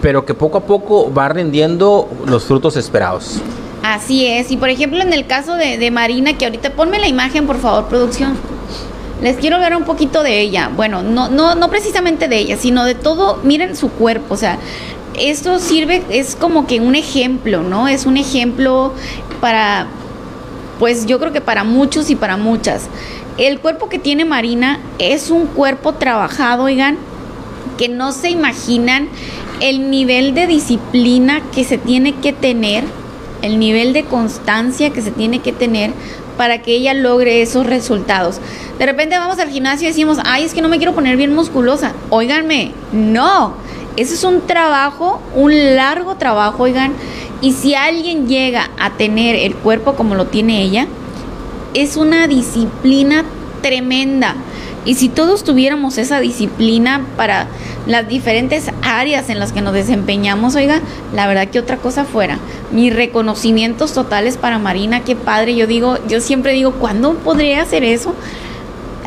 pero 0.00 0.24
que 0.24 0.34
poco 0.34 0.58
a 0.58 0.62
poco 0.62 1.12
va 1.12 1.28
rindiendo 1.28 2.08
los 2.24 2.44
frutos 2.44 2.76
esperados. 2.76 3.40
Así 3.94 4.26
es, 4.26 4.50
y 4.50 4.56
por 4.56 4.68
ejemplo 4.68 5.00
en 5.00 5.12
el 5.12 5.28
caso 5.28 5.54
de, 5.54 5.90
Marina, 5.92 6.36
que 6.36 6.44
ahorita 6.44 6.70
ponme 6.70 6.98
la 6.98 7.06
imagen, 7.06 7.46
por 7.46 7.60
favor, 7.60 7.86
producción. 7.86 8.36
Les 9.22 9.36
quiero 9.36 9.60
ver 9.60 9.76
un 9.76 9.84
poquito 9.84 10.24
de 10.24 10.40
ella. 10.40 10.72
Bueno, 10.74 11.04
no, 11.04 11.28
no, 11.28 11.54
no 11.54 11.70
precisamente 11.70 12.26
de 12.26 12.36
ella, 12.36 12.56
sino 12.56 12.84
de 12.84 12.96
todo. 12.96 13.38
Miren 13.44 13.76
su 13.76 13.90
cuerpo, 13.90 14.34
o 14.34 14.36
sea, 14.36 14.58
esto 15.16 15.60
sirve, 15.60 16.02
es 16.10 16.34
como 16.34 16.66
que 16.66 16.80
un 16.80 16.96
ejemplo, 16.96 17.62
¿no? 17.62 17.86
Es 17.86 18.06
un 18.06 18.16
ejemplo 18.16 18.92
para, 19.40 19.86
pues 20.80 21.06
yo 21.06 21.20
creo 21.20 21.32
que 21.32 21.40
para 21.40 21.62
muchos 21.62 22.10
y 22.10 22.16
para 22.16 22.36
muchas. 22.36 22.88
El 23.38 23.60
cuerpo 23.60 23.88
que 23.88 24.00
tiene 24.00 24.24
Marina 24.24 24.80
es 24.98 25.30
un 25.30 25.46
cuerpo 25.46 25.92
trabajado, 25.92 26.64
oigan, 26.64 26.98
que 27.78 27.88
no 27.88 28.10
se 28.10 28.30
imaginan 28.30 29.08
el 29.60 29.92
nivel 29.92 30.34
de 30.34 30.48
disciplina 30.48 31.40
que 31.54 31.62
se 31.62 31.78
tiene 31.78 32.16
que 32.16 32.32
tener, 32.32 32.82
el 33.42 33.58
nivel 33.58 33.92
de 33.92 34.04
constancia 34.04 34.90
que 34.90 35.02
se 35.02 35.10
tiene 35.10 35.40
que 35.40 35.52
tener 35.52 35.92
para 36.36 36.62
que 36.62 36.72
ella 36.72 36.94
logre 36.94 37.42
esos 37.42 37.66
resultados. 37.66 38.40
De 38.78 38.86
repente 38.86 39.18
vamos 39.18 39.38
al 39.38 39.48
gimnasio 39.48 39.86
y 39.86 39.90
decimos, 39.90 40.18
ay, 40.24 40.44
es 40.44 40.54
que 40.54 40.62
no 40.62 40.68
me 40.68 40.76
quiero 40.76 40.94
poner 40.94 41.16
bien 41.16 41.34
musculosa. 41.34 41.92
Óiganme, 42.10 42.72
no. 42.92 43.54
Ese 43.96 44.14
es 44.14 44.24
un 44.24 44.42
trabajo, 44.42 45.22
un 45.34 45.74
largo 45.74 46.16
trabajo, 46.16 46.64
oigan. 46.64 46.92
Y 47.40 47.52
si 47.52 47.74
alguien 47.74 48.28
llega 48.28 48.70
a 48.78 48.90
tener 48.96 49.36
el 49.36 49.54
cuerpo 49.54 49.94
como 49.94 50.14
lo 50.14 50.26
tiene 50.26 50.62
ella, 50.62 50.86
es 51.72 51.96
una 51.96 52.26
disciplina 52.26 53.24
tremenda. 53.62 54.36
Y 54.86 54.94
si 54.94 55.08
todos 55.08 55.42
tuviéramos 55.42 55.98
esa 55.98 56.20
disciplina 56.20 57.04
para 57.16 57.48
las 57.86 58.08
diferentes 58.08 58.70
áreas 58.82 59.28
en 59.28 59.40
las 59.40 59.52
que 59.52 59.60
nos 59.60 59.74
desempeñamos, 59.74 60.54
oiga, 60.54 60.80
la 61.12 61.26
verdad 61.26 61.48
que 61.48 61.58
otra 61.58 61.76
cosa 61.76 62.04
fuera. 62.04 62.38
Mis 62.70 62.94
reconocimientos 62.94 63.92
totales 63.92 64.36
para 64.36 64.58
Marina, 64.58 65.02
qué 65.02 65.16
padre. 65.16 65.56
Yo 65.56 65.66
digo, 65.66 65.98
yo 66.06 66.20
siempre 66.20 66.52
digo, 66.52 66.72
¿cuándo 66.74 67.14
podría 67.14 67.62
hacer 67.62 67.82
eso? 67.82 68.14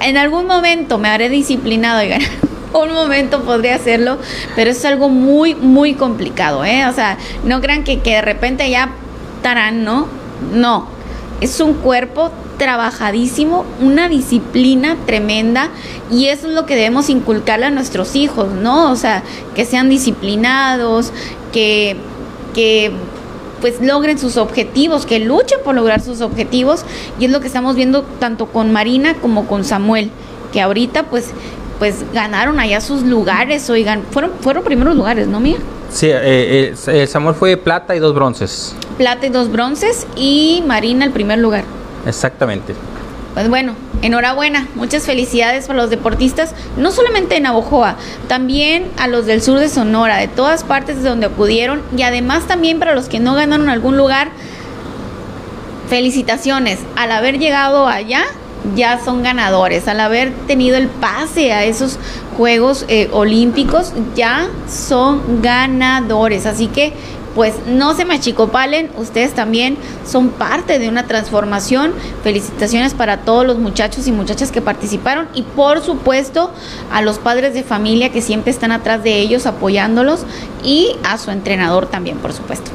En 0.02 0.18
algún 0.18 0.48
momento 0.48 0.98
me 1.00 1.08
haré 1.08 1.30
disciplinado, 1.30 2.00
oiga. 2.00 2.20
un 2.74 2.94
momento 2.94 3.44
podría 3.44 3.76
hacerlo, 3.76 4.18
pero 4.56 4.72
es 4.72 4.84
algo 4.86 5.10
muy, 5.10 5.56
muy 5.56 5.94
complicado, 5.94 6.64
¿eh? 6.66 6.86
O 6.88 6.94
sea, 6.94 7.18
no 7.44 7.62
crean 7.62 7.84
que, 7.84 8.00
que 8.00 8.16
de 8.16 8.22
repente 8.22 8.70
ya 8.70 8.92
estarán, 9.38 9.84
¿no? 9.84 10.08
No, 10.54 10.88
es 11.42 11.60
un 11.60 11.74
cuerpo 11.76 12.32
trabajadísimo, 12.60 13.66
una 13.82 14.08
disciplina 14.08 14.96
tremenda 15.08 15.70
y 16.12 16.28
eso 16.28 16.48
es 16.48 16.54
lo 16.54 16.68
que 16.68 16.76
debemos 16.76 17.10
inculcarle 17.10 17.66
a 17.66 17.72
nuestros 17.72 18.16
hijos, 18.16 18.52
¿no? 18.52 18.92
O 18.92 18.96
sea, 18.96 19.24
que 19.56 19.66
sean 19.66 19.90
disciplinados, 19.90 21.12
que, 21.52 21.96
que 22.54 22.92
pues 23.62 23.82
logren 23.82 24.20
sus 24.20 24.38
objetivos, 24.38 25.08
que 25.08 25.20
luchen 25.20 25.60
por 25.64 25.74
lograr 25.74 26.02
sus 26.02 26.22
objetivos 26.22 26.86
y 27.20 27.26
es 27.26 27.32
lo 27.32 27.40
que 27.40 27.48
estamos 27.48 27.76
viendo 27.76 28.04
tanto 28.20 28.46
con 28.46 28.72
Marina 28.72 29.16
como 29.16 29.48
con 29.48 29.64
Samuel. 29.64 30.12
que 30.54 30.62
ahorita 30.62 31.04
pues 31.04 31.32
pues 31.80 32.04
ganaron 32.14 32.60
allá 32.60 32.82
sus 32.82 33.04
lugares, 33.04 33.70
oigan, 33.70 34.04
fueron 34.12 34.32
fueron 34.42 34.64
primeros 34.66 34.96
lugares, 34.96 35.28
¿no, 35.28 35.40
mía? 35.40 35.58
Sí, 35.90 36.08
eh, 36.10 36.76
eh, 36.88 37.08
Samuel 37.08 37.36
fue 37.36 37.56
plata 37.56 37.96
y 37.96 38.00
dos 38.00 38.14
bronces. 38.14 38.76
Plata 38.98 39.26
y 39.26 39.30
dos 39.30 39.50
bronces 39.50 40.06
y 40.18 40.62
Marina 40.68 41.06
el 41.06 41.12
primer 41.12 41.40
lugar. 41.40 41.64
Exactamente. 42.06 42.76
Pues 43.34 43.48
bueno, 43.48 43.74
enhorabuena, 44.02 44.68
muchas 44.76 45.06
felicidades 45.06 45.68
para 45.68 45.82
los 45.82 45.90
deportistas, 45.90 46.54
no 46.78 46.92
solamente 46.92 47.38
en 47.38 47.44
Navojoa, 47.44 47.96
también 48.28 48.88
a 48.98 49.08
los 49.08 49.26
del 49.28 49.42
sur 49.42 49.60
de 49.60 49.70
Sonora, 49.70 50.18
de 50.18 50.28
todas 50.28 50.64
partes 50.64 51.04
de 51.04 51.10
donde 51.10 51.28
acudieron 51.28 51.82
y 51.96 52.02
además 52.02 52.48
también 52.48 52.80
para 52.80 52.96
los 52.96 53.08
que 53.08 53.20
no 53.20 53.36
ganaron 53.36 53.70
algún 53.70 53.98
lugar, 53.98 54.32
felicitaciones 55.90 56.80
al 56.96 57.12
haber 57.12 57.40
llegado 57.40 57.88
allá. 57.88 58.24
Ya 58.76 59.00
son 59.00 59.24
ganadores, 59.24 59.88
al 59.88 60.02
haber 60.02 60.34
tenido 60.46 60.76
el 60.76 60.90
pase 60.90 61.54
a 61.54 61.64
esos 61.64 61.98
Juegos 62.36 62.84
eh, 62.90 63.10
Olímpicos, 63.14 63.94
ya 64.16 64.50
son 64.70 65.42
ganadores. 65.42 66.46
Así 66.46 66.68
que 66.68 66.92
pues 67.36 67.54
no 67.68 67.94
se 67.94 68.06
machicopalen, 68.06 68.92
ustedes 68.98 69.34
también 69.34 69.78
son 70.06 70.30
parte 70.30 70.80
de 70.80 70.90
una 70.90 71.08
transformación. 71.08 71.94
Felicitaciones 72.24 72.94
para 72.94 73.18
todos 73.22 73.46
los 73.46 73.58
muchachos 73.58 74.08
y 74.08 74.12
muchachas 74.12 74.52
que 74.52 74.62
participaron 74.62 75.28
y 75.34 75.44
por 75.44 75.82
supuesto 75.82 76.52
a 76.92 77.02
los 77.02 77.20
padres 77.20 77.54
de 77.54 77.64
familia 77.64 78.12
que 78.12 78.22
siempre 78.22 78.52
están 78.52 78.72
atrás 78.72 79.04
de 79.04 79.20
ellos 79.20 79.46
apoyándolos 79.46 80.26
y 80.64 80.96
a 81.04 81.18
su 81.18 81.32
entrenador 81.32 81.88
también, 81.88 82.18
por 82.18 82.34
supuesto. 82.34 82.72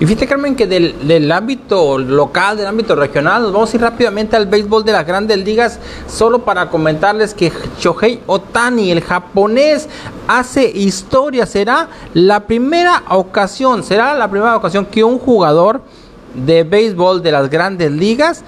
Y 0.00 0.06
fíjate, 0.06 0.28
Carmen, 0.28 0.54
que 0.54 0.66
del, 0.68 1.32
ámbito 1.32 1.98
local, 1.98 2.56
del 2.56 2.66
ámbito 2.66 2.94
regional, 2.94 3.42
nos 3.42 3.52
vamos 3.52 3.72
a 3.72 3.76
ir 3.76 3.82
rápidamente 3.82 4.36
al 4.36 4.46
béisbol 4.46 4.84
de 4.84 4.92
las 4.92 5.04
grandes 5.04 5.38
ligas, 5.38 5.80
solo 6.06 6.44
para 6.44 6.70
comentarles 6.70 7.34
que 7.34 7.50
Shohei 7.80 8.20
Otani, 8.26 8.92
el 8.92 9.00
japonés, 9.00 9.88
hace 10.28 10.70
historia. 10.70 11.46
Será 11.46 11.88
la 12.14 12.46
primera 12.46 13.02
ocasión, 13.08 13.82
será 13.82 14.14
la 14.14 14.30
primera 14.30 14.56
ocasión 14.56 14.86
que 14.86 15.02
un 15.02 15.18
jugador 15.18 15.82
de 16.32 16.62
béisbol 16.62 17.20
de 17.20 17.32
las 17.32 17.50
grandes 17.50 17.90
ligas 17.90 18.44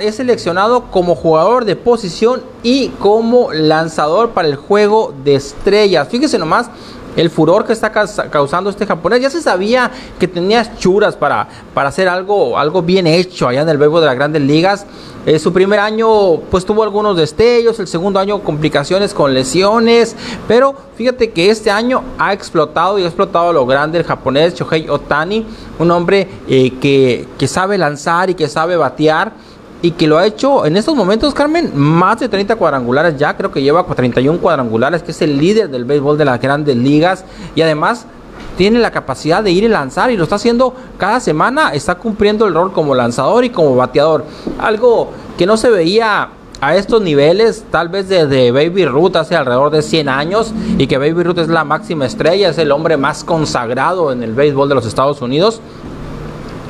es 0.00 0.14
seleccionado 0.16 0.90
como 0.90 1.14
jugador 1.14 1.64
de 1.64 1.76
posición 1.76 2.42
y 2.62 2.88
como 2.98 3.52
lanzador 3.52 4.30
para 4.30 4.48
el 4.48 4.56
juego 4.56 5.14
de 5.22 5.34
estrellas. 5.36 6.08
Fíjese 6.08 6.38
nomás 6.38 6.70
el 7.16 7.30
furor 7.30 7.64
que 7.64 7.72
está 7.72 7.90
causando 7.90 8.70
este 8.70 8.86
japonés. 8.86 9.20
Ya 9.20 9.30
se 9.30 9.42
sabía 9.42 9.90
que 10.18 10.28
tenía 10.28 10.76
churas 10.76 11.16
para, 11.16 11.48
para 11.74 11.88
hacer 11.88 12.08
algo, 12.08 12.58
algo 12.58 12.82
bien 12.82 13.06
hecho 13.06 13.48
allá 13.48 13.62
en 13.62 13.68
el 13.68 13.78
béisbol 13.78 14.00
de 14.00 14.06
las 14.06 14.16
grandes 14.16 14.42
ligas. 14.42 14.86
Eh, 15.26 15.38
su 15.38 15.52
primer 15.52 15.80
año 15.80 16.36
pues 16.50 16.64
tuvo 16.64 16.82
algunos 16.82 17.14
destellos, 17.14 17.78
el 17.78 17.86
segundo 17.86 18.18
año 18.18 18.40
complicaciones 18.40 19.12
con 19.12 19.34
lesiones, 19.34 20.16
pero 20.48 20.74
fíjate 20.96 21.30
que 21.30 21.50
este 21.50 21.70
año 21.70 22.02
ha 22.18 22.32
explotado 22.32 22.98
y 22.98 23.02
ha 23.02 23.06
explotado 23.06 23.52
lo 23.52 23.66
grande 23.66 23.98
el 23.98 24.04
japonés 24.04 24.54
Shohei 24.54 24.88
Otani, 24.88 25.44
un 25.78 25.90
hombre 25.90 26.26
eh, 26.48 26.72
que, 26.80 27.28
que 27.38 27.48
sabe 27.48 27.76
lanzar 27.76 28.30
y 28.30 28.34
que 28.34 28.48
sabe 28.48 28.76
batear 28.76 29.32
y 29.82 29.92
que 29.92 30.06
lo 30.06 30.18
ha 30.18 30.26
hecho 30.26 30.66
en 30.66 30.76
estos 30.76 30.94
momentos, 30.94 31.32
Carmen, 31.34 31.72
más 31.74 32.20
de 32.20 32.28
30 32.28 32.56
cuadrangulares 32.56 33.16
ya, 33.16 33.36
creo 33.36 33.50
que 33.50 33.62
lleva 33.62 33.84
31 33.84 34.38
cuadrangulares, 34.38 35.02
que 35.02 35.12
es 35.12 35.22
el 35.22 35.38
líder 35.38 35.70
del 35.70 35.84
béisbol 35.84 36.18
de 36.18 36.24
las 36.24 36.40
grandes 36.40 36.76
ligas 36.76 37.24
y 37.54 37.62
además 37.62 38.06
tiene 38.56 38.78
la 38.78 38.90
capacidad 38.90 39.42
de 39.42 39.50
ir 39.50 39.64
y 39.64 39.68
lanzar 39.68 40.10
y 40.10 40.16
lo 40.16 40.24
está 40.24 40.36
haciendo 40.36 40.74
cada 40.98 41.20
semana, 41.20 41.72
está 41.72 41.94
cumpliendo 41.94 42.46
el 42.46 42.54
rol 42.54 42.72
como 42.72 42.94
lanzador 42.94 43.44
y 43.44 43.50
como 43.50 43.74
bateador, 43.74 44.24
algo 44.58 45.10
que 45.38 45.46
no 45.46 45.56
se 45.56 45.70
veía 45.70 46.28
a 46.60 46.76
estos 46.76 47.00
niveles, 47.00 47.64
tal 47.70 47.88
vez 47.88 48.08
desde 48.08 48.52
Baby 48.52 48.84
Ruth 48.84 49.16
hace 49.16 49.34
alrededor 49.34 49.70
de 49.70 49.80
100 49.80 50.10
años 50.10 50.52
y 50.76 50.86
que 50.86 50.98
Baby 50.98 51.22
Ruth 51.22 51.38
es 51.38 51.48
la 51.48 51.64
máxima 51.64 52.04
estrella, 52.04 52.50
es 52.50 52.58
el 52.58 52.70
hombre 52.70 52.98
más 52.98 53.24
consagrado 53.24 54.12
en 54.12 54.22
el 54.22 54.34
béisbol 54.34 54.68
de 54.68 54.74
los 54.74 54.84
Estados 54.84 55.22
Unidos. 55.22 55.62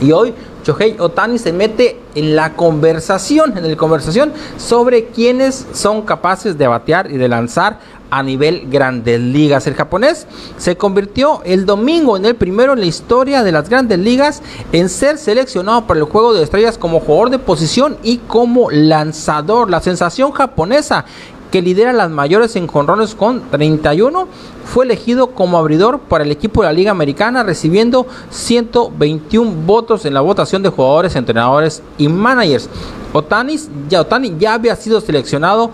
Y 0.00 0.12
hoy 0.12 0.32
Shohei 0.64 0.96
Otani 0.98 1.38
se 1.38 1.52
mete 1.52 2.00
en 2.14 2.36
la 2.36 2.54
conversación, 2.54 3.56
en 3.56 3.68
la 3.68 3.76
conversación 3.76 4.32
sobre 4.58 5.06
quiénes 5.06 5.66
son 5.72 6.02
capaces 6.02 6.58
de 6.58 6.66
batear 6.66 7.10
y 7.10 7.16
de 7.16 7.28
lanzar 7.28 7.78
a 8.10 8.22
nivel 8.22 8.68
grandes 8.68 9.20
ligas. 9.20 9.66
El 9.66 9.74
japonés 9.74 10.26
se 10.58 10.76
convirtió 10.76 11.42
el 11.44 11.64
domingo 11.64 12.16
en 12.16 12.24
el 12.24 12.34
primero 12.34 12.72
en 12.72 12.80
la 12.80 12.86
historia 12.86 13.42
de 13.42 13.52
las 13.52 13.68
grandes 13.68 13.98
ligas 13.98 14.42
en 14.72 14.88
ser 14.88 15.16
seleccionado 15.16 15.86
para 15.86 16.00
el 16.00 16.06
juego 16.06 16.34
de 16.34 16.42
estrellas 16.42 16.76
como 16.76 17.00
jugador 17.00 17.30
de 17.30 17.38
posición 17.38 17.96
y 18.02 18.18
como 18.18 18.70
lanzador. 18.70 19.70
La 19.70 19.80
sensación 19.80 20.32
japonesa 20.32 21.04
que 21.50 21.62
lidera 21.62 21.92
las 21.92 22.10
mayores 22.10 22.56
en 22.56 22.66
jonrones 22.66 23.14
con 23.14 23.42
31, 23.50 24.28
fue 24.64 24.84
elegido 24.84 25.28
como 25.28 25.58
abridor 25.58 26.00
para 26.00 26.24
el 26.24 26.30
equipo 26.30 26.62
de 26.62 26.68
la 26.68 26.72
Liga 26.72 26.90
Americana, 26.90 27.42
recibiendo 27.42 28.06
121 28.30 29.50
votos 29.66 30.04
en 30.04 30.14
la 30.14 30.20
votación 30.20 30.62
de 30.62 30.68
jugadores, 30.68 31.16
entrenadores 31.16 31.82
y 31.98 32.08
managers. 32.08 32.68
Otani 33.12 33.56
ya, 33.88 34.02
Otani 34.02 34.36
ya 34.38 34.54
había 34.54 34.76
sido 34.76 35.00
seleccionado 35.00 35.70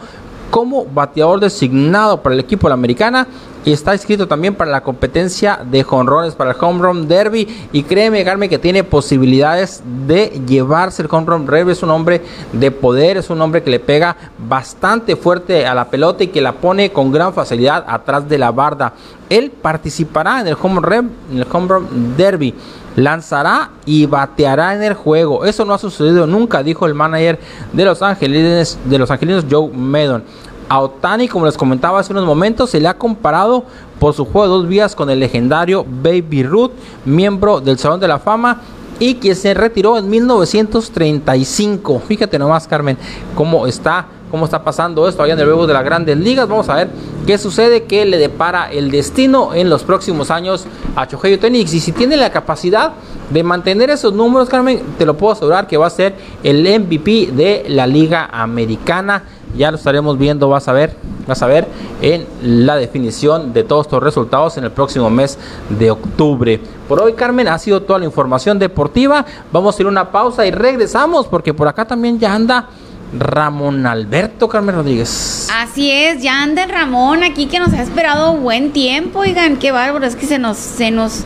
como 0.51 0.86
bateador 0.86 1.40
designado 1.40 2.23
para 2.23 2.35
el 2.35 2.40
equipo 2.40 2.66
de 2.66 2.70
la 2.70 2.74
Americana 2.74 3.27
y 3.67 3.73
está 3.73 3.93
inscrito 3.93 4.29
también 4.29 4.55
para 4.55 4.71
la 4.71 4.81
competencia 4.81 5.59
de 5.63 5.83
jonrones 5.83 6.37
para 6.37 6.53
el 6.53 6.57
Home 6.59 6.81
Run 6.81 7.09
Derby 7.09 7.69
y 7.73 7.83
créeme, 7.83 8.25
Carmen, 8.25 8.49
que 8.49 8.61
tiene 8.61 8.85
posibilidades 8.85 9.83
de 10.07 10.41
llevarse 10.47 11.03
el 11.03 11.09
Home 11.11 11.27
Run 11.27 11.47
Derby, 11.47 11.73
es 11.73 11.83
un 11.83 11.91
hombre 11.91 12.23
de 12.53 12.71
poder, 12.71 13.17
es 13.17 13.29
un 13.29 13.43
hombre 13.43 13.65
que 13.65 13.71
le 13.71 13.81
pega 13.81 14.17
bastante 14.39 15.17
fuerte 15.17 15.67
a 15.67 15.75
la 15.75 15.91
pelota 15.91 16.23
y 16.23 16.29
que 16.29 16.41
la 16.41 16.53
pone 16.53 16.93
con 16.93 17.11
gran 17.11 17.35
facilidad 17.35 17.85
atrás 17.89 18.29
de 18.29 18.39
la 18.39 18.53
barda. 18.53 18.93
Él 19.29 19.51
participará 19.51 20.41
en 20.41 20.47
el 20.47 20.57
Home 20.63 20.81
Run, 20.81 21.11
en 21.33 21.39
el 21.39 21.47
Home 21.51 21.87
Derby 22.17 22.55
lanzará 22.97 23.71
y 23.85 24.07
bateará 24.07 24.75
en 24.75 24.83
el 24.83 24.95
juego. 24.95 25.45
Eso 25.45 25.65
no 25.65 25.75
ha 25.75 25.79
sucedido 25.79 26.27
nunca, 26.27 26.63
dijo 26.63 26.87
el 26.87 26.95
manager 26.95 27.39
de 27.73 27.85
los 27.85 28.03
Angelinos, 28.03 28.79
de 28.85 28.99
los 28.99 29.11
Angelinos 29.11 29.45
Joe 29.51 29.71
Maddon. 29.71 30.25
A 30.69 30.81
Otani, 30.81 31.29
como 31.29 31.47
les 31.47 31.57
comentaba 31.57 32.01
hace 32.01 32.13
unos 32.13 32.25
momentos, 32.25 32.71
se 32.71 32.81
le 32.81 32.89
ha 32.89 32.99
comparado 32.99 33.65
por 34.01 34.15
su 34.15 34.25
juego 34.25 34.47
de 34.47 34.49
dos 34.49 34.69
vías 34.69 34.97
con 34.97 35.09
el 35.11 35.21
legendario 35.21 35.85
Baby 35.89 36.43
Ruth, 36.43 36.73
miembro 37.05 37.61
del 37.61 37.79
Salón 37.79 38.01
de 38.01 38.09
la 38.09 38.19
Fama 38.19 38.61
y 38.99 39.15
que 39.15 39.35
se 39.35 39.55
retiró 39.55 39.97
en 39.99 40.09
1935. 40.09 42.03
Fíjate 42.07 42.39
nomás, 42.39 42.67
Carmen, 42.67 42.99
cómo 43.35 43.67
está, 43.67 44.07
cómo 44.31 44.44
está 44.44 44.62
pasando 44.62 45.09
esto 45.09 45.23
allá 45.23 45.35
en 45.35 45.40
el 45.40 45.47
juego 45.47 45.66
de 45.66 45.74
las 45.74 45.85
grandes 45.85 46.16
ligas. 46.16 46.48
Vamos 46.48 46.69
a 46.69 46.77
ver 46.77 46.89
qué 47.27 47.39
sucede, 47.39 47.85
qué 47.85 48.05
le 48.05 48.19
depara 48.19 48.70
el 48.70 48.90
destino 48.90 49.55
en 49.55 49.70
los 49.70 49.82
próximos 49.85 50.31
años 50.31 50.66
a 50.94 51.07
Chohei 51.07 51.35
Otani. 51.35 51.61
Y 51.61 51.66
si 51.66 51.93
tiene 51.93 52.16
la 52.16 52.31
capacidad 52.31 52.93
de 53.31 53.43
mantener 53.43 53.90
esos 53.90 54.12
números, 54.12 54.48
Carmen, 54.48 54.82
te 54.98 55.07
lo 55.07 55.16
puedo 55.16 55.32
asegurar 55.32 55.66
que 55.66 55.77
va 55.77 55.86
a 55.86 55.90
ser 55.90 56.15
el 56.43 56.62
MVP 56.62 57.32
de 57.32 57.65
la 57.69 57.86
Liga 57.86 58.28
Americana 58.32 59.23
ya 59.57 59.70
lo 59.70 59.77
estaremos 59.77 60.19
viendo, 60.19 60.48
vas 60.48 60.69
a 60.69 60.73
ver, 60.73 60.94
vas 61.27 61.43
a 61.43 61.47
ver 61.47 61.66
en 62.03 62.27
la 62.43 62.77
definición 62.77 63.53
de 63.53 63.65
todos 63.65 63.86
estos 63.86 64.03
resultados 64.03 64.57
en 64.59 64.65
el 64.65 64.70
próximo 64.70 65.09
mes 65.09 65.39
de 65.70 65.90
octubre. 65.90 66.61
Por 66.89 67.01
hoy, 67.01 67.15
Carmen, 67.15 67.48
ha 67.48 67.59
sido 67.59 67.82
toda 67.82 67.98
la 67.98 68.05
información 68.05 68.59
deportiva. 68.59 69.24
Vamos 69.53 69.78
a 69.78 69.82
ir 69.82 69.86
a 69.86 69.90
una 69.90 70.11
pausa 70.11 70.47
y 70.47 70.51
regresamos 70.51 71.27
porque 71.27 71.55
por 71.55 71.69
acá 71.69 71.86
también 71.86 72.19
ya 72.19 72.35
anda 72.35 72.69
Ramón 73.12 73.87
Alberto 73.87 74.49
Carmen 74.49 74.74
Rodríguez. 74.74 75.49
Así 75.53 75.91
es, 75.91 76.23
ya 76.23 76.43
anda 76.43 76.65
el 76.65 76.70
Ramón 76.70 77.23
aquí 77.23 77.47
que 77.47 77.59
nos 77.59 77.73
ha 77.73 77.83
esperado 77.83 78.35
buen 78.35 78.73
tiempo. 78.73 79.20
Oigan, 79.20 79.57
qué 79.57 79.73
bárbaro, 79.73 80.07
es 80.07 80.16
que 80.16 80.27
se 80.27 80.39
nos, 80.39 80.57
se 80.57 80.91
nos 80.91 81.24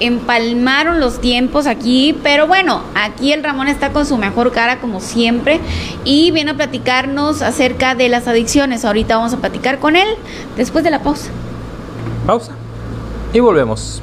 empalmaron 0.00 0.98
los 0.98 1.20
tiempos 1.20 1.66
aquí, 1.66 2.18
pero 2.24 2.48
bueno, 2.48 2.82
aquí 2.94 3.32
el 3.32 3.44
Ramón 3.44 3.68
está 3.68 3.92
con 3.92 4.04
su 4.04 4.16
mejor 4.18 4.50
cara 4.50 4.80
como 4.80 5.00
siempre 5.00 5.60
y 6.04 6.32
viene 6.32 6.50
a 6.50 6.54
platicarnos 6.54 7.40
acerca 7.40 7.94
de 7.94 8.08
las 8.08 8.26
adicciones. 8.26 8.84
Ahorita 8.84 9.16
vamos 9.16 9.32
a 9.32 9.36
platicar 9.36 9.78
con 9.78 9.94
él 9.94 10.08
después 10.56 10.82
de 10.82 10.90
la 10.90 11.02
pausa. 11.02 11.30
Pausa 12.26 12.52
y 13.32 13.40
volvemos. 13.40 14.02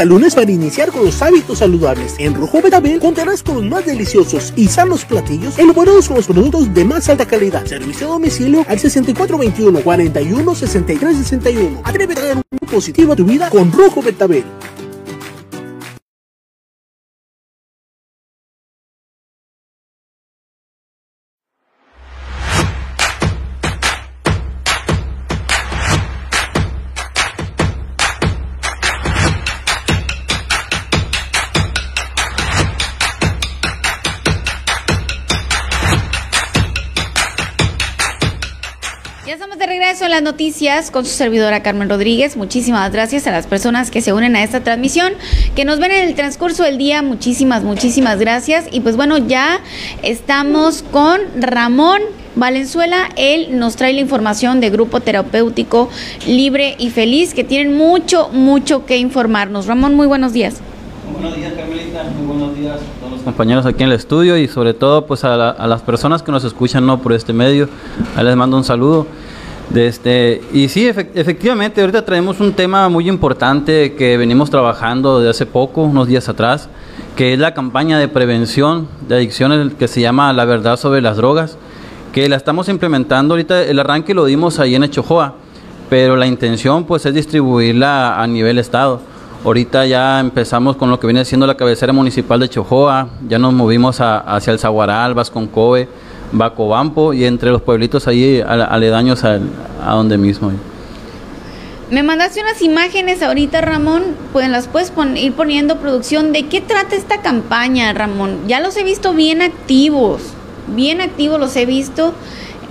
A 0.00 0.04
lunes 0.04 0.34
para 0.34 0.50
iniciar 0.50 0.90
con 0.90 1.04
los 1.04 1.20
hábitos 1.20 1.58
saludables. 1.58 2.14
En 2.18 2.34
Rojo 2.34 2.62
Betabel 2.62 2.98
contarás 2.98 3.42
con 3.42 3.56
los 3.56 3.64
más 3.64 3.84
deliciosos 3.84 4.52
y 4.56 4.68
sanos 4.68 5.04
platillos 5.04 5.58
elaborados 5.58 6.08
con 6.08 6.16
los 6.16 6.26
productos 6.26 6.72
de 6.72 6.84
más 6.84 7.08
alta 7.08 7.26
calidad. 7.26 7.66
Servicio 7.66 8.06
a 8.06 8.10
domicilio 8.10 8.64
al 8.66 8.78
6421 8.78 9.80
41 9.80 10.54
63 10.54 11.16
61. 11.16 11.82
Atrévete 11.84 12.20
a 12.20 12.24
dar 12.24 12.36
un 12.36 12.68
positivo 12.68 13.12
a 13.12 13.16
tu 13.16 13.24
vida 13.24 13.50
con 13.50 13.70
Rojo 13.70 14.00
Betabel. 14.00 14.44
Las 40.20 40.32
noticias 40.32 40.90
con 40.90 41.06
su 41.06 41.12
servidora 41.12 41.62
Carmen 41.62 41.88
Rodríguez. 41.88 42.36
Muchísimas 42.36 42.92
gracias 42.92 43.26
a 43.26 43.30
las 43.30 43.46
personas 43.46 43.90
que 43.90 44.02
se 44.02 44.12
unen 44.12 44.36
a 44.36 44.42
esta 44.42 44.60
transmisión, 44.60 45.14
que 45.56 45.64
nos 45.64 45.78
ven 45.78 45.92
en 45.92 46.08
el 46.08 46.14
transcurso 46.14 46.62
del 46.62 46.76
día. 46.76 47.00
Muchísimas, 47.00 47.62
muchísimas 47.62 48.18
gracias. 48.18 48.66
Y 48.70 48.80
pues 48.80 48.96
bueno, 48.96 49.16
ya 49.16 49.60
estamos 50.02 50.82
con 50.82 51.20
Ramón 51.38 52.02
Valenzuela. 52.36 53.08
Él 53.16 53.58
nos 53.58 53.76
trae 53.76 53.94
la 53.94 54.00
información 54.00 54.60
de 54.60 54.68
Grupo 54.68 55.00
Terapéutico 55.00 55.88
Libre 56.26 56.74
y 56.78 56.90
Feliz, 56.90 57.32
que 57.32 57.42
tienen 57.42 57.74
mucho, 57.74 58.28
mucho 58.28 58.84
que 58.84 58.98
informarnos. 58.98 59.66
Ramón, 59.66 59.94
muy 59.94 60.06
buenos 60.06 60.34
días. 60.34 60.60
Buenos 61.14 61.34
días, 61.34 61.54
Carmelita. 61.54 62.04
Muy 62.18 62.26
buenos 62.26 62.56
días 62.56 62.76
a 62.76 63.00
todos 63.00 63.12
los 63.12 63.22
compañeros 63.22 63.64
aquí 63.64 63.84
en 63.84 63.88
el 63.88 63.96
estudio 63.96 64.36
y 64.36 64.48
sobre 64.48 64.74
todo 64.74 65.06
pues 65.06 65.24
a, 65.24 65.36
las 65.36 65.80
personas 65.80 66.22
que 66.22 66.30
nos 66.30 66.44
escuchan 66.44 66.84
¿no? 66.84 67.00
por 67.00 67.14
este 67.14 67.32
medio. 67.32 67.70
Ahí 68.16 68.24
les 68.24 68.36
mando 68.36 68.58
un 68.58 68.64
saludo. 68.64 69.06
Este, 69.74 70.42
y 70.52 70.68
sí, 70.68 70.88
efectivamente, 70.88 71.80
ahorita 71.80 72.04
traemos 72.04 72.40
un 72.40 72.52
tema 72.52 72.88
muy 72.88 73.08
importante 73.08 73.94
que 73.94 74.16
venimos 74.16 74.50
trabajando 74.50 75.20
de 75.20 75.30
hace 75.30 75.46
poco, 75.46 75.82
unos 75.82 76.08
días 76.08 76.28
atrás, 76.28 76.68
que 77.16 77.32
es 77.32 77.38
la 77.38 77.54
campaña 77.54 77.98
de 77.98 78.08
prevención 78.08 78.88
de 79.06 79.16
adicciones 79.16 79.72
que 79.74 79.86
se 79.86 80.00
llama 80.00 80.32
La 80.32 80.44
Verdad 80.44 80.76
sobre 80.76 81.00
las 81.00 81.16
Drogas, 81.16 81.56
que 82.12 82.28
la 82.28 82.34
estamos 82.34 82.68
implementando 82.68 83.34
ahorita, 83.34 83.62
el 83.62 83.78
arranque 83.78 84.12
lo 84.12 84.24
dimos 84.24 84.58
ahí 84.58 84.74
en 84.74 84.82
Echojoa, 84.82 85.34
pero 85.88 86.16
la 86.16 86.26
intención 86.26 86.84
pues 86.84 87.06
es 87.06 87.14
distribuirla 87.14 88.20
a 88.20 88.26
nivel 88.26 88.58
estado. 88.58 89.00
Ahorita 89.44 89.86
ya 89.86 90.18
empezamos 90.18 90.76
con 90.76 90.90
lo 90.90 90.98
que 90.98 91.06
viene 91.06 91.24
siendo 91.24 91.46
la 91.46 91.56
cabecera 91.56 91.92
municipal 91.92 92.40
de 92.40 92.46
Echojoa, 92.46 93.08
ya 93.28 93.38
nos 93.38 93.52
movimos 93.52 94.00
hacia 94.00 94.52
el 94.52 94.58
Zaguaral, 94.58 95.14
Vasconcoe, 95.14 95.88
Bacobampo 96.32 97.12
y 97.12 97.24
entre 97.24 97.50
los 97.50 97.62
pueblitos 97.62 98.06
ahí 98.06 98.40
aledaños 98.40 99.24
a, 99.24 99.38
donde 99.92 100.18
mismo. 100.18 100.52
Me 101.90 102.04
mandaste 102.04 102.40
unas 102.40 102.62
imágenes 102.62 103.20
ahorita, 103.22 103.60
Ramón, 103.60 104.02
pues 104.32 104.48
las 104.48 104.68
puedes 104.68 104.92
ir 105.16 105.32
poniendo 105.32 105.78
producción. 105.78 106.32
¿De 106.32 106.46
qué 106.46 106.60
trata 106.60 106.94
esta 106.94 107.20
campaña, 107.20 107.92
Ramón? 107.92 108.38
Ya 108.46 108.60
los 108.60 108.76
he 108.76 108.84
visto 108.84 109.12
bien 109.12 109.42
activos, 109.42 110.22
bien 110.68 111.00
activos 111.00 111.40
los 111.40 111.56
he 111.56 111.66
visto. 111.66 112.14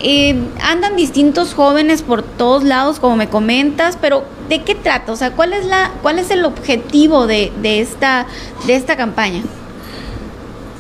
Eh, 0.02 0.40
andan 0.64 0.96
distintos 0.96 1.54
jóvenes 1.54 2.02
por 2.02 2.24
todos 2.24 2.64
lados, 2.64 3.02
como 3.02 3.18
me 3.18 3.28
comentas, 3.28 3.98
pero 4.00 4.24
¿de 4.48 4.64
qué 4.64 4.74
trata? 4.74 5.12
O 5.12 5.18
sea, 5.18 5.32
¿cuál 5.32 5.52
es 5.52 5.66
la, 5.66 5.92
cuál 6.02 6.20
es 6.20 6.32
el 6.32 6.46
objetivo 6.46 7.28
de, 7.28 7.52
de 7.62 7.82
esta, 7.82 8.26
de 8.66 8.76
esta 8.76 8.96
campaña? 8.96 9.42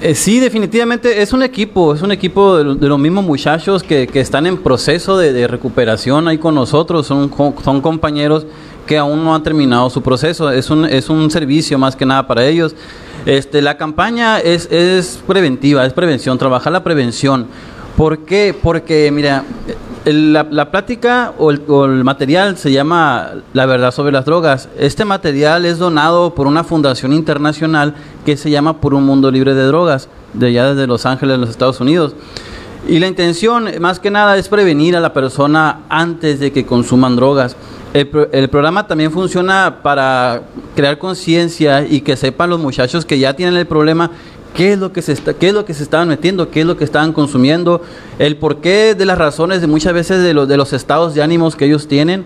Eh, 0.01 0.15
sí, 0.15 0.39
definitivamente 0.39 1.21
es 1.21 1.33
un 1.33 1.43
equipo, 1.43 1.93
es 1.93 2.01
un 2.01 2.13
equipo 2.13 2.57
de, 2.57 2.87
los 2.87 2.99
mismos 2.99 3.25
muchachos 3.25 3.83
que, 3.83 4.09
están 4.13 4.47
en 4.47 4.57
proceso 4.57 5.17
de, 5.17 5.45
recuperación 5.45 6.29
ahí 6.29 6.37
con 6.37 6.55
nosotros, 6.55 7.05
son, 7.05 7.29
son 7.61 7.81
compañeros 7.81 8.45
que 8.87 8.97
aún 8.97 9.25
no 9.25 9.35
han 9.35 9.43
terminado 9.43 9.89
su 9.89 10.01
proceso, 10.01 10.49
es 10.51 10.69
un, 10.69 10.85
es 10.85 11.09
un 11.09 11.29
servicio 11.29 11.77
más 11.77 11.97
que 11.97 12.05
nada 12.05 12.25
para 12.25 12.45
ellos. 12.45 12.75
Este, 13.25 13.61
la 13.61 13.75
campaña 13.75 14.39
es, 14.39 14.71
es 14.71 15.19
preventiva, 15.27 15.85
es 15.85 15.91
prevención, 15.91 16.37
trabajar 16.37 16.71
la 16.71 16.81
prevención. 16.81 17.47
¿Por 17.97 18.19
qué? 18.19 18.55
Porque, 18.59 19.11
mira, 19.11 19.43
la, 20.13 20.71
plática 20.71 21.33
o 21.37 21.51
el, 21.51 22.03
material 22.03 22.57
se 22.57 22.71
llama 22.71 23.31
La 23.53 23.65
verdad 23.65 23.91
sobre 23.91 24.11
las 24.11 24.25
drogas. 24.25 24.69
Este 24.77 25.05
material 25.05 25.65
es 25.65 25.77
donado 25.77 26.35
por 26.35 26.47
una 26.47 26.63
fundación 26.63 27.13
internacional 27.13 27.95
que 28.25 28.37
se 28.37 28.49
llama 28.49 28.79
Por 28.81 28.93
un 28.93 29.05
mundo 29.05 29.31
libre 29.31 29.53
de 29.53 29.63
drogas, 29.63 30.09
de 30.33 30.47
allá 30.47 30.73
desde 30.73 30.87
Los 30.87 31.05
Ángeles, 31.05 31.35
en 31.35 31.41
los 31.41 31.49
Estados 31.49 31.79
Unidos. 31.79 32.15
Y 32.87 32.99
la 32.99 33.07
intención, 33.07 33.69
más 33.79 33.99
que 33.99 34.09
nada, 34.09 34.37
es 34.37 34.47
prevenir 34.47 34.95
a 34.95 34.99
la 34.99 35.13
persona 35.13 35.81
antes 35.89 36.39
de 36.39 36.51
que 36.51 36.65
consuman 36.65 37.15
drogas. 37.15 37.55
El, 37.93 38.09
el 38.31 38.49
programa 38.49 38.87
también 38.87 39.11
funciona 39.11 39.79
para 39.81 40.43
crear 40.75 40.97
conciencia 40.97 41.85
y 41.85 42.01
que 42.01 42.15
sepan 42.15 42.49
los 42.51 42.59
muchachos 42.59 43.05
que 43.05 43.19
ya 43.19 43.33
tienen 43.33 43.57
el 43.57 43.65
problema 43.65 44.11
qué 44.53 44.73
es 44.73 44.79
lo 44.79 44.91
que 44.91 45.01
se 45.01 45.13
está, 45.13 45.33
qué 45.33 45.49
es 45.49 45.53
lo 45.53 45.65
que 45.65 45.73
se 45.73 45.83
estaban 45.83 46.07
metiendo, 46.07 46.49
qué 46.49 46.61
es 46.61 46.65
lo 46.65 46.77
que 46.77 46.83
estaban 46.83 47.13
consumiendo, 47.13 47.81
el 48.17 48.37
porqué 48.37 48.95
de 48.95 49.05
las 49.05 49.17
razones 49.17 49.61
de 49.61 49.67
muchas 49.67 49.93
veces 49.93 50.21
de, 50.21 50.33
de 50.33 50.57
los 50.57 50.73
estados 50.73 51.13
de 51.13 51.21
ánimos 51.21 51.55
que 51.55 51.65
ellos 51.65 51.87
tienen, 51.87 52.25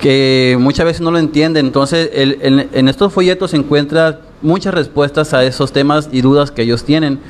que 0.00 0.56
muchas 0.58 0.86
veces 0.86 1.00
no 1.02 1.10
lo 1.10 1.18
entienden. 1.18 1.66
Entonces, 1.66 2.10
en, 2.12 2.88
estos 2.88 3.12
folletos 3.12 3.50
se 3.50 3.58
encuentran 3.58 4.18
muchas 4.42 4.72
respuestas 4.74 5.34
a 5.34 5.44
esos 5.44 5.72
temas 5.72 6.08
y 6.10 6.22
dudas 6.22 6.50
que 6.50 6.62
ellos 6.62 6.84
tienen. 6.84 7.20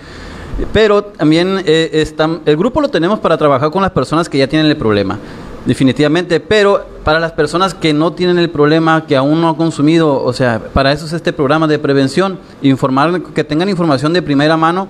Pero 0.73 1.03
también 1.03 1.63
eh, 1.67 1.91
están, 1.95 2.43
el 2.45 2.57
grupo 2.57 2.81
lo 2.81 2.89
tenemos 2.89 3.19
para 3.19 3.37
trabajar 3.37 3.71
con 3.71 3.83
las 3.83 3.91
personas 3.93 4.29
que 4.29 4.39
ya 4.39 4.47
tienen 4.47 4.71
el 4.71 4.77
problema 4.77 5.19
definitivamente, 5.65 6.41
pero 6.41 6.87
para 7.05 7.21
las 7.21 7.33
personas 7.33 7.75
que 7.75 7.93
no 7.93 8.13
tienen 8.13 8.39
el 8.39 8.51
problema, 8.51 9.07
que 9.07 9.17
aún 9.17 9.41
no 9.41 9.49
han 9.49 9.55
consumido, 9.55 10.23
o 10.23 10.33
sea, 10.33 10.61
para 10.73 10.93
eso 10.93 11.07
es 11.07 11.13
este 11.13 11.33
programa 11.33 11.67
de 11.67 11.79
prevención, 11.79 12.39
informar, 12.63 13.23
que 13.35 13.45
tengan 13.45 13.69
información 13.69 14.13
de 14.13 14.23
primera 14.23 14.57
mano 14.57 14.89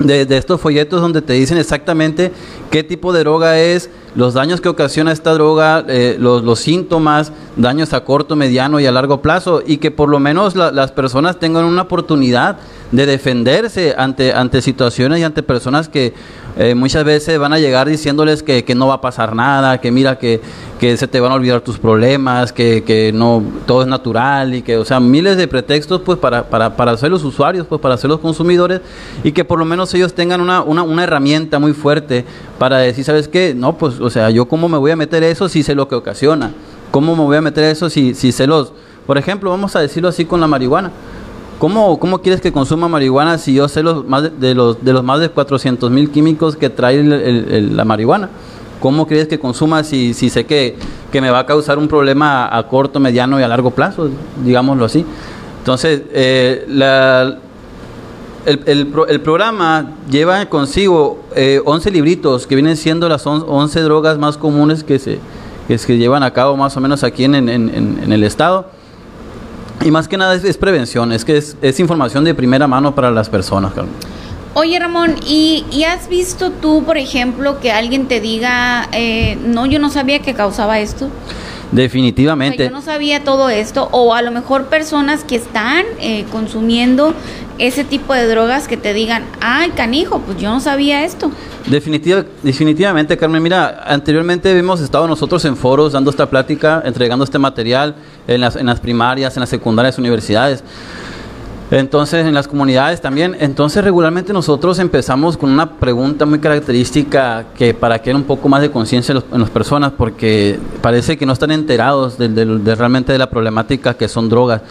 de, 0.00 0.36
estos 0.36 0.60
folletos 0.60 1.00
donde 1.00 1.22
te 1.22 1.34
dicen 1.34 1.58
exactamente 1.58 2.32
qué 2.70 2.82
tipo 2.82 3.12
de 3.12 3.20
droga 3.20 3.58
es, 3.58 3.90
los 4.14 4.34
daños 4.34 4.60
que 4.60 4.68
ocasiona 4.68 5.12
esta 5.12 5.32
droga, 5.32 5.84
eh, 5.88 6.16
los, 6.18 6.58
síntomas, 6.58 7.32
daños 7.56 7.92
a 7.92 8.04
corto, 8.04 8.34
mediano 8.34 8.80
y 8.80 8.86
a 8.86 8.92
largo 8.92 9.22
plazo, 9.22 9.62
y 9.64 9.76
que 9.76 9.90
por 9.90 10.08
lo 10.08 10.18
menos 10.18 10.56
las 10.56 10.92
personas 10.92 11.38
tengan 11.38 11.64
una 11.64 11.82
oportunidad 11.82 12.58
de 12.92 13.06
defenderse 13.06 13.94
ante, 13.96 14.32
ante 14.32 14.60
situaciones 14.62 15.20
y 15.20 15.22
ante 15.22 15.42
personas 15.42 15.88
que 15.88 16.12
eh, 16.58 16.74
muchas 16.74 17.04
veces 17.04 17.38
van 17.38 17.52
a 17.52 17.58
llegar 17.58 17.88
diciéndoles 17.88 18.42
que, 18.42 18.64
que, 18.64 18.74
no 18.74 18.88
va 18.88 18.94
a 18.94 19.00
pasar 19.00 19.36
nada, 19.36 19.80
que 19.80 19.92
mira 19.92 20.18
que, 20.18 20.40
que 20.80 20.96
se 20.96 21.06
te 21.06 21.20
van 21.20 21.30
a 21.30 21.36
olvidar 21.36 21.60
tus 21.60 21.78
problemas, 21.78 22.52
que, 22.52 22.82
que, 22.82 23.12
no 23.12 23.42
todo 23.66 23.82
es 23.82 23.88
natural 23.88 24.54
y 24.54 24.62
que, 24.62 24.76
o 24.76 24.84
sea, 24.84 24.98
miles 24.98 25.36
de 25.36 25.46
pretextos 25.46 26.00
pues 26.00 26.18
para, 26.18 26.48
para, 26.48 26.76
para 26.76 26.96
ser 26.96 27.10
los 27.10 27.22
usuarios, 27.22 27.66
pues 27.68 27.80
para 27.80 27.96
ser 27.96 28.10
los 28.10 28.18
consumidores 28.18 28.80
y 29.22 29.30
que 29.30 29.44
por 29.44 29.60
lo 29.60 29.64
menos 29.64 29.94
ellos 29.94 30.12
tengan 30.12 30.40
una, 30.40 30.62
una, 30.62 30.82
una 30.82 31.04
herramienta 31.04 31.60
muy 31.60 31.72
fuerte 31.72 32.24
para 32.58 32.78
decir, 32.78 33.04
¿sabes 33.04 33.28
qué? 33.28 33.54
No, 33.54 33.78
pues, 33.78 34.00
o 34.00 34.10
sea, 34.10 34.30
yo 34.30 34.46
cómo 34.46 34.68
me 34.68 34.78
voy 34.78 34.90
a 34.90 34.96
meter 34.96 35.22
eso 35.22 35.48
si 35.48 35.62
sé 35.62 35.76
lo 35.76 35.86
que 35.86 35.94
ocasiona, 35.94 36.52
cómo 36.90 37.14
me 37.14 37.22
voy 37.22 37.36
a 37.36 37.40
meter 37.40 37.64
eso 37.64 37.88
si, 37.88 38.14
si 38.14 38.32
sé 38.32 38.48
los, 38.48 38.72
por 39.06 39.18
ejemplo, 39.18 39.50
vamos 39.50 39.76
a 39.76 39.80
decirlo 39.80 40.08
así 40.08 40.24
con 40.24 40.40
la 40.40 40.48
marihuana. 40.48 40.90
¿Cómo, 41.60 42.00
¿Cómo 42.00 42.22
quieres 42.22 42.40
que 42.40 42.52
consuma 42.52 42.88
marihuana 42.88 43.36
si 43.36 43.52
yo 43.52 43.68
sé 43.68 43.82
los 43.82 44.06
más 44.06 44.40
de, 44.40 44.54
los, 44.54 44.82
de 44.82 44.94
los 44.94 45.04
más 45.04 45.20
de 45.20 45.28
400 45.28 45.90
mil 45.90 46.10
químicos 46.10 46.56
que 46.56 46.70
trae 46.70 47.02
la 47.02 47.84
marihuana? 47.84 48.30
¿Cómo 48.80 49.06
quieres 49.06 49.28
que 49.28 49.38
consuma 49.38 49.84
si, 49.84 50.14
si 50.14 50.30
sé 50.30 50.46
que, 50.46 50.78
que, 51.12 51.20
me 51.20 51.28
va 51.28 51.40
a 51.40 51.44
causar 51.44 51.78
un 51.78 51.86
problema 51.86 52.48
a, 52.50 52.66
corto, 52.66 52.98
mediano 52.98 53.38
y 53.38 53.42
a 53.42 53.48
largo 53.48 53.72
plazo, 53.72 54.08
digámoslo 54.42 54.86
así? 54.86 55.04
Entonces, 55.58 56.00
eh, 56.12 56.64
el, 58.46 58.94
el, 59.10 59.20
programa 59.20 59.96
lleva 60.10 60.46
consigo 60.46 61.18
eh, 61.36 61.60
11 61.62 61.90
libritos 61.90 62.46
que 62.46 62.54
vienen 62.54 62.78
siendo 62.78 63.06
las 63.06 63.26
11 63.26 63.80
drogas 63.82 64.16
más 64.16 64.38
comunes 64.38 64.82
que 64.82 64.98
se, 64.98 65.18
que 65.68 65.98
llevan 65.98 66.22
a 66.22 66.32
cabo 66.32 66.56
más 66.56 66.74
o 66.78 66.80
menos 66.80 67.04
aquí 67.04 67.24
en, 67.24 67.34
en 67.34 68.12
el 68.12 68.24
estado 68.24 68.79
y 69.82 69.90
más 69.90 70.08
que 70.08 70.16
nada 70.16 70.34
es, 70.34 70.56
prevención, 70.56 71.12
es 71.12 71.24
que 71.24 71.36
es, 71.36 71.80
información 71.80 72.24
de 72.24 72.34
primera 72.34 72.66
mano 72.66 72.94
para 72.94 73.10
las 73.10 73.28
personas. 73.28 73.72
Oye 74.54 74.78
Ramón, 74.78 75.16
¿y, 75.26 75.84
has 75.84 76.08
visto 76.08 76.50
tú, 76.50 76.82
por 76.84 76.98
ejemplo, 76.98 77.60
que 77.60 77.72
alguien 77.72 78.06
te 78.06 78.20
diga, 78.20 78.88
eh, 78.92 79.38
no, 79.44 79.66
yo 79.66 79.78
no 79.78 79.90
sabía 79.90 80.20
que 80.20 80.34
causaba 80.34 80.80
esto? 80.80 81.08
Definitivamente. 81.72 82.64
yo 82.64 82.70
no 82.70 82.82
sabía 82.82 83.22
todo 83.22 83.48
esto, 83.48 83.88
o 83.92 84.12
a 84.12 84.22
lo 84.22 84.32
mejor 84.32 84.66
personas 84.66 85.22
que 85.22 85.36
están 85.36 85.84
eh, 86.00 86.24
consumiendo 86.32 87.14
ese 87.60 87.84
tipo 87.84 88.14
de 88.14 88.26
drogas 88.26 88.66
que 88.66 88.76
te 88.76 88.94
digan, 88.94 89.24
ay, 89.40 89.70
canijo, 89.70 90.20
pues 90.20 90.38
yo 90.38 90.50
no 90.50 90.60
sabía 90.60 91.04
esto. 91.04 91.30
Definitiva, 91.66 92.24
definitivamente, 92.42 93.16
Carmen. 93.16 93.42
Mira, 93.42 93.84
anteriormente 93.86 94.56
hemos 94.58 94.80
estado 94.80 95.06
nosotros 95.06 95.44
en 95.44 95.56
foros 95.56 95.92
dando 95.92 96.10
esta 96.10 96.28
plática, 96.28 96.82
entregando 96.84 97.24
este 97.24 97.38
material 97.38 97.94
en 98.26 98.40
las, 98.40 98.56
en 98.56 98.66
las 98.66 98.80
primarias, 98.80 99.36
en 99.36 99.40
las 99.40 99.50
secundarias, 99.50 99.98
universidades. 99.98 100.64
Entonces, 101.70 102.26
en 102.26 102.34
las 102.34 102.48
comunidades 102.48 103.00
también. 103.00 103.36
Entonces, 103.38 103.84
regularmente 103.84 104.32
nosotros 104.32 104.78
empezamos 104.80 105.36
con 105.36 105.50
una 105.50 105.78
pregunta 105.78 106.26
muy 106.26 106.40
característica 106.40 107.44
que 107.56 107.74
para 107.74 108.00
que 108.00 108.10
haya 108.10 108.16
un 108.16 108.24
poco 108.24 108.48
más 108.48 108.60
de 108.60 108.70
conciencia 108.72 109.14
en, 109.32 109.40
las 109.40 109.50
personas, 109.50 109.92
porque 109.96 110.58
parece 110.80 111.16
que 111.16 111.26
no 111.26 111.32
están 111.32 111.52
enterados 111.52 112.18
de, 112.18 112.74
realmente 112.74 113.12
de 113.12 113.18
la 113.18 113.30
problemática 113.30 113.94
que 113.94 114.08
son 114.08 114.28
drogas. 114.28 114.62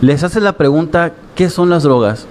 Les 0.00 0.22
hace 0.22 0.40
la 0.40 0.52
pregunta, 0.52 1.14
¿qué 1.34 1.48
son 1.48 1.70
las 1.70 1.82
drogas? 1.82 2.26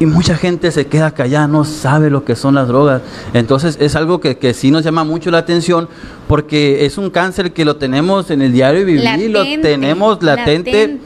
Y 0.00 0.06
mucha 0.06 0.36
gente 0.36 0.72
se 0.72 0.86
queda 0.86 1.12
callada, 1.12 1.46
no 1.46 1.64
sabe 1.64 2.10
lo 2.10 2.24
que 2.24 2.34
son 2.34 2.56
las 2.56 2.66
drogas. 2.66 3.02
Entonces 3.34 3.78
es 3.80 3.94
algo 3.94 4.20
que, 4.20 4.36
que 4.36 4.52
sí 4.52 4.70
nos 4.72 4.82
llama 4.82 5.04
mucho 5.04 5.30
la 5.30 5.38
atención 5.38 5.88
porque 6.26 6.84
es 6.84 6.98
un 6.98 7.10
cáncer 7.10 7.52
que 7.52 7.64
lo 7.64 7.76
tenemos 7.76 8.30
en 8.30 8.42
el 8.42 8.52
diario 8.52 8.84
vivir, 8.84 9.30
lo 9.30 9.44
tenemos 9.60 10.22
latente 10.22 10.98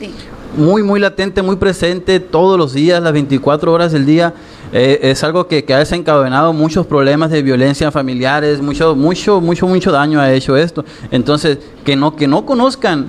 muy, 0.56 0.82
muy 0.82 0.98
latente, 0.98 1.42
muy 1.42 1.56
presente 1.56 2.18
todos 2.20 2.58
los 2.58 2.72
días, 2.72 3.02
las 3.02 3.12
24 3.12 3.72
horas 3.72 3.92
del 3.92 4.06
día. 4.06 4.34
Eh, 4.72 4.98
es 5.02 5.22
algo 5.22 5.46
que, 5.46 5.64
ha 5.72 5.78
desencadenado 5.78 6.52
muchos 6.52 6.86
problemas 6.86 7.30
de 7.30 7.42
violencia 7.42 7.90
familiares, 7.90 8.60
mucho, 8.60 8.96
mucho, 8.96 9.40
mucho, 9.40 9.66
mucho 9.66 9.92
daño 9.92 10.20
ha 10.20 10.32
hecho 10.32 10.56
esto. 10.56 10.84
Entonces, 11.10 11.58
que 11.84 11.94
no, 11.94 12.16
que 12.16 12.26
no 12.26 12.46
conozcan 12.46 13.06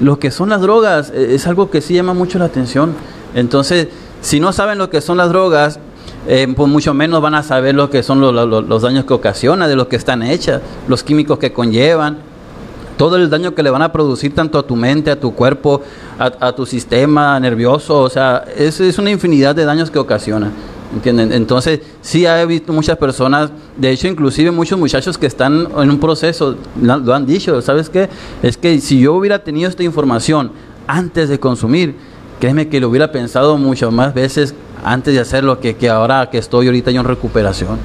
lo 0.00 0.18
que 0.18 0.30
son 0.30 0.48
las 0.48 0.60
drogas, 0.60 1.10
eh, 1.14 1.34
es 1.34 1.46
algo 1.46 1.70
que 1.70 1.80
sí 1.80 1.94
llama 1.94 2.14
mucho 2.14 2.38
la 2.38 2.46
atención. 2.46 2.94
Entonces, 3.34 3.88
si 4.20 4.40
no 4.40 4.52
saben 4.52 4.78
lo 4.78 4.90
que 4.90 5.00
son 5.00 5.16
las 5.16 5.28
drogas, 5.28 5.78
eh, 6.26 6.46
pues 6.54 6.68
mucho 6.68 6.94
menos 6.94 7.22
van 7.22 7.34
a 7.34 7.42
saber 7.42 7.74
lo 7.74 7.90
que 7.90 8.02
son 8.02 8.20
los, 8.20 8.82
daños 8.82 9.04
que 9.04 9.14
ocasiona, 9.14 9.68
de 9.68 9.76
lo 9.76 9.88
que 9.88 9.96
están 9.96 10.22
hechas, 10.22 10.60
los 10.88 11.02
químicos 11.02 11.38
que 11.38 11.52
conllevan 11.52 12.18
todo 12.96 13.16
el 13.16 13.30
daño 13.30 13.54
que 13.54 13.62
le 13.62 13.70
van 13.70 13.82
a 13.82 13.92
producir 13.92 14.34
tanto 14.34 14.58
a 14.58 14.66
tu 14.66 14.74
mente, 14.74 15.12
a 15.12 15.20
tu 15.20 15.32
cuerpo, 15.32 15.82
a, 16.18 16.52
tu 16.52 16.66
sistema 16.66 17.38
nervioso, 17.38 18.00
o 18.00 18.10
sea, 18.10 18.44
es, 18.56 18.80
es 18.80 18.98
una 18.98 19.10
infinidad 19.10 19.54
de 19.54 19.64
daños 19.64 19.88
que 19.88 20.00
ocasiona. 20.00 20.50
¿Entienden? 20.94 21.32
Entonces, 21.32 21.80
sí 22.00 22.24
he 22.24 22.46
visto 22.46 22.72
muchas 22.72 22.96
personas, 22.96 23.50
de 23.76 23.90
hecho, 23.90 24.08
inclusive 24.08 24.50
muchos 24.50 24.78
muchachos 24.78 25.18
que 25.18 25.26
están 25.26 25.68
en 25.76 25.90
un 25.90 26.00
proceso, 26.00 26.56
lo 26.80 27.14
han 27.14 27.26
dicho, 27.26 27.60
¿sabes 27.60 27.90
qué? 27.90 28.08
Es 28.42 28.56
que 28.56 28.80
si 28.80 29.00
yo 29.00 29.14
hubiera 29.14 29.44
tenido 29.44 29.68
esta 29.68 29.82
información 29.82 30.50
antes 30.86 31.28
de 31.28 31.38
consumir, 31.38 31.94
créeme 32.40 32.68
que 32.68 32.80
lo 32.80 32.88
hubiera 32.88 33.12
pensado 33.12 33.58
muchas 33.58 33.92
más 33.92 34.14
veces 34.14 34.54
antes 34.82 35.12
de 35.12 35.20
hacerlo 35.20 35.60
que, 35.60 35.76
que 35.76 35.90
ahora 35.90 36.30
que 36.30 36.38
estoy 36.38 36.66
ahorita 36.66 36.90
yo 36.90 37.00
en 37.00 37.06
recuperación. 37.06 37.78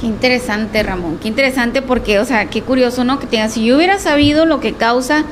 Qué 0.00 0.06
interesante, 0.06 0.82
Ramón. 0.82 1.18
Qué 1.22 1.28
interesante 1.28 1.82
porque, 1.82 2.18
o 2.18 2.24
sea, 2.24 2.50
qué 2.50 2.62
curioso, 2.62 3.04
¿no? 3.04 3.18
Que 3.18 3.26
tenga, 3.26 3.48
si 3.48 3.64
yo 3.64 3.76
hubiera 3.76 3.98
sabido 3.98 4.46
lo 4.46 4.60
que 4.60 4.72
causa, 4.72 5.24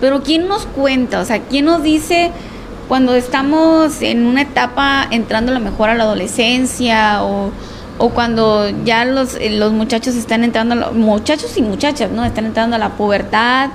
pero 0.00 0.22
¿quién 0.22 0.48
nos 0.48 0.66
cuenta? 0.66 1.20
O 1.20 1.24
sea, 1.24 1.40
¿quién 1.40 1.66
nos 1.66 1.82
dice 1.82 2.30
cuando 2.88 3.14
estamos 3.14 4.02
en 4.02 4.26
una 4.26 4.42
etapa 4.42 5.06
entrando 5.10 5.52
a 5.52 5.54
lo 5.54 5.60
mejor 5.60 5.88
a 5.88 5.94
la 5.94 6.04
adolescencia 6.04 7.22
o, 7.24 7.50
o 7.98 8.10
cuando 8.10 8.68
ya 8.84 9.04
los, 9.04 9.34
eh, 9.36 9.50
los 9.50 9.72
muchachos 9.72 10.14
están 10.16 10.44
entrando, 10.44 10.92
muchachos 10.92 11.56
y 11.56 11.62
muchachas, 11.62 12.10
¿no? 12.10 12.24
Están 12.24 12.46
entrando 12.46 12.76
a 12.76 12.78
la 12.78 12.90
pubertad, 12.90 13.70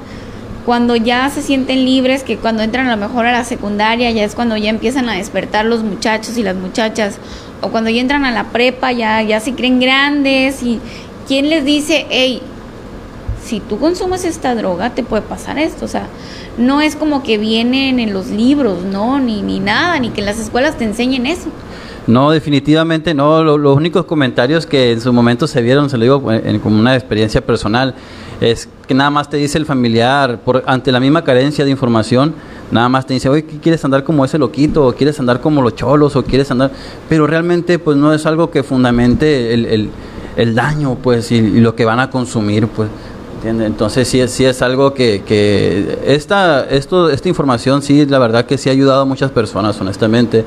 cuando 0.66 0.96
ya 0.96 1.30
se 1.30 1.42
sienten 1.42 1.86
libres, 1.86 2.24
que 2.24 2.38
cuando 2.38 2.62
entran 2.62 2.88
a 2.88 2.96
lo 2.96 2.98
mejor 2.98 3.26
a 3.26 3.32
la 3.32 3.44
secundaria 3.44 4.12
ya 4.12 4.24
es 4.24 4.36
cuando 4.36 4.56
ya 4.56 4.70
empiezan 4.70 5.10
a 5.10 5.16
despertar 5.16 5.66
los 5.66 5.84
muchachos 5.84 6.38
y 6.38 6.44
las 6.44 6.56
muchachas 6.56 7.18
o 7.62 7.70
cuando 7.70 7.90
ya 7.90 8.02
entran 8.02 8.26
a 8.26 8.32
la 8.32 8.46
prepa 8.46 8.92
ya, 8.92 9.22
ya 9.22 9.40
se 9.40 9.54
creen 9.54 9.80
grandes 9.80 10.62
y 10.62 10.80
quién 11.28 11.50
les 11.50 11.66
dice, 11.66 12.06
hey, 12.10 12.42
si 13.44 13.60
tú 13.60 13.80
consumes 13.80 14.26
esta 14.26 14.54
droga 14.54 14.92
te 14.92 15.04
puede 15.04 15.24
pasar 15.24 15.58
esto, 15.58 15.86
o 15.86 15.88
sea, 15.88 16.08
no 16.58 16.82
es 16.82 16.96
como 16.96 17.24
que 17.24 17.38
vienen 17.38 18.00
en 18.00 18.14
los 18.14 18.28
libros, 18.28 18.84
no, 18.84 19.20
ni, 19.20 19.42
ni 19.42 19.60
nada, 19.60 20.00
ni 20.00 20.10
que 20.10 20.22
las 20.22 20.40
escuelas 20.40 20.78
te 20.78 20.84
enseñen 20.84 21.26
eso. 21.26 21.50
No, 22.08 22.32
definitivamente 22.32 23.14
no. 23.14 23.44
los 23.44 23.78
únicos 23.78 24.06
comentarios 24.06 24.66
que 24.66 24.94
en 24.94 25.02
su 25.02 25.14
momento 25.14 25.48
se 25.48 25.62
vieron, 25.62 25.90
se 25.90 25.98
lo 25.98 26.04
digo 26.04 26.24
como 26.64 26.80
una 26.80 26.96
experiencia 26.96 27.40
personal, 27.46 27.94
es 28.42 28.68
que 28.88 28.94
nada 28.94 29.10
más 29.10 29.30
te 29.30 29.38
dice 29.38 29.58
el 29.58 29.66
familiar, 29.66 30.40
por, 30.40 30.64
ante 30.66 30.92
la 30.92 31.00
misma 31.00 31.24
carencia 31.24 31.66
de 31.66 31.72
información, 31.72 32.34
nada 32.72 32.90
más 32.90 33.06
te 33.06 33.14
dice, 33.14 33.30
oye, 33.30 33.46
¿quieres 33.62 33.84
andar 33.86 34.04
como 34.04 34.26
ese 34.26 34.38
loquito? 34.38 34.88
¿O 34.88 34.94
quieres 34.94 35.20
andar 35.20 35.42
como 35.42 35.62
los 35.62 35.76
cholos? 35.76 36.16
¿O 36.16 36.24
quieres 36.24 36.50
andar...? 36.50 36.72
Pero 37.08 37.28
realmente, 37.28 37.80
pues, 37.80 37.98
no 37.98 38.14
es 38.14 38.26
algo 38.26 38.50
que 38.50 38.64
fundamente 38.64 39.54
el, 39.54 39.92
el, 40.36 40.56
daño, 40.56 40.96
pues, 40.96 41.32
y, 41.32 41.42
lo 41.60 41.76
que 41.76 41.86
van 41.86 42.00
a 42.00 42.10
consumir, 42.10 42.68
pues. 42.68 42.90
Entonces 43.44 44.08
sí 44.08 44.26
sí 44.28 44.44
es 44.44 44.62
algo 44.62 44.94
que, 44.94 45.24
que 45.26 46.00
esta, 46.06 46.66
esto, 46.70 47.10
esta 47.10 47.30
información 47.30 47.82
sí, 47.82 48.06
la 48.06 48.20
verdad 48.20 48.46
que 48.46 48.58
sí 48.58 48.70
ha 48.70 48.74
ayudado 48.74 49.02
a 49.02 49.06
muchas 49.06 49.32
personas, 49.32 49.80
honestamente. 49.80 50.44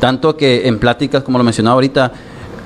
Tanto 0.00 0.36
que 0.36 0.66
en 0.66 0.78
pláticas, 0.78 1.22
como 1.22 1.38
lo 1.38 1.44
mencionaba 1.44 1.74
ahorita, 1.74 2.12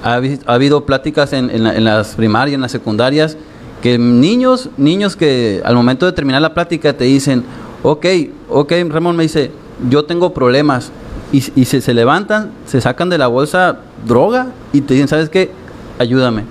ha, 0.02 0.20
ha 0.46 0.54
habido 0.54 0.86
pláticas 0.86 1.32
en, 1.34 1.50
en, 1.50 1.66
en 1.66 1.84
las 1.84 2.14
primarias, 2.14 2.54
en 2.54 2.62
las 2.62 2.72
secundarias, 2.72 3.36
que 3.82 3.98
niños, 3.98 4.70
niños 4.76 5.16
que 5.16 5.60
al 5.64 5.74
momento 5.74 6.06
de 6.06 6.12
terminar 6.12 6.40
la 6.40 6.54
plática 6.54 6.94
te 6.94 7.04
dicen, 7.04 7.44
ok, 7.82 8.06
ok, 8.48 8.72
Ramón 8.88 9.16
me 9.16 9.24
dice, 9.24 9.50
yo 9.90 10.04
tengo 10.04 10.32
problemas. 10.32 10.90
Y, 11.30 11.44
y 11.60 11.66
se, 11.66 11.82
se 11.82 11.92
levantan, 11.92 12.52
se 12.66 12.80
sacan 12.80 13.10
de 13.10 13.18
la 13.18 13.26
bolsa 13.26 13.80
droga 14.06 14.46
y 14.72 14.80
te 14.80 14.94
dicen, 14.94 15.08
¿sabes 15.08 15.28
qué? 15.28 15.50
Ayúdame. 15.98 16.44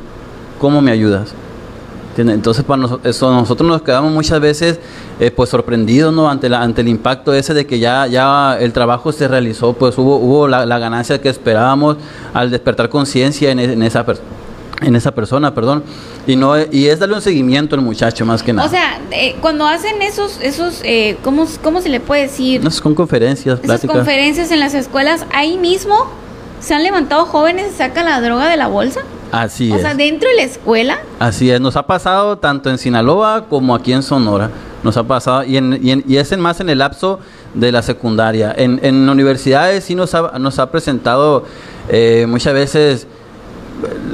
¿Cómo 0.59 0.83
me 0.83 0.91
ayudas? 0.91 1.33
Entonces, 2.21 2.63
para 2.63 2.81
nosotros, 2.81 3.21
nosotros 3.21 3.69
nos 3.69 3.81
quedamos 3.81 4.11
muchas 4.11 4.39
veces 4.39 4.79
eh, 5.19 5.31
pues 5.31 5.49
sorprendidos 5.49 6.13
¿no? 6.13 6.29
ante, 6.29 6.49
la, 6.49 6.61
ante 6.61 6.81
el 6.81 6.87
impacto 6.87 7.33
ese 7.33 7.53
de 7.53 7.65
que 7.65 7.79
ya, 7.79 8.07
ya 8.07 8.57
el 8.59 8.73
trabajo 8.73 9.11
se 9.11 9.27
realizó, 9.27 9.73
pues 9.73 9.97
hubo, 9.97 10.17
hubo 10.17 10.47
la, 10.47 10.65
ganancia 10.77 11.19
que 11.19 11.29
esperábamos 11.29 11.97
al 12.33 12.51
despertar 12.51 12.89
conciencia 12.89 13.51
en, 13.51 13.59
en, 13.59 13.81
esa 13.81 14.05
persona 14.05 14.27
en 14.81 14.95
esa 14.95 15.11
persona, 15.11 15.55
perdón, 15.55 15.83
y 16.27 16.35
no 16.35 16.53
y 16.59 16.87
es 16.87 16.99
darle 16.99 17.15
un 17.15 17.21
seguimiento 17.21 17.75
al 17.75 17.81
muchacho 17.81 18.27
más 18.27 18.43
que 18.43 18.53
nada. 18.53 18.67
O 18.67 18.69
sea, 18.69 18.99
eh, 19.09 19.35
cuando 19.41 19.65
hacen 19.65 20.01
esos 20.03 20.39
esos 20.39 20.81
eh, 20.83 21.17
¿cómo, 21.23 21.47
¿cómo, 21.63 21.81
se 21.81 21.89
le 21.89 21.99
puede 21.99 22.23
decir? 22.23 22.63
No, 22.63 22.69
con 22.83 22.93
conferencias, 22.93 23.59
Esas 23.63 23.85
conferencias 23.85 24.51
en 24.51 24.59
las 24.59 24.75
escuelas, 24.75 25.25
ahí 25.33 25.57
mismo 25.57 25.95
se 26.59 26.75
han 26.75 26.83
levantado 26.83 27.25
jóvenes 27.25 27.71
y 27.73 27.75
sacan 27.75 28.05
la 28.05 28.21
droga 28.21 28.47
de 28.49 28.57
la 28.57 28.67
bolsa. 28.67 29.01
Así 29.31 29.69
es. 29.69 29.77
O 29.77 29.79
sea, 29.79 29.93
dentro 29.93 30.29
de 30.29 30.35
la 30.35 30.43
escuela. 30.43 30.99
Así 31.19 31.49
es, 31.51 31.59
nos 31.59 31.75
ha 31.75 31.85
pasado 31.85 32.37
tanto 32.37 32.69
en 32.69 32.77
Sinaloa 32.77 33.45
como 33.49 33.75
aquí 33.75 33.93
en 33.93 34.03
Sonora. 34.03 34.49
Nos 34.83 34.95
ha 34.95 35.03
pasado, 35.03 35.43
y, 35.43 35.57
en, 35.57 35.79
y, 35.81 36.13
y 36.13 36.17
es 36.17 36.31
en 36.31 36.39
más 36.39 36.59
en 36.59 36.69
el 36.69 36.79
lapso 36.79 37.19
de 37.53 37.71
la 37.71 37.81
secundaria. 37.81 38.53
En, 38.55 38.79
en 38.83 39.09
universidades 39.09 39.83
sí 39.83 39.95
nos 39.95 40.13
ha, 40.15 40.37
nos 40.39 40.59
ha 40.59 40.71
presentado 40.71 41.45
eh, 41.89 42.25
muchas 42.27 42.53
veces 42.53 43.07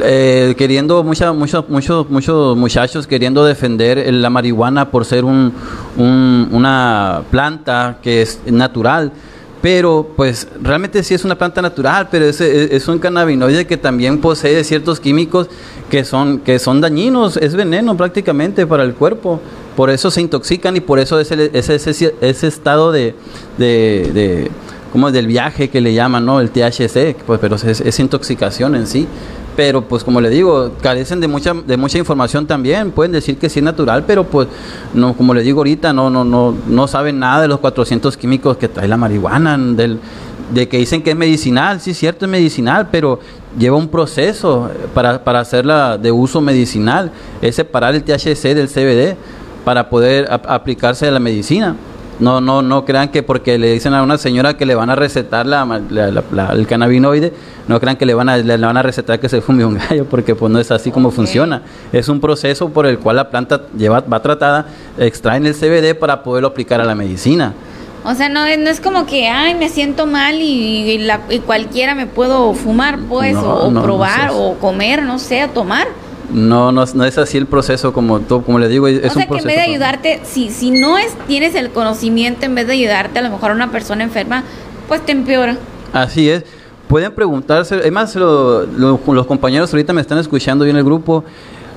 eh, 0.02 0.56
queriendo 0.57 1.03
muchos 1.03 1.35
muchos 1.35 1.69
muchos 1.69 2.10
muchos 2.10 2.57
muchachos 2.57 3.07
queriendo 3.07 3.45
defender 3.45 4.11
la 4.14 4.30
marihuana 4.30 4.91
por 4.91 5.06
ser 5.06 5.23
un, 5.23 5.53
una 5.98 7.22
planta 7.31 7.98
que 8.02 8.22
es 8.22 8.41
natural 8.45 9.11
pero 9.64 10.10
pues 10.18 10.45
realmente 10.61 11.02
sí 11.03 11.14
es 11.14 11.23
una 11.23 11.38
planta 11.38 11.61
natural 11.61 12.10
pero 12.11 12.26
es, 12.26 12.41
es, 12.41 12.85
un 12.90 12.99
cannabinoide 12.99 13.65
que 13.65 13.77
también 13.77 14.19
posee 14.19 14.61
ciertos 14.65 14.99
químicos 14.99 15.48
que 15.90 16.03
son 16.03 16.40
que 16.40 16.60
son 16.60 16.81
dañinos 16.81 17.38
es 17.38 17.56
veneno 17.56 17.95
prácticamente 17.95 18.68
para 18.68 18.84
el 18.84 18.94
cuerpo. 18.94 19.40
Por 19.77 19.90
eso 19.90 20.11
se 20.11 20.22
intoxican 20.22 20.76
y 20.76 20.81
por 20.81 20.99
eso 20.99 21.19
es 21.19 21.31
ese, 21.31 21.76
ese, 21.76 22.15
ese 22.22 22.48
estado 22.48 22.91
de, 22.91 23.15
de 23.57 24.52
como 24.94 25.11
del 25.11 25.28
viaje 25.28 25.70
que 25.70 25.82
le 25.82 25.94
llaman, 25.94 26.26
¿no? 26.26 26.40
El 26.40 26.52
THC, 26.52 27.15
pues, 27.26 27.40
pero 27.41 27.56
es, 27.56 27.82
es 27.82 27.99
intoxicación 27.99 28.76
en 28.76 28.88
sí 28.88 29.07
pero 29.56 29.84
pues 29.84 30.03
como 30.03 30.20
le 30.20 30.32
digo, 30.32 30.72
carecen 30.82 31.20
de 31.20 31.28
mucha 31.28 31.53
de 31.53 31.78
mucha 31.78 31.99
información 31.99 32.48
también, 32.48 32.90
pueden 32.90 33.11
decir 33.11 33.38
que 33.38 33.49
sí 33.49 33.60
es 33.60 33.64
natural, 33.64 34.03
pero 34.06 34.24
pues 34.24 34.48
no 34.95 35.14
como 35.14 35.34
le 35.34 35.41
digo 35.41 35.60
ahorita, 35.60 35.94
no 35.94 36.10
no 36.10 36.24
no 36.24 36.56
no 36.65 36.88
saben 36.88 37.20
nada 37.20 37.44
de 37.44 37.48
los 37.48 37.60
400 37.60 38.18
químicos 38.18 38.57
que 38.57 38.68
trae 38.68 38.88
la 38.88 38.98
marihuana, 38.98 39.56
del 39.56 39.99
de 40.53 40.68
que 40.68 40.78
dicen 40.78 41.02
que 41.02 41.11
es 41.11 41.15
medicinal, 41.15 41.80
sí 41.82 41.91
es 41.91 41.98
cierto 41.98 42.26
es 42.26 42.32
medicinal, 42.32 42.90
pero 42.91 43.20
lleva 43.57 43.78
un 43.78 43.88
proceso 43.88 44.70
para, 44.94 45.24
para 45.24 45.40
hacerla 45.40 45.98
de 45.98 46.11
uso 46.11 46.41
medicinal, 46.41 47.11
es 47.41 47.56
separar 47.56 47.95
el 47.95 48.03
THC 48.03 48.53
del 48.53 48.68
CBD 48.68 49.15
para 49.64 49.90
poder 49.90 50.28
aplicarse 50.30 51.07
a 51.07 51.11
la 51.11 51.20
medicina. 51.20 51.76
No, 52.19 52.41
no, 52.41 52.61
no 52.61 52.85
crean 52.85 53.10
que 53.10 53.23
porque 53.23 53.57
le 53.57 53.73
dicen 53.73 53.94
a 53.94 54.03
una 54.03 54.18
señora 54.18 54.56
que 54.56 54.65
le 54.65 54.76
van 54.76 54.90
a 54.90 54.95
recetar 54.95 55.45
la, 55.45 55.81
el 56.53 56.68
cannabinoide, 56.68 57.34
no 57.68 57.80
crean 57.80 57.98
que 57.98 58.06
le 58.06 58.14
van 58.14 58.30
a, 58.30 58.38
le 58.38 58.57
van 58.57 58.77
a 58.77 58.84
recetar 58.84 59.19
que 59.19 59.30
se 59.30 59.41
fume 59.41 59.65
un 59.65 59.76
gallo, 59.90 60.06
porque 60.06 60.35
pues 60.35 60.52
no 60.52 60.60
es 60.60 60.72
así 60.72 60.91
como 60.91 61.11
funciona. 61.11 61.64
Es 61.91 62.10
un 62.10 62.19
proceso 62.19 62.69
por 62.69 62.85
el 62.85 62.99
cual 62.99 63.15
la 63.18 63.30
planta 63.30 63.64
lleva, 63.77 64.02
va 64.02 64.22
tratada, 64.22 64.68
extraen 64.98 65.45
el 65.45 65.56
CBD 65.56 65.95
para 65.98 66.23
poderlo 66.23 66.49
aplicar 66.49 66.81
a 66.81 66.85
la 66.85 66.95
medicina. 66.95 67.53
O 68.06 68.14
sea, 68.15 68.27
no, 68.27 68.41
no 68.41 68.69
es 68.69 68.81
como 68.81 69.06
que, 69.06 69.30
ay, 69.30 69.56
me 69.56 69.69
siento 69.69 70.06
mal 70.06 70.35
y, 70.41 70.98
la, 70.99 71.19
cualquiera 71.45 71.95
me 71.95 72.06
puedo 72.06 72.53
fumar, 72.53 72.99
pues, 73.07 73.35
o, 73.38 73.72
probar, 73.81 74.31
o 74.34 74.56
comer, 74.60 75.03
no 75.03 75.19
sé, 75.19 75.45
o 75.45 75.49
tomar. 75.49 75.88
No, 76.34 76.72
no, 76.72 76.84
no, 76.95 77.05
es 77.05 77.18
así 77.19 77.38
el 77.38 77.45
proceso 77.45 77.93
como 77.93 78.19
como 78.22 78.57
le 78.57 78.68
digo, 78.68 78.88
es 78.88 79.11
o 79.11 79.14
sea, 79.14 79.27
que 79.27 79.38
en 79.38 79.43
vez 79.43 79.55
de 79.55 79.61
ayudarte, 79.61 80.22
si, 80.23 80.49
si 80.49 80.72
no 80.72 80.97
es, 80.97 81.14
tienes 81.27 81.53
el 81.53 81.69
conocimiento, 81.69 82.45
en 82.45 82.55
vez 82.55 82.65
de 82.65 82.73
ayudarte 82.73 83.19
a 83.19 83.22
lo 83.22 83.30
mejor 83.30 83.51
a 83.51 83.53
una 83.53 83.72
persona 83.72 84.03
enferma, 84.03 84.43
pues 84.88 85.05
te 85.05 85.11
empeora. 85.11 85.57
Así 85.93 86.30
es. 86.30 86.43
Pueden 86.88 87.14
preguntarse, 87.14 87.76
además 87.76 88.15
los 88.15 89.26
compañeros 89.27 89.72
ahorita 89.72 89.93
me 89.93 90.01
están 90.01 90.18
escuchando 90.18 90.65
en 90.65 90.76
el 90.76 90.84
grupo, 90.84 91.23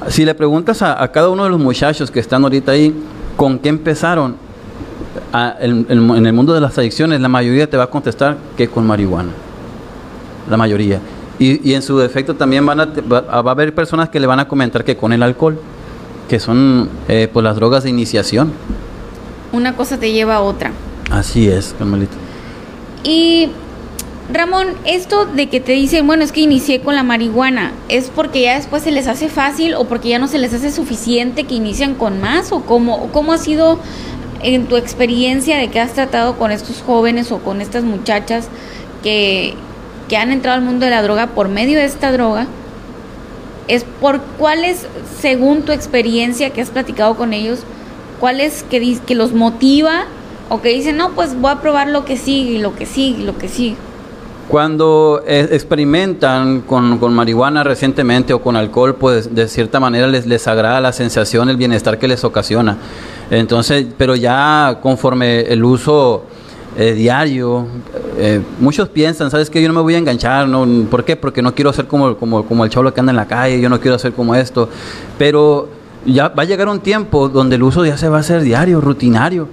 si 0.09 0.25
le 0.25 0.35
preguntas 0.35 0.83
a, 0.83 1.07
cada 1.13 1.29
uno 1.29 1.45
de 1.45 1.51
los 1.51 1.61
muchachos 1.61 2.11
que 2.11 2.21
están 2.21 2.43
ahorita 2.43 2.73
ahí, 2.73 2.95
¿con 3.37 3.59
qué 3.59 3.69
empezaron? 3.69 4.37
en, 5.61 5.87
el 5.89 6.33
mundo 6.33 6.55
de 6.55 6.61
las 6.61 6.79
adicciones, 6.79 7.21
la 7.21 7.29
mayoría 7.29 7.69
te 7.69 7.77
va 7.77 7.85
a 7.85 7.91
contestar 7.91 8.37
que 8.57 8.69
con 8.69 8.87
marihuana. 8.87 9.31
La 10.49 10.57
mayoría. 10.57 11.01
Y, 11.39 11.75
en 11.75 11.83
su 11.83 11.99
defecto 11.99 12.35
también 12.35 12.65
van 12.65 12.81
a, 12.81 12.87
va, 12.87 13.25
a 13.29 13.39
haber 13.51 13.75
personas 13.75 14.09
que 14.09 14.21
le 14.21 14.27
van 14.27 14.41
a 14.41 14.49
comentar 14.49 14.85
que 14.85 14.97
con 14.97 15.13
el 15.13 15.23
alcohol, 15.23 15.59
que 16.29 16.41
son 16.41 16.89
eh, 17.09 17.29
pues 17.33 17.45
las 17.45 17.57
drogas 17.57 17.85
de 17.85 17.91
iniciación. 17.91 18.53
Una 19.53 19.77
cosa 19.77 19.99
te 19.99 20.13
lleva 20.13 20.37
a 20.37 20.41
otra. 20.41 20.73
Así 21.11 21.49
es, 21.49 21.75
Carmelita. 21.79 22.15
Y 23.05 23.51
Ramón, 24.33 24.69
esto 24.85 25.27
de 25.27 25.49
que 25.49 25.61
te 25.61 25.73
dicen, 25.73 26.07
bueno, 26.07 26.25
es 26.25 26.33
que 26.33 26.41
inicié 26.41 26.81
con 26.81 26.97
la 26.97 27.05
marihuana, 27.05 27.73
¿es 27.89 28.11
porque 28.13 28.43
ya 28.43 28.57
después 28.57 28.83
se 28.83 28.91
les 28.91 29.07
hace 29.07 29.29
fácil 29.29 29.75
o 29.75 29.85
porque 29.85 30.09
ya 30.09 30.19
no 30.19 30.27
se 30.27 30.39
les 30.39 30.53
hace 30.53 30.73
suficiente 30.73 31.45
que 31.45 31.55
inician 31.55 31.95
con 31.95 32.21
más? 32.21 32.51
¿O 32.51 32.63
cómo, 32.63 33.11
cómo 33.13 33.33
ha 33.33 33.39
sido 33.39 33.79
en 34.43 34.67
tu 34.67 34.77
experiencia 34.77 35.59
de 35.59 35.69
que 35.69 35.81
has 35.81 35.93
tratado 35.93 36.37
con 36.39 36.51
estos 36.51 36.83
jóvenes 36.83 37.31
o 37.31 37.39
con 37.39 37.61
estas 37.61 37.85
muchachas 37.85 38.49
que, 39.03 39.55
que 40.09 40.17
han 40.17 40.31
entrado 40.31 40.59
al 40.59 40.65
mundo 40.65 40.85
de 40.85 40.91
la 40.91 41.03
droga 41.03 41.29
por 41.29 41.49
medio 41.49 41.79
de 41.79 41.85
esta 41.85 42.13
droga? 42.13 42.47
¿Es 43.69 43.85
por 44.01 44.21
cuáles, 44.39 44.87
según 45.21 45.63
tu 45.63 45.73
experiencia 45.73 46.51
que 46.51 46.61
has 46.61 46.71
platicado 46.71 47.17
con 47.17 47.33
ellos, 47.33 47.61
cuáles 48.21 48.63
que, 48.63 48.99
que 49.05 49.15
los 49.15 49.33
motiva 49.33 50.05
o 50.49 50.63
que 50.63 50.69
dicen, 50.69 50.97
no, 50.97 51.11
pues 51.11 51.39
voy 51.41 51.51
a 51.51 51.61
probar 51.61 51.89
lo 51.89 52.05
que 52.05 52.17
sigue 52.17 52.61
lo 52.61 52.75
que 52.77 52.87
sigue 52.87 53.25
lo 53.25 53.37
que 53.37 53.49
sigue? 53.49 53.77
Cuando 54.49 55.25
eh, 55.27 55.49
experimentan 55.51 56.61
con, 56.61 56.99
con, 56.99 57.13
marihuana 57.13 57.65
recientemente 57.65 58.33
o 58.33 58.41
con 58.41 58.55
alcohol, 58.55 58.95
pues 58.95 59.35
de 59.35 59.49
cierta 59.49 59.81
manera 59.81 60.07
les, 60.07 60.25
les 60.25 60.47
agrada 60.47 60.81
la 60.81 60.93
sensación, 60.93 61.49
el 61.49 61.57
bienestar 61.57 61.99
que 61.99 62.07
les 62.07 62.23
ocasiona. 62.23 62.77
Entonces, 63.33 63.87
pero 63.99 64.15
ya 64.15 64.79
conforme 64.81 65.41
el 65.41 65.65
uso 65.65 66.27
eh, 66.77 66.93
diario, 66.93 67.67
eh, 68.19 68.41
muchos 68.61 68.89
piensan, 68.89 69.31
¿sabes 69.31 69.51
qué? 69.51 69.63
Yo 69.63 69.69
no 69.69 69.75
me 69.75 69.81
voy 69.81 69.95
a 69.95 69.99
enganchar, 69.99 70.49
¿no? 70.49 70.67
¿Por 70.91 71.05
qué? 71.05 71.17
Porque 71.17 71.43
no 71.43 71.55
quiero 71.55 71.73
ser 71.73 71.87
como, 71.87 72.17
como, 72.17 72.45
como 72.47 72.65
el 72.65 72.71
cholo 72.71 72.93
que 72.93 73.01
anda 73.01 73.11
en 73.11 73.17
la 73.17 73.27
calle, 73.27 73.61
yo 73.61 73.69
no 73.69 73.81
quiero 73.81 73.99
ser 73.99 74.13
como 74.13 74.35
esto. 74.35 74.69
Pero 75.19 75.69
ya 76.05 76.29
va 76.29 76.43
a 76.43 76.47
llegar 76.47 76.69
un 76.69 76.81
tiempo 76.81 77.29
donde 77.29 77.57
el 77.57 77.63
uso 77.63 77.85
ya 77.85 77.97
se 77.97 78.09
va 78.09 78.19
a 78.19 78.21
hacer 78.21 78.43
diario, 78.43 78.81
rutinario 78.81 79.49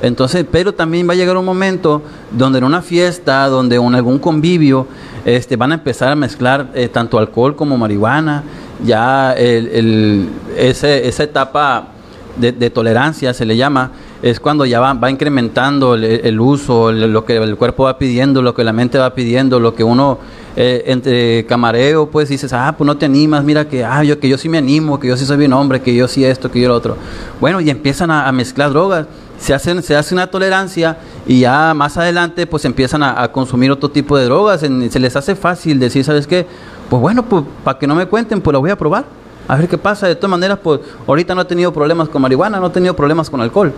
entonces, 0.00 0.46
pero 0.50 0.74
también 0.74 1.08
va 1.08 1.14
a 1.14 1.16
llegar 1.16 1.36
un 1.36 1.44
momento 1.44 2.02
donde 2.30 2.58
en 2.58 2.64
una 2.64 2.82
fiesta, 2.82 3.46
donde 3.48 3.76
en 3.76 3.94
algún 3.94 4.18
convivio, 4.18 4.86
este, 5.24 5.56
van 5.56 5.72
a 5.72 5.74
empezar 5.74 6.12
a 6.12 6.14
mezclar 6.14 6.70
eh, 6.74 6.88
tanto 6.88 7.18
alcohol 7.18 7.56
como 7.56 7.76
marihuana. 7.76 8.44
Ya 8.84 9.32
el, 9.32 10.28
esa 10.56 11.22
etapa 11.24 11.88
de, 12.36 12.70
tolerancia 12.70 13.34
se 13.34 13.44
le 13.44 13.56
llama, 13.56 13.90
es 14.22 14.40
cuando 14.40 14.64
ya 14.64 14.80
va, 14.80 14.94
va 14.94 15.10
incrementando 15.10 15.94
el, 15.94 16.40
uso, 16.40 16.92
lo 16.92 17.24
que 17.24 17.36
el 17.36 17.56
cuerpo 17.56 17.84
va 17.84 17.98
pidiendo, 17.98 18.42
lo 18.42 18.54
que 18.54 18.64
la 18.64 18.72
mente 18.72 18.98
va 18.98 19.14
pidiendo, 19.14 19.60
lo 19.60 19.74
que 19.74 19.84
uno 19.84 20.18
eh, 20.56 20.84
entre 20.86 21.46
camareo, 21.46 22.10
pues 22.10 22.28
dices, 22.28 22.52
ah, 22.52 22.74
pues 22.76 22.86
no 22.86 22.96
te 22.96 23.06
animas, 23.06 23.44
mira 23.44 23.68
que, 23.68 23.84
ah, 23.84 24.02
yo, 24.02 24.18
que 24.18 24.28
yo 24.28 24.36
sí 24.38 24.48
me 24.48 24.58
animo, 24.58 24.98
que 24.98 25.08
yo 25.08 25.16
sí 25.16 25.24
soy 25.24 25.36
bien 25.36 25.52
hombre, 25.52 25.80
que 25.80 25.94
yo 25.94 26.08
sí 26.08 26.24
esto, 26.24 26.50
que 26.50 26.60
yo 26.60 26.68
lo 26.68 26.74
otro. 26.74 26.96
Bueno, 27.40 27.60
y 27.60 27.70
empiezan 27.70 28.10
a 28.10 28.30
mezclar 28.32 28.70
drogas 28.70 29.06
se, 29.38 29.54
hacen, 29.54 29.82
se 29.82 29.96
hace 29.96 30.14
una 30.14 30.26
tolerancia 30.26 30.98
y 31.26 31.40
ya 31.40 31.72
más 31.74 31.96
adelante 31.96 32.46
pues 32.46 32.64
empiezan 32.64 33.02
a, 33.02 33.28
consumir 33.28 33.70
otro 33.70 33.88
tipo 33.88 34.16
de 34.16 34.24
drogas. 34.24 34.60
se 34.60 35.00
les 35.00 35.16
hace 35.16 35.34
fácil 35.34 35.78
decir, 35.78 36.04
¿sabes 36.04 36.26
qué? 36.26 36.46
Pues 36.90 37.00
bueno, 37.00 37.22
pues 37.24 37.44
para 37.64 37.78
que 37.78 37.86
no 37.86 37.94
me 37.94 38.06
cuenten, 38.06 38.40
pues 38.40 38.52
lo 38.52 38.60
voy 38.60 38.70
a 38.70 38.76
probar. 38.76 39.04
A 39.46 39.56
ver 39.56 39.68
qué 39.68 39.78
pasa. 39.78 40.06
De 40.06 40.14
todas 40.14 40.30
maneras, 40.30 40.58
pues 40.62 40.80
ahorita 41.06 41.34
no 41.34 41.42
he 41.42 41.44
tenido 41.44 41.72
problemas 41.72 42.08
con 42.08 42.20
marihuana, 42.20 42.60
no 42.60 42.66
he 42.66 42.70
tenido 42.70 42.94
problemas 42.94 43.30
con 43.30 43.40
alcohol. 43.40 43.72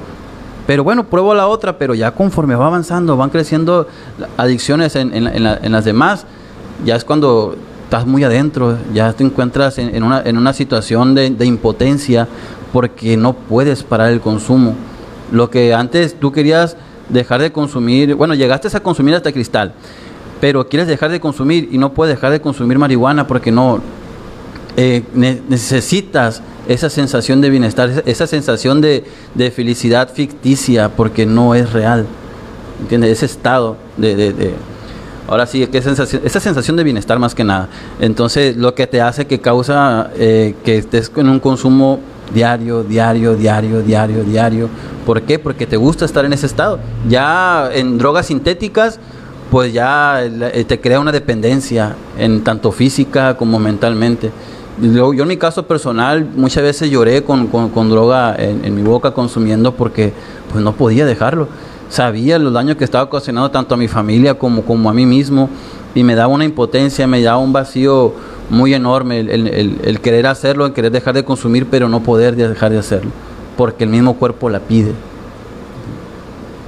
Pero 0.71 0.85
bueno, 0.85 1.03
pruebo 1.03 1.35
la 1.35 1.49
otra, 1.49 1.79
pero 1.79 1.95
ya 1.95 2.13
conforme 2.13 2.55
va 2.55 2.67
avanzando, 2.67 3.17
van 3.17 3.31
creciendo 3.31 3.89
adicciones 4.37 4.95
en, 4.95 5.43
las 5.73 5.85
demás, 5.85 6.27
ya 6.85 6.95
es 6.95 7.05
cuando 7.05 7.57
estás 7.83 8.07
muy 8.07 8.23
adentro, 8.23 8.79
ya 8.95 9.13
te 9.13 9.25
encuentras 9.25 9.79
en, 9.79 10.01
una, 10.05 10.23
en 10.23 10.39
una 10.39 10.53
situación 10.53 11.17
de, 11.17 11.31
de 11.31 11.45
impotencia 11.45 12.29
porque 12.73 13.17
no 13.17 13.33
puedes 13.33 13.83
parar 13.83 14.13
el 14.13 14.21
consumo. 14.21 14.77
Lo 15.33 15.51
que 15.51 15.75
antes 15.75 16.15
tú 16.21 16.31
querías 16.31 16.77
dejar 17.09 17.43
de 17.43 17.51
consumir, 17.51 18.15
bueno, 18.15 18.35
llegaste 18.35 18.69
a 18.73 18.81
consumir 18.81 19.17
hasta 19.17 19.33
cristal, 19.33 19.73
pero 20.41 20.69
quieres 20.69 20.87
dejar 20.87 21.11
de 21.11 21.19
consumir 21.19 21.69
y 21.73 21.79
no 21.79 21.95
puedes 21.95 22.15
dejar 22.15 22.31
de 22.31 22.41
consumir 22.41 22.79
marihuana 22.79 23.27
porque 23.27 23.51
no 23.51 23.81
eh, 24.77 25.03
necesitas 25.49 26.45
esa 26.71 26.89
sensación 26.89 27.41
de 27.41 27.51
bienestar, 27.51 28.05
esa 28.07 28.29
sensación 28.29 28.81
de, 28.81 29.03
felicidad 29.55 30.09
ficticia 30.13 30.89
porque 30.89 31.27
no 31.27 31.57
es 31.57 31.73
real. 31.73 32.07
¿Entiendes? 32.81 33.11
Ese 33.11 33.27
estado 33.27 33.77
de, 33.97 34.55
ahora 35.27 35.47
sí, 35.47 35.67
que 35.67 35.83
sensación, 35.83 36.23
esa 36.25 36.39
sensación 36.39 36.77
de 36.77 36.85
bienestar 36.85 37.19
más 37.19 37.35
que 37.35 37.43
nada. 37.43 37.69
Entonces, 38.01 38.57
lo 38.57 38.77
que 38.77 38.87
te 38.87 39.01
hace 39.01 39.27
que 39.27 39.41
causa 39.41 40.11
eh, 40.15 40.55
que 40.65 40.79
estés 40.79 41.11
en 41.17 41.29
un 41.29 41.41
consumo 41.41 41.99
diario, 42.33 42.85
diario, 42.85 43.35
diario, 43.35 43.83
diario, 43.83 44.23
diario. 44.23 44.69
¿Por 45.05 45.23
qué? 45.23 45.41
Porque 45.41 45.67
te 45.67 45.77
gusta 45.77 46.05
estar 46.05 46.25
en 46.25 46.33
ese 46.33 46.47
estado. 46.47 46.79
Ya 47.09 47.69
en 47.73 47.99
drogas 47.99 48.27
sintéticas, 48.27 49.01
pues 49.51 49.73
ya 49.73 50.23
eh, 50.23 50.65
te 50.69 50.81
crea 50.81 51.01
una 51.01 51.11
dependencia, 51.11 51.97
en 52.17 52.45
tanto 52.45 52.71
física 52.71 53.37
como 53.37 53.59
mentalmente. 53.59 54.31
Yo, 54.81 55.13
en 55.13 55.29
mi 55.29 55.37
caso 55.37 55.67
personal 55.67 56.27
muchas 56.37 56.63
veces 56.63 56.91
lloré 56.91 57.23
con, 57.23 57.49
con, 57.49 57.91
droga 57.91 58.35
en, 58.39 58.75
mi 58.75 58.83
boca 58.83 59.11
consumiendo 59.13 59.75
porque 59.75 60.13
pues 60.51 60.65
no 60.65 60.73
podía 60.73 61.05
dejarlo. 61.05 61.49
Sabía 61.91 62.39
los 62.39 62.53
daños 62.53 62.77
que 62.77 62.85
estaba 62.85 63.05
ocasionando 63.05 63.51
tanto 63.51 63.75
a 63.75 63.77
mi 63.77 63.89
familia 63.89 64.39
como, 64.39 64.63
como 64.63 64.89
a 64.89 64.95
mí 64.95 65.05
mismo 65.05 65.51
y 65.95 66.03
me 66.03 66.15
daba 66.15 66.33
una 66.33 66.45
impotencia, 66.45 67.07
me 67.07 67.21
daba 67.21 67.39
un 67.39 67.53
vacío 67.53 68.15
muy 68.49 68.75
enorme 68.75 69.21
el, 69.21 70.01
querer 70.01 70.27
hacerlo, 70.27 70.67
el 70.67 70.73
querer 70.73 70.93
dejar 70.93 71.15
de 71.15 71.25
consumir, 71.25 71.67
pero 71.71 71.89
no 71.89 72.03
poder 72.03 72.37
dejar 72.37 72.73
de 72.73 72.79
hacerlo, 72.79 73.11
porque 73.57 73.85
el 73.85 73.91
mismo 73.91 74.15
cuerpo 74.15 74.49
la 74.49 74.61
pide. 74.61 74.93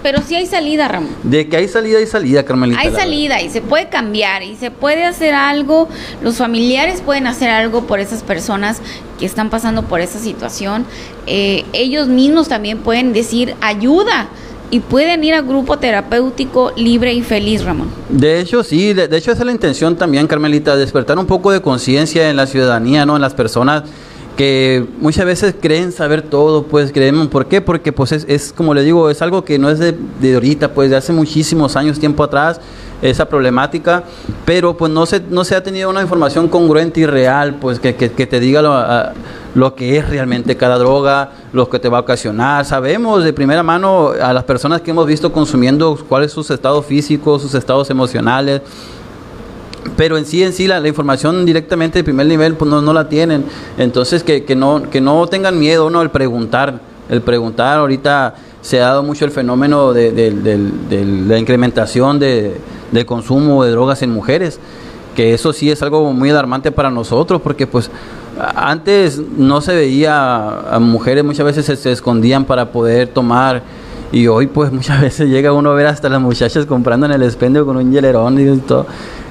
Pero 0.03 0.21
sí 0.27 0.35
hay 0.35 0.47
salida, 0.47 0.89
Ramón. 0.89 1.11
De 1.23 1.49
que 1.49 1.57
hay 1.57 1.69
salida, 1.69 1.99
hay 1.99 2.07
salida, 2.07 2.45
Carmelita. 2.45 2.81
Hay 2.81 2.91
salida 2.93 3.41
y 3.41 3.51
se 3.51 3.61
puede 3.61 3.89
cambiar 3.89 4.43
y 4.43 4.57
se 4.57 4.71
puede 4.71 5.05
hacer 5.05 5.35
algo. 5.35 5.89
Los 6.23 6.37
familiares 6.37 7.01
pueden 7.01 7.27
hacer 7.27 7.51
algo 7.51 7.87
por 7.87 8.01
esas 8.01 8.23
personas 8.23 8.81
que 9.19 9.27
están 9.27 9.51
pasando 9.51 9.83
por 9.85 10.01
esa 10.01 10.19
situación. 10.19 10.85
Eh, 11.27 11.65
ellos 11.73 12.09
mismos 12.09 12.49
también 12.49 12.79
pueden 12.79 13.13
decir 13.13 13.55
ayuda 13.61 14.29
y 14.73 14.81
pueden 14.81 15.23
ir 15.23 15.35
a 15.35 15.43
grupo 15.43 15.79
terapéutico 15.79 16.73
libre 16.77 17.13
y 17.13 17.21
feliz, 17.21 17.63
Ramón. 17.63 17.91
De 18.09 18.41
hecho, 18.41 18.65
sí, 18.65 18.95
de, 18.95 19.05
hecho 19.05 19.31
esa 19.31 19.43
es 19.43 19.47
la 19.47 19.53
intención 19.53 19.97
también, 19.97 20.27
Carmelita, 20.27 20.77
despertar 20.77 21.19
un 21.19 21.27
poco 21.27 21.53
de 21.53 21.61
conciencia 21.61 22.31
en 22.31 22.37
la 22.37 22.47
ciudadanía, 22.47 23.05
¿no? 23.05 23.15
En 23.17 23.21
las 23.21 23.35
personas 23.35 23.83
que 24.37 24.87
muchas 24.99 25.27
veces 25.27 25.55
creen 25.61 25.93
saber 25.93 26.23
todo, 26.23 26.65
pues 26.65 26.93
creemos, 26.93 27.29
¿por 27.29 27.47
qué? 27.47 27.61
Porque 27.61 27.93
pues 27.93 28.13
es, 28.13 28.53
como 28.53 28.75
le 28.75 28.83
digo, 28.83 29.11
es 29.11 29.21
algo 29.21 29.45
que 29.45 29.59
no 29.59 29.69
es 29.69 29.79
de, 29.79 29.95
de, 30.21 30.35
ahorita, 30.35 30.73
pues 30.73 30.91
de 30.91 30.97
hace 30.97 31.13
muchísimos 31.13 31.77
años, 31.77 31.99
tiempo 31.99 32.23
atrás, 32.23 32.61
esa 33.03 33.27
problemática, 33.29 34.05
pero 34.45 34.77
pues 34.77 34.91
no 34.91 35.05
se, 35.07 35.21
no 35.21 35.45
se 35.45 35.57
ha 35.57 35.63
tenido 35.63 35.91
una 35.91 36.03
información 36.03 36.49
congruente 36.49 37.01
y 37.01 37.07
real, 37.07 37.57
pues 37.61 37.81
que, 37.81 37.95
que, 37.95 38.27
te 38.27 38.41
diga 38.41 38.63
lo, 38.63 38.81
lo, 39.55 39.75
que 39.75 39.99
es 39.99 40.09
realmente 40.09 40.57
cada 40.57 40.79
droga, 40.79 41.33
lo 41.53 41.69
que 41.69 41.79
te 41.81 41.89
va 41.89 41.99
a 41.99 42.01
ocasionar. 42.03 42.65
Sabemos 42.65 43.25
de 43.25 43.33
primera 43.33 43.63
mano 43.63 44.13
a 44.21 44.33
las 44.33 44.45
personas 44.45 44.81
que 44.81 44.93
hemos 44.93 45.07
visto 45.07 45.33
consumiendo 45.33 45.99
cuáles 46.09 46.33
son 46.33 46.45
sus 46.45 46.55
estados 46.55 46.87
físicos, 46.87 47.43
sus 47.43 47.55
estados 47.55 47.91
emocionales, 47.91 48.63
pero 49.97 50.17
en 50.17 50.27
sí, 50.27 50.43
en 50.43 50.53
sí, 50.53 50.67
la, 50.67 50.87
información 50.87 51.45
directamente 51.45 51.99
de 51.99 52.05
primer 52.05 52.27
nivel, 52.27 52.55
pues 52.55 52.71
no, 52.71 52.81
no 52.81 52.93
la 52.93 53.09
tienen. 53.09 53.45
Entonces, 53.79 54.23
que, 54.23 54.45
que, 54.45 54.57
no, 54.57 54.83
que 54.91 55.01
no 55.01 55.27
tengan 55.27 55.59
miedo, 55.59 55.91
¿no? 55.91 56.03
El 56.03 56.11
preguntar, 56.11 56.81
el 57.09 57.23
preguntar, 57.23 57.79
ahorita 57.79 58.35
se 58.61 58.81
ha 58.81 58.89
dado 58.89 59.03
mucho 59.03 59.25
el 59.25 59.31
fenómeno 59.31 59.93
de, 59.93 60.13
de 60.13 61.05
la 61.27 61.39
incrementación 61.39 62.19
de, 62.19 62.57
del 62.93 63.07
consumo 63.07 63.65
de 63.65 63.73
drogas 63.73 64.03
en 64.03 64.11
mujeres, 64.11 64.61
que 65.17 65.35
eso 65.35 65.53
sí 65.53 65.71
es 65.71 65.83
algo 65.83 66.13
muy 66.13 66.31
alarmante 66.31 66.71
para 66.71 66.91
nosotros, 66.91 67.41
porque 67.41 67.67
pues 67.67 67.91
antes 68.55 69.21
no 69.37 69.61
se 69.61 69.75
veía 69.75 70.75
a 70.75 70.79
mujeres, 70.79 71.25
muchas 71.25 71.45
veces 71.45 71.79
se, 71.79 71.93
escondían 71.93 72.45
para 72.45 72.73
poder 72.73 73.09
tomar 73.09 73.63
Y 74.11 74.27
hoy 74.27 74.47
pues 74.47 74.73
muchas 74.79 75.01
veces 75.01 75.29
llega 75.29 75.53
uno 75.53 75.71
a 75.71 75.75
ver 75.75 75.87
hasta 75.87 76.09
las 76.09 76.21
muchachas 76.21 76.67
comprando 76.67 77.07
en 77.07 77.13
el 77.13 77.23
expendio 77.23 77.67
con 77.67 77.77
un 77.77 77.91
hielerón 77.91 78.39
y 78.39 78.59
todo. 78.61 78.87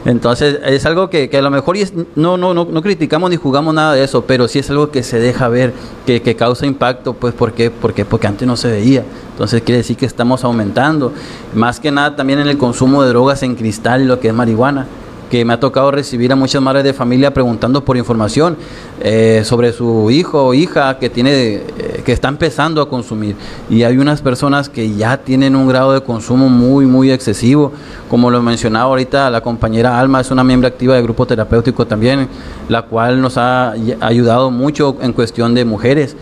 Entonces 0.06 0.60
es 0.66 0.86
algo 0.86 1.10
que, 1.10 1.30
a 1.32 1.42
lo 1.42 1.52
mejor 1.52 1.78
no, 2.16 2.38
no, 2.38 2.54
no, 2.54 2.66
no, 2.66 2.82
criticamos 2.82 3.30
ni 3.30 3.36
jugamos 3.36 3.74
nada 3.74 3.94
de 3.94 4.04
eso, 4.04 4.24
pero 4.26 4.48
sí 4.48 4.60
es 4.60 4.70
algo 4.70 4.90
que 4.90 5.04
se 5.04 5.20
deja 5.20 5.48
ver, 5.48 5.74
que, 6.06 6.22
que 6.22 6.36
causa 6.36 6.66
impacto, 6.66 7.14
pues 7.14 7.34
¿por 7.34 7.54
qué? 7.54 7.70
Porque, 7.70 8.06
porque 8.06 8.28
antes 8.28 8.48
no 8.48 8.58
se 8.58 8.72
veía. 8.72 9.04
Entonces 9.32 9.62
quiere 9.62 9.78
decir 9.78 9.98
que 9.98 10.06
estamos 10.06 10.44
aumentando. 10.44 11.14
Más 11.54 11.80
que 11.80 11.92
nada 11.92 12.16
también 12.16 12.40
en 12.40 12.48
el 12.48 12.58
consumo 12.58 13.04
de 13.04 13.10
drogas 13.10 13.44
en 13.44 13.56
cristal 13.56 14.08
lo 14.08 14.20
que 14.20 14.30
es 14.30 14.34
marihuana 14.34 14.88
que 15.32 15.46
me 15.46 15.54
ha 15.54 15.60
tocado 15.62 15.92
recibir 15.92 16.34
a 16.34 16.36
muchas 16.36 16.62
madres 16.62 16.84
de 16.84 16.94
familia 16.94 17.34
preguntando 17.34 17.86
por 17.86 17.96
información 17.96 18.58
eh, 19.00 19.44
sobre 19.46 19.72
su 19.72 20.12
hijo 20.12 20.48
o 20.48 20.54
hija 20.54 21.00
que 21.00 21.10
tiene 21.10 21.62
que 22.04 22.12
está 22.12 22.28
empezando 22.28 22.82
a 22.82 22.90
consumir. 22.90 23.36
Y 23.70 23.84
hay 23.84 23.98
unas 23.98 24.22
personas 24.22 24.70
que 24.70 24.96
ya 24.96 25.18
tienen 25.18 25.56
un 25.56 25.68
grado 25.68 25.94
de 25.94 26.02
consumo 26.02 26.50
muy 26.50 26.86
muy 26.86 27.12
excesivo. 27.12 27.72
Como 28.10 28.30
lo 28.30 28.42
mencionaba 28.42 28.86
ahorita 28.86 29.30
la 29.30 29.42
compañera 29.42 30.00
Alma 30.00 30.22
es 30.22 30.32
una 30.32 30.44
miembro 30.44 30.68
activa 30.68 30.96
del 30.96 31.04
grupo 31.04 31.26
terapéutico 31.26 31.86
también 31.86 32.28
la 32.70 32.84
cual 32.84 33.22
nos 33.22 33.38
ha 33.38 33.74
ayudado 34.00 34.52
mucho 34.52 34.98
en 35.02 35.14
cuestión 35.14 35.54
de 35.54 35.66
mujeres 35.66 36.16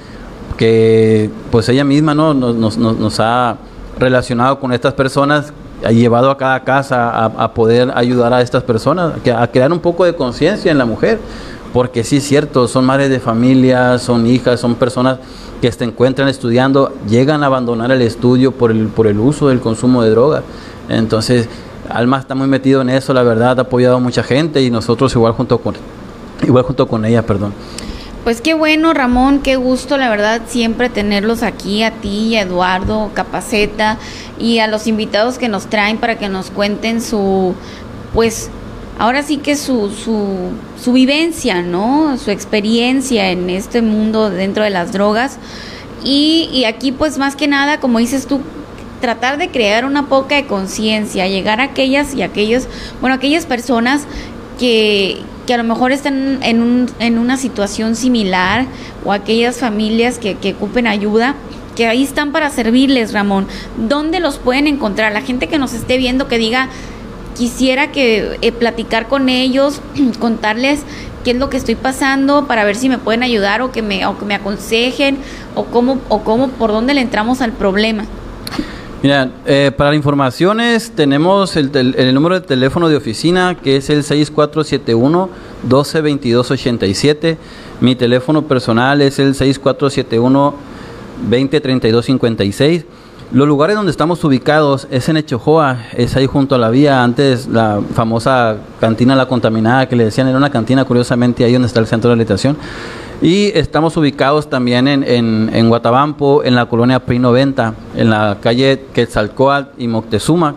que 0.57 1.30
pues 1.51 1.69
ella 1.69 1.84
misma 1.84 2.14
no 2.14 2.34
nos, 2.34 2.77
nos 2.77 3.19
ha 3.19 3.57
relacionado 3.97 4.60
con 4.60 4.73
estas 4.73 4.93
personas 4.93 5.53
ha 5.85 5.91
llevado 5.91 6.30
a 6.30 6.38
cada 6.38 6.64
casa 6.64 7.26
a, 7.26 7.53
poder 7.53 7.91
ayudar 7.95 8.34
a 8.34 8.41
estas 8.41 8.64
personas, 8.64 9.14
a 9.35 9.47
crear 9.47 9.72
un 9.72 9.80
poco 9.80 10.06
de 10.06 10.14
conciencia 10.14 10.72
en 10.72 10.77
la 10.77 10.85
mujer, 10.85 11.19
porque 11.73 12.03
sí 12.03 12.18
es 12.18 12.23
cierto, 12.23 12.68
son 12.68 12.85
madres 12.85 13.10
de 13.10 13.19
familia, 13.19 13.97
son 13.97 14.26
hijas, 14.27 14.60
son 14.60 14.76
personas 14.76 15.19
que 15.61 15.72
se 15.72 15.84
encuentran 15.84 16.27
estudiando, 16.27 16.94
llegan 17.07 17.44
a 17.44 17.48
abandonar 17.48 17.91
el 17.91 18.02
estudio 18.02 18.52
por 18.52 18.72
el, 18.72 18.88
por 18.88 19.07
el 19.07 19.19
uso 19.19 19.49
del 19.49 19.60
consumo 19.60 20.03
de 20.03 20.10
drogas. 20.10 20.44
Entonces, 20.88 21.48
Alma 21.90 22.19
está 22.19 22.36
muy 22.36 22.48
metido 22.48 22.81
en 22.81 22.90
eso, 22.90 23.14
la 23.14 23.23
verdad, 23.23 23.60
ha 23.60 23.64
apoyado 23.64 23.98
a 23.98 23.99
mucha 23.99 24.23
gente 24.23 24.61
y 24.61 24.69
nosotros 24.69 25.14
igual 25.15 25.34
junto 25.34 25.57
con, 25.60 25.76
igual 26.44 26.64
junto 26.64 26.88
con 26.88 27.06
ella, 27.06 27.23
perdón. 27.23 27.53
Pues 28.23 28.41
qué 28.41 28.53
bueno, 28.53 28.94
Ramón, 28.94 29.40
qué 29.40 29.56
gusto, 29.56 29.98
la 29.98 30.10
verdad, 30.10 30.41
siempre 30.45 30.90
tenerlos 30.90 31.41
aquí, 31.41 31.84
a 31.84 31.91
ti, 31.91 32.36
a 32.36 32.41
Eduardo, 32.41 33.11
Capaceta 33.14 33.98
y 34.38 34.60
a 34.60 34.68
los 34.68 34.88
invitados 34.88 35.38
que 35.38 35.48
nos 35.48 35.68
traen 35.68 35.98
para 35.98 36.18
que 36.18 36.30
nos 36.30 36.52
cuenten 36.52 37.02
su, 37.02 37.56
pues, 38.14 38.49
ahora 38.99 39.23
sí 39.23 39.38
que 39.38 39.55
su, 39.55 39.89
su, 39.89 40.51
su 40.80 40.93
vivencia, 40.93 41.63
¿no? 41.63 42.17
Su 42.17 42.30
experiencia 42.30 43.31
en 43.31 43.49
este 43.49 43.81
mundo 43.81 44.30
dentro 44.30 44.63
de 44.63 44.69
las 44.69 44.91
drogas. 44.91 45.39
Y, 46.03 46.49
y 46.53 46.65
aquí, 46.65 46.91
pues, 46.91 47.17
más 47.17 47.35
que 47.35 47.47
nada, 47.47 47.80
como 47.80 47.99
dices 47.99 48.27
tú, 48.27 48.41
tratar 49.01 49.38
de 49.38 49.49
crear 49.49 49.85
una 49.85 50.07
poca 50.07 50.35
de 50.35 50.45
conciencia, 50.45 51.27
llegar 51.27 51.61
a 51.61 51.63
aquellas 51.63 52.13
y 52.13 52.21
aquellos, 52.21 52.67
bueno, 52.99 53.15
aquellas 53.15 53.45
personas 53.45 54.03
que, 54.59 55.21
que 55.47 55.53
a 55.53 55.57
lo 55.57 55.63
mejor 55.63 55.93
están 55.93 56.43
en, 56.43 56.61
un, 56.61 56.91
en 56.99 57.17
una 57.17 57.38
situación 57.38 57.95
similar 57.95 58.65
o 59.05 59.13
aquellas 59.13 59.57
familias 59.57 60.19
que, 60.19 60.35
que 60.35 60.53
ocupen 60.53 60.85
ayuda 60.85 61.35
que 61.77 61.88
ahí 61.88 62.03
están 62.03 62.34
para 62.34 62.49
servirles, 62.49 63.13
Ramón. 63.13 63.47
¿Dónde 63.77 64.19
los 64.19 64.38
pueden 64.38 64.67
encontrar? 64.67 65.13
La 65.13 65.21
gente 65.21 65.47
que 65.47 65.57
nos 65.57 65.71
esté 65.71 65.97
viendo 65.97 66.27
que 66.27 66.38
diga, 66.38 66.67
quisiera 67.40 67.94
que 67.94 68.38
eh, 68.41 68.52
platicar 68.52 69.07
con 69.07 69.30
ellos, 69.30 69.82
contarles 70.20 70.82
qué 71.24 71.32
es 71.32 71.38
lo 71.38 71.49
que 71.49 71.56
estoy 71.56 71.76
pasando 71.76 72.48
para 72.48 72.66
ver 72.66 72.76
si 72.76 72.90
me 72.90 72.98
pueden 72.98 73.24
ayudar 73.24 73.61
o 73.61 73.72
que 73.72 73.82
me, 73.82 74.06
o 74.06 74.18
que 74.20 74.26
me 74.26 74.36
aconsejen 74.36 75.18
o 75.56 75.64
cómo, 75.66 75.99
o 76.10 76.22
cómo, 76.24 76.49
por 76.49 76.72
dónde 76.72 76.94
le 76.94 76.99
entramos 76.99 77.41
al 77.41 77.53
problema. 77.53 78.03
Mira, 79.02 79.32
eh, 79.45 79.72
para 79.76 79.95
informaciones 79.95 80.91
tenemos 80.94 81.56
el, 81.56 81.74
el, 81.74 82.14
número 82.14 82.38
de 82.41 82.45
teléfono 82.45 82.90
de 82.90 82.98
oficina 82.98 83.56
que 83.56 83.78
es 83.78 83.90
el 83.90 84.03
6471 84.03 85.30
122287. 85.64 87.38
Mi 87.80 87.95
teléfono 87.95 88.41
personal 88.41 89.02
es 89.02 89.18
el 89.20 89.34
6471 89.36 90.53
203256. 91.30 92.86
Los 93.31 93.47
lugares 93.47 93.76
donde 93.76 93.91
estamos 93.91 94.23
ubicados 94.23 94.88
es 94.89 95.07
en 95.07 95.18
Echojoa, 95.18 95.85
es 95.93 96.15
ahí 96.15 96.26
junto 96.26 96.56
a 96.56 96.57
la 96.57 96.72
vía, 96.72 97.03
antes 97.03 97.47
la 97.47 97.80
famosa 97.93 98.57
cantina 98.80 99.15
La 99.15 99.27
Contaminada 99.27 99.88
que 99.88 99.95
le 99.95 100.06
decían, 100.06 100.27
era 100.27 100.35
una 100.35 100.49
cantina 100.49 100.84
curiosamente 100.84 101.43
ahí 101.43 101.53
donde 101.53 101.68
está 101.68 101.80
el 101.80 101.85
centro 101.85 102.10
de 102.10 102.15
habitación. 102.15 102.57
Y 103.22 103.51
estamos 103.53 103.95
ubicados 103.97 104.49
también 104.49 104.88
en, 104.88 105.03
en, 105.03 105.51
en 105.53 105.69
Guatabampo, 105.69 106.43
en 106.43 106.56
la 106.56 106.65
colonia 106.65 107.06
PRI 107.06 107.19
90, 107.19 107.76
en 107.97 108.10
la 108.10 108.38
calle 108.41 108.85
Quetzalcoatl 108.93 109.80
y 109.80 109.88
Moctezuma. 109.88 110.56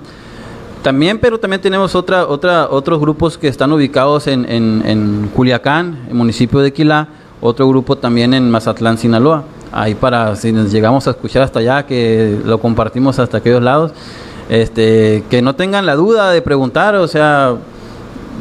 También, 0.82 1.18
pero 1.18 1.38
también 1.38 1.60
tenemos 1.60 1.94
otra, 1.94 2.26
otra, 2.26 2.70
otros 2.70 2.98
grupos 3.00 3.36
que 3.36 3.48
están 3.48 3.70
ubicados 3.72 4.26
en, 4.28 4.50
en, 4.50 4.82
en 4.86 5.30
Culiacán, 5.34 6.06
el 6.08 6.14
municipio 6.14 6.60
de 6.60 6.72
Quilá, 6.72 7.08
otro 7.42 7.68
grupo 7.68 7.98
también 7.98 8.32
en 8.32 8.50
Mazatlán, 8.50 8.96
Sinaloa. 8.96 9.44
Ahí 9.72 9.94
para, 9.94 10.36
si 10.36 10.52
nos 10.52 10.70
llegamos 10.70 11.06
a 11.08 11.12
escuchar 11.12 11.42
hasta 11.42 11.60
allá, 11.60 11.86
que 11.86 12.38
lo 12.44 12.60
compartimos 12.60 13.18
hasta 13.18 13.38
aquellos 13.38 13.62
lados, 13.62 13.92
este, 14.48 15.24
que 15.30 15.40
no 15.40 15.54
tengan 15.54 15.86
la 15.86 15.94
duda 15.94 16.30
de 16.30 16.42
preguntar, 16.42 16.94
o 16.96 17.08
sea, 17.08 17.56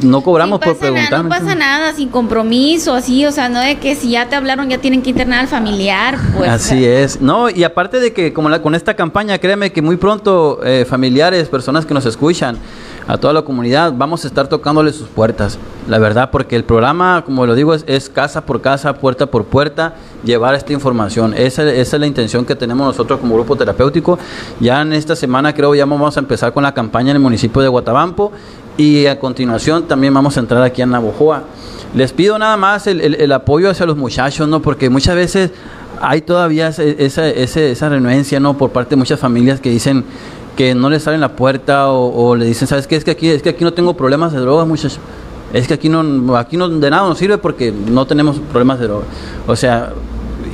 no 0.02 0.20
cobramos 0.22 0.60
por 0.60 0.76
preguntar. 0.76 1.22
no 1.22 1.28
pasa 1.28 1.54
nada, 1.54 1.94
sin 1.94 2.08
compromiso, 2.08 2.94
así, 2.94 3.24
o 3.24 3.32
sea, 3.32 3.48
no 3.48 3.60
de 3.60 3.78
que 3.78 3.94
si 3.94 4.10
ya 4.10 4.28
te 4.28 4.36
hablaron 4.36 4.68
ya 4.68 4.78
tienen 4.78 5.02
que 5.02 5.10
internar 5.10 5.40
al 5.40 5.48
familiar. 5.48 6.18
Pues, 6.36 6.50
así 6.50 6.84
es. 6.84 7.20
No, 7.20 7.48
y 7.48 7.64
aparte 7.64 8.00
de 8.00 8.12
que 8.12 8.32
como 8.32 8.48
la, 8.48 8.60
con 8.60 8.74
esta 8.74 8.94
campaña, 8.94 9.38
créeme 9.38 9.72
que 9.72 9.82
muy 9.82 9.96
pronto 9.96 10.60
eh, 10.64 10.84
familiares, 10.88 11.48
personas 11.48 11.86
que 11.86 11.94
nos 11.94 12.06
escuchan, 12.06 12.58
a 13.06 13.18
toda 13.18 13.32
la 13.32 13.42
comunidad, 13.42 13.92
vamos 13.96 14.24
a 14.24 14.28
estar 14.28 14.48
tocándole 14.48 14.92
sus 14.92 15.08
puertas, 15.08 15.58
la 15.88 15.98
verdad, 15.98 16.30
porque 16.30 16.56
el 16.56 16.64
programa, 16.64 17.22
como 17.24 17.46
lo 17.46 17.54
digo, 17.54 17.74
es, 17.74 18.08
casa 18.08 18.44
por 18.44 18.60
casa, 18.60 18.94
puerta 18.94 19.26
por 19.26 19.44
puerta, 19.44 19.94
llevar 20.24 20.54
esta 20.54 20.72
información. 20.72 21.34
Esa, 21.34 21.62
esa, 21.70 21.96
es 21.96 22.00
la 22.00 22.06
intención 22.06 22.44
que 22.44 22.54
tenemos 22.54 22.86
nosotros 22.86 23.20
como 23.20 23.34
grupo 23.34 23.56
terapéutico. 23.56 24.18
Ya 24.60 24.82
en 24.82 24.92
esta 24.92 25.16
semana 25.16 25.54
creo 25.54 25.74
ya 25.74 25.84
vamos 25.84 26.16
a 26.16 26.20
empezar 26.20 26.52
con 26.52 26.62
la 26.62 26.72
campaña 26.72 27.10
en 27.10 27.16
el 27.16 27.22
municipio 27.22 27.60
de 27.60 27.68
Guatabampo 27.68 28.32
y 28.76 29.06
a 29.06 29.18
continuación 29.18 29.86
también 29.86 30.14
vamos 30.14 30.36
a 30.36 30.40
entrar 30.40 30.62
aquí 30.62 30.82
en 30.82 30.90
Navojoa. 30.90 31.42
Les 31.94 32.12
pido 32.12 32.38
nada 32.38 32.56
más 32.56 32.86
el, 32.86 33.32
apoyo 33.32 33.68
hacia 33.68 33.84
los 33.84 33.96
muchachos, 33.96 34.48
¿no? 34.48 34.62
Porque 34.62 34.88
muchas 34.88 35.14
veces 35.14 35.50
hay 36.00 36.22
todavía 36.22 36.68
esa, 36.68 36.82
esa, 37.28 37.60
esa 37.60 37.88
renuencia, 37.88 38.40
¿no? 38.40 38.56
Por 38.56 38.70
parte 38.70 38.90
de 38.90 38.96
muchas 38.96 39.20
familias 39.20 39.60
que 39.60 39.68
dicen 39.70 40.04
que 40.56 40.74
no 40.74 40.90
les 40.90 41.02
salen 41.02 41.20
la 41.20 41.34
puerta 41.34 41.88
o, 41.90 42.36
le 42.36 42.44
dicen, 42.44 42.68
¿sabes 42.68 42.86
qué? 42.86 42.96
Es 42.96 43.04
que 43.04 43.12
aquí, 43.12 43.28
es 43.28 43.42
que 43.42 43.50
aquí 43.50 43.64
no 43.64 43.72
tengo 43.72 43.94
problemas 43.94 44.32
de 44.32 44.40
drogas, 44.40 44.66
muchachos. 44.66 44.98
Es 45.52 45.68
que 45.68 45.74
aquí 45.74 45.88
no, 45.88 46.36
aquí 46.36 46.56
no, 46.56 46.68
de 46.68 46.90
nada 46.90 47.06
nos 47.08 47.18
sirve 47.18 47.38
porque 47.38 47.72
no 47.72 48.06
tenemos 48.06 48.38
problemas 48.38 48.78
de 48.78 48.86
drogas. 48.86 49.06
O 49.46 49.56
sea, 49.56 49.92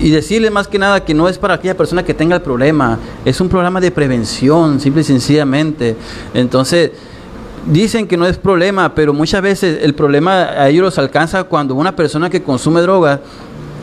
y 0.00 0.10
decirle 0.10 0.50
más 0.50 0.68
que 0.68 0.78
nada 0.78 1.04
que 1.04 1.14
no 1.14 1.28
es 1.28 1.38
para 1.38 1.54
aquella 1.54 1.76
persona 1.76 2.04
que 2.04 2.14
tenga 2.14 2.36
el 2.36 2.42
problema, 2.42 2.98
es 3.24 3.40
un 3.40 3.48
programa 3.48 3.80
de 3.80 3.90
prevención, 3.90 4.80
simple 4.80 5.02
y 5.02 5.04
sencillamente. 5.04 5.96
Entonces, 6.34 6.92
dicen 7.66 8.06
que 8.06 8.16
no 8.16 8.26
es 8.26 8.38
problema, 8.38 8.94
pero 8.94 9.12
muchas 9.12 9.42
veces 9.42 9.80
el 9.82 9.94
problema 9.94 10.42
a 10.42 10.68
ellos 10.68 10.84
los 10.84 10.98
alcanza 10.98 11.44
cuando 11.44 11.74
una 11.74 11.94
persona 11.94 12.30
que 12.30 12.42
consume 12.42 12.80
drogas 12.80 13.20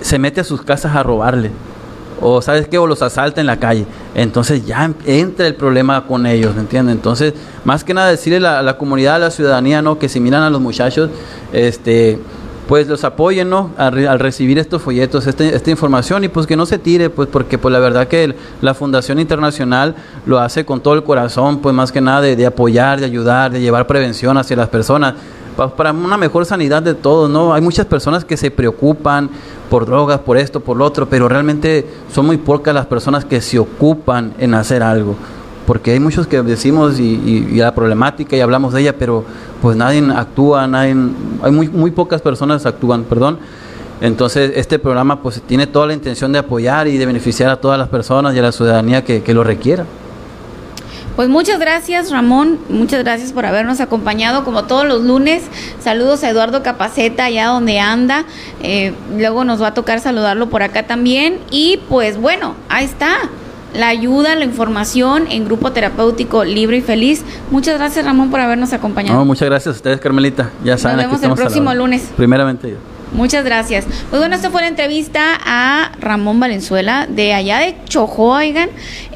se 0.01 0.19
mete 0.19 0.41
a 0.41 0.43
sus 0.43 0.61
casas 0.61 0.95
a 0.95 1.03
robarle. 1.03 1.51
O 2.21 2.41
sabes 2.41 2.67
qué, 2.67 2.77
o 2.77 2.87
los 2.87 3.01
asalta 3.01 3.41
en 3.41 3.47
la 3.47 3.57
calle. 3.57 3.85
Entonces 4.13 4.65
ya 4.65 4.91
entra 5.05 5.47
el 5.47 5.55
problema 5.55 6.05
con 6.07 6.25
ellos, 6.25 6.55
¿me 6.55 6.61
entiendes? 6.61 6.95
Entonces, 6.95 7.33
más 7.63 7.83
que 7.83 7.93
nada 7.93 8.09
decirle 8.09 8.47
a 8.47 8.61
la, 8.61 8.77
comunidad, 8.77 9.15
a 9.15 9.19
la 9.19 9.31
ciudadanía, 9.31 9.81
¿no? 9.81 9.99
Que 9.99 10.09
si 10.09 10.19
miran 10.19 10.43
a 10.43 10.49
los 10.49 10.61
muchachos, 10.61 11.09
este 11.51 12.19
pues 12.67 12.87
los 12.87 13.03
apoyen 13.03 13.49
¿no? 13.49 13.71
al, 13.77 14.19
recibir 14.19 14.57
estos 14.57 14.81
folletos, 14.81 15.27
este, 15.27 15.55
esta 15.55 15.69
información 15.69 16.23
y 16.23 16.29
pues 16.29 16.47
que 16.47 16.55
no 16.55 16.65
se 16.65 16.79
tire, 16.79 17.09
pues 17.09 17.29
porque 17.31 17.57
pues 17.57 17.71
la 17.71 17.79
verdad 17.79 18.07
que 18.07 18.35
la 18.61 18.73
Fundación 18.73 19.19
Internacional 19.19 19.95
lo 20.25 20.39
hace 20.39 20.65
con 20.65 20.81
todo 20.81 20.95
el 20.95 21.03
corazón, 21.03 21.59
pues 21.59 21.75
más 21.75 21.91
que 21.91 22.01
nada 22.01 22.21
de, 22.21 22.45
apoyar, 22.45 22.99
de 22.99 23.05
ayudar, 23.05 23.51
de 23.51 23.61
llevar 23.61 23.85
prevención 23.87 24.37
hacia 24.37 24.55
las 24.55 24.69
personas, 24.69 25.13
para 25.55 25.91
una 25.91 26.17
mejor 26.17 26.45
sanidad 26.45 26.83
de 26.83 26.93
todos, 26.93 27.29
¿no? 27.29 27.53
Hay 27.53 27.61
muchas 27.61 27.85
personas 27.85 28.25
que 28.25 28.37
se 28.37 28.51
preocupan 28.51 29.29
por 29.69 29.85
drogas, 29.85 30.19
por 30.19 30.37
esto, 30.37 30.59
por 30.59 30.77
lo 30.77 30.85
otro, 30.85 31.07
pero 31.07 31.27
realmente 31.27 31.87
son 32.13 32.25
muy 32.25 32.37
pocas 32.37 32.73
las 32.73 32.85
personas 32.85 33.25
que 33.25 33.41
se 33.41 33.59
ocupan 33.59 34.33
en 34.37 34.53
hacer 34.53 34.83
algo 34.83 35.15
porque 35.65 35.91
hay 35.91 35.99
muchos 35.99 36.27
que 36.27 36.41
decimos 36.41 36.99
y, 36.99 37.57
la 37.57 37.73
problemática 37.73 38.35
y 38.35 38.41
hablamos 38.41 38.73
de 38.73 38.81
ella, 38.81 38.95
pero 38.97 39.25
pues 39.61 39.75
nadie 39.75 40.03
actúa, 40.15 40.67
nadie, 40.67 40.95
hay 41.41 41.51
muy, 41.51 41.67
muy 41.69 41.91
pocas 41.91 42.21
personas 42.21 42.65
actúan, 42.65 43.03
perdón. 43.03 43.39
Entonces 44.01 44.51
este 44.55 44.77
programa 44.77 45.21
pues 45.21 45.41
tiene 45.41 45.67
toda 45.67 45.87
la 45.87 45.93
intención 45.93 46.31
de 46.31 46.39
apoyar 46.39 46.87
y 46.87 46.97
de 46.97 47.05
beneficiar 47.05 47.49
a 47.49 47.55
todas 47.55 47.79
las 47.79 47.87
personas 47.87 48.35
y 48.35 48.39
a 48.39 48.41
la 48.41 48.51
ciudadanía 48.51 49.03
que, 49.03 49.33
lo 49.33 49.43
requiera. 49.43 49.85
Pues 51.15 51.29
muchas 51.29 51.59
gracias 51.59 52.11
Ramón, 52.11 52.59
muchas 52.67 53.03
gracias 53.03 53.31
por 53.31 53.45
habernos 53.45 53.79
acompañado 53.79 54.43
como 54.43 54.65
todos 54.65 54.85
los 54.85 55.03
lunes. 55.03 55.43
Saludos 55.79 56.23
a 56.23 56.29
Eduardo 56.29 56.61
Capaceta 56.61 57.25
allá 57.25 57.47
donde 57.47 57.79
anda. 57.79 58.25
Eh, 58.61 58.93
luego 59.15 59.45
nos 59.45 59.61
va 59.61 59.67
a 59.67 59.73
tocar 59.73 60.01
saludarlo 60.01 60.49
por 60.49 60.61
acá 60.61 60.83
también. 60.83 61.39
Y 61.51 61.79
pues 61.89 62.17
bueno, 62.17 62.55
ahí 62.67 62.83
está 62.83 63.15
la 63.73 63.87
ayuda, 63.87 64.35
la 64.35 64.45
información 64.45 65.25
en 65.29 65.45
Grupo 65.45 65.71
Terapéutico 65.71 66.43
Libre 66.43 66.77
y 66.77 66.81
Feliz. 66.81 67.23
Muchas 67.51 67.77
gracias, 67.77 68.05
Ramón, 68.05 68.29
por 68.29 68.39
habernos 68.39 68.73
acompañado. 68.73 69.17
No, 69.17 69.25
muchas 69.25 69.47
gracias 69.47 69.75
a 69.75 69.77
ustedes, 69.77 69.99
Carmelita. 69.99 70.49
Ya 70.63 70.77
saben, 70.77 70.97
Nos 70.97 71.21
vemos 71.21 71.23
el 71.23 71.43
próximo 71.43 71.73
lunes. 71.73 72.09
Primeramente 72.15 72.75
Muchas 73.11 73.45
gracias. 73.45 73.85
Pues 74.09 74.19
bueno, 74.19 74.35
esta 74.35 74.49
fue 74.49 74.61
la 74.61 74.67
entrevista 74.67 75.37
a 75.45 75.91
Ramón 75.99 76.39
Valenzuela 76.39 77.07
de 77.09 77.33
allá 77.33 77.59
de 77.59 77.75
Chojo, 77.85 78.33
oigan. 78.33 78.69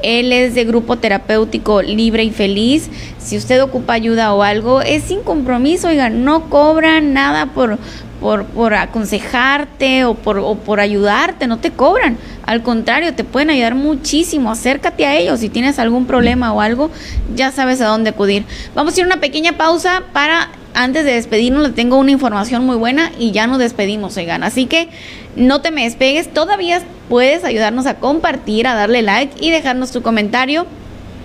Él 0.04 0.32
es 0.32 0.56
de 0.56 0.64
Grupo 0.64 0.98
Terapéutico 0.98 1.82
Libre 1.82 2.24
y 2.24 2.32
Feliz. 2.32 2.90
Si 3.18 3.36
usted 3.36 3.62
ocupa 3.62 3.94
ayuda 3.94 4.34
o 4.34 4.44
algo, 4.44 4.82
es 4.82 5.04
sin 5.04 5.22
compromiso, 5.22 5.90
oigan, 5.90 6.24
no 6.24 6.50
cobran 6.50 7.14
nada 7.14 7.48
por, 7.48 7.78
por, 8.22 8.46
por 8.46 8.74
aconsejarte 8.74 10.06
o 10.06 10.14
por, 10.14 10.38
o 10.38 10.56
por 10.56 10.80
ayudarte, 10.80 11.48
no 11.48 11.58
te 11.58 11.72
cobran. 11.72 12.18
Al 12.46 12.64
contrario, 12.64 13.14
te 13.14 13.24
pueden 13.24 13.50
ayudar 13.50 13.76
muchísimo. 13.76 14.52
Acércate 14.52 15.06
a 15.06 15.18
ellos. 15.18 15.42
Si 15.42 15.50
tienes 15.50 15.78
algún 15.78 16.06
problema 16.06 16.54
o 16.54 16.62
algo, 16.62 16.90
ya 17.36 17.52
sabes 17.52 17.82
a 17.82 17.88
dónde 17.88 18.12
acudir. 18.12 18.46
Vamos 18.74 18.96
a 18.96 19.00
ir 19.00 19.04
a 19.04 19.08
una 19.08 19.20
pequeña 19.20 19.54
pausa 19.54 20.04
para 20.14 20.50
antes 20.74 21.06
de 21.06 21.14
despedirnos 21.14 21.64
le 21.64 21.74
tengo 21.74 21.98
una 21.98 22.12
información 22.12 22.66
muy 22.66 22.76
buena 22.76 23.12
y 23.18 23.32
ya 23.32 23.48
nos 23.48 23.60
despedimos, 23.60 24.18
oigan. 24.18 24.44
Así 24.44 24.66
que 24.66 24.90
no 25.36 25.62
te 25.62 25.72
me 25.72 25.84
despegues, 25.84 26.34
todavía 26.34 26.82
puedes 27.08 27.44
ayudarnos 27.44 27.86
a 27.86 27.96
compartir, 27.96 28.68
a 28.68 28.76
darle 28.76 29.02
like 29.02 29.34
y 29.40 29.52
dejarnos 29.52 29.92
tu 29.92 30.02
comentario. 30.02 30.66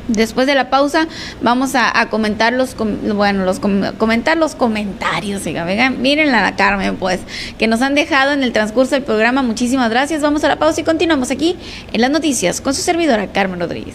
Después 0.07 0.47
de 0.47 0.55
la 0.55 0.69
pausa 0.69 1.09
vamos 1.41 1.75
a, 1.75 2.09
comentar 2.11 2.53
los 2.53 2.77
bueno 2.77 3.47
los 3.47 3.59
comentar 3.59 4.37
los 4.37 4.55
comentarios, 4.55 5.45
vengan, 5.45 6.03
miren 6.03 6.35
a 6.35 6.43
la 6.43 6.57
Carmen 6.57 6.97
pues 6.97 7.21
que 7.57 7.67
nos 7.67 7.81
han 7.81 7.95
dejado 7.95 8.33
en 8.33 8.43
el 8.43 8.53
transcurso 8.53 8.97
del 8.97 9.05
programa. 9.05 9.43
Muchísimas 9.43 9.89
gracias. 9.89 10.21
Vamos 10.21 10.45
a 10.45 10.49
la 10.49 10.57
pausa 10.57 10.83
y 10.83 10.85
continuamos 10.85 11.31
aquí 11.31 11.57
en 11.93 12.03
las 12.03 12.11
noticias 12.11 12.61
con 12.61 12.75
su 12.75 12.83
servidora 12.83 13.29
Carmen 13.29 13.61
Rodríguez. 13.61 13.95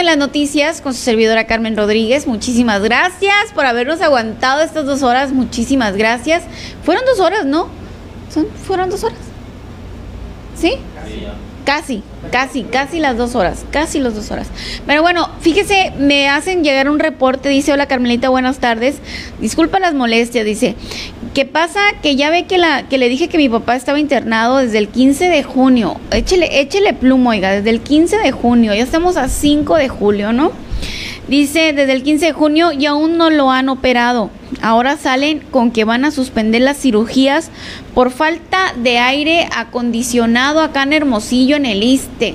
En 0.00 0.06
las 0.06 0.16
noticias 0.16 0.80
con 0.80 0.94
su 0.94 1.00
servidora 1.00 1.46
Carmen 1.46 1.76
Rodríguez. 1.76 2.26
Muchísimas 2.26 2.82
gracias 2.82 3.52
por 3.54 3.64
habernos 3.64 4.00
aguantado 4.00 4.62
estas 4.62 4.84
dos 4.84 5.04
horas. 5.04 5.30
Muchísimas 5.30 5.96
gracias. 5.96 6.42
Fueron 6.82 7.04
dos 7.06 7.20
horas, 7.20 7.46
¿no? 7.46 7.68
¿Son, 8.34 8.48
¿Fueron 8.48 8.90
dos 8.90 9.04
horas? 9.04 9.20
¿Sí? 10.56 10.74
Casi, 11.64 12.02
casi, 12.32 12.64
casi 12.64 12.98
las 12.98 13.16
dos 13.16 13.36
horas, 13.36 13.64
casi 13.70 14.00
las 14.00 14.14
dos 14.16 14.30
horas. 14.32 14.48
Pero 14.84 15.02
bueno, 15.02 15.30
fíjese, 15.40 15.92
me 15.98 16.28
hacen 16.28 16.64
llegar 16.64 16.88
un 16.88 16.98
reporte, 16.98 17.48
dice, 17.48 17.72
hola 17.72 17.86
Carmelita, 17.86 18.30
buenas 18.30 18.58
tardes. 18.58 18.96
Disculpa 19.40 19.78
las 19.78 19.94
molestias, 19.94 20.44
dice. 20.44 20.74
¿Qué 21.34 21.46
pasa? 21.46 21.80
Que 22.02 22.14
ya 22.16 22.30
ve 22.30 22.44
que, 22.44 22.58
la, 22.58 22.88
que 22.88 22.98
le 22.98 23.08
dije 23.08 23.28
que 23.28 23.38
mi 23.38 23.48
papá 23.48 23.76
estaba 23.76 23.98
internado 23.98 24.58
desde 24.58 24.78
el 24.78 24.88
15 24.88 25.28
de 25.28 25.42
junio. 25.42 25.98
Échele, 26.10 26.60
échele 26.60 26.92
plumo, 26.92 27.30
oiga, 27.30 27.52
desde 27.52 27.70
el 27.70 27.80
15 27.80 28.18
de 28.18 28.32
junio. 28.32 28.74
Ya 28.74 28.82
estamos 28.82 29.16
a 29.16 29.28
5 29.28 29.76
de 29.76 29.88
julio, 29.88 30.32
¿no? 30.32 30.52
Dice, 31.28 31.72
desde 31.72 31.92
el 31.92 32.02
15 32.02 32.26
de 32.26 32.32
junio 32.32 32.72
y 32.72 32.86
aún 32.86 33.16
no 33.16 33.30
lo 33.30 33.50
han 33.50 33.68
operado. 33.68 34.30
Ahora 34.60 34.96
salen 34.96 35.38
con 35.38 35.70
que 35.70 35.84
van 35.84 36.04
a 36.04 36.10
suspender 36.10 36.62
las 36.62 36.78
cirugías 36.78 37.50
por 37.94 38.10
falta 38.10 38.74
de 38.76 38.98
aire 38.98 39.48
acondicionado 39.54 40.60
acá 40.60 40.82
en 40.82 40.92
Hermosillo, 40.92 41.56
en 41.56 41.66
el 41.66 41.82
ISTE. 41.82 42.34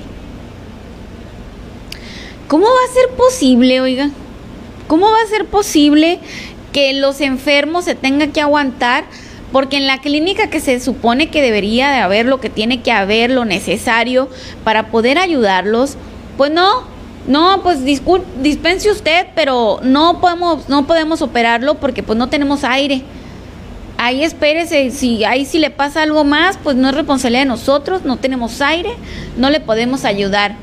¿Cómo 2.48 2.64
va 2.64 2.70
a 2.70 2.94
ser 2.94 3.14
posible, 3.14 3.80
oiga? 3.82 4.10
¿Cómo 4.86 5.10
va 5.10 5.18
a 5.22 5.28
ser 5.28 5.44
posible 5.44 6.18
que 6.72 6.94
los 6.94 7.20
enfermos 7.20 7.84
se 7.84 7.94
tengan 7.94 8.32
que 8.32 8.40
aguantar? 8.40 9.04
Porque 9.52 9.76
en 9.76 9.86
la 9.86 9.98
clínica 9.98 10.48
que 10.48 10.60
se 10.60 10.80
supone 10.80 11.28
que 11.28 11.42
debería 11.42 11.90
de 11.90 11.98
haber 11.98 12.24
lo 12.24 12.40
que 12.40 12.48
tiene 12.48 12.80
que 12.80 12.90
haber, 12.90 13.30
lo 13.30 13.44
necesario 13.44 14.30
para 14.64 14.88
poder 14.90 15.18
ayudarlos, 15.18 15.96
pues 16.38 16.50
no, 16.50 16.84
no, 17.28 17.62
pues 17.62 17.84
dispense 17.84 18.90
usted, 18.90 19.26
pero 19.34 19.80
no 19.82 20.18
podemos, 20.20 20.68
no 20.68 20.86
podemos 20.86 21.20
operarlo 21.20 21.74
porque 21.74 22.02
pues 22.02 22.18
no 22.18 22.28
tenemos 22.28 22.64
aire. 22.64 23.02
Ahí 23.98 24.22
espérese, 24.22 24.90
si 24.90 25.24
ahí 25.24 25.44
si 25.44 25.58
le 25.58 25.70
pasa 25.70 26.02
algo 26.02 26.24
más, 26.24 26.56
pues 26.56 26.74
no 26.76 26.88
es 26.88 26.94
responsabilidad 26.94 27.42
de 27.42 27.48
nosotros, 27.48 28.02
no 28.04 28.16
tenemos 28.16 28.62
aire, 28.62 28.90
no 29.36 29.50
le 29.50 29.60
podemos 29.60 30.06
ayudar. 30.06 30.56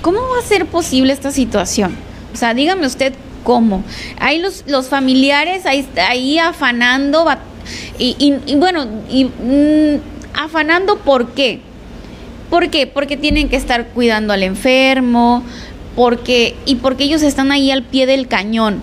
¿Cómo 0.00 0.20
va 0.20 0.38
a 0.38 0.46
ser 0.46 0.64
posible 0.66 1.12
esta 1.12 1.32
situación? 1.32 1.94
O 2.32 2.36
sea, 2.36 2.54
dígame 2.54 2.86
usted 2.86 3.12
cómo. 3.44 3.84
Ahí 4.18 4.38
los, 4.38 4.64
los 4.66 4.88
familiares 4.88 5.66
ahí, 5.66 5.86
ahí 6.08 6.38
afanando 6.38 7.26
y, 7.98 8.38
y, 8.46 8.54
bueno, 8.54 8.86
y, 9.10 9.26
mm, 9.26 10.00
afanando 10.32 10.96
¿por 10.96 11.32
qué? 11.32 11.60
¿Por 12.48 12.70
qué? 12.70 12.86
Porque 12.86 13.16
tienen 13.16 13.48
que 13.48 13.56
estar 13.56 13.88
cuidando 13.88 14.32
al 14.32 14.42
enfermo, 14.42 15.44
porque 15.96 16.56
y 16.66 16.76
porque 16.76 17.04
ellos 17.04 17.22
están 17.22 17.52
ahí 17.52 17.70
al 17.70 17.82
pie 17.82 18.06
del 18.06 18.28
cañón. 18.28 18.80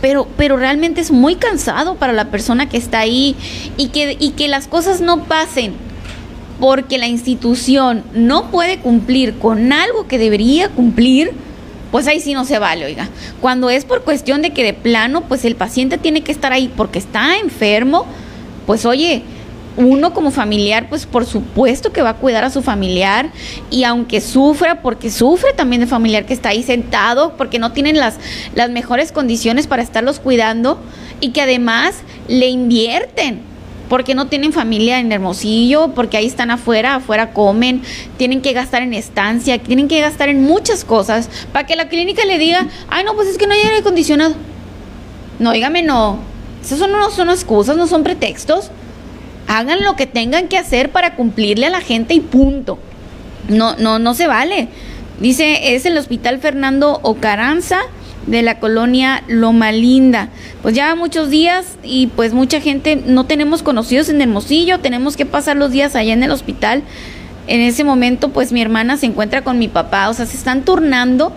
Pero, 0.00 0.26
pero 0.36 0.56
realmente 0.56 1.00
es 1.00 1.12
muy 1.12 1.36
cansado 1.36 1.94
para 1.94 2.12
la 2.12 2.30
persona 2.30 2.68
que 2.68 2.76
está 2.76 2.98
ahí 2.98 3.36
y 3.76 3.88
que, 3.88 4.16
y 4.18 4.30
que 4.30 4.48
las 4.48 4.66
cosas 4.66 5.00
no 5.00 5.24
pasen 5.24 5.74
porque 6.58 6.98
la 6.98 7.08
institución 7.08 8.04
no 8.14 8.50
puede 8.50 8.78
cumplir 8.78 9.38
con 9.38 9.72
algo 9.72 10.06
que 10.06 10.18
debería 10.18 10.68
cumplir, 10.68 11.32
pues 11.90 12.06
ahí 12.06 12.20
sí 12.20 12.34
no 12.34 12.44
se 12.44 12.58
vale, 12.58 12.84
oiga. 12.84 13.08
Cuando 13.40 13.68
es 13.68 13.84
por 13.84 14.02
cuestión 14.02 14.42
de 14.42 14.50
que 14.50 14.62
de 14.62 14.72
plano, 14.72 15.22
pues 15.22 15.44
el 15.44 15.56
paciente 15.56 15.98
tiene 15.98 16.22
que 16.22 16.32
estar 16.32 16.52
ahí 16.52 16.70
porque 16.76 16.98
está 16.98 17.38
enfermo, 17.38 18.06
pues 18.66 18.86
oye, 18.86 19.22
uno 19.76 20.12
como 20.12 20.30
familiar, 20.30 20.88
pues 20.88 21.06
por 21.06 21.24
supuesto 21.24 21.92
que 21.92 22.02
va 22.02 22.10
a 22.10 22.16
cuidar 22.16 22.44
a 22.44 22.50
su 22.50 22.62
familiar 22.62 23.30
y 23.70 23.84
aunque 23.84 24.20
sufra, 24.20 24.82
porque 24.82 25.10
sufre 25.10 25.52
también 25.52 25.80
de 25.80 25.86
familiar 25.86 26.26
que 26.26 26.34
está 26.34 26.50
ahí 26.50 26.62
sentado, 26.62 27.36
porque 27.36 27.58
no 27.58 27.72
tienen 27.72 27.98
las, 27.98 28.16
las 28.54 28.70
mejores 28.70 29.12
condiciones 29.12 29.66
para 29.66 29.82
estarlos 29.82 30.20
cuidando, 30.20 30.78
y 31.20 31.30
que 31.30 31.40
además 31.40 31.96
le 32.28 32.48
invierten 32.48 33.40
porque 33.88 34.14
no 34.14 34.26
tienen 34.26 34.54
familia 34.54 35.00
en 35.00 35.12
Hermosillo, 35.12 35.88
porque 35.88 36.16
ahí 36.16 36.26
están 36.26 36.50
afuera, 36.50 36.94
afuera 36.94 37.34
comen, 37.34 37.82
tienen 38.16 38.40
que 38.40 38.54
gastar 38.54 38.80
en 38.80 38.94
estancia, 38.94 39.58
tienen 39.58 39.86
que 39.86 40.00
gastar 40.00 40.30
en 40.30 40.42
muchas 40.42 40.84
cosas 40.84 41.28
para 41.52 41.66
que 41.66 41.76
la 41.76 41.88
clínica 41.88 42.24
le 42.24 42.38
diga, 42.38 42.68
ay 42.88 43.04
no, 43.04 43.14
pues 43.14 43.28
es 43.28 43.36
que 43.36 43.46
no 43.46 43.52
hay 43.52 43.60
aire 43.60 43.78
acondicionado. 43.78 44.34
No, 45.38 45.52
dígame 45.52 45.82
no. 45.82 46.18
Esas 46.64 46.78
no 46.88 47.10
son 47.10 47.28
excusas, 47.28 47.76
no 47.76 47.86
son 47.86 48.02
pretextos. 48.02 48.70
Hagan 49.52 49.84
lo 49.84 49.96
que 49.96 50.06
tengan 50.06 50.48
que 50.48 50.56
hacer 50.56 50.90
para 50.90 51.14
cumplirle 51.14 51.66
a 51.66 51.70
la 51.70 51.82
gente 51.82 52.14
y 52.14 52.20
punto. 52.20 52.78
No, 53.50 53.76
no, 53.76 53.98
no 53.98 54.14
se 54.14 54.26
vale. 54.26 54.68
Dice, 55.20 55.74
es 55.74 55.84
el 55.84 55.98
Hospital 55.98 56.38
Fernando 56.38 57.00
Ocaranza 57.02 57.80
de 58.26 58.40
la 58.40 58.58
colonia 58.60 59.22
Loma 59.28 59.70
Linda. 59.70 60.30
Pues 60.62 60.74
ya 60.74 60.94
muchos 60.94 61.28
días 61.28 61.76
y 61.82 62.06
pues 62.06 62.32
mucha 62.32 62.62
gente 62.62 62.96
no 62.96 63.26
tenemos 63.26 63.62
conocidos 63.62 64.08
en 64.08 64.22
Hermosillo, 64.22 64.80
tenemos 64.80 65.18
que 65.18 65.26
pasar 65.26 65.58
los 65.58 65.70
días 65.70 65.96
allá 65.96 66.14
en 66.14 66.22
el 66.22 66.30
hospital. 66.30 66.82
En 67.46 67.60
ese 67.60 67.84
momento 67.84 68.30
pues 68.30 68.52
mi 68.52 68.62
hermana 68.62 68.96
se 68.96 69.04
encuentra 69.04 69.44
con 69.44 69.58
mi 69.58 69.68
papá, 69.68 70.08
o 70.08 70.14
sea, 70.14 70.24
se 70.24 70.38
están 70.38 70.62
turnando, 70.62 71.30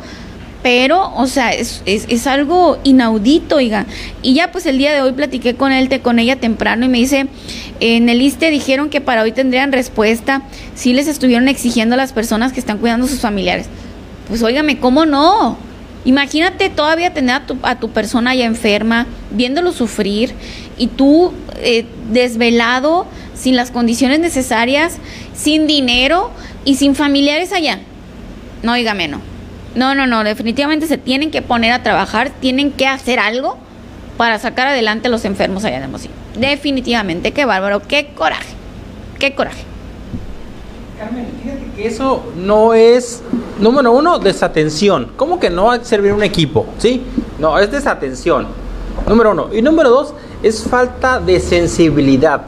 pero 0.65 1.13
o 1.15 1.27
sea, 1.27 1.53
es, 1.53 1.83
es, 1.85 2.25
algo 2.25 2.79
inaudito, 2.83 3.57
oiga. 3.57 3.85
Y 4.23 4.33
ya 4.33 4.51
pues 4.51 4.65
el 4.65 4.79
día 4.79 4.93
de 4.93 5.01
hoy 5.03 5.11
platiqué 5.11 5.53
con 5.53 5.71
él, 5.71 6.01
con 6.01 6.17
ella 6.17 6.37
temprano 6.37 6.85
y 6.85 6.87
me 6.87 6.97
dice, 6.97 7.27
en 7.79 8.09
el 8.09 8.19
ISTE 8.19 8.49
dijeron 8.49 8.89
que 8.89 8.99
para 8.99 9.21
hoy 9.21 9.31
tendrían 9.31 9.71
respuesta, 9.71 10.41
si 10.73 10.93
les 10.93 11.07
estuvieron 11.07 11.49
exigiendo 11.49 11.93
a 11.93 11.97
las 11.97 12.13
personas 12.13 12.51
que 12.51 12.59
están 12.59 12.79
cuidando 12.79 13.05
a 13.05 13.09
sus 13.09 13.19
familiares. 13.19 13.67
Pues 14.27 14.41
óigame, 14.41 14.79
¿cómo 14.79 15.05
no? 15.05 15.55
Imagínate 16.03 16.71
todavía 16.71 17.13
tener 17.13 17.43
a 17.61 17.79
tu, 17.79 17.91
persona 17.91 18.33
ya 18.33 18.45
enferma, 18.45 19.05
viéndolo 19.29 19.71
sufrir 19.71 20.33
y 20.79 20.87
tú 20.87 21.31
eh, 21.61 21.85
desvelado, 22.11 23.05
sin 23.35 23.55
las 23.55 23.69
condiciones 23.69 24.19
necesarias, 24.19 24.97
sin 25.35 25.67
dinero 25.67 26.31
y 26.63 26.77
sin 26.77 26.95
familiares 26.95 27.53
allá. 27.53 27.81
No, 28.63 28.73
dígame, 28.73 29.07
no. 29.07 29.34
No, 29.75 29.93
no, 29.93 30.07
no, 30.07 30.23
definitivamente 30.23 30.87
se 30.87 30.97
tienen 30.97 31.31
que 31.31 31.41
poner 31.41 31.73
a 31.73 31.83
trabajar, 31.83 32.31
tienen 32.39 32.71
que 32.71 32.87
hacer 32.87 33.19
algo 33.19 33.57
para 34.17 34.39
sacar 34.39 34.67
adelante 34.67 35.07
a 35.07 35.11
los 35.11 35.25
enfermos 35.25 35.65
allá 35.65 35.77
de 35.77 35.83
Hermosillo. 35.83 36.13
Definitivamente, 36.39 37.33
qué 37.33 37.43
bárbaro, 37.43 37.81
qué 37.81 38.07
coraje, 38.15 38.55
qué 39.19 39.35
coraje. 39.35 39.63
Carmen, 40.97 41.27
fíjate 41.43 41.65
que 41.75 41.87
eso 41.87 42.23
no 42.37 42.73
es, 42.73 43.21
número 43.59 43.91
uno, 43.91 44.17
desatención. 44.17 45.11
¿Cómo 45.17 45.41
que 45.41 45.49
no 45.49 45.65
va 45.65 45.75
a 45.75 45.83
servir 45.83 46.13
un 46.13 46.23
equipo? 46.23 46.65
¿Sí? 46.77 47.03
No, 47.37 47.59
es 47.59 47.69
desatención. 47.69 48.47
Número 49.07 49.31
uno. 49.31 49.49
Y 49.53 49.61
número 49.61 49.89
dos, 49.89 50.13
es 50.41 50.63
falta 50.63 51.19
de 51.19 51.41
sensibilidad. 51.41 52.43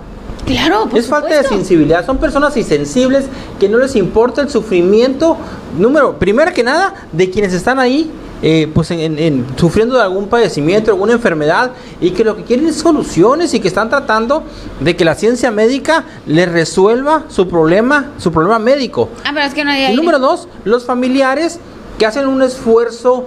Claro, 0.48 0.90
Es 0.96 1.08
falta 1.08 1.42
de 1.42 1.48
sensibilidad. 1.48 2.06
Son 2.06 2.18
personas 2.18 2.56
insensibles 2.56 3.26
que 3.60 3.68
no 3.68 3.78
les 3.78 3.96
importa 3.96 4.42
el 4.42 4.50
sufrimiento, 4.50 5.38
número, 5.78 6.18
primero 6.18 6.54
que 6.54 6.64
nada, 6.64 6.94
de 7.12 7.30
quienes 7.30 7.54
están 7.54 7.80
ahí 7.80 8.10
eh, 8.44 8.70
pues 8.72 8.92
en, 8.92 9.48
sufriendo 9.58 9.96
de 9.96 10.04
algún 10.04 10.28
padecimiento, 10.28 10.92
alguna 10.92 11.14
enfermedad 11.14 11.72
y 12.00 12.12
que 12.12 12.24
lo 12.24 12.38
que 12.38 12.44
quieren 12.44 12.68
es 12.68 12.76
soluciones 12.76 13.54
y 13.56 13.60
que 13.60 13.68
están 13.68 13.90
tratando 13.90 14.44
de 14.80 14.96
que 14.96 15.04
la 15.04 15.16
ciencia 15.16 15.50
médica 15.50 16.04
les 16.28 16.52
resuelva 16.52 17.24
su 17.30 17.48
problema, 17.48 18.12
su 18.20 18.32
problema 18.32 18.60
médico. 18.60 19.10
Ah, 19.26 19.32
pero 19.34 19.48
es 19.48 19.56
que 19.56 19.66
no 19.66 19.72
hay 19.72 19.92
y 19.92 19.96
número 19.96 20.20
dos, 20.20 20.48
los 20.66 20.86
familiares 20.86 21.60
que 21.98 22.06
hacen 22.06 22.28
un 22.28 22.44
esfuerzo 22.44 23.26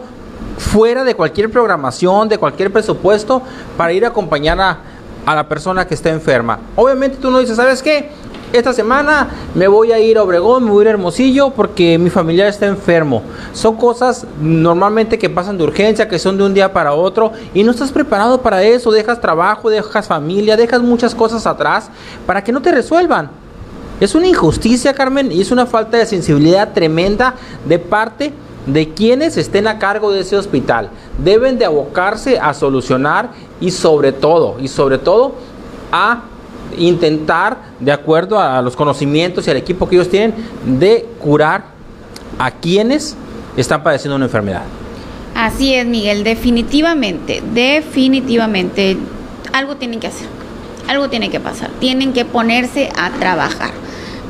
fuera 0.58 1.02
de 1.02 1.16
cualquier 1.16 1.50
programación, 1.50 2.28
de 2.28 2.38
cualquier 2.38 2.72
presupuesto 2.72 3.42
para 3.76 3.92
ir 3.92 4.04
a 4.04 4.08
acompañar 4.08 4.60
a, 4.60 4.78
a 5.26 5.34
la 5.34 5.48
persona 5.48 5.86
que 5.86 5.94
está 5.94 6.10
enferma. 6.10 6.58
Obviamente 6.76 7.18
tú 7.18 7.30
no 7.30 7.38
dices, 7.38 7.56
¿sabes 7.56 7.82
qué? 7.82 8.10
esta 8.52 8.72
semana 8.72 9.28
me 9.54 9.68
voy 9.68 9.92
a 9.92 10.00
ir 10.00 10.18
a 10.18 10.22
Obregón, 10.22 10.64
me 10.64 10.70
voy 10.70 10.80
a 10.80 10.82
ir 10.82 10.88
a 10.88 10.90
Hermosillo 10.92 11.50
porque 11.50 11.98
mi 11.98 12.10
familiar 12.10 12.48
está 12.48 12.66
enfermo. 12.66 13.22
Son 13.52 13.76
cosas 13.76 14.26
normalmente 14.40 15.18
que 15.18 15.30
pasan 15.30 15.56
de 15.56 15.64
urgencia, 15.64 16.08
que 16.08 16.18
son 16.18 16.36
de 16.36 16.44
un 16.44 16.54
día 16.54 16.72
para 16.72 16.92
otro 16.92 17.32
y 17.54 17.62
no 17.62 17.70
estás 17.70 17.92
preparado 17.92 18.42
para 18.42 18.62
eso. 18.62 18.90
Dejas 18.90 19.20
trabajo, 19.20 19.70
dejas 19.70 20.08
familia, 20.08 20.56
dejas 20.56 20.82
muchas 20.82 21.14
cosas 21.14 21.46
atrás 21.46 21.90
para 22.26 22.42
que 22.42 22.52
no 22.52 22.60
te 22.60 22.72
resuelvan. 22.72 23.30
Es 24.00 24.14
una 24.14 24.26
injusticia, 24.26 24.94
Carmen, 24.94 25.30
y 25.30 25.42
es 25.42 25.50
una 25.50 25.66
falta 25.66 25.98
de 25.98 26.06
sensibilidad 26.06 26.72
tremenda 26.72 27.34
de 27.66 27.78
parte 27.78 28.32
de 28.66 28.88
quienes 28.94 29.36
estén 29.36 29.66
a 29.66 29.78
cargo 29.78 30.10
de 30.10 30.20
ese 30.20 30.36
hospital. 30.36 30.90
Deben 31.22 31.58
de 31.58 31.66
abocarse 31.66 32.38
a 32.38 32.54
solucionar 32.54 33.30
y 33.60 33.70
sobre 33.70 34.12
todo, 34.12 34.56
y 34.60 34.68
sobre 34.68 34.98
todo 34.98 35.34
a 35.92 36.22
intentar, 36.78 37.58
de 37.80 37.92
acuerdo 37.92 38.38
a 38.38 38.62
los 38.62 38.76
conocimientos 38.76 39.46
y 39.46 39.50
al 39.50 39.56
equipo 39.56 39.88
que 39.88 39.96
ellos 39.96 40.08
tienen, 40.08 40.34
de 40.64 41.06
curar 41.18 41.64
a 42.38 42.50
quienes 42.50 43.16
están 43.56 43.82
padeciendo 43.82 44.16
una 44.16 44.26
enfermedad. 44.26 44.62
Así 45.34 45.74
es, 45.74 45.86
Miguel, 45.86 46.24
definitivamente, 46.24 47.42
definitivamente, 47.52 48.96
algo 49.52 49.76
tienen 49.76 50.00
que 50.00 50.06
hacer, 50.06 50.26
algo 50.88 51.08
tiene 51.08 51.30
que 51.30 51.40
pasar, 51.40 51.70
tienen 51.80 52.12
que 52.12 52.24
ponerse 52.24 52.90
a 52.98 53.10
trabajar. 53.10 53.72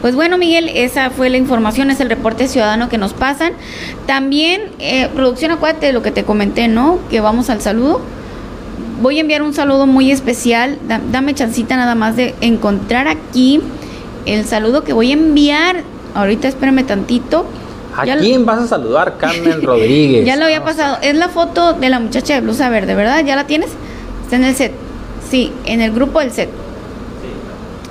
Pues 0.01 0.15
bueno, 0.15 0.39
Miguel, 0.39 0.71
esa 0.73 1.11
fue 1.11 1.29
la 1.29 1.37
información, 1.37 1.91
es 1.91 2.01
el 2.01 2.09
reporte 2.09 2.49
ciudadano 2.49 2.89
que 2.89 2.97
nos 2.97 3.13
pasan. 3.13 3.53
También, 4.07 4.63
eh, 4.79 5.11
producción, 5.15 5.51
acuérdate 5.51 5.87
de 5.87 5.93
lo 5.93 6.03
que 6.03 6.11
te 6.11 6.25
comenté, 6.25 6.69
¿no? 6.69 6.99
Que 7.11 7.21
vamos 7.21 7.51
al 7.51 7.61
saludo 7.61 8.01
voy 9.01 9.19
a 9.19 9.21
enviar 9.21 9.43
un 9.43 9.55
saludo 9.55 9.87
muy 9.87 10.11
especial. 10.11 10.79
dame 11.11 11.35
chancita 11.35 11.77
nada 11.77 11.95
más 11.95 12.17
de 12.17 12.35
encontrar 12.41 13.09
aquí 13.09 13.61
el 14.27 14.45
saludo 14.45 14.85
que 14.85 14.93
voy 14.93 15.11
a 15.11 15.15
enviar. 15.15 15.83
Ahorita 16.15 16.49
espérame 16.49 16.85
tantito. 16.85 17.47
¿A 17.97 18.05
quién 18.05 18.47
vas 18.47 18.61
a 18.61 18.67
saludar, 18.69 19.17
Carmen 19.19 19.63
Rodríguez? 19.63 20.25
ya 20.25 20.37
lo 20.37 20.45
había 20.45 20.63
pasado. 20.65 20.99
Es 21.03 21.15
la 21.17 21.29
foto 21.29 21.73
de 21.73 21.89
la 21.89 21.99
muchacha 21.99 22.35
de 22.35 22.41
blusa 22.41 22.69
verde, 22.69 22.95
¿verdad? 22.95 23.25
¿Ya 23.25 23.37
la 23.37 23.47
tienes? 23.47 23.71
Está 24.23 24.37
en 24.37 24.45
el 24.45 24.55
set. 24.55 24.73
Sí, 25.29 25.53
en 25.65 25.81
el 25.81 25.93
grupo 25.93 26.21
del 26.21 26.31
set. 26.31 26.49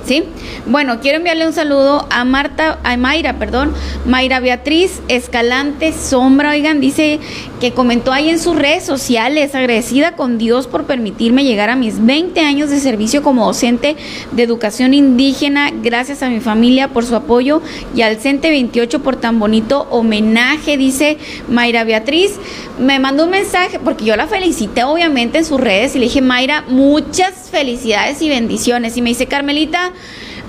¿Sí? 0.10 0.24
Bueno, 0.66 1.02
quiero 1.02 1.18
enviarle 1.18 1.46
un 1.46 1.54
saludo 1.54 2.08
a 2.10 2.26
Marta, 2.26 2.80
a 2.84 2.98
Mayra, 2.98 3.38
perdón, 3.38 3.76
Mayra 4.08 4.40
Beatriz 4.40 5.02
Escalante 5.08 5.94
Sombra, 5.94 6.50
oigan, 6.50 6.82
dice 6.82 7.20
que 7.60 7.74
comentó 7.74 8.12
ahí 8.12 8.30
en 8.30 8.40
sus 8.40 8.56
redes 8.56 8.84
sociales, 8.84 9.54
agradecida 9.54 10.16
con 10.16 10.40
Dios 10.40 10.66
por 10.66 10.86
permitirme 10.86 11.44
llegar 11.44 11.70
a 11.70 11.76
mis 11.76 12.04
20 12.04 12.40
años 12.40 12.72
de 12.72 12.80
servicio 12.80 13.22
como 13.22 13.46
docente 13.46 13.98
de 14.32 14.42
educación 14.42 14.96
indígena, 14.96 15.70
gracias 15.84 16.24
a 16.24 16.30
mi 16.30 16.40
familia 16.40 16.88
por 16.88 17.06
su 17.06 17.16
apoyo 17.16 17.62
y 17.96 18.02
al 18.02 18.18
CENTE 18.18 18.50
28 18.50 19.04
por 19.04 19.18
tan 19.18 19.38
bonito 19.38 19.86
homenaje, 19.92 20.76
dice 20.76 21.20
Mayra 21.48 21.84
Beatriz. 21.84 22.32
Me 22.80 22.98
mandó 22.98 23.26
un 23.26 23.32
mensaje, 23.32 23.78
porque 23.78 24.06
yo 24.06 24.16
la 24.16 24.26
felicité 24.26 24.86
obviamente 24.86 25.38
en 25.38 25.46
sus 25.46 25.60
redes 25.60 25.96
y 25.96 26.00
le 26.00 26.06
dije, 26.06 26.22
Mayra, 26.22 26.64
muchas 26.68 27.50
felicidades 27.52 28.22
y 28.22 28.30
bendiciones. 28.30 28.96
Y 28.96 29.02
me 29.02 29.10
dice, 29.10 29.26
Carmelita, 29.26 29.92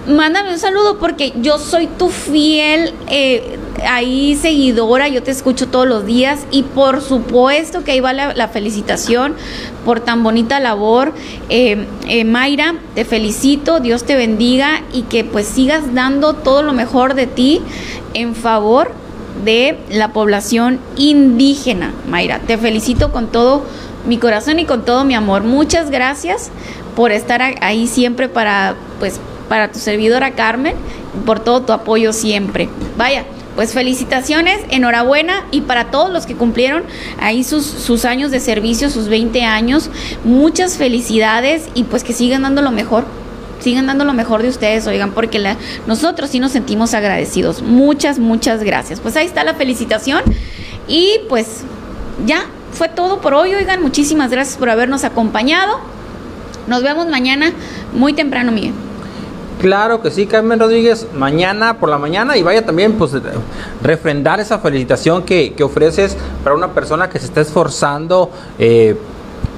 mándame 0.06 0.52
un 0.52 0.58
saludo 0.58 0.98
porque 0.98 1.32
yo 1.36 1.58
soy 1.58 1.86
tu 1.86 2.08
fiel 2.08 2.94
eh, 3.08 3.58
ahí 3.86 4.36
seguidora, 4.36 5.08
yo 5.08 5.22
te 5.22 5.30
escucho 5.30 5.68
todos 5.68 5.86
los 5.86 6.06
días 6.06 6.40
y 6.50 6.62
por 6.62 7.02
supuesto 7.02 7.84
que 7.84 7.92
ahí 7.92 8.00
va 8.00 8.12
la, 8.12 8.48
felicitación 8.48 9.34
por 9.84 10.00
tan 10.00 10.22
bonita 10.22 10.60
labor. 10.60 11.12
Eh, 11.48 11.86
eh, 12.08 12.24
Mayra, 12.24 12.74
te 12.94 13.04
felicito, 13.04 13.80
Dios 13.80 14.04
te 14.04 14.16
bendiga 14.16 14.82
y 14.92 15.02
que 15.02 15.24
pues 15.24 15.46
sigas 15.46 15.94
dando 15.94 16.34
todo 16.34 16.62
lo 16.62 16.72
mejor 16.72 17.14
de 17.14 17.26
ti 17.26 17.60
en 18.14 18.34
favor 18.34 18.92
de 19.44 19.78
la 19.90 20.12
población 20.12 20.80
indígena. 20.96 21.92
Mayra, 22.08 22.40
te 22.40 22.58
felicito 22.58 23.12
con 23.12 23.28
todo 23.28 23.64
mi 24.06 24.18
corazón 24.18 24.58
y 24.58 24.64
con 24.64 24.84
todo 24.84 25.04
mi 25.04 25.14
amor. 25.14 25.44
Muchas 25.44 25.90
gracias 25.90 26.50
por 26.96 27.12
estar 27.12 27.40
ahí 27.60 27.86
siempre 27.86 28.28
para 28.28 28.74
pues 28.98 29.20
para 29.50 29.72
tu 29.72 29.80
servidora 29.80 30.30
Carmen, 30.36 30.76
por 31.26 31.40
todo 31.40 31.62
tu 31.62 31.72
apoyo 31.72 32.12
siempre. 32.12 32.68
Vaya, 32.96 33.24
pues 33.56 33.72
felicitaciones, 33.72 34.60
enhorabuena 34.70 35.44
y 35.50 35.62
para 35.62 35.90
todos 35.90 36.08
los 36.08 36.24
que 36.24 36.36
cumplieron 36.36 36.84
ahí 37.18 37.42
sus, 37.42 37.66
sus 37.66 38.04
años 38.04 38.30
de 38.30 38.38
servicio, 38.38 38.90
sus 38.90 39.08
20 39.08 39.42
años, 39.42 39.90
muchas 40.22 40.76
felicidades 40.76 41.68
y 41.74 41.82
pues 41.82 42.04
que 42.04 42.12
sigan 42.12 42.42
dando 42.42 42.62
lo 42.62 42.70
mejor. 42.70 43.04
Sigan 43.58 43.88
dando 43.88 44.04
lo 44.04 44.12
mejor 44.12 44.40
de 44.40 44.50
ustedes, 44.50 44.86
oigan, 44.86 45.10
porque 45.10 45.56
nosotros 45.88 46.30
sí 46.30 46.38
nos 46.38 46.52
sentimos 46.52 46.94
agradecidos. 46.94 47.60
Muchas, 47.60 48.20
muchas 48.20 48.62
gracias. 48.62 49.00
Pues 49.00 49.16
ahí 49.16 49.26
está 49.26 49.42
la 49.42 49.54
felicitación. 49.54 50.22
Y 50.86 51.18
pues 51.28 51.64
ya 52.24 52.46
fue 52.72 52.88
todo 52.88 53.20
por 53.20 53.34
hoy, 53.34 53.52
oigan. 53.52 53.82
Muchísimas 53.82 54.30
gracias 54.30 54.56
por 54.56 54.70
habernos 54.70 55.02
acompañado. 55.02 55.80
Nos 56.68 56.84
vemos 56.84 57.08
mañana 57.08 57.52
muy 57.92 58.12
temprano, 58.12 58.52
Miguel. 58.52 58.74
Claro 59.60 60.00
que 60.00 60.10
sí, 60.10 60.24
Carmen 60.24 60.58
Rodríguez, 60.58 61.06
mañana 61.14 61.78
por 61.78 61.90
la 61.90 61.98
mañana 61.98 62.36
y 62.38 62.42
vaya 62.42 62.64
también 62.64 62.94
pues 62.94 63.12
refrendar 63.82 64.40
esa 64.40 64.58
felicitación 64.58 65.22
que, 65.22 65.54
ofreces 65.62 66.16
para 66.42 66.56
una 66.56 66.72
persona 66.72 67.10
que 67.10 67.18
se 67.18 67.26
está 67.26 67.42
esforzando 67.42 68.30
eh, 68.58 68.96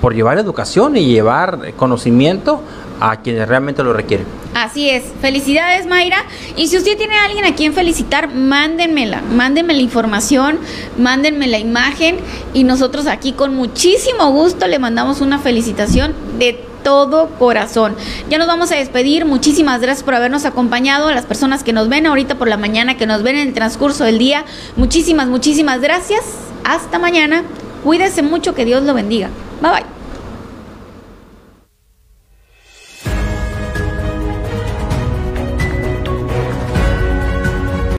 por 0.00 0.12
llevar 0.12 0.38
educación 0.38 0.96
y 0.96 1.06
llevar 1.06 1.72
conocimiento 1.76 2.62
a 3.00 3.16
quienes 3.20 3.48
realmente 3.48 3.84
lo 3.84 3.92
requieren. 3.92 4.26
Así 4.54 4.90
es. 4.90 5.04
Felicidades, 5.20 5.86
Mayra. 5.86 6.24
Y 6.56 6.66
si 6.66 6.76
usted 6.76 6.96
tiene 6.96 7.14
a 7.14 7.24
alguien 7.24 7.44
a 7.44 7.54
quien 7.54 7.72
felicitar, 7.72 8.34
mándenmela. 8.34 9.22
Mándenme 9.22 9.74
la 9.74 9.80
información, 9.80 10.58
mándenme 10.98 11.46
la 11.46 11.58
imagen 11.58 12.16
y 12.52 12.64
nosotros 12.64 13.06
aquí 13.06 13.32
con 13.32 13.54
muchísimo 13.54 14.30
gusto 14.32 14.66
le 14.66 14.78
mandamos 14.78 15.20
una 15.20 15.38
felicitación 15.38 16.14
de 16.38 16.71
todo 16.82 17.28
corazón. 17.38 17.96
Ya 18.28 18.38
nos 18.38 18.46
vamos 18.46 18.72
a 18.72 18.76
despedir. 18.76 19.24
Muchísimas 19.24 19.80
gracias 19.80 20.04
por 20.04 20.14
habernos 20.14 20.44
acompañado. 20.44 21.08
A 21.08 21.14
las 21.14 21.26
personas 21.26 21.62
que 21.62 21.72
nos 21.72 21.88
ven 21.88 22.06
ahorita 22.06 22.36
por 22.36 22.48
la 22.48 22.56
mañana, 22.56 22.96
que 22.96 23.06
nos 23.06 23.22
ven 23.22 23.36
en 23.36 23.48
el 23.48 23.54
transcurso 23.54 24.04
del 24.04 24.18
día. 24.18 24.44
Muchísimas, 24.76 25.28
muchísimas 25.28 25.80
gracias. 25.80 26.22
Hasta 26.64 26.98
mañana. 26.98 27.44
Cuídese 27.84 28.22
mucho. 28.22 28.54
Que 28.54 28.64
Dios 28.64 28.82
lo 28.82 28.94
bendiga. 28.94 29.28
Bye 29.60 29.70
bye. 29.70 30.01